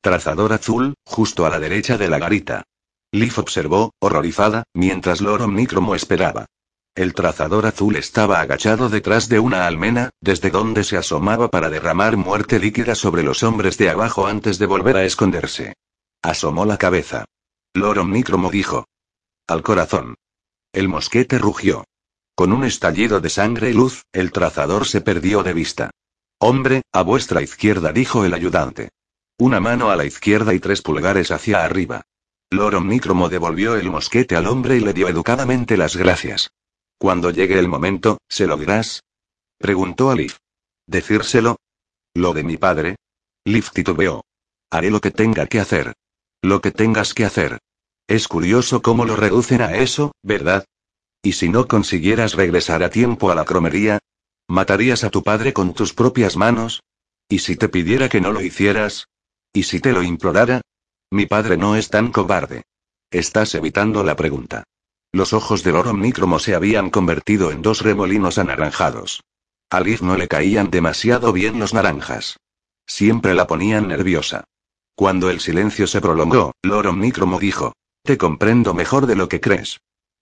Trazador 0.00 0.52
azul, 0.52 0.94
justo 1.04 1.46
a 1.46 1.50
la 1.50 1.58
derecha 1.58 1.98
de 1.98 2.08
la 2.08 2.18
garita. 2.18 2.64
Liv 3.10 3.32
observó, 3.38 3.92
horrorizada, 4.00 4.64
mientras 4.74 5.20
Loro 5.20 5.46
Omnícromo 5.46 5.94
esperaba. 5.94 6.46
El 6.94 7.12
trazador 7.12 7.66
azul 7.66 7.96
estaba 7.96 8.40
agachado 8.40 8.88
detrás 8.88 9.28
de 9.28 9.40
una 9.40 9.66
almena, 9.66 10.10
desde 10.20 10.50
donde 10.50 10.84
se 10.84 10.96
asomaba 10.96 11.48
para 11.48 11.68
derramar 11.68 12.16
muerte 12.16 12.60
líquida 12.60 12.94
sobre 12.94 13.24
los 13.24 13.42
hombres 13.42 13.76
de 13.78 13.90
abajo 13.90 14.28
antes 14.28 14.60
de 14.60 14.66
volver 14.66 14.96
a 14.96 15.04
esconderse. 15.04 15.74
Asomó 16.22 16.64
la 16.64 16.78
cabeza. 16.78 17.24
Loro 17.74 18.04
Micromo 18.04 18.48
dijo. 18.48 18.86
Al 19.48 19.62
corazón. 19.62 20.14
El 20.72 20.88
mosquete 20.88 21.38
rugió. 21.38 21.84
Con 22.36 22.52
un 22.52 22.64
estallido 22.64 23.20
de 23.20 23.28
sangre 23.28 23.70
y 23.70 23.72
luz, 23.72 24.04
el 24.12 24.30
trazador 24.30 24.86
se 24.86 25.00
perdió 25.00 25.42
de 25.42 25.52
vista. 25.52 25.90
Hombre, 26.38 26.82
a 26.92 27.02
vuestra 27.02 27.42
izquierda, 27.42 27.92
dijo 27.92 28.24
el 28.24 28.34
ayudante. 28.34 28.90
Una 29.36 29.58
mano 29.58 29.90
a 29.90 29.96
la 29.96 30.04
izquierda 30.04 30.54
y 30.54 30.60
tres 30.60 30.80
pulgares 30.80 31.32
hacia 31.32 31.64
arriba. 31.64 32.02
Loro 32.50 32.80
Micromo 32.80 33.28
devolvió 33.28 33.74
el 33.74 33.90
mosquete 33.90 34.36
al 34.36 34.46
hombre 34.46 34.76
y 34.76 34.80
le 34.80 34.92
dio 34.92 35.08
educadamente 35.08 35.76
las 35.76 35.96
gracias. 35.96 36.52
Cuando 36.98 37.30
llegue 37.30 37.58
el 37.58 37.68
momento, 37.68 38.18
¿se 38.28 38.46
lo 38.46 38.56
dirás? 38.56 39.02
Preguntó 39.58 40.10
a 40.10 40.14
Liv. 40.14 40.36
¿Decírselo? 40.86 41.56
¿Lo 42.14 42.32
de 42.32 42.44
mi 42.44 42.56
padre? 42.56 42.96
Liv 43.44 43.70
titubeó. 43.72 44.22
Haré 44.70 44.90
lo 44.90 45.00
que 45.00 45.10
tenga 45.10 45.46
que 45.46 45.60
hacer. 45.60 45.94
Lo 46.42 46.60
que 46.60 46.70
tengas 46.70 47.14
que 47.14 47.24
hacer. 47.24 47.58
Es 48.06 48.28
curioso 48.28 48.82
cómo 48.82 49.04
lo 49.04 49.16
reducen 49.16 49.62
a 49.62 49.76
eso, 49.76 50.12
¿verdad? 50.22 50.64
¿Y 51.22 51.32
si 51.32 51.48
no 51.48 51.66
consiguieras 51.66 52.34
regresar 52.34 52.82
a 52.82 52.90
tiempo 52.90 53.30
a 53.30 53.34
la 53.34 53.44
cromería? 53.44 53.98
¿Matarías 54.46 55.04
a 55.04 55.10
tu 55.10 55.22
padre 55.22 55.54
con 55.54 55.72
tus 55.72 55.94
propias 55.94 56.36
manos? 56.36 56.82
¿Y 57.28 57.38
si 57.38 57.56
te 57.56 57.70
pidiera 57.70 58.10
que 58.10 58.20
no 58.20 58.32
lo 58.32 58.42
hicieras? 58.42 59.08
¿Y 59.52 59.62
si 59.62 59.80
te 59.80 59.92
lo 59.92 60.02
implorara? 60.02 60.60
Mi 61.10 61.26
padre 61.26 61.56
no 61.56 61.76
es 61.76 61.88
tan 61.88 62.12
cobarde. 62.12 62.64
Estás 63.10 63.54
evitando 63.54 64.04
la 64.04 64.16
pregunta. 64.16 64.64
Los 65.14 65.32
ojos 65.32 65.62
del 65.62 65.76
oro 65.76 65.90
omnícromo 65.90 66.40
se 66.40 66.56
habían 66.56 66.90
convertido 66.90 67.52
en 67.52 67.62
dos 67.62 67.82
remolinos 67.82 68.36
anaranjados. 68.36 69.22
A 69.70 69.78
Liv 69.78 70.02
no 70.02 70.16
le 70.16 70.26
caían 70.26 70.72
demasiado 70.72 71.32
bien 71.32 71.60
los 71.60 71.72
naranjas. 71.72 72.40
Siempre 72.84 73.32
la 73.32 73.46
ponían 73.46 73.86
nerviosa. 73.86 74.42
Cuando 74.96 75.30
el 75.30 75.38
silencio 75.38 75.86
se 75.86 76.00
prolongó, 76.00 76.50
Loro 76.64 76.90
Omnícromo 76.90 77.38
dijo: 77.38 77.74
Te 78.02 78.18
comprendo 78.18 78.74
mejor 78.74 79.06
de 79.06 79.14
lo 79.14 79.28
que 79.28 79.40
crees. 79.40 79.78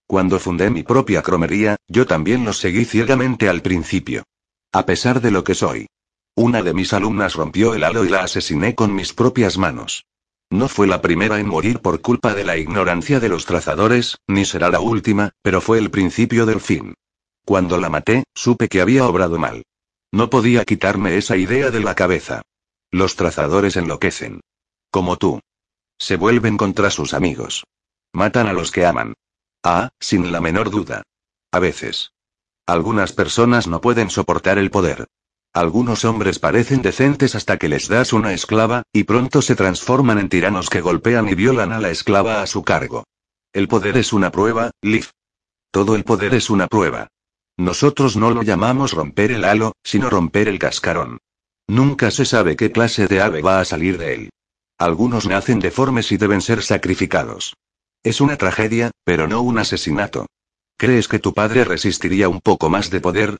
Cuando 0.06 0.39
fundé 0.39 0.69
mi 0.69 0.82
propia 0.82 1.23
cromería, 1.23 1.77
yo 1.89 2.06
también 2.06 2.44
los 2.44 2.59
seguí 2.59 2.85
ciegamente 2.85 3.48
al 3.48 3.62
principio. 3.62 4.24
A 4.73 4.85
pesar 4.85 5.23
de 5.23 5.31
lo 5.31 5.43
que 5.43 5.55
soy. 5.55 5.86
Una 6.35 6.62
de 6.62 6.74
mis 6.74 6.93
alumnas 6.93 7.32
rompió 7.32 7.73
el 7.73 7.85
halo 7.85 8.05
y 8.05 8.10
la 8.10 8.24
asesiné 8.24 8.74
con 8.74 8.94
mis 8.94 9.14
propias 9.14 9.56
manos. 9.56 10.05
No 10.52 10.68
fue 10.68 10.86
la 10.86 11.00
primera 11.00 11.40
en 11.40 11.48
morir 11.48 11.80
por 11.80 12.02
culpa 12.02 12.34
de 12.34 12.44
la 12.44 12.58
ignorancia 12.58 13.20
de 13.20 13.30
los 13.30 13.46
trazadores, 13.46 14.18
ni 14.28 14.44
será 14.44 14.68
la 14.68 14.80
última, 14.80 15.30
pero 15.40 15.62
fue 15.62 15.78
el 15.78 15.90
principio 15.90 16.44
del 16.44 16.60
fin. 16.60 16.92
Cuando 17.46 17.78
la 17.78 17.88
maté, 17.88 18.24
supe 18.34 18.68
que 18.68 18.82
había 18.82 19.06
obrado 19.06 19.38
mal. 19.38 19.62
No 20.12 20.28
podía 20.28 20.66
quitarme 20.66 21.16
esa 21.16 21.38
idea 21.38 21.70
de 21.70 21.80
la 21.80 21.94
cabeza. 21.94 22.42
Los 22.90 23.16
trazadores 23.16 23.78
enloquecen. 23.78 24.42
Como 24.90 25.16
tú. 25.16 25.40
Se 25.98 26.16
vuelven 26.16 26.58
contra 26.58 26.90
sus 26.90 27.14
amigos. 27.14 27.64
Matan 28.12 28.46
a 28.46 28.52
los 28.52 28.70
que 28.70 28.84
aman. 28.84 29.14
Ah, 29.64 29.88
sin 30.00 30.32
la 30.32 30.42
menor 30.42 30.68
duda. 30.68 31.02
A 31.50 31.60
veces. 31.60 32.12
Algunas 32.66 33.14
personas 33.14 33.68
no 33.68 33.80
pueden 33.80 34.10
soportar 34.10 34.58
el 34.58 34.70
poder. 34.70 35.06
Algunos 35.54 36.06
hombres 36.06 36.38
parecen 36.38 36.80
decentes 36.80 37.34
hasta 37.34 37.58
que 37.58 37.68
les 37.68 37.86
das 37.86 38.14
una 38.14 38.32
esclava, 38.32 38.84
y 38.90 39.04
pronto 39.04 39.42
se 39.42 39.54
transforman 39.54 40.18
en 40.18 40.30
tiranos 40.30 40.70
que 40.70 40.80
golpean 40.80 41.28
y 41.28 41.34
violan 41.34 41.72
a 41.72 41.80
la 41.80 41.90
esclava 41.90 42.40
a 42.40 42.46
su 42.46 42.62
cargo. 42.62 43.04
El 43.52 43.68
poder 43.68 43.98
es 43.98 44.14
una 44.14 44.32
prueba, 44.32 44.70
Liv. 44.80 45.10
Todo 45.70 45.94
el 45.94 46.04
poder 46.04 46.34
es 46.34 46.48
una 46.48 46.68
prueba. 46.68 47.08
Nosotros 47.58 48.16
no 48.16 48.30
lo 48.30 48.42
llamamos 48.42 48.92
romper 48.92 49.30
el 49.30 49.44
halo, 49.44 49.72
sino 49.84 50.08
romper 50.08 50.48
el 50.48 50.58
cascarón. 50.58 51.18
Nunca 51.68 52.10
se 52.10 52.24
sabe 52.24 52.56
qué 52.56 52.72
clase 52.72 53.06
de 53.06 53.20
ave 53.20 53.42
va 53.42 53.60
a 53.60 53.66
salir 53.66 53.98
de 53.98 54.14
él. 54.14 54.30
Algunos 54.78 55.26
nacen 55.26 55.60
deformes 55.60 56.12
y 56.12 56.16
deben 56.16 56.40
ser 56.40 56.62
sacrificados. 56.62 57.54
Es 58.02 58.22
una 58.22 58.38
tragedia, 58.38 58.90
pero 59.04 59.28
no 59.28 59.42
un 59.42 59.58
asesinato. 59.58 60.26
¿Crees 60.78 61.08
que 61.08 61.18
tu 61.18 61.34
padre 61.34 61.64
resistiría 61.64 62.30
un 62.30 62.40
poco 62.40 62.70
más 62.70 62.88
de 62.88 63.00
poder? 63.02 63.36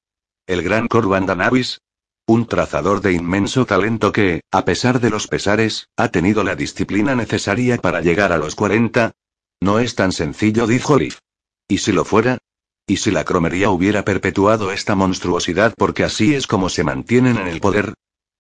¿El 0.47 0.63
gran 0.63 0.89
Corban 0.89 1.25
Danavis? 1.25 1.81
Un 2.27 2.47
trazador 2.47 3.01
de 3.01 3.13
inmenso 3.13 3.67
talento 3.67 4.13
que, 4.13 4.43
a 4.53 4.65
pesar 4.65 5.01
de 5.01 5.11
los 5.11 5.27
pesares, 5.27 5.89
ha 5.97 6.09
tenido 6.09 6.45
la 6.45 6.55
disciplina 6.55 7.17
necesaria 7.17 7.79
para 7.79 8.01
llegar 8.01 8.31
a 8.31 8.39
los 8.39 8.55
40. 8.55 9.11
No 9.61 9.81
es 9.81 9.97
tan 9.97 10.13
sencillo, 10.13 10.69
dijo 10.69 10.97
Liv. 10.97 11.17
¿Y 11.67 11.79
si 11.79 11.91
lo 11.91 12.05
fuera? 12.05 12.39
¿Y 12.87 12.99
si 12.99 13.11
la 13.11 13.25
cromería 13.25 13.71
hubiera 13.71 14.05
perpetuado 14.05 14.71
esta 14.71 14.95
monstruosidad 14.95 15.75
porque 15.77 16.05
así 16.05 16.35
es 16.35 16.47
como 16.47 16.69
se 16.69 16.85
mantienen 16.85 17.39
en 17.39 17.49
el 17.49 17.61
poder? 17.61 17.95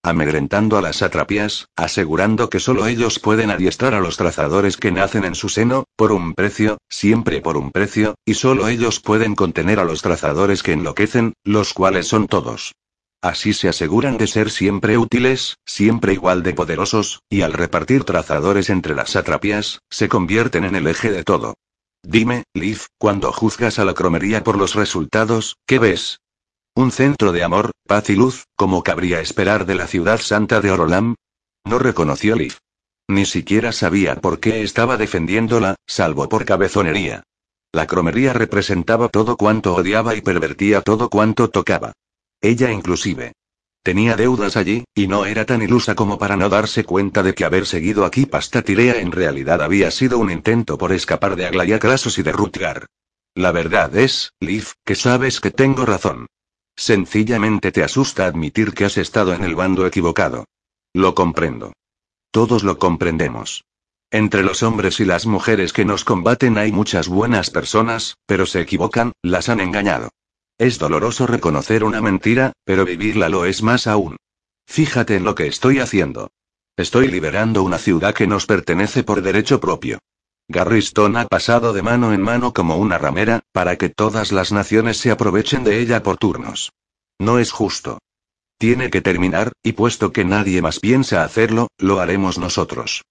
Amedrentando 0.04 0.76
a 0.78 0.82
las 0.82 0.96
satrapias, 0.96 1.66
asegurando 1.76 2.50
que 2.50 2.60
solo 2.60 2.86
ellos 2.86 3.18
pueden 3.18 3.50
adiestrar 3.50 3.94
a 3.94 4.00
los 4.00 4.16
trazadores 4.16 4.76
que 4.76 4.92
nacen 4.92 5.24
en 5.24 5.34
su 5.34 5.48
seno, 5.48 5.84
por 5.96 6.12
un 6.12 6.34
precio, 6.34 6.78
siempre 6.88 7.40
por 7.40 7.56
un 7.56 7.72
precio, 7.72 8.14
y 8.24 8.34
solo 8.34 8.68
ellos 8.68 9.00
pueden 9.00 9.34
contener 9.34 9.80
a 9.80 9.84
los 9.84 10.02
trazadores 10.02 10.62
que 10.62 10.72
enloquecen, 10.72 11.34
los 11.44 11.72
cuales 11.72 12.06
son 12.06 12.26
todos. 12.28 12.72
Así 13.22 13.52
se 13.52 13.68
aseguran 13.68 14.18
de 14.18 14.26
ser 14.26 14.50
siempre 14.50 14.98
útiles, 14.98 15.56
siempre 15.64 16.12
igual 16.12 16.42
de 16.42 16.54
poderosos, 16.54 17.22
y 17.30 17.42
al 17.42 17.52
repartir 17.52 18.02
trazadores 18.02 18.68
entre 18.68 18.96
las 18.96 19.10
satrapias, 19.10 19.78
se 19.88 20.08
convierten 20.08 20.64
en 20.64 20.74
el 20.74 20.88
eje 20.88 21.12
de 21.12 21.22
todo. 21.22 21.54
Dime, 22.02 22.42
Liv, 22.52 22.80
cuando 22.98 23.32
juzgas 23.32 23.78
a 23.78 23.84
la 23.84 23.94
cromería 23.94 24.42
por 24.42 24.58
los 24.58 24.74
resultados, 24.74 25.56
¿qué 25.66 25.78
ves? 25.78 26.18
Un 26.74 26.90
centro 26.90 27.30
de 27.30 27.44
amor, 27.44 27.70
paz 27.86 28.10
y 28.10 28.16
luz, 28.16 28.46
como 28.56 28.82
cabría 28.82 29.20
esperar 29.20 29.66
de 29.66 29.76
la 29.76 29.86
ciudad 29.86 30.18
santa 30.18 30.60
de 30.60 30.72
Orolam. 30.72 31.14
No 31.64 31.78
reconoció 31.78 32.34
Liv. 32.34 32.56
Ni 33.08 33.24
siquiera 33.24 33.70
sabía 33.70 34.16
por 34.16 34.40
qué 34.40 34.62
estaba 34.62 34.96
defendiéndola, 34.96 35.76
salvo 35.86 36.28
por 36.28 36.44
cabezonería. 36.44 37.22
La 37.72 37.86
cromería 37.86 38.32
representaba 38.32 39.08
todo 39.08 39.36
cuanto 39.36 39.74
odiaba 39.74 40.16
y 40.16 40.22
pervertía 40.22 40.80
todo 40.80 41.08
cuanto 41.08 41.50
tocaba. 41.50 41.92
Ella 42.42 42.72
inclusive. 42.72 43.32
Tenía 43.84 44.16
deudas 44.16 44.56
allí, 44.56 44.84
y 44.94 45.06
no 45.06 45.26
era 45.26 45.44
tan 45.44 45.62
ilusa 45.62 45.94
como 45.94 46.18
para 46.18 46.36
no 46.36 46.48
darse 46.48 46.84
cuenta 46.84 47.22
de 47.22 47.34
que 47.34 47.44
haber 47.44 47.66
seguido 47.66 48.04
aquí 48.04 48.26
Pastatirea 48.26 49.00
en 49.00 49.12
realidad 49.12 49.62
había 49.62 49.90
sido 49.90 50.18
un 50.18 50.30
intento 50.30 50.76
por 50.76 50.92
escapar 50.92 51.36
de 51.36 51.46
Aglaya 51.46 51.78
Crasos 51.78 52.18
y 52.18 52.22
de 52.22 52.32
Rutgar. 52.32 52.86
La 53.34 53.50
verdad 53.50 53.96
es, 53.96 54.32
Liv, 54.40 54.72
que 54.84 54.94
sabes 54.94 55.40
que 55.40 55.50
tengo 55.50 55.86
razón. 55.86 56.26
Sencillamente 56.76 57.70
te 57.70 57.82
asusta 57.82 58.26
admitir 58.26 58.72
que 58.72 58.84
has 58.84 58.98
estado 58.98 59.34
en 59.34 59.44
el 59.44 59.54
bando 59.54 59.86
equivocado. 59.86 60.44
Lo 60.92 61.14
comprendo. 61.14 61.72
Todos 62.30 62.64
lo 62.64 62.78
comprendemos. 62.78 63.64
Entre 64.10 64.42
los 64.42 64.62
hombres 64.62 65.00
y 65.00 65.04
las 65.04 65.26
mujeres 65.26 65.72
que 65.72 65.84
nos 65.84 66.04
combaten 66.04 66.58
hay 66.58 66.72
muchas 66.72 67.08
buenas 67.08 67.50
personas, 67.50 68.16
pero 68.26 68.46
se 68.46 68.60
equivocan, 68.60 69.12
las 69.22 69.48
han 69.48 69.60
engañado. 69.60 70.10
Es 70.62 70.78
doloroso 70.78 71.26
reconocer 71.26 71.82
una 71.82 72.00
mentira, 72.00 72.52
pero 72.64 72.84
vivirla 72.84 73.28
lo 73.28 73.46
es 73.46 73.64
más 73.64 73.88
aún. 73.88 74.16
Fíjate 74.64 75.16
en 75.16 75.24
lo 75.24 75.34
que 75.34 75.48
estoy 75.48 75.80
haciendo. 75.80 76.30
Estoy 76.76 77.08
liberando 77.08 77.64
una 77.64 77.78
ciudad 77.78 78.14
que 78.14 78.28
nos 78.28 78.46
pertenece 78.46 79.02
por 79.02 79.22
derecho 79.22 79.58
propio. 79.58 79.98
Garriston 80.46 81.16
ha 81.16 81.26
pasado 81.26 81.72
de 81.72 81.82
mano 81.82 82.12
en 82.12 82.22
mano 82.22 82.54
como 82.54 82.76
una 82.76 82.96
ramera, 82.96 83.40
para 83.50 83.74
que 83.74 83.88
todas 83.88 84.30
las 84.30 84.52
naciones 84.52 84.98
se 84.98 85.10
aprovechen 85.10 85.64
de 85.64 85.80
ella 85.80 86.04
por 86.04 86.16
turnos. 86.16 86.70
No 87.18 87.40
es 87.40 87.50
justo. 87.50 87.98
Tiene 88.56 88.88
que 88.88 89.00
terminar, 89.00 89.50
y 89.64 89.72
puesto 89.72 90.12
que 90.12 90.24
nadie 90.24 90.62
más 90.62 90.78
piensa 90.78 91.24
hacerlo, 91.24 91.72
lo 91.76 91.98
haremos 91.98 92.38
nosotros. 92.38 93.02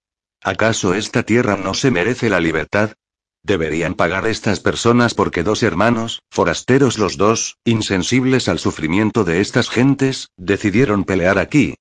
¿Acaso 0.42 0.94
esta 0.94 1.22
tierra 1.22 1.58
no 1.58 1.74
se 1.74 1.90
merece 1.90 2.30
la 2.30 2.40
libertad? 2.40 2.94
Deberían 3.44 3.94
pagar 3.94 4.26
estas 4.26 4.60
personas 4.60 5.14
porque 5.14 5.42
dos 5.42 5.62
hermanos, 5.64 6.22
forasteros 6.30 6.98
los 6.98 7.16
dos, 7.16 7.58
insensibles 7.64 8.48
al 8.48 8.60
sufrimiento 8.60 9.24
de 9.24 9.40
estas 9.40 9.68
gentes, 9.68 10.28
decidieron 10.36 11.04
pelear 11.04 11.38
aquí. 11.38 11.74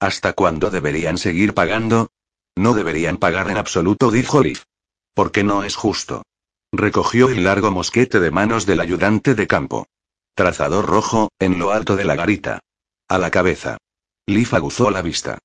¿Hasta 0.00 0.32
cuándo 0.32 0.70
deberían 0.70 1.18
seguir 1.18 1.54
pagando? 1.54 2.08
No 2.56 2.72
deberían 2.72 3.16
pagar 3.16 3.50
en 3.50 3.56
absoluto, 3.56 4.12
dijo 4.12 4.42
Liv. 4.42 4.62
Porque 5.12 5.42
no 5.42 5.64
es 5.64 5.74
justo. 5.74 6.22
Recogió 6.72 7.28
el 7.28 7.42
largo 7.44 7.72
mosquete 7.72 8.20
de 8.20 8.30
manos 8.30 8.64
del 8.64 8.80
ayudante 8.80 9.34
de 9.34 9.46
campo. 9.48 9.86
Trazador 10.36 10.86
rojo, 10.86 11.30
en 11.40 11.58
lo 11.58 11.72
alto 11.72 11.96
de 11.96 12.04
la 12.04 12.14
garita. 12.14 12.60
A 13.08 13.18
la 13.18 13.32
cabeza. 13.32 13.78
Liv 14.26 14.48
aguzó 14.52 14.90
la 14.90 15.02
vista. 15.02 15.38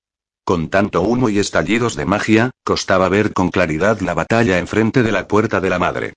Con 0.45 0.68
tanto 0.70 1.02
humo 1.02 1.30
y 1.30 1.40
estallidos 1.40 1.95
de 1.95 2.06
magia, 2.06 2.52
costaba 2.65 3.07
ver 3.07 3.32
con 3.32 3.49
claridad 3.49 4.02
la 4.02 4.14
batalla 4.14 4.60
enfrente 4.60 5.02
de 5.02 5.14
la 5.14 5.26
puerta 5.26 5.61
de 5.61 5.70
la 5.70 5.80
madre. 5.80 6.14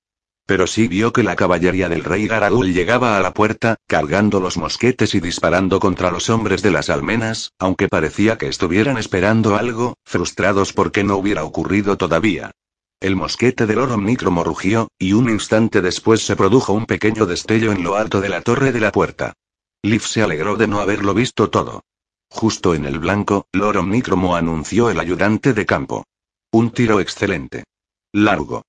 Pero 0.46 0.66
sí 0.66 0.88
vio 0.88 1.12
que 1.12 1.22
la 1.22 1.36
caballería 1.36 1.88
del 1.88 2.02
rey 2.02 2.26
Garadul 2.26 2.72
llegaba 2.72 3.16
a 3.16 3.20
la 3.20 3.32
puerta, 3.32 3.76
cargando 3.86 4.40
los 4.40 4.56
mosquetes 4.56 5.14
y 5.14 5.20
disparando 5.20 5.78
contra 5.78 6.10
los 6.10 6.28
hombres 6.28 6.62
de 6.62 6.72
las 6.72 6.90
almenas, 6.90 7.52
aunque 7.60 7.88
parecía 7.88 8.36
que 8.36 8.48
estuvieran 8.48 8.96
esperando 8.98 9.54
algo, 9.54 9.94
frustrados 10.04 10.72
porque 10.72 11.04
no 11.04 11.16
hubiera 11.16 11.44
ocurrido 11.44 11.96
todavía. 11.96 12.50
El 12.98 13.14
mosquete 13.14 13.66
del 13.66 13.78
oro 13.78 13.96
micromo 13.96 14.42
rugió, 14.42 14.88
y 14.98 15.12
un 15.12 15.30
instante 15.30 15.82
después 15.82 16.26
se 16.26 16.34
produjo 16.34 16.72
un 16.72 16.86
pequeño 16.86 17.26
destello 17.26 17.70
en 17.70 17.84
lo 17.84 17.94
alto 17.94 18.20
de 18.20 18.28
la 18.28 18.40
torre 18.40 18.72
de 18.72 18.80
la 18.80 18.90
puerta. 18.90 19.34
Liv 19.82 20.02
se 20.02 20.22
alegró 20.22 20.56
de 20.56 20.66
no 20.66 20.80
haberlo 20.80 21.14
visto 21.14 21.48
todo. 21.48 21.82
Justo 22.28 22.74
en 22.74 22.84
el 22.84 22.98
blanco, 22.98 23.46
Loro 23.52 23.82
Micromo 23.82 24.36
anunció 24.36 24.90
el 24.90 25.00
ayudante 25.00 25.52
de 25.54 25.66
campo. 25.66 26.04
Un 26.50 26.70
tiro 26.70 27.00
excelente. 27.00 27.64
Largo. 28.12 28.64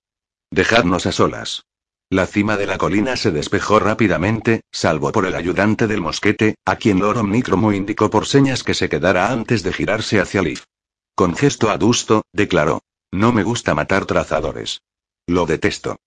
Dejadnos 0.51 1.05
a 1.05 1.11
solas. 1.11 1.65
La 2.09 2.25
cima 2.25 2.55
de 2.55 2.65
la 2.65 2.77
colina 2.77 3.17
se 3.17 3.31
despejó 3.31 3.79
rápidamente, 3.79 4.61
salvo 4.71 5.11
por 5.11 5.25
el 5.25 5.35
ayudante 5.35 5.87
del 5.87 5.99
mosquete, 5.99 6.55
a 6.65 6.77
quien 6.77 6.99
Loro 6.99 7.23
Micromo 7.23 7.73
indicó 7.73 8.09
por 8.09 8.25
señas 8.25 8.63
que 8.63 8.73
se 8.73 8.87
quedara 8.87 9.29
antes 9.29 9.61
de 9.63 9.73
girarse 9.73 10.21
hacia 10.21 10.41
Liv. 10.41 10.63
Con 11.15 11.35
gesto 11.35 11.69
adusto, 11.69 12.23
declaró. 12.31 12.81
No 13.11 13.33
me 13.33 13.43
gusta 13.43 13.73
matar 13.73 14.05
trazadores. 14.05 14.81
Lo 15.25 15.45
detesto. 15.45 15.97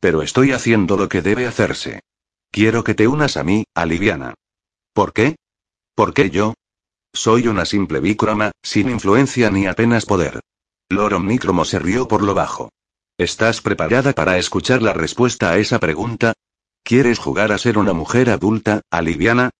Pero 0.00 0.22
estoy 0.22 0.52
haciendo 0.52 0.96
lo 0.96 1.08
que 1.08 1.20
debe 1.20 1.46
hacerse. 1.46 2.00
Quiero 2.50 2.84
que 2.84 2.94
te 2.94 3.06
unas 3.06 3.36
a 3.36 3.44
mí, 3.44 3.64
Aliviana. 3.74 4.34
¿Por 4.92 5.12
qué? 5.12 5.36
¿Por 5.94 6.14
qué 6.14 6.30
yo? 6.30 6.54
Soy 7.14 7.46
una 7.46 7.66
simple 7.66 8.00
bícroma, 8.00 8.52
sin 8.62 8.88
influencia 8.88 9.50
ni 9.50 9.66
apenas 9.66 10.06
poder. 10.06 10.40
Loro 10.88 11.20
Micromo 11.20 11.64
se 11.66 11.78
rió 11.78 12.08
por 12.08 12.22
lo 12.22 12.34
bajo. 12.34 12.70
¿Estás 13.18 13.60
preparada 13.60 14.14
para 14.14 14.38
escuchar 14.38 14.80
la 14.80 14.94
respuesta 14.94 15.50
a 15.50 15.58
esa 15.58 15.78
pregunta? 15.78 16.32
¿Quieres 16.82 17.18
jugar 17.18 17.52
a 17.52 17.58
ser 17.58 17.76
una 17.76 17.92
mujer 17.92 18.30
adulta, 18.30 18.80
aliviana? 18.90 19.50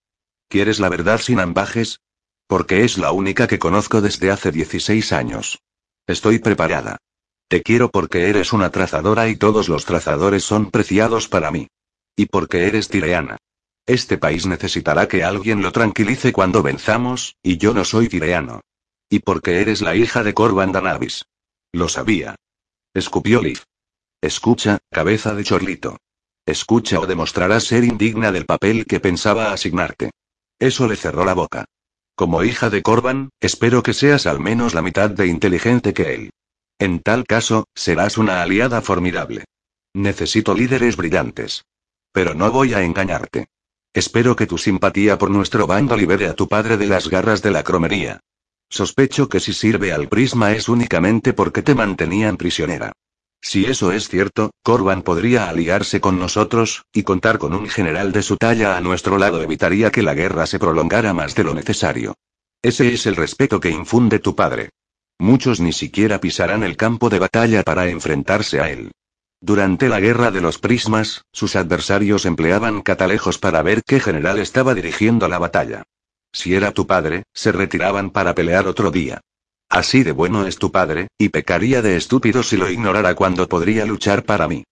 ¿Quieres 0.49 0.81
la 0.81 0.89
verdad 0.89 1.21
sin 1.21 1.41
ambajes? 1.41 2.01
Porque 2.47 2.85
es 2.85 2.97
la 2.97 3.13
única 3.13 3.47
que 3.47 3.59
conozco 3.59 4.01
desde 4.01 4.31
hace 4.31 4.51
16 4.51 5.13
años. 5.13 5.61
Estoy 6.07 6.39
preparada. 6.39 6.97
Te 7.49 7.63
quiero 7.63 7.91
porque 7.91 8.31
eres 8.31 8.55
una 8.55 8.71
trazadora 8.71 9.29
y 9.29 9.37
todos 9.37 9.69
los 9.69 9.85
trazadores 9.85 10.43
son 10.43 10.71
preciados 10.71 11.29
para 11.29 11.51
mí. 11.51 11.69
Y 12.17 12.27
porque 12.27 12.67
eres 12.67 12.89
tireana. 12.89 13.37
Este 13.87 14.17
país 14.17 14.47
necesitará 14.47 15.09
que 15.09 15.25
alguien 15.25 15.61
lo 15.61 15.73
tranquilice 15.73 16.33
cuando 16.33 16.63
venzamos, 16.63 17.37
y 17.43 17.59
yo 17.59 17.75
no 17.75 17.85
soy 17.85 18.09
tireano. 18.09 18.61
Y 19.09 19.19
porque 19.21 19.61
eres 19.61 19.83
la 19.83 19.97
hija 19.97 20.23
de 20.23 20.35
Corban 20.35 20.73
Danavis. 20.73 21.27
Lo 21.73 21.89
sabía. 21.89 22.37
Escupió 22.95 23.43
Liv. 23.43 23.61
Escucha, 24.21 24.79
cabeza 24.91 25.35
de 25.35 25.45
chorlito. 25.45 25.97
Escucha 26.47 27.01
o 27.01 27.07
demostrarás 27.07 27.65
ser 27.65 27.85
indigna 27.85 28.31
del 28.31 28.47
papel 28.47 28.87
que 28.87 29.01
pensaba 29.01 29.53
asignarte. 29.53 30.11
Eso 30.59 30.87
le 30.87 30.97
cerró 30.97 31.25
la 31.25 31.35
boca. 31.35 31.65
Como 32.15 32.45
hija 32.45 32.71
de 32.71 32.83
Corban, 32.83 33.31
espero 33.41 33.83
que 33.83 33.95
seas 33.95 34.27
al 34.27 34.39
menos 34.39 34.75
la 34.75 34.83
mitad 34.83 35.11
de 35.11 35.27
inteligente 35.27 35.93
que 35.93 36.15
él. 36.15 36.31
En 36.79 37.01
tal 37.01 37.25
caso, 37.25 37.67
serás 37.75 38.19
una 38.19 38.43
aliada 38.43 38.81
formidable. 38.81 39.45
Necesito 39.95 40.55
líderes 40.55 40.97
brillantes. 40.97 41.65
Pero 42.13 42.35
no 42.35 42.51
voy 42.51 42.75
a 42.75 42.83
engañarte. 42.83 43.47
Espero 43.95 44.37
que 44.37 44.47
tu 44.47 44.57
simpatía 44.57 45.19
por 45.19 45.31
nuestro 45.31 45.67
bando 45.67 45.97
libere 45.97 46.27
a 46.27 46.35
tu 46.35 46.49
padre 46.49 46.79
de 46.79 46.87
las 46.87 47.09
garras 47.09 47.43
de 47.43 47.51
la 47.51 47.63
cromería. 47.63 48.21
Sospecho 48.71 49.29
que 49.29 49.39
si 49.39 49.53
sirve 49.53 49.93
al 49.93 50.09
prisma 50.09 50.53
es 50.53 50.71
únicamente 50.71 51.35
porque 51.35 51.63
te 51.63 51.75
mantenían 51.75 52.39
prisionera. 52.39 52.93
Si 53.43 53.67
eso 53.67 53.93
es 53.93 54.09
cierto, 54.09 54.53
Corban 54.63 55.03
podría 55.03 55.49
aliarse 55.49 56.01
con 56.01 56.19
nosotros, 56.19 56.87
y 56.93 57.03
contar 57.03 57.39
con 57.39 57.55
un 57.55 57.69
general 57.69 58.13
de 58.13 58.23
su 58.23 58.37
talla 58.39 58.77
a 58.79 58.81
nuestro 58.81 59.19
lado 59.19 59.43
evitaría 59.43 59.91
que 59.91 60.03
la 60.03 60.15
guerra 60.15 60.47
se 60.47 60.59
prolongara 60.59 61.13
más 61.13 61.35
de 61.35 61.45
lo 61.45 61.53
necesario. 61.53 62.15
Ese 62.63 62.95
es 62.95 63.05
el 63.07 63.17
respeto 63.17 63.61
que 63.61 63.71
infunde 63.71 64.21
tu 64.21 64.35
padre. 64.35 64.71
Muchos 65.19 65.61
ni 65.61 65.73
siquiera 65.73 66.19
pisarán 66.19 66.63
el 66.63 66.77
campo 66.77 67.11
de 67.11 67.19
batalla 67.19 67.63
para 67.63 67.89
enfrentarse 67.89 68.61
a 68.61 68.71
él. 68.71 68.93
Durante 69.45 69.89
la 69.89 69.99
guerra 69.99 70.31
de 70.31 70.41
los 70.41 70.59
prismas, 70.59 71.25
sus 71.33 71.57
adversarios 71.57 72.27
empleaban 72.27 72.81
catalejos 72.81 73.39
para 73.39 73.61
ver 73.63 73.83
qué 73.83 73.99
general 73.99 74.39
estaba 74.39 74.73
dirigiendo 74.73 75.27
la 75.27 75.41
batalla. 75.41 75.83
Si 76.33 76.55
era 76.55 76.71
tu 76.71 76.87
padre, 76.87 77.25
se 77.35 77.51
retiraban 77.51 78.11
para 78.11 78.37
pelear 78.37 78.69
otro 78.69 78.93
día. 78.93 79.21
Así 79.69 80.05
de 80.05 80.13
bueno 80.13 80.47
es 80.47 80.59
tu 80.59 80.71
padre, 80.71 81.09
y 81.19 81.31
pecaría 81.31 81.83
de 81.83 81.97
estúpido 81.97 82.45
si 82.45 82.57
lo 82.57 82.71
ignorara 82.71 83.17
cuando 83.17 83.49
podría 83.49 83.85
luchar 83.85 84.25
para 84.25 84.47
mí. 84.47 84.63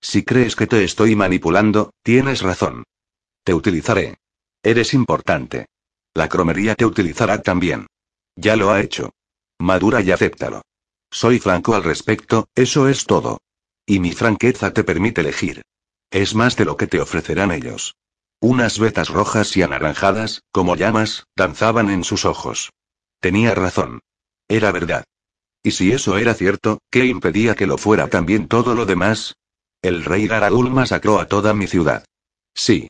Si 0.00 0.22
crees 0.22 0.54
que 0.54 0.68
te 0.68 0.84
estoy 0.84 1.16
manipulando, 1.16 1.90
tienes 2.04 2.40
razón. 2.40 2.84
Te 3.42 3.52
utilizaré. 3.52 4.18
Eres 4.62 4.94
importante. 4.94 5.66
La 6.14 6.28
cromería 6.28 6.76
te 6.76 6.86
utilizará 6.86 7.42
también. 7.42 7.88
Ya 8.36 8.54
lo 8.54 8.70
ha 8.70 8.80
hecho. 8.80 9.10
Madura 9.58 10.02
y 10.02 10.12
acéptalo. 10.12 10.62
Soy 11.10 11.40
franco 11.40 11.74
al 11.74 11.82
respecto, 11.82 12.46
eso 12.54 12.88
es 12.88 13.06
todo. 13.06 13.40
Y 13.86 13.98
mi 13.98 14.12
franqueza 14.12 14.72
te 14.72 14.84
permite 14.84 15.20
elegir. 15.20 15.62
Es 16.10 16.34
más 16.34 16.56
de 16.56 16.64
lo 16.64 16.76
que 16.76 16.86
te 16.86 17.00
ofrecerán 17.00 17.52
ellos. 17.52 17.96
Unas 18.40 18.78
vetas 18.78 19.08
rojas 19.08 19.56
y 19.56 19.62
anaranjadas, 19.62 20.42
como 20.50 20.76
llamas, 20.76 21.24
danzaban 21.36 21.90
en 21.90 22.04
sus 22.04 22.24
ojos. 22.24 22.70
Tenía 23.20 23.54
razón. 23.54 24.00
Era 24.48 24.72
verdad. 24.72 25.04
Y 25.62 25.72
si 25.72 25.92
eso 25.92 26.16
era 26.16 26.34
cierto, 26.34 26.78
¿qué 26.90 27.04
impedía 27.04 27.54
que 27.54 27.66
lo 27.66 27.76
fuera 27.76 28.08
también 28.08 28.48
todo 28.48 28.74
lo 28.74 28.86
demás? 28.86 29.34
El 29.82 30.04
rey 30.04 30.26
Garadul 30.26 30.70
masacró 30.70 31.20
a 31.20 31.26
toda 31.26 31.52
mi 31.54 31.66
ciudad. 31.66 32.04
Sí. 32.54 32.88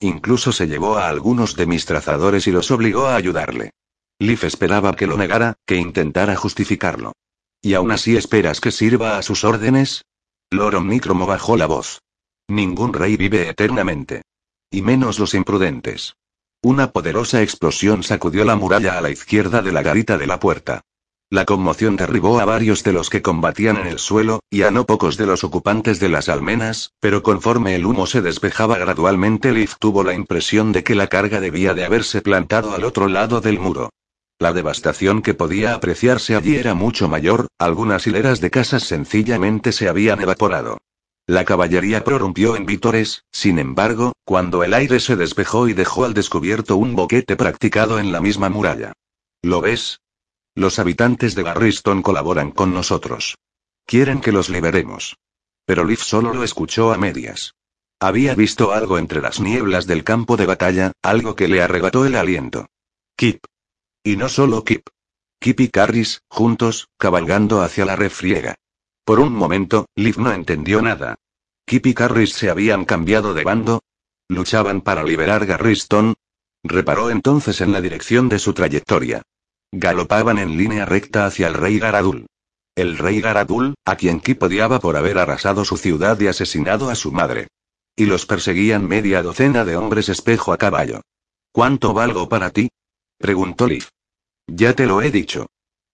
Incluso 0.00 0.52
se 0.52 0.66
llevó 0.66 0.96
a 0.96 1.08
algunos 1.08 1.56
de 1.56 1.66
mis 1.66 1.86
trazadores 1.86 2.46
y 2.46 2.52
los 2.52 2.70
obligó 2.70 3.06
a 3.06 3.16
ayudarle. 3.16 3.70
Leaf 4.18 4.44
esperaba 4.44 4.94
que 4.94 5.06
lo 5.06 5.16
negara, 5.16 5.54
que 5.66 5.76
intentara 5.76 6.36
justificarlo. 6.36 7.12
¿Y 7.60 7.74
aún 7.74 7.90
así 7.90 8.16
esperas 8.16 8.60
que 8.60 8.70
sirva 8.70 9.18
a 9.18 9.22
sus 9.22 9.42
órdenes? 9.44 10.04
Lord 10.54 10.76
Omnicromo 10.76 11.26
bajó 11.26 11.56
la 11.56 11.66
voz. 11.66 12.00
Ningún 12.48 12.92
rey 12.92 13.16
vive 13.16 13.48
eternamente. 13.48 14.22
Y 14.70 14.82
menos 14.82 15.18
los 15.18 15.34
imprudentes. 15.34 16.16
Una 16.62 16.92
poderosa 16.92 17.42
explosión 17.42 18.02
sacudió 18.02 18.44
la 18.44 18.56
muralla 18.56 18.96
a 18.96 19.00
la 19.00 19.10
izquierda 19.10 19.62
de 19.62 19.72
la 19.72 19.82
garita 19.82 20.16
de 20.16 20.26
la 20.26 20.40
puerta. 20.40 20.82
La 21.30 21.44
conmoción 21.44 21.96
derribó 21.96 22.38
a 22.38 22.44
varios 22.44 22.84
de 22.84 22.92
los 22.92 23.10
que 23.10 23.22
combatían 23.22 23.76
en 23.78 23.86
el 23.86 23.98
suelo, 23.98 24.40
y 24.50 24.62
a 24.62 24.70
no 24.70 24.86
pocos 24.86 25.16
de 25.16 25.26
los 25.26 25.42
ocupantes 25.42 25.98
de 25.98 26.08
las 26.08 26.28
almenas, 26.28 26.92
pero 27.00 27.22
conforme 27.22 27.74
el 27.74 27.86
humo 27.86 28.06
se 28.06 28.22
despejaba 28.22 28.78
gradualmente, 28.78 29.52
Leaf 29.52 29.74
tuvo 29.78 30.04
la 30.04 30.14
impresión 30.14 30.70
de 30.72 30.84
que 30.84 30.94
la 30.94 31.08
carga 31.08 31.40
debía 31.40 31.74
de 31.74 31.84
haberse 31.84 32.22
plantado 32.22 32.72
al 32.74 32.84
otro 32.84 33.08
lado 33.08 33.40
del 33.40 33.58
muro. 33.58 33.90
La 34.38 34.52
devastación 34.52 35.22
que 35.22 35.34
podía 35.34 35.74
apreciarse 35.74 36.34
allí 36.34 36.56
era 36.56 36.74
mucho 36.74 37.08
mayor, 37.08 37.46
algunas 37.58 38.06
hileras 38.06 38.40
de 38.40 38.50
casas 38.50 38.82
sencillamente 38.82 39.72
se 39.72 39.88
habían 39.88 40.20
evaporado. 40.20 40.78
La 41.26 41.44
caballería 41.44 42.04
prorrumpió 42.04 42.54
en 42.56 42.66
vítores, 42.66 43.24
sin 43.32 43.58
embargo, 43.58 44.12
cuando 44.24 44.62
el 44.62 44.74
aire 44.74 45.00
se 45.00 45.16
despejó 45.16 45.68
y 45.68 45.72
dejó 45.72 46.04
al 46.04 46.12
descubierto 46.12 46.76
un 46.76 46.94
boquete 46.94 47.36
practicado 47.36 47.98
en 47.98 48.12
la 48.12 48.20
misma 48.20 48.50
muralla. 48.50 48.92
¿Lo 49.40 49.60
ves? 49.60 50.00
Los 50.54 50.78
habitantes 50.78 51.34
de 51.34 51.42
Garriston 51.42 52.02
colaboran 52.02 52.50
con 52.50 52.74
nosotros. 52.74 53.36
Quieren 53.86 54.20
que 54.20 54.32
los 54.32 54.50
liberemos. 54.50 55.16
Pero 55.64 55.84
Leaf 55.84 56.02
solo 56.02 56.34
lo 56.34 56.44
escuchó 56.44 56.92
a 56.92 56.98
medias. 56.98 57.54
Había 58.00 58.34
visto 58.34 58.72
algo 58.72 58.98
entre 58.98 59.22
las 59.22 59.40
nieblas 59.40 59.86
del 59.86 60.04
campo 60.04 60.36
de 60.36 60.46
batalla, 60.46 60.92
algo 61.02 61.34
que 61.34 61.48
le 61.48 61.62
arrebató 61.62 62.04
el 62.04 62.16
aliento. 62.16 62.66
Kip. 63.16 63.44
Y 64.06 64.16
no 64.16 64.28
solo 64.28 64.64
Kip. 64.64 64.86
Kip 65.40 65.60
y 65.60 65.68
Carris, 65.70 66.20
juntos, 66.28 66.88
cabalgando 66.98 67.62
hacia 67.62 67.86
la 67.86 67.96
refriega. 67.96 68.54
Por 69.02 69.18
un 69.18 69.32
momento, 69.32 69.86
Liv 69.96 70.18
no 70.18 70.30
entendió 70.30 70.82
nada. 70.82 71.14
Kip 71.64 71.86
y 71.86 71.94
Carris 71.94 72.34
se 72.34 72.50
habían 72.50 72.84
cambiado 72.84 73.32
de 73.32 73.44
bando. 73.44 73.82
¿Luchaban 74.28 74.82
para 74.82 75.02
liberar 75.04 75.46
Garriston? 75.46 76.12
Reparó 76.62 77.08
entonces 77.08 77.62
en 77.62 77.72
la 77.72 77.80
dirección 77.80 78.28
de 78.28 78.38
su 78.38 78.52
trayectoria. 78.52 79.22
Galopaban 79.72 80.38
en 80.38 80.58
línea 80.58 80.84
recta 80.84 81.24
hacia 81.24 81.46
el 81.46 81.54
rey 81.54 81.78
Garadul. 81.78 82.26
El 82.74 82.98
rey 82.98 83.22
Garadul, 83.22 83.74
a 83.86 83.96
quien 83.96 84.20
Kip 84.20 84.42
odiaba 84.42 84.80
por 84.80 84.98
haber 84.98 85.16
arrasado 85.16 85.64
su 85.64 85.78
ciudad 85.78 86.20
y 86.20 86.26
asesinado 86.26 86.90
a 86.90 86.94
su 86.94 87.10
madre. 87.10 87.48
Y 87.96 88.04
los 88.04 88.26
perseguían 88.26 88.86
media 88.86 89.22
docena 89.22 89.64
de 89.64 89.76
hombres 89.76 90.10
espejo 90.10 90.52
a 90.52 90.58
caballo. 90.58 91.00
¿Cuánto 91.52 91.94
valgo 91.94 92.28
para 92.28 92.50
ti? 92.50 92.68
Preguntó 93.18 93.66
Liv. 93.66 93.86
Ya 94.46 94.74
te 94.74 94.86
lo 94.86 95.02
he 95.02 95.10
dicho. 95.10 95.46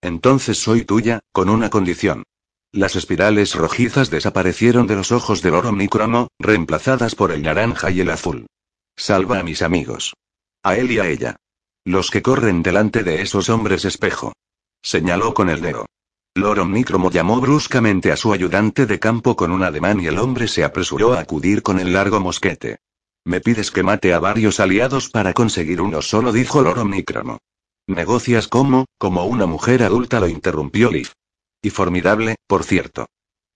Entonces 0.03 0.59
soy 0.59 0.85
tuya, 0.85 1.21
con 1.33 1.49
una 1.49 1.71
condición. 1.71 2.25
Las 2.73 2.97
espirales 2.97 3.55
rojizas 3.55 4.11
desaparecieron 4.11 4.87
de 4.87 4.97
los 4.97 5.13
ojos 5.13 5.43
del 5.43 5.55
oro 5.55 5.73
micromo, 5.73 6.29
reemplazadas 6.39 7.15
por 7.15 7.33
el 7.33 7.43
naranja 7.43 7.91
y 7.91 8.01
el 8.01 8.11
azul. 8.11 8.47
Salva 8.97 9.41
a 9.41 9.43
mis 9.43 9.63
amigos. 9.63 10.15
A 10.63 10.77
él 10.77 10.91
y 10.91 10.99
a 10.99 11.09
ella. 11.09 11.37
Los 11.85 12.11
que 12.11 12.23
corren 12.23 12.63
delante 12.63 13.03
de 13.03 13.23
esos 13.23 13.49
hombres 13.49 13.85
espejo. 13.85 14.33
Señaló 14.83 15.35
con 15.35 15.49
el 15.49 15.61
dedo. 15.61 15.87
Loro 16.35 16.65
Micromo 16.65 17.11
llamó 17.11 17.41
bruscamente 17.41 18.13
a 18.13 18.17
su 18.17 18.33
ayudante 18.33 18.87
de 18.87 19.01
campo 19.01 19.35
con 19.35 19.51
un 19.51 19.65
ademán 19.65 20.01
y 20.01 20.07
el 20.07 20.19
hombre 20.19 20.47
se 20.47 20.63
apresuró 20.63 21.15
a 21.15 21.21
acudir 21.21 21.63
con 21.63 21.81
el 21.81 21.93
largo 21.93 22.21
mosquete. 22.21 22.79
Me 23.25 23.41
pides 23.41 23.71
que 23.71 23.83
mate 23.83 24.15
a 24.15 24.19
varios 24.19 24.61
aliados 24.61 25.09
para 25.09 25.33
conseguir 25.35 25.81
uno 25.81 26.03
solo, 26.03 26.33
dijo 26.33 26.63
Loro. 26.63 26.89
¿Negocias 27.87 28.49
como, 28.49 28.87
como 28.99 29.25
una 29.25 29.47
mujer 29.47 29.83
adulta? 29.83 30.21
lo 30.21 30.29
interrumpió 30.29 30.91
Liv. 30.91 31.11
Y 31.63 31.71
formidable, 31.71 32.37
por 32.47 32.65
cierto. 32.65 33.07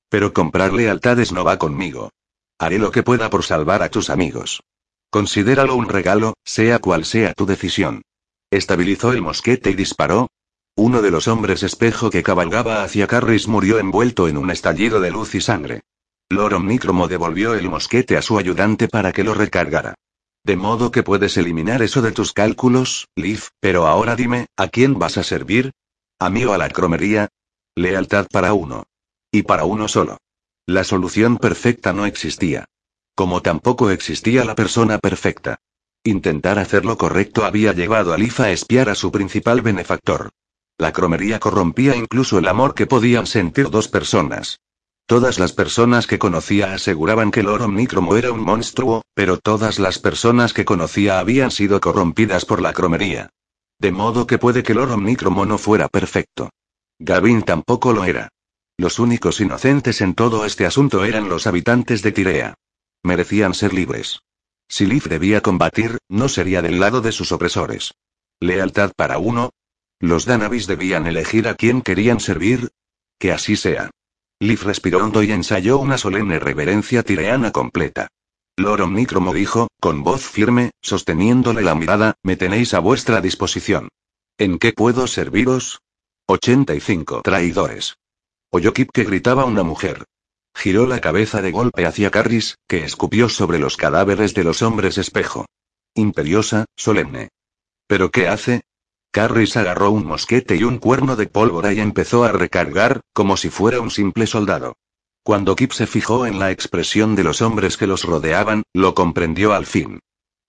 Pero 0.08 0.32
comprar 0.32 0.72
lealtades 0.72 1.32
no 1.32 1.44
va 1.44 1.58
conmigo. 1.58 2.10
Haré 2.58 2.78
lo 2.78 2.90
que 2.90 3.02
pueda 3.02 3.30
por 3.30 3.44
salvar 3.44 3.82
a 3.82 3.88
tus 3.88 4.10
amigos. 4.10 4.62
Considéralo 5.10 5.76
un 5.76 5.88
regalo, 5.88 6.34
sea 6.44 6.78
cual 6.78 7.04
sea 7.04 7.32
tu 7.34 7.46
decisión. 7.46 8.02
Estabilizó 8.50 9.12
el 9.12 9.22
mosquete 9.22 9.70
y 9.70 9.74
disparó. 9.74 10.28
Uno 10.76 11.02
de 11.02 11.10
los 11.10 11.28
hombres 11.28 11.62
espejo 11.62 12.10
que 12.10 12.22
cabalgaba 12.22 12.82
hacia 12.82 13.06
Carris 13.06 13.46
murió 13.46 13.78
envuelto 13.78 14.28
en 14.28 14.36
un 14.36 14.50
estallido 14.50 15.00
de 15.00 15.10
luz 15.10 15.34
y 15.36 15.40
sangre. 15.40 15.82
Loro 16.34 16.58
Micromo 16.58 17.06
devolvió 17.06 17.54
el 17.54 17.70
mosquete 17.70 18.16
a 18.16 18.22
su 18.22 18.38
ayudante 18.38 18.88
para 18.88 19.12
que 19.12 19.22
lo 19.22 19.34
recargara. 19.34 19.94
De 20.42 20.56
modo 20.56 20.90
que 20.90 21.02
puedes 21.02 21.36
eliminar 21.36 21.80
eso 21.80 22.02
de 22.02 22.12
tus 22.12 22.32
cálculos, 22.32 23.08
Liv, 23.16 23.44
pero 23.60 23.86
ahora 23.86 24.16
dime, 24.16 24.46
¿a 24.56 24.68
quién 24.68 24.98
vas 24.98 25.16
a 25.16 25.22
servir? 25.22 25.70
¿A 26.18 26.30
mí 26.30 26.44
o 26.44 26.52
a 26.52 26.58
la 26.58 26.68
cromería? 26.68 27.28
Lealtad 27.76 28.26
para 28.30 28.52
uno. 28.52 28.84
Y 29.32 29.42
para 29.42 29.64
uno 29.64 29.88
solo. 29.88 30.18
La 30.66 30.84
solución 30.84 31.38
perfecta 31.38 31.92
no 31.92 32.04
existía. 32.04 32.64
Como 33.14 33.40
tampoco 33.40 33.90
existía 33.90 34.44
la 34.44 34.54
persona 34.54 34.98
perfecta. 34.98 35.60
Intentar 36.02 36.58
hacer 36.58 36.84
lo 36.84 36.98
correcto 36.98 37.44
había 37.44 37.72
llevado 37.72 38.12
a 38.12 38.18
Liv 38.18 38.34
a 38.38 38.50
espiar 38.50 38.88
a 38.88 38.94
su 38.94 39.10
principal 39.12 39.62
benefactor. 39.62 40.30
La 40.78 40.92
cromería 40.92 41.38
corrompía 41.38 41.94
incluso 41.96 42.38
el 42.38 42.48
amor 42.48 42.74
que 42.74 42.86
podían 42.86 43.26
sentir 43.26 43.70
dos 43.70 43.88
personas. 43.88 44.58
Todas 45.06 45.38
las 45.38 45.52
personas 45.52 46.06
que 46.06 46.18
conocía 46.18 46.72
aseguraban 46.72 47.30
que 47.30 47.42
Lord 47.42 47.62
Omnicromo 47.62 48.16
era 48.16 48.32
un 48.32 48.40
monstruo, 48.40 49.02
pero 49.12 49.38
todas 49.38 49.78
las 49.78 49.98
personas 49.98 50.54
que 50.54 50.64
conocía 50.64 51.18
habían 51.18 51.50
sido 51.50 51.78
corrompidas 51.80 52.46
por 52.46 52.62
la 52.62 52.72
cromería. 52.72 53.28
De 53.78 53.92
modo 53.92 54.26
que 54.26 54.38
puede 54.38 54.62
que 54.62 54.72
Lord 54.72 54.92
Omnicromo 54.92 55.44
no 55.44 55.58
fuera 55.58 55.88
perfecto. 55.88 56.50
Gavin 56.98 57.42
tampoco 57.42 57.92
lo 57.92 58.04
era. 58.04 58.30
Los 58.78 58.98
únicos 58.98 59.40
inocentes 59.40 60.00
en 60.00 60.14
todo 60.14 60.46
este 60.46 60.64
asunto 60.64 61.04
eran 61.04 61.28
los 61.28 61.46
habitantes 61.46 62.02
de 62.02 62.12
Tirea. 62.12 62.54
Merecían 63.02 63.52
ser 63.52 63.74
libres. 63.74 64.20
Si 64.68 64.86
Liv 64.86 65.04
debía 65.04 65.42
combatir, 65.42 65.98
no 66.08 66.30
sería 66.30 66.62
del 66.62 66.80
lado 66.80 67.02
de 67.02 67.12
sus 67.12 67.30
opresores. 67.30 67.92
¿Lealtad 68.40 68.92
para 68.96 69.18
uno? 69.18 69.50
¿Los 70.00 70.24
Danavis 70.24 70.66
debían 70.66 71.06
elegir 71.06 71.46
a 71.46 71.54
quién 71.54 71.82
querían 71.82 72.20
servir? 72.20 72.70
Que 73.18 73.32
así 73.32 73.56
sea. 73.56 73.90
Liv 74.44 74.62
respiró 74.62 75.02
hondo 75.02 75.22
y 75.22 75.32
ensayó 75.32 75.78
una 75.78 75.96
solemne 75.96 76.38
reverencia 76.38 77.02
tireana 77.02 77.50
completa. 77.50 78.08
Lord 78.56 78.82
Omnicromo 78.82 79.32
dijo, 79.32 79.68
con 79.80 80.04
voz 80.04 80.22
firme, 80.22 80.72
sosteniéndole 80.82 81.62
la 81.62 81.74
mirada, 81.74 82.14
me 82.22 82.36
tenéis 82.36 82.74
a 82.74 82.78
vuestra 82.78 83.20
disposición. 83.22 83.88
¿En 84.38 84.58
qué 84.58 84.72
puedo 84.72 85.06
serviros? 85.06 85.80
85 86.26 87.22
traidores. 87.22 87.96
Oyó 88.50 88.74
Kip 88.74 88.90
que 88.92 89.04
gritaba 89.04 89.46
una 89.46 89.62
mujer. 89.62 90.04
Giró 90.54 90.86
la 90.86 91.00
cabeza 91.00 91.40
de 91.40 91.50
golpe 91.50 91.86
hacia 91.86 92.10
Carris, 92.10 92.58
que 92.68 92.84
escupió 92.84 93.28
sobre 93.30 93.58
los 93.58 93.76
cadáveres 93.76 94.34
de 94.34 94.44
los 94.44 94.60
hombres 94.60 94.98
espejo. 94.98 95.46
Imperiosa, 95.94 96.66
solemne. 96.76 97.30
¿Pero 97.86 98.10
qué 98.10 98.28
hace? 98.28 98.62
Carris 99.14 99.56
agarró 99.56 99.92
un 99.92 100.04
mosquete 100.04 100.56
y 100.56 100.64
un 100.64 100.78
cuerno 100.78 101.14
de 101.14 101.28
pólvora 101.28 101.72
y 101.72 101.78
empezó 101.78 102.24
a 102.24 102.32
recargar, 102.32 103.00
como 103.12 103.36
si 103.36 103.48
fuera 103.48 103.80
un 103.80 103.92
simple 103.92 104.26
soldado. 104.26 104.74
Cuando 105.22 105.54
Kip 105.54 105.70
se 105.70 105.86
fijó 105.86 106.26
en 106.26 106.40
la 106.40 106.50
expresión 106.50 107.14
de 107.14 107.22
los 107.22 107.40
hombres 107.40 107.76
que 107.76 107.86
los 107.86 108.02
rodeaban, 108.02 108.64
lo 108.72 108.96
comprendió 108.96 109.54
al 109.54 109.66
fin. 109.66 110.00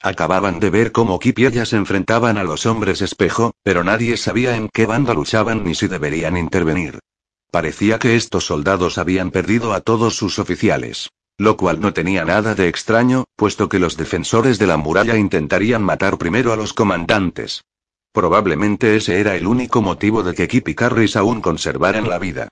Acababan 0.01 0.59
de 0.59 0.71
ver 0.71 0.91
cómo 0.91 1.19
Kip 1.19 1.37
y 1.37 1.45
ella 1.45 1.67
se 1.67 1.75
enfrentaban 1.75 2.39
a 2.39 2.43
los 2.43 2.65
hombres 2.65 3.03
espejo, 3.03 3.53
pero 3.61 3.83
nadie 3.83 4.17
sabía 4.17 4.55
en 4.55 4.69
qué 4.73 4.87
banda 4.87 5.13
luchaban 5.13 5.63
ni 5.63 5.75
si 5.75 5.87
deberían 5.87 6.35
intervenir. 6.35 6.97
Parecía 7.51 7.99
que 7.99 8.15
estos 8.15 8.47
soldados 8.47 8.97
habían 8.97 9.29
perdido 9.29 9.73
a 9.73 9.81
todos 9.81 10.15
sus 10.15 10.39
oficiales. 10.39 11.11
Lo 11.37 11.55
cual 11.55 11.81
no 11.81 11.93
tenía 11.93 12.25
nada 12.25 12.55
de 12.55 12.67
extraño, 12.67 13.25
puesto 13.35 13.69
que 13.69 13.77
los 13.77 13.95
defensores 13.95 14.57
de 14.57 14.65
la 14.65 14.77
muralla 14.77 15.17
intentarían 15.17 15.83
matar 15.83 16.17
primero 16.17 16.51
a 16.51 16.55
los 16.55 16.73
comandantes. 16.73 17.61
Probablemente 18.15 18.95
ese 18.95 19.19
era 19.19 19.35
el 19.35 19.45
único 19.45 19.81
motivo 19.81 20.23
de 20.23 20.33
que 20.33 20.47
Kip 20.47 20.73
Carris 20.73 21.17
aún 21.17 21.41
conservaran 21.41 22.07
la 22.07 22.17
vida. 22.17 22.47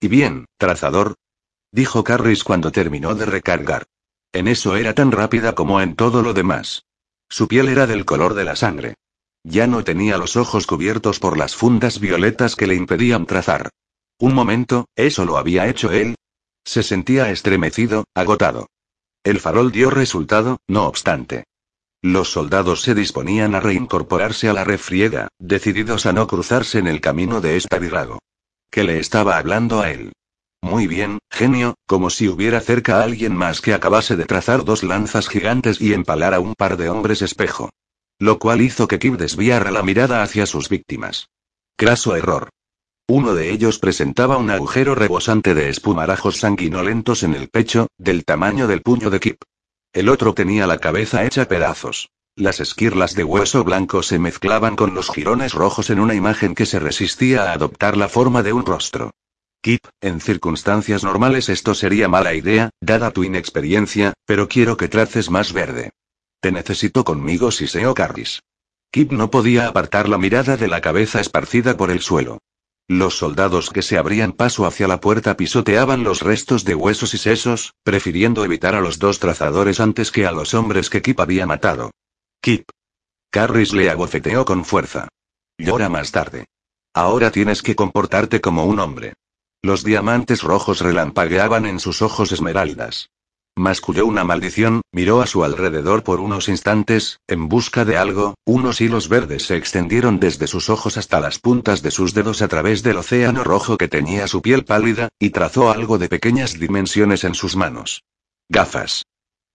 Y 0.00 0.06
bien, 0.06 0.46
trazador. 0.58 1.16
Dijo 1.72 2.04
Carris 2.04 2.44
cuando 2.44 2.70
terminó 2.70 3.16
de 3.16 3.26
recargar. 3.26 3.86
En 4.32 4.46
eso 4.46 4.76
era 4.76 4.94
tan 4.94 5.10
rápida 5.10 5.56
como 5.56 5.80
en 5.80 5.96
todo 5.96 6.22
lo 6.22 6.34
demás. 6.34 6.84
Su 7.28 7.48
piel 7.48 7.68
era 7.68 7.88
del 7.88 8.04
color 8.04 8.34
de 8.34 8.44
la 8.44 8.54
sangre. 8.54 8.94
Ya 9.42 9.66
no 9.66 9.82
tenía 9.82 10.18
los 10.18 10.36
ojos 10.36 10.68
cubiertos 10.68 11.18
por 11.18 11.36
las 11.36 11.56
fundas 11.56 11.98
violetas 11.98 12.54
que 12.54 12.68
le 12.68 12.76
impedían 12.76 13.26
trazar. 13.26 13.70
Un 14.20 14.34
momento, 14.34 14.86
¿eso 14.94 15.24
lo 15.24 15.36
había 15.36 15.66
hecho 15.66 15.90
él? 15.90 16.14
Se 16.64 16.84
sentía 16.84 17.28
estremecido, 17.30 18.04
agotado. 18.14 18.68
El 19.24 19.40
farol 19.40 19.72
dio 19.72 19.90
resultado, 19.90 20.58
no 20.68 20.86
obstante. 20.86 21.47
Los 22.02 22.30
soldados 22.30 22.82
se 22.82 22.94
disponían 22.94 23.56
a 23.56 23.60
reincorporarse 23.60 24.48
a 24.48 24.52
la 24.52 24.62
refriega, 24.62 25.28
decididos 25.40 26.06
a 26.06 26.12
no 26.12 26.28
cruzarse 26.28 26.78
en 26.78 26.86
el 26.86 27.00
camino 27.00 27.40
de 27.40 27.56
esta 27.56 27.78
virago. 27.78 28.20
Que 28.70 28.84
le 28.84 29.00
estaba 29.00 29.36
hablando 29.36 29.80
a 29.80 29.90
él. 29.90 30.12
Muy 30.62 30.86
bien, 30.86 31.18
genio, 31.30 31.74
como 31.86 32.10
si 32.10 32.28
hubiera 32.28 32.60
cerca 32.60 32.98
a 33.00 33.02
alguien 33.02 33.34
más 33.34 33.60
que 33.60 33.74
acabase 33.74 34.16
de 34.16 34.26
trazar 34.26 34.64
dos 34.64 34.84
lanzas 34.84 35.28
gigantes 35.28 35.80
y 35.80 35.92
empalar 35.92 36.34
a 36.34 36.40
un 36.40 36.54
par 36.54 36.76
de 36.76 36.88
hombres 36.88 37.20
espejo. 37.20 37.70
Lo 38.20 38.38
cual 38.38 38.60
hizo 38.60 38.86
que 38.86 38.98
Kip 39.00 39.14
desviara 39.14 39.72
la 39.72 39.82
mirada 39.82 40.22
hacia 40.22 40.46
sus 40.46 40.68
víctimas. 40.68 41.30
Craso 41.76 42.14
error. 42.14 42.48
Uno 43.08 43.34
de 43.34 43.50
ellos 43.50 43.78
presentaba 43.78 44.36
un 44.36 44.50
agujero 44.50 44.94
rebosante 44.94 45.54
de 45.54 45.68
espumarajos 45.68 46.38
sanguinolentos 46.38 47.22
en 47.22 47.34
el 47.34 47.48
pecho, 47.48 47.88
del 47.96 48.24
tamaño 48.24 48.68
del 48.68 48.82
puño 48.82 49.10
de 49.10 49.20
Kip. 49.20 49.42
El 49.98 50.08
otro 50.08 50.32
tenía 50.32 50.68
la 50.68 50.78
cabeza 50.78 51.24
hecha 51.24 51.48
pedazos. 51.48 52.10
Las 52.36 52.60
esquirlas 52.60 53.16
de 53.16 53.24
hueso 53.24 53.64
blanco 53.64 54.04
se 54.04 54.20
mezclaban 54.20 54.76
con 54.76 54.94
los 54.94 55.10
jirones 55.10 55.54
rojos 55.54 55.90
en 55.90 55.98
una 55.98 56.14
imagen 56.14 56.54
que 56.54 56.66
se 56.66 56.78
resistía 56.78 57.50
a 57.50 57.52
adoptar 57.52 57.96
la 57.96 58.08
forma 58.08 58.44
de 58.44 58.52
un 58.52 58.64
rostro. 58.64 59.10
Kip, 59.60 59.84
en 60.00 60.20
circunstancias 60.20 61.02
normales 61.02 61.48
esto 61.48 61.74
sería 61.74 62.06
mala 62.06 62.34
idea, 62.34 62.70
dada 62.80 63.10
tu 63.10 63.24
inexperiencia, 63.24 64.12
pero 64.24 64.46
quiero 64.46 64.76
que 64.76 64.86
traces 64.86 65.30
más 65.30 65.52
verde. 65.52 65.90
Te 66.40 66.52
necesito 66.52 67.02
conmigo, 67.02 67.50
Siseo 67.50 67.92
Carris. 67.92 68.38
Kip 68.92 69.10
no 69.10 69.32
podía 69.32 69.66
apartar 69.66 70.08
la 70.08 70.16
mirada 70.16 70.56
de 70.56 70.68
la 70.68 70.80
cabeza 70.80 71.20
esparcida 71.20 71.76
por 71.76 71.90
el 71.90 72.02
suelo. 72.02 72.38
Los 72.90 73.18
soldados 73.18 73.68
que 73.68 73.82
se 73.82 73.98
abrían 73.98 74.32
paso 74.32 74.64
hacia 74.64 74.88
la 74.88 74.98
puerta 74.98 75.36
pisoteaban 75.36 76.04
los 76.04 76.22
restos 76.22 76.64
de 76.64 76.74
huesos 76.74 77.12
y 77.12 77.18
sesos, 77.18 77.74
prefiriendo 77.82 78.46
evitar 78.46 78.74
a 78.74 78.80
los 78.80 78.98
dos 78.98 79.18
trazadores 79.18 79.78
antes 79.78 80.10
que 80.10 80.26
a 80.26 80.32
los 80.32 80.54
hombres 80.54 80.88
que 80.88 81.02
Kip 81.02 81.20
había 81.20 81.46
matado. 81.46 81.90
Kip. 82.40 82.70
Carris 83.30 83.74
le 83.74 83.90
abofeteó 83.90 84.46
con 84.46 84.64
fuerza. 84.64 85.08
Llora 85.58 85.90
más 85.90 86.12
tarde. 86.12 86.46
Ahora 86.94 87.30
tienes 87.30 87.62
que 87.62 87.76
comportarte 87.76 88.40
como 88.40 88.64
un 88.64 88.78
hombre. 88.78 89.12
Los 89.60 89.84
diamantes 89.84 90.42
rojos 90.42 90.80
relampagueaban 90.80 91.66
en 91.66 91.80
sus 91.80 92.00
ojos 92.00 92.32
esmeraldas. 92.32 93.10
Masculló 93.58 94.06
una 94.06 94.22
maldición, 94.22 94.82
miró 94.92 95.20
a 95.20 95.26
su 95.26 95.42
alrededor 95.42 96.04
por 96.04 96.20
unos 96.20 96.48
instantes, 96.48 97.18
en 97.26 97.48
busca 97.48 97.84
de 97.84 97.96
algo, 97.96 98.36
unos 98.44 98.80
hilos 98.80 99.08
verdes 99.08 99.46
se 99.46 99.56
extendieron 99.56 100.20
desde 100.20 100.46
sus 100.46 100.70
ojos 100.70 100.96
hasta 100.96 101.18
las 101.18 101.40
puntas 101.40 101.82
de 101.82 101.90
sus 101.90 102.14
dedos 102.14 102.40
a 102.40 102.46
través 102.46 102.84
del 102.84 102.98
océano 102.98 103.42
rojo 103.42 103.76
que 103.76 103.88
teñía 103.88 104.28
su 104.28 104.42
piel 104.42 104.64
pálida, 104.64 105.08
y 105.18 105.30
trazó 105.30 105.72
algo 105.72 105.98
de 105.98 106.08
pequeñas 106.08 106.56
dimensiones 106.60 107.24
en 107.24 107.34
sus 107.34 107.56
manos. 107.56 108.04
Gafas. 108.48 109.06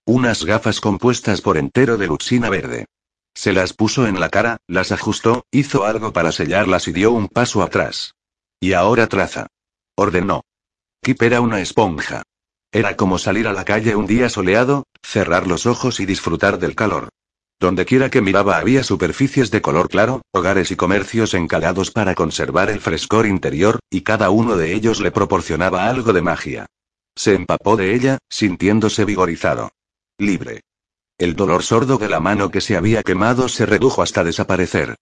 Unas 0.05 0.43
gafas 0.43 0.81
compuestas 0.81 1.39
por 1.39 1.57
entero 1.57 1.95
de 1.95 2.07
luxina 2.07 2.49
verde. 2.49 2.87
Se 3.33 3.53
las 3.53 3.71
puso 3.71 4.05
en 4.05 4.19
la 4.19 4.27
cara, 4.27 4.57
las 4.67 4.91
ajustó, 4.91 5.45
hizo 5.49 5.85
algo 5.85 6.11
para 6.11 6.33
sellarlas 6.33 6.89
y 6.89 6.91
dio 6.91 7.13
un 7.13 7.29
paso 7.29 7.63
atrás. 7.63 8.15
Y 8.59 8.73
ahora 8.73 9.07
traza. 9.07 9.47
Ordenó. 9.95 10.41
Kip 11.01 11.21
era 11.21 11.39
una 11.39 11.61
esponja. 11.61 12.23
Era 12.73 12.97
como 12.97 13.19
salir 13.19 13.47
a 13.47 13.53
la 13.53 13.65
calle 13.65 13.95
un 13.95 14.07
día 14.07 14.29
soleado, 14.29 14.87
cerrar 15.03 15.45
los 15.45 15.67
ojos 15.67 15.99
y 15.99 16.07
disfrutar 16.07 16.57
del 16.57 16.73
calor. 16.73 17.09
Dondequiera 17.59 18.09
que 18.09 18.19
miraba 18.19 18.57
había 18.57 18.83
superficies 18.83 19.51
de 19.51 19.61
color 19.61 19.89
claro, 19.89 20.23
hogares 20.31 20.71
y 20.71 20.75
comercios 20.75 21.35
encalados 21.35 21.91
para 21.91 22.15
conservar 22.15 22.71
el 22.71 22.79
frescor 22.79 23.27
interior, 23.27 23.79
y 23.91 24.01
cada 24.01 24.31
uno 24.31 24.57
de 24.57 24.73
ellos 24.73 25.01
le 25.01 25.11
proporcionaba 25.11 25.87
algo 25.87 26.13
de 26.13 26.23
magia. 26.23 26.65
Se 27.15 27.35
empapó 27.35 27.77
de 27.77 27.93
ella, 27.93 28.17
sintiéndose 28.27 29.05
vigorizado. 29.05 29.69
Libre. 30.17 30.61
El 31.19 31.35
dolor 31.35 31.61
sordo 31.61 31.99
de 31.99 32.09
la 32.09 32.19
mano 32.19 32.49
que 32.49 32.59
se 32.59 32.75
había 32.75 33.03
quemado 33.03 33.49
se 33.49 33.67
redujo 33.67 34.01
hasta 34.01 34.23
desaparecer. 34.23 34.95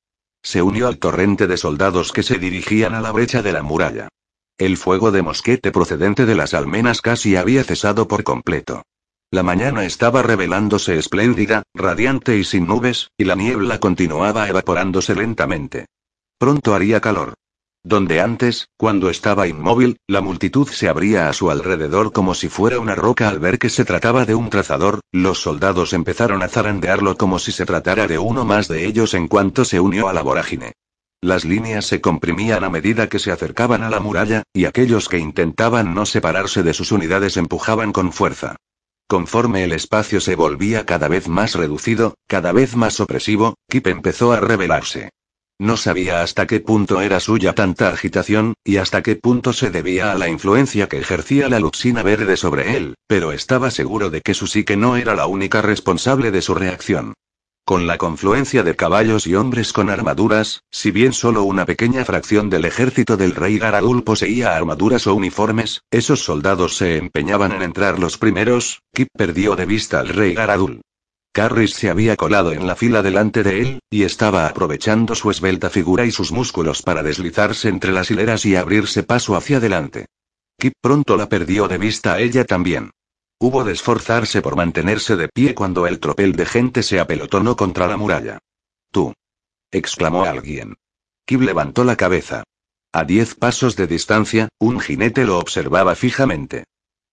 Se 0.43 0.61
unió 0.61 0.89
al 0.89 0.98
torrente 0.98 1.48
de 1.48 1.56
soldados 1.56 2.11
que 2.11 2.22
se 2.22 2.38
dirigían 2.38 2.95
a 2.95 3.02
la 3.02 3.14
brecha 3.14 3.41
de 3.41 3.53
la 3.53 3.64
muralla. 3.64 4.10
El 4.61 4.77
fuego 4.77 5.11
de 5.11 5.23
mosquete 5.23 5.71
procedente 5.71 6.27
de 6.27 6.35
las 6.35 6.53
almenas 6.53 7.01
casi 7.01 7.35
había 7.35 7.63
cesado 7.63 8.07
por 8.07 8.23
completo. 8.23 8.83
La 9.31 9.41
mañana 9.41 9.85
estaba 9.85 10.21
revelándose 10.21 10.99
espléndida, 10.99 11.63
radiante 11.73 12.38
y 12.38 12.43
sin 12.43 12.67
nubes, 12.67 13.09
y 13.17 13.23
la 13.23 13.33
niebla 13.33 13.79
continuaba 13.79 14.47
evaporándose 14.47 15.15
lentamente. 15.15 15.88
Pronto 16.38 16.75
haría 16.75 17.01
calor. 17.01 17.33
Donde 17.83 18.21
antes, 18.21 18.67
cuando 18.77 19.09
estaba 19.09 19.47
inmóvil, 19.47 19.97
la 20.05 20.21
multitud 20.21 20.67
se 20.67 20.88
abría 20.88 21.27
a 21.27 21.33
su 21.33 21.49
alrededor 21.49 22.11
como 22.11 22.35
si 22.35 22.47
fuera 22.47 22.79
una 22.79 22.93
roca 22.93 23.29
al 23.29 23.39
ver 23.39 23.57
que 23.57 23.71
se 23.71 23.83
trataba 23.83 24.27
de 24.27 24.35
un 24.35 24.51
trazador, 24.51 24.99
los 25.11 25.41
soldados 25.41 25.91
empezaron 25.91 26.43
a 26.43 26.47
zarandearlo 26.47 27.17
como 27.17 27.39
si 27.39 27.51
se 27.51 27.65
tratara 27.65 28.05
de 28.05 28.19
uno 28.19 28.45
más 28.45 28.67
de 28.67 28.85
ellos 28.85 29.15
en 29.15 29.27
cuanto 29.27 29.65
se 29.65 29.79
unió 29.79 30.07
a 30.07 30.13
la 30.13 30.21
vorágine. 30.21 30.73
Las 31.23 31.45
líneas 31.45 31.85
se 31.85 32.02
comprimían 32.02 32.64
a 32.64 32.72
medida 32.72 33.07
que 33.07 33.19
se 33.19 33.31
acercaban 33.31 33.84
a 33.84 33.91
la 33.91 33.99
muralla, 33.99 34.41
y 34.53 34.65
aquellos 34.65 35.07
que 35.07 35.19
intentaban 35.19 35.93
no 35.93 36.07
separarse 36.07 36.64
de 36.64 36.73
sus 36.73 36.91
unidades 36.91 37.38
empujaban 37.38 37.91
con 37.91 38.11
fuerza. 38.11 38.56
Conforme 39.07 39.64
el 39.64 39.72
espacio 39.72 40.19
se 40.19 40.35
volvía 40.35 40.85
cada 40.88 41.07
vez 41.07 41.27
más 41.27 41.53
reducido, 41.53 42.15
cada 42.27 42.53
vez 42.53 42.76
más 42.76 42.99
opresivo, 42.99 43.53
Kip 43.69 43.85
empezó 43.85 44.31
a 44.31 44.39
rebelarse. 44.39 45.10
No 45.60 45.77
sabía 45.77 46.23
hasta 46.23 46.48
qué 46.48 46.60
punto 46.60 47.02
era 47.02 47.19
suya 47.19 47.53
tanta 47.53 47.89
agitación, 47.89 48.56
y 48.64 48.77
hasta 48.77 49.03
qué 49.03 49.15
punto 49.15 49.53
se 49.53 49.69
debía 49.69 50.11
a 50.11 50.15
la 50.15 50.27
influencia 50.27 50.89
que 50.89 50.98
ejercía 50.98 51.49
la 51.49 51.60
luxina 51.60 52.02
verde 52.02 52.35
sobre 52.35 52.76
él, 52.77 52.95
pero 53.06 53.31
estaba 53.31 53.69
seguro 53.69 54.10
de 54.10 54.22
que 54.22 54.34
su 54.34 54.48
psique 54.48 54.76
no 54.76 54.98
era 54.98 55.14
la 55.14 55.27
única 55.27 55.61
responsable 55.61 56.31
de 56.31 56.41
su 56.41 56.56
reacción. 56.56 57.14
Con 57.63 57.85
la 57.88 57.97
confluencia 57.97 58.63
de 58.63 58.75
caballos 58.75 59.27
y 59.27 59.35
hombres 59.35 59.71
con 59.71 59.89
armaduras, 59.89 60.63
si 60.71 60.91
bien 60.91 61.13
solo 61.13 61.43
una 61.43 61.65
pequeña 61.65 62.03
fracción 62.03 62.49
del 62.49 62.65
ejército 62.65 63.17
del 63.17 63.35
rey 63.35 63.59
Garadul 63.59 64.03
poseía 64.03 64.55
armaduras 64.55 65.05
o 65.07 65.13
uniformes, 65.13 65.83
esos 65.91 66.23
soldados 66.23 66.75
se 66.75 66.97
empeñaban 66.97 67.51
en 67.51 67.61
entrar 67.61 67.99
los 67.99 68.17
primeros, 68.17 68.81
Kip 68.93 69.09
perdió 69.15 69.55
de 69.55 69.67
vista 69.67 69.99
al 69.99 70.09
rey 70.09 70.33
Garadul. 70.33 70.81
Carris 71.33 71.75
se 71.75 71.89
había 71.89 72.17
colado 72.17 72.51
en 72.51 72.67
la 72.67 72.75
fila 72.75 73.01
delante 73.01 73.43
de 73.43 73.61
él, 73.61 73.79
y 73.89 74.03
estaba 74.03 74.47
aprovechando 74.47 75.15
su 75.15 75.31
esbelta 75.31 75.69
figura 75.69 76.05
y 76.05 76.11
sus 76.11 76.31
músculos 76.31 76.81
para 76.81 77.03
deslizarse 77.03 77.69
entre 77.69 77.93
las 77.93 78.11
hileras 78.11 78.45
y 78.45 78.55
abrirse 78.55 79.03
paso 79.03 79.35
hacia 79.35 79.57
adelante. 79.57 80.07
Kip 80.59 80.73
pronto 80.81 81.15
la 81.15 81.29
perdió 81.29 81.67
de 81.67 81.77
vista 81.77 82.13
a 82.13 82.19
ella 82.19 82.43
también. 82.43 82.91
Hubo 83.43 83.63
de 83.63 83.72
esforzarse 83.72 84.43
por 84.43 84.55
mantenerse 84.55 85.15
de 85.15 85.27
pie 85.27 85.55
cuando 85.55 85.88
el 85.88 85.99
tropel 85.99 86.34
de 86.34 86.45
gente 86.45 86.84
se 86.84 86.99
apelotonó 86.99 87.55
contra 87.55 87.88
la 87.88 87.97
muralla. 87.97 88.38
Tú. 88.91 89.15
exclamó 89.72 90.26
alguien. 90.26 90.76
Kib 91.26 91.41
levantó 91.41 91.84
la 91.84 91.95
cabeza. 91.95 92.43
A 92.93 93.03
diez 93.03 93.34
pasos 93.34 93.76
de 93.76 93.88
distancia, 93.88 94.49
un 94.59 94.80
jinete 94.80 95.26
lo 95.26 95.39
observaba 95.39 95.95
fijamente. 95.95 96.65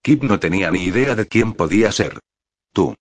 Kip 0.02 0.22
no 0.22 0.38
tenía 0.38 0.70
ni 0.70 0.82
idea 0.84 1.14
de 1.14 1.26
quién 1.26 1.54
podía 1.54 1.92
ser. 1.92 2.20
Tú. 2.74 2.94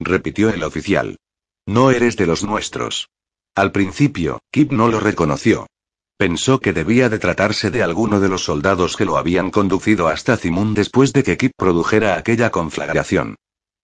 repitió 0.00 0.50
el 0.50 0.64
oficial. 0.64 1.18
No 1.66 1.92
eres 1.92 2.16
de 2.16 2.26
los 2.26 2.42
nuestros. 2.42 3.08
Al 3.54 3.70
principio, 3.70 4.40
Kip 4.50 4.72
no 4.72 4.88
lo 4.88 4.98
reconoció. 4.98 5.68
Pensó 6.16 6.60
que 6.60 6.72
debía 6.72 7.08
de 7.08 7.18
tratarse 7.18 7.70
de 7.70 7.82
alguno 7.82 8.20
de 8.20 8.28
los 8.28 8.44
soldados 8.44 8.96
que 8.96 9.04
lo 9.04 9.16
habían 9.16 9.50
conducido 9.50 10.08
hasta 10.08 10.36
Zimun 10.36 10.72
después 10.72 11.12
de 11.12 11.24
que 11.24 11.36
Kip 11.36 11.52
produjera 11.56 12.16
aquella 12.16 12.50
conflagración. 12.50 13.36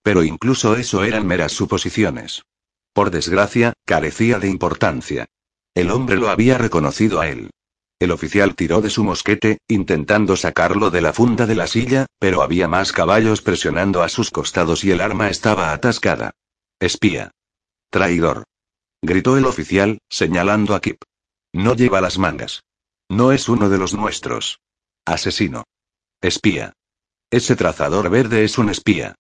Pero 0.02 0.23
incluso 0.23 0.77
eso 0.77 1.02
eran 1.02 1.27
meras 1.27 1.52
suposiciones. 1.52 2.43
Por 2.93 3.11
desgracia, 3.11 3.73
carecía 3.85 4.39
de 4.39 4.48
importancia. 4.48 5.27
El 5.74 5.90
hombre 5.90 6.16
lo 6.16 6.31
había 6.31 6.57
reconocido 6.57 7.20
a 7.20 7.28
él. 7.28 7.51
El 7.98 8.12
oficial 8.12 8.55
tiró 8.55 8.81
de 8.81 8.90
su 8.90 9.05
mosquete, 9.05 9.59
intentando 9.69 10.36
sacarlo 10.36 10.90
de 10.90 11.02
la 11.02 11.12
funda 11.12 11.47
de 11.47 11.55
la 11.55 11.66
silla, 11.66 12.07
pero 12.19 12.43
había 12.43 12.66
más 12.66 12.93
caballos 12.93 13.43
presionando 13.43 14.02
a 14.02 14.09
sus 14.09 14.31
costados 14.31 14.85
y 14.85 14.90
el 14.90 15.01
arma 15.01 15.28
estaba 15.28 15.73
atascada. 15.73 16.31
Espía. 16.78 17.32
Traidor. 17.90 18.44
Gritó 19.02 19.36
el 19.36 19.44
oficial, 19.44 19.98
señalando 20.09 20.74
a 20.74 20.81
Kip. 20.81 21.02
No 21.52 21.74
lleva 21.74 22.01
las 22.01 22.18
mangas. 22.18 22.62
No 23.09 23.32
es 23.32 23.48
uno 23.48 23.68
de 23.68 23.78
los 23.78 23.93
nuestros. 23.93 24.60
Asesino. 25.05 25.64
Espía. 26.20 26.74
Ese 27.31 27.56
trazador 27.56 28.09
verde 28.10 28.44
es 28.44 28.59
un 28.59 28.70
espía. 28.70 29.16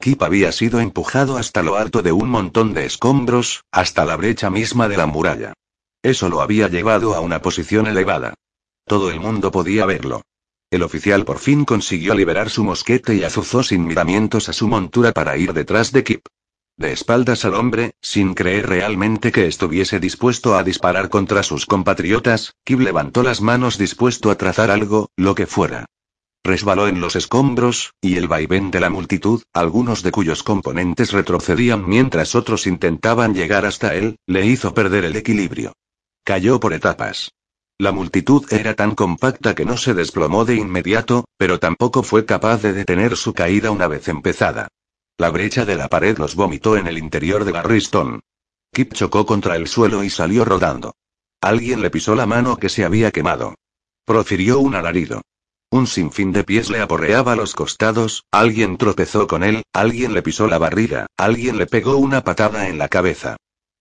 Kip 0.00 0.22
había 0.22 0.52
sido 0.52 0.80
empujado 0.80 1.36
hasta 1.36 1.62
lo 1.62 1.76
alto 1.76 2.02
de 2.02 2.12
un 2.12 2.28
montón 2.28 2.74
de 2.74 2.86
escombros, 2.86 3.64
hasta 3.70 4.04
la 4.04 4.16
brecha 4.16 4.50
misma 4.50 4.88
de 4.88 4.96
la 4.96 5.06
muralla. 5.06 5.54
Eso 6.02 6.28
lo 6.28 6.40
había 6.40 6.68
llevado 6.68 7.14
a 7.14 7.20
una 7.20 7.40
posición 7.40 7.86
elevada. 7.86 8.34
Todo 8.84 9.10
el 9.10 9.20
mundo 9.20 9.52
podía 9.52 9.86
verlo. 9.86 10.22
El 10.70 10.82
oficial 10.82 11.24
por 11.24 11.38
fin 11.38 11.64
consiguió 11.64 12.14
liberar 12.14 12.50
su 12.50 12.64
mosquete 12.64 13.14
y 13.14 13.24
azuzó 13.24 13.62
sin 13.62 13.86
miramientos 13.86 14.48
a 14.48 14.52
su 14.52 14.68
montura 14.68 15.12
para 15.12 15.36
ir 15.36 15.52
detrás 15.52 15.92
de 15.92 16.02
Kip. 16.02 16.26
De 16.76 16.92
espaldas 16.92 17.44
al 17.44 17.54
hombre, 17.54 17.94
sin 18.00 18.34
creer 18.34 18.68
realmente 18.68 19.30
que 19.30 19.46
estuviese 19.46 20.00
dispuesto 20.00 20.56
a 20.56 20.64
disparar 20.64 21.10
contra 21.10 21.42
sus 21.42 21.66
compatriotas, 21.66 22.54
Kip 22.64 22.80
levantó 22.80 23.22
las 23.22 23.40
manos 23.40 23.78
dispuesto 23.78 24.30
a 24.30 24.36
trazar 24.36 24.70
algo, 24.70 25.10
lo 25.16 25.34
que 25.34 25.46
fuera. 25.46 25.86
Resbaló 26.44 26.88
en 26.88 27.00
los 27.00 27.14
escombros, 27.14 27.94
y 28.00 28.16
el 28.16 28.26
vaivén 28.26 28.72
de 28.72 28.80
la 28.80 28.90
multitud, 28.90 29.42
algunos 29.52 30.02
de 30.02 30.10
cuyos 30.10 30.42
componentes 30.42 31.12
retrocedían 31.12 31.88
mientras 31.88 32.34
otros 32.34 32.66
intentaban 32.66 33.32
llegar 33.32 33.64
hasta 33.64 33.94
él, 33.94 34.16
le 34.26 34.46
hizo 34.46 34.74
perder 34.74 35.04
el 35.04 35.14
equilibrio. 35.14 35.74
Cayó 36.24 36.58
por 36.58 36.72
etapas. 36.72 37.30
La 37.78 37.92
multitud 37.92 38.44
era 38.52 38.74
tan 38.74 38.94
compacta 38.94 39.54
que 39.54 39.64
no 39.64 39.76
se 39.76 39.94
desplomó 39.94 40.44
de 40.44 40.56
inmediato, 40.56 41.24
pero 41.36 41.60
tampoco 41.60 42.02
fue 42.02 42.24
capaz 42.24 42.62
de 42.62 42.72
detener 42.72 43.16
su 43.16 43.34
caída 43.34 43.70
una 43.70 43.86
vez 43.86 44.08
empezada. 44.08 44.68
La 45.22 45.30
brecha 45.30 45.64
de 45.64 45.76
la 45.76 45.86
pared 45.86 46.18
los 46.18 46.34
vomitó 46.34 46.76
en 46.76 46.88
el 46.88 46.98
interior 46.98 47.44
de 47.44 47.52
Garriston. 47.52 48.22
Kip 48.72 48.92
chocó 48.92 49.24
contra 49.24 49.54
el 49.54 49.68
suelo 49.68 50.02
y 50.02 50.10
salió 50.10 50.44
rodando. 50.44 50.96
Alguien 51.40 51.80
le 51.80 51.90
pisó 51.90 52.16
la 52.16 52.26
mano 52.26 52.56
que 52.56 52.68
se 52.68 52.84
había 52.84 53.12
quemado. 53.12 53.54
Profirió 54.04 54.58
un 54.58 54.74
alarido. 54.74 55.22
Un 55.70 55.86
sinfín 55.86 56.32
de 56.32 56.42
pies 56.42 56.70
le 56.70 56.80
aporreaba 56.80 57.36
los 57.36 57.54
costados, 57.54 58.24
alguien 58.32 58.78
tropezó 58.78 59.28
con 59.28 59.44
él, 59.44 59.62
alguien 59.72 60.12
le 60.12 60.22
pisó 60.22 60.48
la 60.48 60.58
barriga, 60.58 61.06
alguien 61.16 61.56
le 61.56 61.66
pegó 61.66 61.98
una 61.98 62.24
patada 62.24 62.66
en 62.66 62.78
la 62.78 62.88
cabeza. 62.88 63.36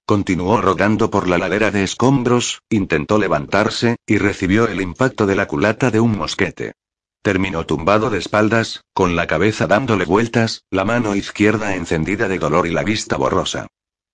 Continuó 0.06 0.62
rodando 0.62 1.10
por 1.10 1.28
la 1.28 1.40
ladera 1.40 1.72
de 1.72 1.82
escombros, 1.82 2.62
intentó 2.70 3.18
levantarse, 3.18 3.96
y 4.06 4.20
recibió 4.20 4.68
el 4.68 4.80
impacto 4.80 5.26
de 5.26 5.34
la 5.34 5.48
culata 5.48 5.90
de 5.90 6.02
un 6.02 6.16
mosquete. 6.20 6.74
Terminó 7.22 7.68
tumbado 7.68 8.10
de 8.10 8.18
espaldas, 8.18 8.84
con 8.94 9.16
la 9.16 9.28
cabeza 9.28 9.68
dándole 9.68 10.06
vueltas, 10.06 10.64
la 10.72 10.86
mano 10.86 11.16
izquierda 11.16 11.76
encendida 11.76 12.28
de 12.28 12.40
dolor 12.40 12.66
y 12.66 12.72
la 12.72 12.84
vista 12.84 13.16
borrosa. 13.16 13.68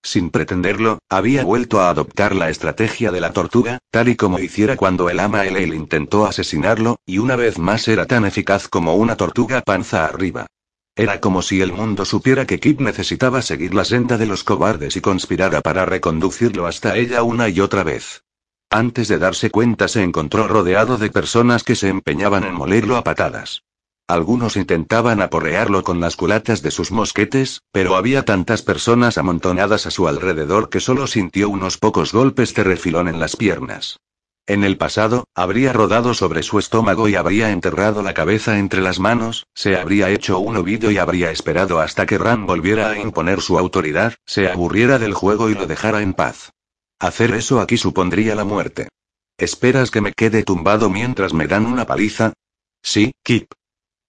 Sin 0.03 0.29
pretenderlo, 0.29 0.99
había 1.09 1.43
vuelto 1.43 1.79
a 1.79 1.89
adoptar 1.89 2.35
la 2.35 2.49
estrategia 2.49 3.11
de 3.11 3.21
la 3.21 3.31
tortuga, 3.31 3.79
tal 3.91 4.09
y 4.09 4.15
como 4.17 4.39
hiciera 4.39 4.75
cuando 4.75 5.09
el 5.09 5.21
ama 5.21 5.45
él 5.45 5.73
intentó 5.73 6.25
asesinarlo, 6.25 6.97
y 7.05 7.17
una 7.19 7.37
vez 7.37 7.57
más 7.57 7.87
era 7.87 8.05
tan 8.05 8.25
eficaz 8.25 8.67
como 8.67 8.95
una 8.95 9.15
tortuga 9.15 9.61
panza 9.61 10.05
arriba. 10.05 10.45
Era 10.93 11.21
como 11.21 11.41
si 11.41 11.61
el 11.61 11.71
mundo 11.71 12.05
supiera 12.05 12.45
que 12.45 12.59
Kip 12.59 12.81
necesitaba 12.81 13.41
seguir 13.41 13.73
la 13.73 13.85
senda 13.85 14.17
de 14.17 14.25
los 14.25 14.43
cobardes 14.43 14.97
y 14.97 15.01
conspirara 15.01 15.61
para 15.61 15.85
reconducirlo 15.85 16.67
hasta 16.67 16.97
ella 16.97 17.23
una 17.23 17.47
y 17.47 17.61
otra 17.61 17.83
vez. 17.83 18.23
Antes 18.69 19.07
de 19.07 19.17
darse 19.17 19.49
cuenta 19.49 19.87
se 19.87 20.03
encontró 20.03 20.47
rodeado 20.47 20.97
de 20.97 21.09
personas 21.09 21.63
que 21.63 21.75
se 21.75 21.87
empeñaban 21.87 22.43
en 22.43 22.53
molerlo 22.53 22.97
a 22.97 23.03
patadas. 23.03 23.63
Algunos 24.09 24.57
intentaban 24.57 25.21
aporrearlo 25.21 25.83
con 25.83 25.99
las 26.01 26.15
culatas 26.15 26.61
de 26.61 26.71
sus 26.71 26.91
mosquetes, 26.91 27.61
pero 27.71 27.95
había 27.95 28.25
tantas 28.25 28.61
personas 28.61 29.17
amontonadas 29.17 29.85
a 29.85 29.91
su 29.91 30.07
alrededor 30.07 30.69
que 30.69 30.81
solo 30.81 31.07
sintió 31.07 31.49
unos 31.49 31.77
pocos 31.77 32.11
golpes 32.11 32.53
de 32.53 32.63
refilón 32.63 33.07
en 33.07 33.19
las 33.19 33.35
piernas. 33.35 33.99
En 34.45 34.63
el 34.63 34.77
pasado, 34.77 35.25
habría 35.35 35.73
rodado 35.73 36.13
sobre 36.13 36.41
su 36.41 36.57
estómago 36.59 37.09
y 37.09 37.15
habría 37.15 37.51
enterrado 37.51 38.01
la 38.01 38.13
cabeza 38.13 38.59
entre 38.59 38.81
las 38.81 38.97
manos, 38.97 39.45
se 39.53 39.77
habría 39.77 40.09
hecho 40.09 40.39
un 40.39 40.55
ovillo 40.55 40.89
y 40.89 40.97
habría 40.97 41.31
esperado 41.31 41.81
hasta 41.81 42.05
que 42.05 42.17
Ram 42.17 42.45
volviera 42.45 42.91
a 42.91 42.97
imponer 42.97 43.41
su 43.41 43.59
autoridad, 43.59 44.13
se 44.25 44.49
aburriera 44.49 44.99
del 44.99 45.13
juego 45.13 45.49
y 45.49 45.55
lo 45.55 45.67
dejara 45.67 46.01
en 46.01 46.13
paz. 46.13 46.53
Hacer 46.99 47.31
eso 47.35 47.59
aquí 47.61 47.77
supondría 47.77 48.35
la 48.35 48.43
muerte. 48.43 48.89
¿Esperas 49.37 49.91
que 49.91 50.01
me 50.01 50.13
quede 50.13 50.43
tumbado 50.43 50.89
mientras 50.89 51.33
me 51.33 51.47
dan 51.47 51.65
una 51.65 51.85
paliza? 51.85 52.33
Sí, 52.81 53.11
Kip. 53.23 53.51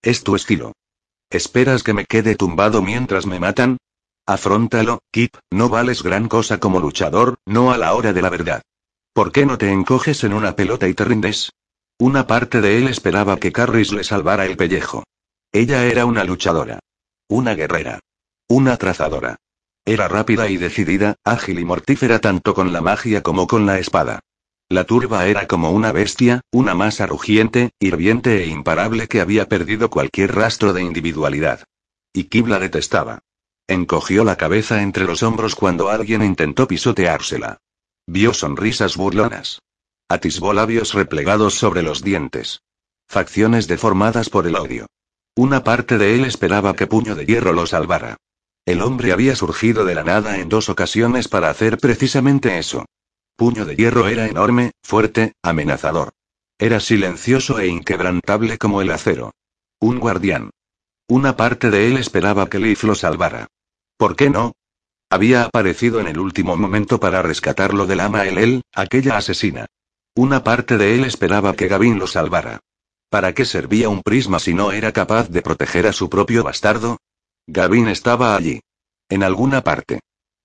Es 0.03 0.25
tu 0.25 0.37
estilo. 0.37 0.73
¿Esperas 1.31 1.83
que 1.83 1.93
me 1.93 2.07
quede 2.07 2.35
tumbado 2.35 2.81
mientras 2.81 3.27
me 3.27 3.39
matan? 3.39 3.77
Afróntalo, 4.27 5.01
Kip, 5.11 5.37
no 5.51 5.69
vales 5.69 6.03
gran 6.03 6.29
cosa 6.29 6.59
como 6.59 6.81
luchador, 6.81 7.37
no 7.45 7.73
a 7.73 7.79
la 7.79 7.95
hora 7.95 8.15
de 8.15 8.23
la 8.23 8.31
verdad. 8.31 8.63
¿Por 9.13 9.33
qué 9.33 9.45
no 9.45 9.59
te 9.59 9.71
encoges 9.71 10.25
en 10.25 10.33
una 10.33 10.57
pelota 10.57 10.89
y 10.89 10.95
te 10.95 11.05
rindes? 11.05 11.51
Una 11.99 12.27
parte 12.27 12.61
de 12.61 12.79
él 12.79 12.89
esperaba 12.89 13.39
que 13.39 13.53
Carris 13.53 13.93
le 13.93 14.05
salvara 14.05 14.47
el 14.47 14.57
pellejo. 14.57 15.05
Ella 15.53 15.85
era 15.85 16.07
una 16.07 16.25
luchadora. 16.25 16.79
Una 17.29 17.55
guerrera. 17.55 18.01
Una 18.49 18.77
trazadora. 18.77 19.37
Era 19.89 20.07
rápida 20.07 20.51
y 20.51 20.59
decidida, 20.59 21.17
ágil 21.25 21.61
y 21.61 21.65
mortífera 21.65 22.19
tanto 22.19 22.53
con 22.53 22.75
la 22.75 22.83
magia 22.83 23.23
como 23.23 23.47
con 23.47 23.65
la 23.65 23.79
espada. 23.79 24.21
La 24.69 24.85
turba 24.85 25.27
era 25.29 25.49
como 25.49 25.71
una 25.71 25.93
bestia, 25.93 26.43
una 26.53 26.75
masa 26.75 27.07
rugiente, 27.07 27.71
hirviente 27.81 28.43
e 28.43 28.49
imparable 28.49 29.09
que 29.09 29.23
había 29.23 29.49
perdido 29.49 29.89
cualquier 29.89 30.35
rastro 30.35 30.75
de 30.75 30.83
individualidad. 30.83 31.65
Y 32.13 32.25
Kib 32.25 32.49
la 32.49 32.59
detestaba. 32.59 33.21
Encogió 33.67 34.25
la 34.25 34.37
cabeza 34.37 34.83
entre 34.83 35.05
los 35.05 35.23
hombros 35.23 35.55
cuando 35.55 35.89
alguien 35.89 36.23
intentó 36.23 36.69
pisoteársela. 36.69 37.57
Vio 38.07 38.35
sonrisas 38.35 38.95
burlonas. 38.95 39.63
Atisbó 40.07 40.53
labios 40.53 40.93
replegados 40.93 41.55
sobre 41.55 41.83
los 41.83 42.03
dientes. 42.03 42.61
Facciones 43.07 43.69
deformadas 43.69 44.29
por 44.29 44.47
el 44.47 44.57
odio. 44.57 44.87
Una 45.35 45.65
parte 45.65 45.97
de 45.97 46.15
él 46.15 46.27
esperaba 46.27 46.77
que 46.77 46.87
Puño 46.87 47.15
de 47.15 47.25
Hierro 47.25 47.55
lo 47.55 47.65
salvara. 47.65 48.19
El 48.69 48.83
hombre 48.83 49.13
había 49.13 49.35
surgido 49.35 49.87
de 49.87 49.95
la 49.95 50.05
nada 50.05 50.41
en 50.41 50.51
dos 50.51 50.69
ocasiones 50.69 51.27
para 51.27 51.49
hacer 51.49 51.79
precisamente 51.79 52.59
eso. 52.59 52.85
Puño 53.35 53.65
de 53.65 53.75
hierro 53.75 54.09
era 54.09 54.27
enorme, 54.27 54.73
fuerte, 54.83 55.33
amenazador. 55.43 56.11
Era 56.59 56.79
silencioso 56.79 57.59
e 57.61 57.69
inquebrantable 57.69 58.59
como 58.59 58.83
el 58.83 58.91
acero. 58.91 59.33
Un 59.81 59.99
guardián. 59.99 60.51
Una 61.09 61.35
parte 61.35 61.71
de 61.71 61.89
él 61.89 61.97
esperaba 61.97 62.51
que 62.51 62.59
Leif 62.59 62.85
lo 62.85 62.95
salvara. 62.95 63.47
¿Por 63.97 64.17
qué 64.17 64.29
no? 64.29 64.53
Había 65.09 65.45
aparecido 65.45 65.99
en 65.99 66.07
el 66.07 66.19
último 66.19 66.55
momento 66.55 67.01
para 67.01 67.23
rescatarlo 67.23 67.87
del 67.87 68.01
ama 68.01 68.27
el 68.27 68.37
él, 68.37 68.63
aquella 68.75 69.17
asesina. 69.17 69.65
Una 70.15 70.45
parte 70.45 70.77
de 70.77 70.95
él 70.95 71.05
esperaba 71.05 71.55
que 71.55 71.69
Gavin 71.69 71.99
lo 71.99 72.07
salvara. 72.07 72.61
¿Para 73.09 73.33
qué 73.33 73.47
servía 73.47 73.89
un 73.89 74.03
prisma 74.03 74.39
si 74.39 74.53
no 74.53 74.73
era 74.73 74.93
capaz 74.93 75.31
de 75.31 75.41
proteger 75.41 75.87
a 75.87 75.95
su 75.95 76.11
propio 76.11 76.45
bastardo? 76.45 76.99
Gavin 77.51 77.89
estaba 77.89 78.37
allí. 78.37 78.61
En 79.09 79.23
alguna 79.23 79.65
parte. 79.65 80.01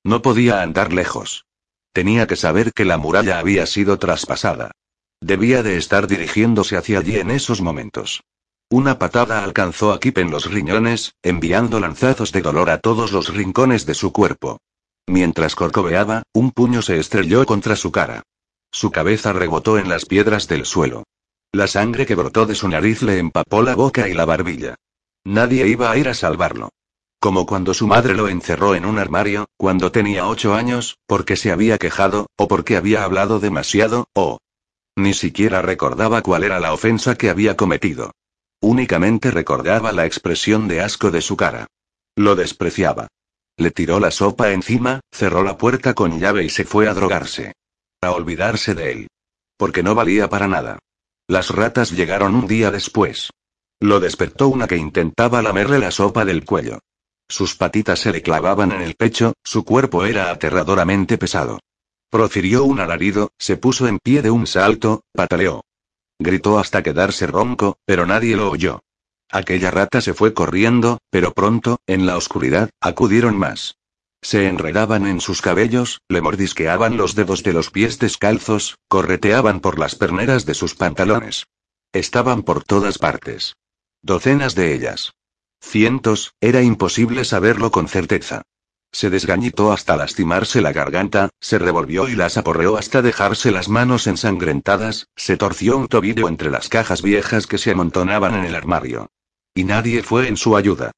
No 0.06 0.22
podía 0.22 0.62
andar 0.62 0.94
lejos. 0.94 1.46
Tenía 1.92 2.28
que 2.28 2.38
saber 2.38 2.72
que 2.72 2.86
la 2.86 2.98
muralla 2.98 3.40
había 3.40 3.66
sido 3.66 4.00
traspasada. 4.00 4.72
Debía 5.20 5.64
de 5.64 5.76
estar 5.76 6.08
dirigiéndose 6.08 6.78
hacia 6.78 7.00
allí 7.00 7.18
en 7.18 7.30
esos 7.30 7.60
momentos. 7.60 8.24
Una 8.70 9.00
patada 9.00 9.44
alcanzó 9.44 9.92
a 9.92 10.00
Kip 10.00 10.18
en 10.18 10.32
los 10.32 10.50
riñones, 10.50 11.16
enviando 11.22 11.82
lanzazos 11.82 12.32
de 12.32 12.42
dolor 12.42 12.70
a 12.70 12.80
todos 12.80 13.12
los 13.12 13.34
rincones 13.34 13.86
de 13.86 13.96
su 13.96 14.14
cuerpo. 14.14 14.60
Mientras 15.06 15.56
corcoveaba, 15.56 16.24
un 16.34 16.52
puño 16.52 16.82
se 16.82 17.00
estrelló 17.00 17.46
contra 17.46 17.76
su 17.76 17.92
cara. 17.92 18.24
Su 18.72 18.92
cabeza 18.92 19.34
rebotó 19.34 19.78
en 19.78 19.90
las 19.90 20.06
piedras 20.06 20.48
del 20.48 20.66
suelo. 20.66 21.04
La 21.52 21.68
sangre 21.68 22.06
que 22.06 22.16
brotó 22.16 22.46
de 22.46 22.56
su 22.56 22.70
nariz 22.70 23.02
le 23.02 23.20
empapó 23.20 23.62
la 23.62 23.76
boca 23.76 24.08
y 24.08 24.14
la 24.14 24.24
barbilla. 24.24 24.76
Nadie 25.26 25.68
iba 25.68 25.92
a 25.92 25.98
ir 25.98 26.08
a 26.08 26.14
salvarlo. 26.14 26.70
Como 27.24 27.45
cuando 27.45 27.74
su 27.74 27.88
madre 27.88 28.16
lo 28.16 28.28
encerró 28.28 28.76
en 28.76 28.84
un 28.84 29.00
armario, 29.00 29.45
cuando 29.56 29.94
tenía 29.94 30.28
ocho 30.28 30.56
años, 30.56 30.98
porque 31.06 31.38
se 31.38 31.54
había 31.54 31.78
quejado, 31.78 32.28
o 32.36 32.50
porque 32.50 32.76
había 32.76 33.06
hablado 33.06 33.40
demasiado, 33.40 34.10
o... 34.14 34.40
Ni 34.98 35.14
siquiera 35.14 35.62
recordaba 35.62 36.22
cuál 36.22 36.44
era 36.44 36.60
la 36.60 36.74
ofensa 36.74 37.16
que 37.16 37.30
había 37.30 37.56
cometido. 37.56 38.12
Únicamente 38.60 39.32
recordaba 39.32 39.94
la 39.94 40.06
expresión 40.06 40.68
de 40.68 40.82
asco 40.82 41.12
de 41.12 41.22
su 41.22 41.38
cara. 41.38 41.68
Lo 42.18 42.36
despreciaba. 42.36 43.08
Le 43.56 43.72
tiró 43.72 44.02
la 44.02 44.12
sopa 44.12 44.52
encima, 44.52 45.00
cerró 45.10 45.44
la 45.44 45.58
puerta 45.58 45.94
con 45.94 46.20
llave 46.20 46.44
y 46.44 46.50
se 46.50 46.66
fue 46.66 46.90
a 46.90 46.94
drogarse. 46.94 47.54
A 48.02 48.12
olvidarse 48.12 48.76
de 48.76 48.91
él. 48.91 49.08
porque 49.56 49.82
no 49.82 49.95
valía 49.95 50.28
para 50.28 50.50
nada. 50.50 50.80
Las 51.30 51.52
ratas 51.52 51.91
llegaron 51.91 52.36
un 52.36 52.48
día 52.48 52.70
después. 52.70 53.30
Lo 53.80 54.02
despertó 54.02 54.50
una 54.50 54.68
que 54.68 54.76
intentaba 54.76 55.41
lamerle 55.41 55.80
la 55.80 55.91
sopa 55.91 56.26
del 56.26 56.44
cuello. 56.44 56.80
Sus 57.34 57.55
patitas 57.55 57.97
se 57.97 58.11
le 58.11 58.22
clavaban 58.22 58.72
en 58.72 58.84
el 58.84 58.93
pecho, 58.93 59.34
su 59.43 59.65
cuerpo 59.65 60.05
era 60.05 60.30
aterradoramente 60.30 61.18
pesado. 61.18 61.61
Profirió 62.11 62.64
un 62.64 62.80
alarido, 62.80 63.31
se 63.39 63.57
puso 63.57 63.88
en 63.88 63.97
pie 63.97 64.22
de 64.22 64.30
un 64.30 64.45
salto, 64.45 65.01
pataleó. 65.14 65.64
Gritó 66.19 66.60
hasta 66.60 66.84
quedarse 66.84 67.26
ronco, 67.26 67.80
pero 67.85 68.05
nadie 68.05 68.35
lo 68.35 68.51
oyó. 68.51 68.81
Aquella 69.31 69.72
rata 69.72 69.99
se 69.99 70.14
fue 70.14 70.35
corriendo, 70.35 70.99
pero 71.10 71.34
pronto, 71.34 71.80
en 71.88 72.05
la 72.05 72.18
oscuridad, 72.18 72.69
acudieron 72.80 73.35
más. 73.35 73.77
Se 74.22 74.47
enredaban 74.47 75.07
en 75.07 75.19
sus 75.19 75.41
cabellos, 75.41 76.01
le 76.10 76.22
mordisqueaban 76.22 76.97
los 76.97 77.15
dedos 77.15 77.41
de 77.41 77.53
los 77.53 77.72
pies 77.72 77.97
descalzos, 77.97 78.77
correteaban 78.88 79.60
por 79.60 79.80
las 79.80 79.95
perneras 79.95 80.45
de 80.45 80.53
sus 80.53 80.76
pantalones. 80.76 81.47
Estaban 81.93 82.43
por 82.43 82.64
todas 82.64 82.99
partes. 82.99 83.55
Docenas 84.03 84.53
de 84.53 84.76
ellas. 84.76 85.14
Cientos, 85.64 86.35
era 86.40 86.61
imposible 86.61 87.26
saberlo 87.26 87.72
con 87.72 87.88
certeza. 87.88 88.44
Se 88.91 89.10
desgañitó 89.10 89.72
hasta 89.72 89.98
lastimarse 89.98 90.61
la 90.61 90.72
garganta, 90.72 91.30
se 91.40 91.57
revolvió 91.57 92.07
y 92.07 92.15
las 92.15 92.38
aporreó 92.38 92.77
hasta 92.77 93.02
dejarse 93.02 93.49
las 93.49 93.69
manos 93.69 94.06
ensangrentadas, 94.06 95.07
se 95.15 95.35
torció 95.35 95.77
un 95.77 95.88
tobillo 95.88 96.27
entre 96.27 96.52
las 96.52 96.69
cajas 96.69 97.02
viejas 97.02 97.48
que 97.48 97.57
se 97.57 97.72
amontonaban 97.72 98.35
en 98.35 98.45
el 98.45 98.53
armario. 98.53 99.10
Y 99.56 99.64
nadie 99.64 100.03
fue 100.03 100.27
en 100.27 100.38
su 100.38 100.56
ayuda. 100.56 100.91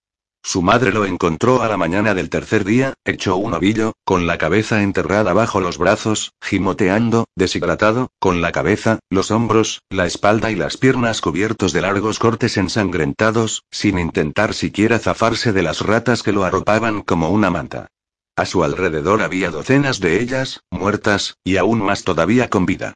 Su 0.48 0.62
madre 0.62 0.92
lo 0.92 1.06
encontró 1.06 1.64
a 1.64 1.68
la 1.68 1.76
mañana 1.76 2.14
del 2.14 2.30
tercer 2.30 2.66
día, 2.66 2.94
hecho 3.04 3.36
un 3.36 3.56
ovillo, 3.56 3.94
con 4.06 4.28
la 4.28 4.38
cabeza 4.38 4.84
enterrada 4.84 5.34
bajo 5.34 5.60
los 5.60 5.80
brazos, 5.80 6.34
gimoteando, 6.40 7.26
deshidratado, 7.36 8.12
con 8.20 8.44
la 8.44 8.52
cabeza, 8.52 9.00
los 9.10 9.32
hombros, 9.32 9.82
la 9.90 10.06
espalda 10.06 10.52
y 10.52 10.56
las 10.56 10.78
piernas 10.78 11.20
cubiertos 11.20 11.74
de 11.74 11.82
largos 11.82 12.20
cortes 12.20 12.58
ensangrentados, 12.58 13.64
sin 13.72 13.98
intentar 13.98 14.54
siquiera 14.54 15.00
zafarse 15.00 15.52
de 15.52 15.64
las 15.64 15.82
ratas 15.82 16.22
que 16.22 16.32
lo 16.32 16.44
arropaban 16.44 17.02
como 17.02 17.30
una 17.30 17.50
manta. 17.50 17.88
A 18.36 18.46
su 18.46 18.64
alrededor 18.64 19.24
había 19.24 19.50
docenas 19.50 20.00
de 20.00 20.22
ellas, 20.22 20.62
muertas, 20.70 21.38
y 21.44 21.58
aún 21.58 21.82
más 21.82 22.04
todavía 22.04 22.52
con 22.52 22.68
vida. 22.68 22.94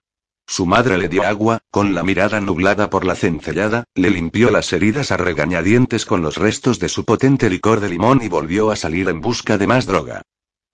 Su 0.49 0.65
madre 0.65 0.97
le 0.97 1.07
dio 1.07 1.21
agua, 1.27 1.59
con 1.69 1.93
la 1.93 2.01
mirada 2.01 2.41
nublada 2.41 2.89
por 2.89 3.05
la 3.05 3.13
cencellada, 3.13 3.83
le 3.93 4.09
limpió 4.09 4.49
las 4.49 4.73
heridas 4.73 5.11
a 5.11 5.17
regañadientes 5.17 6.07
con 6.07 6.23
los 6.23 6.37
restos 6.37 6.79
de 6.79 6.89
su 6.89 7.05
potente 7.05 7.51
licor 7.51 7.81
de 7.81 7.89
limón 7.89 8.23
y 8.23 8.29
volvió 8.29 8.71
a 8.71 8.75
salir 8.75 9.09
en 9.09 9.21
busca 9.21 9.59
de 9.59 9.67
más 9.67 9.85
droga. 9.85 10.23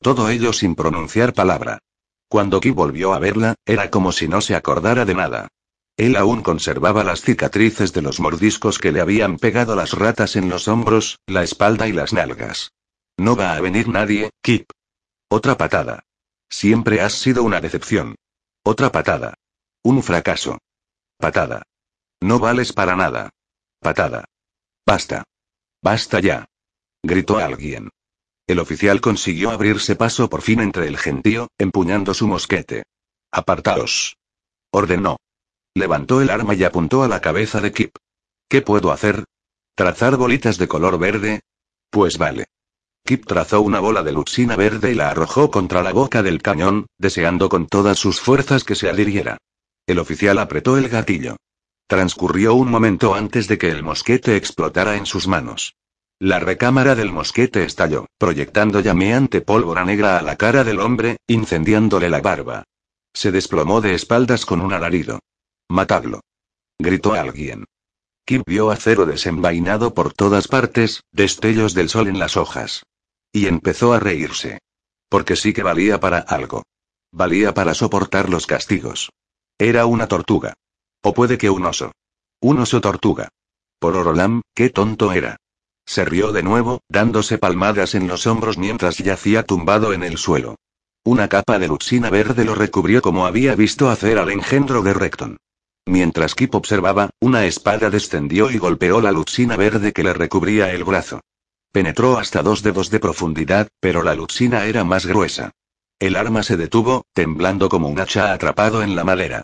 Todo 0.02 0.30
ello 0.30 0.54
sin 0.54 0.76
pronunciar 0.76 1.34
palabra. 1.34 1.80
Cuando 2.30 2.62
Ki 2.62 2.70
volvió 2.70 3.14
a 3.14 3.20
verla, 3.20 3.56
era 3.66 3.90
como 3.90 4.14
si 4.14 4.30
no 4.30 4.40
se 4.40 4.56
acordara 4.56 5.04
de 5.04 5.14
nada. 5.14 5.50
Él 5.98 6.16
aún 6.16 6.42
conservaba 6.42 7.04
las 7.04 7.20
cicatrices 7.20 7.92
de 7.92 8.02
los 8.02 8.22
mordiscos 8.22 8.80
que 8.80 8.94
le 8.94 9.02
habían 9.02 9.38
pegado 9.38 9.76
las 9.76 9.92
ratas 9.92 10.38
en 10.38 10.48
los 10.48 10.70
hombros, 10.70 11.20
la 11.28 11.44
espalda 11.44 11.90
y 11.90 11.92
las 11.92 12.14
nalgas. 12.14 12.72
No 13.18 13.36
va 13.36 13.56
a 13.56 13.60
venir 13.60 13.90
nadie, 13.90 14.30
Kip. 14.42 14.70
Otra 15.28 15.58
patada. 15.58 16.06
Siempre 16.50 17.02
has 17.02 17.12
sido 17.12 17.44
una 17.44 17.60
decepción. 17.60 18.16
Otra 18.64 18.90
patada. 18.90 19.34
Un 19.86 20.02
fracaso. 20.02 20.58
Patada. 21.20 21.62
No 22.20 22.40
vales 22.40 22.74
para 22.74 22.96
nada. 22.96 23.30
Patada. 23.80 24.26
Basta. 24.84 25.24
Basta 25.80 26.20
ya. 26.20 26.46
Gritó 27.04 27.38
alguien. 27.38 27.92
El 28.48 28.58
oficial 28.58 29.00
consiguió 29.00 29.52
abrirse 29.52 29.96
paso 29.96 30.28
por 30.28 30.42
fin 30.42 30.60
entre 30.62 30.88
el 30.88 30.98
gentío, 30.98 31.50
empuñando 31.60 32.16
su 32.16 32.26
mosquete. 32.28 32.86
Apartaos. 33.32 34.18
Ordenó. 34.72 35.18
Levantó 35.76 36.20
el 36.20 36.32
arma 36.32 36.56
y 36.56 36.64
apuntó 36.64 37.04
a 37.04 37.08
la 37.08 37.22
cabeza 37.22 37.62
de 37.62 37.72
Kip. 37.72 37.96
¿Qué 38.50 38.64
puedo 38.64 38.92
hacer? 38.92 39.26
¿Trazar 39.76 40.18
bolitas 40.18 40.58
de 40.58 40.68
color 40.68 40.98
verde? 40.98 41.42
Pues 41.92 42.18
vale. 42.18 42.46
Kip 43.06 43.28
trazó 43.28 43.62
una 43.62 43.82
bola 43.82 44.02
de 44.02 44.14
luxina 44.14 44.56
verde 44.56 44.94
y 44.94 44.96
la 44.96 45.12
arrojó 45.12 45.52
contra 45.52 45.84
la 45.84 45.94
boca 45.94 46.24
del 46.24 46.42
cañón, 46.42 46.88
deseando 46.98 47.50
con 47.50 47.68
todas 47.68 48.00
sus 48.00 48.20
fuerzas 48.20 48.64
que 48.64 48.74
se 48.74 48.90
adhiriera. 48.90 49.38
El 49.88 50.00
oficial 50.00 50.40
apretó 50.40 50.78
el 50.78 50.90
gatillo. 50.90 51.38
Transcurrió 51.88 52.56
un 52.56 52.70
momento 52.70 53.14
antes 53.14 53.48
de 53.48 53.58
que 53.58 53.70
el 53.70 53.84
mosquete 53.84 54.36
explotara 54.36 54.96
en 54.96 55.06
sus 55.06 55.28
manos. 55.28 55.76
La 56.20 56.40
recámara 56.40 56.96
del 56.96 57.12
mosquete 57.12 57.64
estalló, 57.64 58.08
proyectando 58.18 58.80
llameante 58.80 59.42
pólvora 59.42 59.86
negra 59.86 60.18
a 60.18 60.22
la 60.22 60.38
cara 60.38 60.64
del 60.64 60.80
hombre, 60.80 61.18
incendiándole 61.28 62.10
la 62.10 62.22
barba. 62.22 62.64
Se 63.14 63.32
desplomó 63.32 63.82
de 63.82 63.94
espaldas 63.94 64.46
con 64.46 64.62
un 64.62 64.74
alarido. 64.74 65.20
Matadlo. 65.70 66.22
Gritó 66.80 67.14
alguien. 67.14 67.66
Kip 68.26 68.44
vio 68.48 68.72
acero 68.72 69.06
desenvainado 69.06 69.94
por 69.94 70.14
todas 70.14 70.48
partes, 70.48 71.04
destellos 71.12 71.76
del 71.76 71.90
sol 71.90 72.08
en 72.08 72.18
las 72.18 72.38
hojas. 72.38 72.84
Y 73.32 73.46
empezó 73.46 73.94
a 73.94 74.00
reírse. 74.00 74.60
Porque 75.10 75.36
sí 75.36 75.54
que 75.54 75.64
valía 75.64 76.00
para 76.00 76.20
algo. 76.20 76.64
Valía 77.12 77.54
para 77.54 77.76
soportar 77.76 78.30
los 78.30 78.48
castigos. 78.48 79.12
Era 79.58 79.86
una 79.86 80.08
tortuga. 80.08 80.54
O 81.02 81.14
puede 81.14 81.38
que 81.38 81.50
un 81.50 81.66
oso. 81.66 81.94
Un 82.42 82.60
oso 82.60 82.82
tortuga. 82.82 83.30
Por 83.80 83.96
Orolam, 83.96 84.42
qué 84.54 84.70
tonto 84.70 85.14
era. 85.14 85.38
Se 85.86 86.04
rió 86.04 86.34
de 86.34 86.44
nuevo, 86.44 86.82
dándose 86.90 87.38
palmadas 87.38 87.96
en 87.96 88.08
los 88.08 88.28
hombros 88.28 88.58
mientras 88.58 88.98
yacía 88.98 89.44
tumbado 89.44 89.94
en 89.94 90.04
el 90.04 90.18
suelo. 90.18 90.56
Una 91.06 91.30
capa 91.30 91.58
de 91.58 91.70
luxina 91.70 92.10
verde 92.10 92.44
lo 92.44 92.54
recubrió 92.54 93.02
como 93.02 93.26
había 93.26 93.56
visto 93.56 93.90
hacer 93.90 94.18
al 94.18 94.30
engendro 94.30 94.82
de 94.82 94.94
Recton. 94.94 95.38
Mientras 95.86 96.36
Kip 96.36 96.54
observaba, 96.56 97.12
una 97.22 97.46
espada 97.46 97.90
descendió 97.90 98.52
y 98.52 98.58
golpeó 98.58 99.00
la 99.00 99.14
luxina 99.14 99.56
verde 99.56 99.94
que 99.94 100.04
le 100.04 100.14
recubría 100.14 100.74
el 100.74 100.84
brazo. 100.84 101.22
Penetró 101.72 102.18
hasta 102.18 102.44
dos 102.44 102.62
dedos 102.62 102.90
de 102.90 103.00
profundidad, 103.00 103.70
pero 103.80 104.04
la 104.04 104.16
luxina 104.16 104.66
era 104.66 104.84
más 104.84 105.06
gruesa. 105.06 105.52
El 106.00 106.18
arma 106.18 106.44
se 106.44 106.58
detuvo, 106.58 107.06
temblando 107.14 107.70
como 107.70 107.88
un 107.88 108.00
hacha 108.00 108.34
atrapado 108.34 108.84
en 108.84 108.96
la 108.96 109.04
madera. 109.04 109.44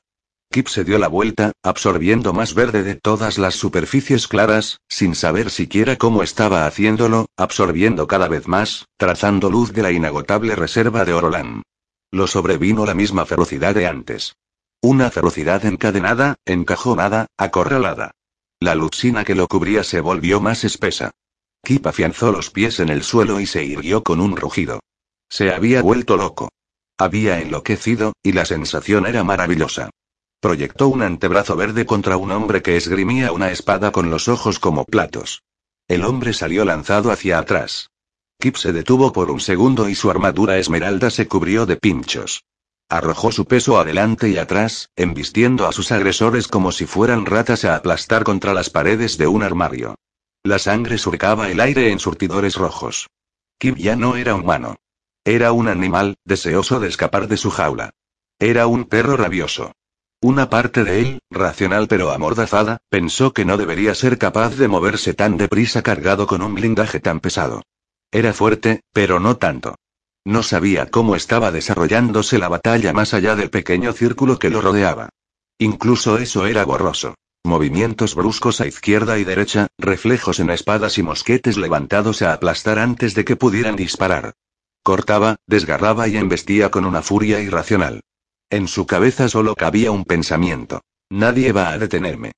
Kip 0.51 0.67
se 0.67 0.83
dio 0.83 0.97
la 0.97 1.07
vuelta, 1.07 1.53
absorbiendo 1.63 2.33
más 2.33 2.53
verde 2.53 2.83
de 2.83 2.95
todas 2.95 3.37
las 3.37 3.55
superficies 3.55 4.27
claras, 4.27 4.81
sin 4.89 5.15
saber 5.15 5.49
siquiera 5.49 5.95
cómo 5.95 6.23
estaba 6.23 6.65
haciéndolo, 6.65 7.27
absorbiendo 7.37 8.05
cada 8.05 8.27
vez 8.27 8.49
más, 8.49 8.85
trazando 8.97 9.49
luz 9.49 9.71
de 9.71 9.81
la 9.81 9.91
inagotable 9.91 10.55
reserva 10.57 11.05
de 11.05 11.13
Orolán. 11.13 11.63
Lo 12.11 12.27
sobrevino 12.27 12.85
la 12.85 12.95
misma 12.95 13.25
ferocidad 13.25 13.73
de 13.73 13.87
antes. 13.87 14.35
Una 14.81 15.09
ferocidad 15.09 15.65
encadenada, 15.65 16.35
encajonada, 16.45 17.27
acorralada. 17.37 18.11
La 18.59 18.75
luxina 18.75 19.23
que 19.23 19.35
lo 19.35 19.47
cubría 19.47 19.85
se 19.85 20.01
volvió 20.01 20.41
más 20.41 20.65
espesa. 20.65 21.11
Kip 21.63 21.87
afianzó 21.87 22.33
los 22.33 22.49
pies 22.49 22.81
en 22.81 22.89
el 22.89 23.03
suelo 23.03 23.39
y 23.39 23.45
se 23.45 23.63
irguió 23.63 24.03
con 24.03 24.19
un 24.19 24.35
rugido. 24.35 24.81
Se 25.31 25.53
había 25.53 25.81
vuelto 25.81 26.17
loco. 26.17 26.49
Había 26.97 27.39
enloquecido, 27.39 28.11
y 28.21 28.33
la 28.33 28.43
sensación 28.43 29.07
era 29.07 29.23
maravillosa. 29.23 29.89
Proyectó 30.41 30.89
un 30.89 31.01
antebrazo 31.01 31.55
verde 31.55 31.85
contra 31.85 32.17
un 32.17 32.31
hombre 32.31 32.61
que 32.61 32.75
esgrimía 32.75 33.31
una 33.31 33.49
espada 33.49 33.93
con 33.93 34.09
los 34.09 34.27
ojos 34.27 34.59
como 34.59 34.83
platos. 34.83 35.43
El 35.87 36.03
hombre 36.03 36.33
salió 36.33 36.65
lanzado 36.65 37.11
hacia 37.11 37.39
atrás. 37.39 37.91
Kip 38.41 38.57
se 38.57 38.73
detuvo 38.73 39.13
por 39.13 39.31
un 39.31 39.39
segundo 39.39 39.87
y 39.87 39.95
su 39.95 40.11
armadura 40.11 40.57
esmeralda 40.57 41.09
se 41.09 41.29
cubrió 41.29 41.65
de 41.65 41.77
pinchos. 41.77 42.43
Arrojó 42.89 43.31
su 43.31 43.45
peso 43.45 43.79
adelante 43.79 44.27
y 44.27 44.37
atrás, 44.37 44.89
embistiendo 44.97 45.65
a 45.65 45.71
sus 45.71 45.93
agresores 45.93 46.49
como 46.49 46.73
si 46.73 46.85
fueran 46.85 47.25
ratas 47.25 47.63
a 47.63 47.77
aplastar 47.77 48.25
contra 48.25 48.53
las 48.53 48.69
paredes 48.69 49.17
de 49.17 49.27
un 49.27 49.43
armario. 49.43 49.95
La 50.43 50.59
sangre 50.59 50.97
surcaba 50.97 51.49
el 51.49 51.61
aire 51.61 51.89
en 51.89 51.99
surtidores 51.99 52.55
rojos. 52.55 53.07
Kip 53.57 53.77
ya 53.77 53.95
no 53.95 54.17
era 54.17 54.35
humano. 54.35 54.75
Era 55.23 55.51
un 55.51 55.67
animal, 55.67 56.17
deseoso 56.25 56.79
de 56.79 56.87
escapar 56.87 57.27
de 57.27 57.37
su 57.37 57.51
jaula. 57.51 57.91
Era 58.39 58.65
un 58.65 58.85
perro 58.85 59.17
rabioso. 59.17 59.71
Una 60.19 60.49
parte 60.49 60.83
de 60.83 60.99
él, 60.99 61.19
racional 61.29 61.87
pero 61.87 62.11
amordazada, 62.11 62.79
pensó 62.89 63.31
que 63.31 63.45
no 63.45 63.57
debería 63.57 63.93
ser 63.93 64.17
capaz 64.17 64.55
de 64.55 64.67
moverse 64.67 65.13
tan 65.13 65.37
deprisa 65.37 65.83
cargado 65.83 66.25
con 66.25 66.41
un 66.41 66.55
blindaje 66.55 66.99
tan 66.99 67.19
pesado. 67.19 67.61
Era 68.11 68.33
fuerte, 68.33 68.81
pero 68.93 69.19
no 69.19 69.37
tanto. 69.37 69.75
No 70.25 70.41
sabía 70.41 70.89
cómo 70.89 71.15
estaba 71.15 71.51
desarrollándose 71.51 72.39
la 72.39 72.49
batalla 72.49 72.91
más 72.91 73.13
allá 73.13 73.35
del 73.35 73.51
pequeño 73.51 73.93
círculo 73.93 74.39
que 74.39 74.49
lo 74.49 74.61
rodeaba. 74.61 75.09
Incluso 75.59 76.17
eso 76.17 76.47
era 76.47 76.65
borroso. 76.65 77.13
Movimientos 77.43 78.15
bruscos 78.15 78.59
a 78.59 78.65
izquierda 78.65 79.19
y 79.19 79.23
derecha, 79.23 79.67
reflejos 79.77 80.39
en 80.39 80.49
espadas 80.49 80.97
y 80.97 81.03
mosquetes 81.03 81.57
levantados 81.57 82.23
a 82.23 82.33
aplastar 82.33 82.79
antes 82.79 83.13
de 83.13 83.23
que 83.23 83.35
pudieran 83.35 83.75
disparar. 83.75 84.33
Cortaba, 84.83 85.37
desgarraba 85.45 86.07
y 86.07 86.17
embestía 86.17 86.71
con 86.71 86.85
una 86.85 87.01
furia 87.01 87.39
irracional. 87.39 88.01
En 88.49 88.67
su 88.67 88.85
cabeza 88.85 89.29
solo 89.29 89.55
cabía 89.55 89.91
un 89.91 90.05
pensamiento. 90.05 90.81
Nadie 91.09 91.51
va 91.51 91.69
a 91.69 91.77
detenerme. 91.77 92.31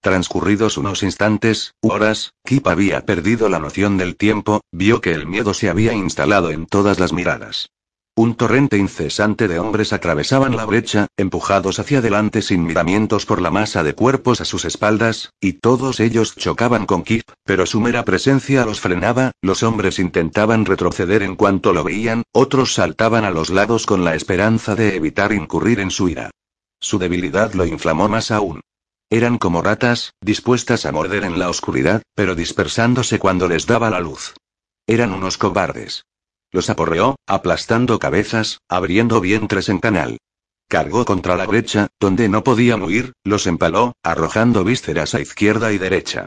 Transcurridos 0.00 0.78
unos 0.78 1.02
instantes, 1.02 1.74
horas, 1.82 2.32
Kip 2.44 2.66
había 2.66 3.04
perdido 3.04 3.50
la 3.50 3.58
noción 3.58 3.98
del 3.98 4.16
tiempo, 4.16 4.62
vio 4.72 5.02
que 5.02 5.12
el 5.12 5.26
miedo 5.26 5.52
se 5.52 5.68
había 5.68 5.92
instalado 5.92 6.50
en 6.50 6.66
todas 6.66 6.98
las 6.98 7.12
miradas. 7.12 7.68
Un 8.16 8.34
torrente 8.34 8.76
incesante 8.76 9.48
de 9.48 9.58
hombres 9.58 9.92
atravesaban 9.92 10.56
la 10.56 10.64
brecha, 10.64 11.06
empujados 11.16 11.78
hacia 11.78 11.98
adelante 11.98 12.42
sin 12.42 12.64
miramientos 12.64 13.24
por 13.24 13.40
la 13.40 13.50
masa 13.50 13.82
de 13.82 13.94
cuerpos 13.94 14.40
a 14.40 14.44
sus 14.44 14.64
espaldas, 14.64 15.30
y 15.40 15.54
todos 15.54 16.00
ellos 16.00 16.34
chocaban 16.34 16.86
con 16.86 17.02
Kip, 17.02 17.22
pero 17.44 17.66
su 17.66 17.80
mera 17.80 18.04
presencia 18.04 18.66
los 18.66 18.80
frenaba, 18.80 19.32
los 19.40 19.62
hombres 19.62 19.98
intentaban 19.98 20.66
retroceder 20.66 21.22
en 21.22 21.36
cuanto 21.36 21.72
lo 21.72 21.84
veían, 21.84 22.24
otros 22.32 22.74
saltaban 22.74 23.24
a 23.24 23.30
los 23.30 23.48
lados 23.48 23.86
con 23.86 24.04
la 24.04 24.14
esperanza 24.14 24.74
de 24.74 24.96
evitar 24.96 25.32
incurrir 25.32 25.80
en 25.80 25.90
su 25.90 26.08
ira. 26.08 26.30
Su 26.80 26.98
debilidad 26.98 27.54
lo 27.54 27.64
inflamó 27.64 28.08
más 28.08 28.30
aún. 28.30 28.60
Eran 29.08 29.38
como 29.38 29.62
ratas, 29.62 30.14
dispuestas 30.20 30.84
a 30.84 30.92
morder 30.92 31.24
en 31.24 31.38
la 31.38 31.48
oscuridad, 31.48 32.02
pero 32.14 32.34
dispersándose 32.34 33.18
cuando 33.18 33.48
les 33.48 33.66
daba 33.66 33.90
la 33.90 34.00
luz. 34.00 34.34
Eran 34.86 35.12
unos 35.12 35.38
cobardes. 35.38 36.04
Los 36.52 36.70
aporreó, 36.70 37.16
aplastando 37.26 37.98
cabezas, 37.98 38.60
abriendo 38.68 39.20
vientres 39.20 39.68
en 39.68 39.78
canal. 39.78 40.18
Cargó 40.68 41.04
contra 41.04 41.36
la 41.36 41.46
brecha, 41.46 41.88
donde 41.98 42.28
no 42.28 42.44
podían 42.44 42.82
huir, 42.82 43.12
los 43.24 43.46
empaló, 43.46 43.94
arrojando 44.02 44.64
vísceras 44.64 45.14
a 45.14 45.20
izquierda 45.20 45.72
y 45.72 45.78
derecha. 45.78 46.26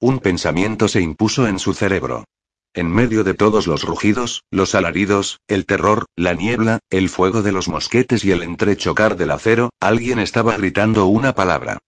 Un 0.00 0.18
pensamiento 0.18 0.88
se 0.88 1.00
impuso 1.00 1.46
en 1.46 1.58
su 1.58 1.74
cerebro. 1.74 2.24
En 2.72 2.90
medio 2.90 3.22
de 3.22 3.34
todos 3.34 3.68
los 3.68 3.84
rugidos, 3.84 4.42
los 4.50 4.74
alaridos, 4.74 5.40
el 5.46 5.64
terror, 5.64 6.06
la 6.16 6.34
niebla, 6.34 6.80
el 6.90 7.08
fuego 7.08 7.42
de 7.42 7.52
los 7.52 7.68
mosquetes 7.68 8.24
y 8.24 8.32
el 8.32 8.42
entrechocar 8.42 9.16
del 9.16 9.30
acero, 9.30 9.70
alguien 9.78 10.18
estaba 10.18 10.56
gritando 10.56 11.06
una 11.06 11.34
palabra. 11.36 11.78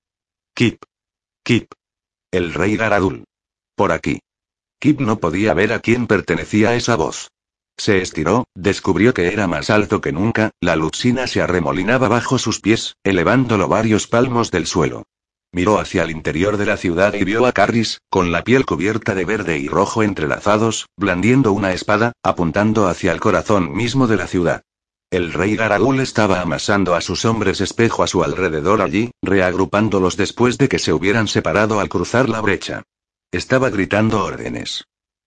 Kip. 0.55 0.83
Kip. 1.43 1.73
El 2.31 2.55
rey 2.55 2.77
Garadul. 2.77 3.25
Por 3.75 3.91
aquí. 3.91 4.21
Kip 4.79 5.01
no 5.01 5.19
podía 5.19 5.55
ver 5.55 5.73
a 5.73 5.81
quién 5.81 6.07
pertenecía 6.07 6.77
esa 6.77 6.95
voz. 6.95 7.31
Se 7.79 8.01
estiró, 8.01 8.47
descubrió 8.55 9.13
que 9.13 9.29
era 9.29 9.47
más 9.47 9.71
alto 9.71 10.01
que 10.01 10.13
nunca, 10.13 10.51
la 10.61 10.77
luxina 10.77 11.27
se 11.27 11.43
arremolinaba 11.43 12.09
bajo 12.09 12.39
sus 12.39 12.61
pies, 12.61 12.97
elevándolo 13.05 13.69
varios 13.69 14.07
palmos 14.07 14.51
del 14.51 14.67
suelo. 14.67 15.05
Miró 15.53 15.79
hacia 15.79 16.03
el 16.03 16.11
interior 16.11 16.57
de 16.57 16.67
la 16.67 16.77
ciudad 16.77 17.15
y 17.15 17.25
vio 17.25 17.47
a 17.47 17.53
Carris, 17.53 18.01
con 18.11 18.33
la 18.33 18.45
piel 18.45 18.67
cubierta 18.67 19.15
de 19.15 19.25
verde 19.25 19.59
y 19.59 19.69
rojo 19.69 20.03
entrelazados, 20.03 20.87
blandiendo 20.97 21.53
una 21.53 21.73
espada, 21.73 22.13
apuntando 22.23 22.89
hacia 22.89 23.13
el 23.13 23.21
corazón 23.21 23.75
mismo 23.75 24.07
de 24.07 24.17
la 24.17 24.27
ciudad. 24.27 24.63
El 25.11 25.33
rey 25.33 25.55
Garagul 25.55 26.01
estaba 26.01 26.41
amasando 26.41 26.95
a 26.95 27.01
sus 27.01 27.25
hombres 27.25 27.61
espejo 27.61 28.03
a 28.03 28.09
su 28.09 28.25
alrededor 28.25 28.83
allí, 28.83 29.13
reagrupándolos 29.23 30.17
después 30.17 30.59
de 30.59 30.69
que 30.69 30.79
se 30.79 30.93
hubieran 30.93 31.29
separado 31.29 31.79
al 31.79 31.89
cruzar 31.89 32.29
la 32.29 32.41
brecha. 32.41 32.83
Estaba 33.31 33.71
gritando 33.71 34.25
órdenes. 34.25 34.85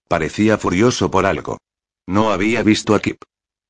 Parecía 0.10 0.58
furioso 0.58 1.10
por 1.10 1.26
algo. 1.26 1.58
No 2.10 2.32
había 2.32 2.64
visto 2.64 2.96
a 2.96 3.02
Kip. 3.02 3.22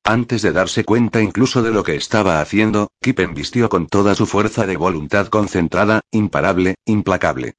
Antes 0.02 0.40
de 0.40 0.52
darse 0.52 0.82
cuenta 0.82 1.20
incluso 1.20 1.62
de 1.62 1.72
lo 1.72 1.82
que 1.82 1.96
estaba 1.96 2.40
haciendo, 2.40 2.88
Kip 2.98 3.20
embistió 3.20 3.68
con 3.68 3.86
toda 3.86 4.14
su 4.14 4.24
fuerza 4.24 4.64
de 4.64 4.78
voluntad 4.78 5.26
concentrada, 5.26 6.00
imparable, 6.10 6.76
implacable. 6.86 7.56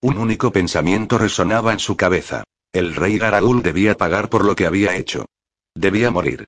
Un 0.00 0.16
único 0.16 0.50
pensamiento 0.50 1.18
resonaba 1.18 1.74
en 1.74 1.80
su 1.80 1.98
cabeza. 1.98 2.44
El 2.72 2.94
rey 2.94 3.18
Garagul 3.18 3.62
debía 3.62 3.98
pagar 3.98 4.30
por 4.30 4.46
lo 4.46 4.56
que 4.56 4.64
había 4.64 4.96
hecho. 4.96 5.26
Debía 5.74 6.10
morir. 6.10 6.46